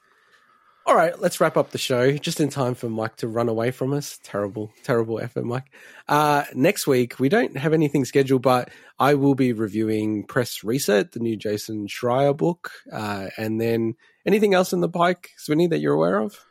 All 0.85 0.95
right, 0.95 1.19
let's 1.19 1.39
wrap 1.39 1.57
up 1.57 1.69
the 1.69 1.77
show 1.77 2.11
just 2.17 2.39
in 2.39 2.49
time 2.49 2.73
for 2.73 2.89
Mike 2.89 3.15
to 3.17 3.27
run 3.27 3.49
away 3.49 3.69
from 3.69 3.93
us. 3.93 4.19
Terrible, 4.23 4.71
terrible 4.83 5.19
effort, 5.19 5.45
Mike. 5.45 5.71
Uh, 6.07 6.43
next 6.55 6.87
week, 6.87 7.19
we 7.19 7.29
don't 7.29 7.55
have 7.55 7.73
anything 7.73 8.03
scheduled, 8.03 8.41
but 8.41 8.69
I 8.97 9.13
will 9.13 9.35
be 9.35 9.53
reviewing 9.53 10.25
Press 10.25 10.63
Reset, 10.63 11.11
the 11.11 11.19
new 11.19 11.37
Jason 11.37 11.85
Schreier 11.87 12.35
book, 12.35 12.71
uh, 12.91 13.27
and 13.37 13.61
then 13.61 13.93
anything 14.25 14.55
else 14.55 14.73
in 14.73 14.81
the 14.81 14.89
bike, 14.89 15.29
Swinny, 15.37 15.69
that 15.69 15.79
you're 15.79 15.93
aware 15.93 16.19
of? 16.19 16.43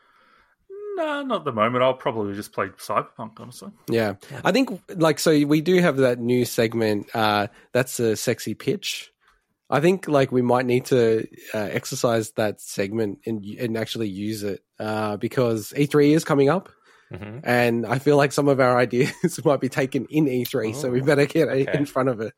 No, 1.00 1.22
not 1.22 1.38
at 1.40 1.44
the 1.44 1.52
moment. 1.52 1.82
I'll 1.82 1.94
probably 1.94 2.34
just 2.34 2.52
play 2.52 2.68
Cyberpunk. 2.78 3.32
Honestly, 3.40 3.70
Yeah. 3.88 4.14
I 4.44 4.52
think 4.52 4.80
like 4.96 5.18
so 5.18 5.30
we 5.46 5.60
do 5.60 5.80
have 5.80 5.96
that 5.98 6.18
new 6.18 6.44
segment 6.44 7.08
uh 7.14 7.46
that's 7.72 7.98
a 8.00 8.16
sexy 8.16 8.54
pitch. 8.54 9.10
I 9.70 9.80
think 9.80 10.08
like 10.08 10.30
we 10.32 10.42
might 10.42 10.66
need 10.66 10.84
to 10.86 11.26
uh, 11.54 11.58
exercise 11.58 12.32
that 12.32 12.60
segment 12.60 13.20
and 13.26 13.44
and 13.44 13.76
actually 13.78 14.08
use 14.08 14.42
it 14.42 14.62
uh 14.78 15.16
because 15.16 15.72
E3 15.76 16.10
is 16.14 16.24
coming 16.24 16.48
up 16.48 16.68
Mhm. 17.12 17.40
and 17.42 17.86
I 17.86 17.98
feel 17.98 18.16
like 18.16 18.30
some 18.32 18.46
of 18.48 18.60
our 18.60 18.76
ideas 18.78 19.12
might 19.44 19.60
be 19.60 19.68
taken 19.68 20.06
in 20.10 20.26
E3 20.26 20.74
so 20.76 20.90
we 20.90 21.00
Oh, 21.02 21.04
better 21.04 21.26
get 21.26 21.48
okay. 21.48 21.66
in 21.78 21.84
front 21.86 22.08
of 22.08 22.20
it. 22.20 22.34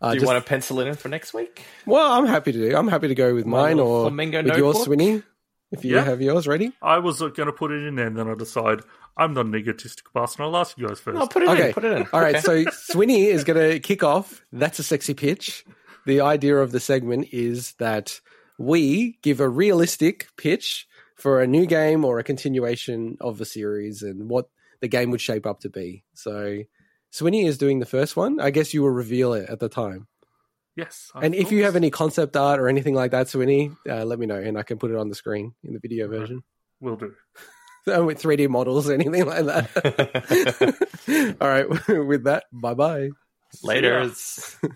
Uh, 0.00 0.10
Do 0.10 0.14
you 0.14 0.20
just- 0.20 0.32
want 0.32 0.44
to 0.44 0.48
pencil 0.48 0.78
it 0.80 0.86
in 0.88 0.94
for 0.94 1.08
next 1.08 1.32
week? 1.34 1.62
well, 1.86 2.12
I'm 2.12 2.26
happy 2.26 2.50
to 2.52 2.58
do. 2.70 2.76
I'm 2.76 2.88
happy 2.88 3.08
to 3.08 3.14
go 3.16 3.34
with 3.34 3.46
My 3.46 3.58
mine 3.68 3.78
or 3.80 4.02
flamingo 4.04 4.42
with 4.42 4.56
yours, 4.56 4.76
notebook? 4.76 4.98
Swinny. 4.98 5.22
If 5.72 5.84
you 5.84 5.96
Yeah. 5.96 6.04
have 6.04 6.20
yours 6.20 6.46
ready. 6.46 6.72
I 6.82 6.98
was 6.98 7.18
going 7.20 7.32
to 7.46 7.52
put 7.52 7.70
it 7.72 7.82
in 7.86 7.96
there, 7.96 8.06
and 8.06 8.16
then 8.16 8.28
I 8.28 8.34
decide 8.34 8.80
I'm 9.16 9.34
not 9.34 9.46
an 9.46 9.54
egotistic 9.54 10.04
bastard. 10.14 10.42
I'll 10.44 10.56
ask 10.56 10.78
you 10.78 10.86
guys 10.86 11.00
first. 11.00 11.18
No, 11.18 11.26
put 11.26 11.42
it 11.42 11.48
Okay. 11.48 11.68
in. 11.68 11.72
Put 11.74 11.84
it 11.84 11.92
in. 11.92 12.06
All 12.12 12.20
right, 12.20 12.40
so 12.42 12.64
Swinny 12.66 13.26
is 13.26 13.42
going 13.44 13.58
to 13.72 13.80
kick 13.80 14.02
off. 14.02 14.42
That's 14.52 14.78
a 14.78 14.82
sexy 14.82 15.14
pitch. 15.14 15.64
The 16.06 16.20
idea 16.20 16.56
of 16.58 16.72
the 16.72 16.80
segment 16.80 17.28
is 17.32 17.72
that 17.78 18.20
we 18.58 19.18
give 19.22 19.40
a 19.40 19.48
realistic 19.48 20.28
pitch 20.36 20.86
for 21.16 21.40
a 21.40 21.46
new 21.46 21.66
game 21.66 22.04
or 22.04 22.18
a 22.18 22.24
continuation 22.24 23.16
of 23.20 23.40
a 23.40 23.44
series 23.44 24.02
and 24.02 24.28
what 24.28 24.48
the 24.80 24.88
game 24.88 25.10
would 25.10 25.20
shape 25.20 25.46
up 25.46 25.60
to 25.60 25.70
be. 25.70 26.04
So 26.14 26.62
Swinny 27.12 27.44
is 27.46 27.58
doing 27.58 27.78
the 27.78 27.86
first 27.86 28.16
one. 28.16 28.40
I 28.40 28.50
guess 28.50 28.72
you 28.74 28.82
will 28.82 28.90
reveal 28.90 29.32
it 29.34 29.48
at 29.48 29.60
the 29.60 29.68
time. 29.68 30.06
Yes. 30.76 31.10
of 31.14 31.22
and 31.22 31.34
if 31.34 31.52
you 31.52 31.64
have 31.64 31.76
any 31.76 31.90
concept 31.90 32.36
art 32.36 32.60
or 32.60 32.68
anything 32.68 32.94
like 32.94 33.10
that, 33.12 33.26
Swinny, 33.26 33.74
uh, 33.88 34.04
let 34.04 34.18
me 34.18 34.26
know 34.26 34.36
and 34.36 34.58
I 34.58 34.62
can 34.62 34.78
put 34.78 34.90
it 34.90 34.96
on 34.96 35.08
the 35.08 35.14
screen 35.14 35.54
in 35.64 35.72
the 35.72 35.80
video 35.80 36.08
version. 36.08 36.42
will 36.80 36.96
do. 36.96 37.14
With 37.86 38.22
3D 38.22 38.48
models 38.48 38.88
or 38.88 38.94
anything 38.94 39.26
like 39.26 39.44
that. 39.46 41.36
All 41.40 41.48
right, 41.48 41.68
with 41.88 42.24
that, 42.24 42.44
bye 42.52 42.74
bye. 42.74 43.10
Later. 43.62 44.08
See 44.14 44.58
ya. 44.62 44.68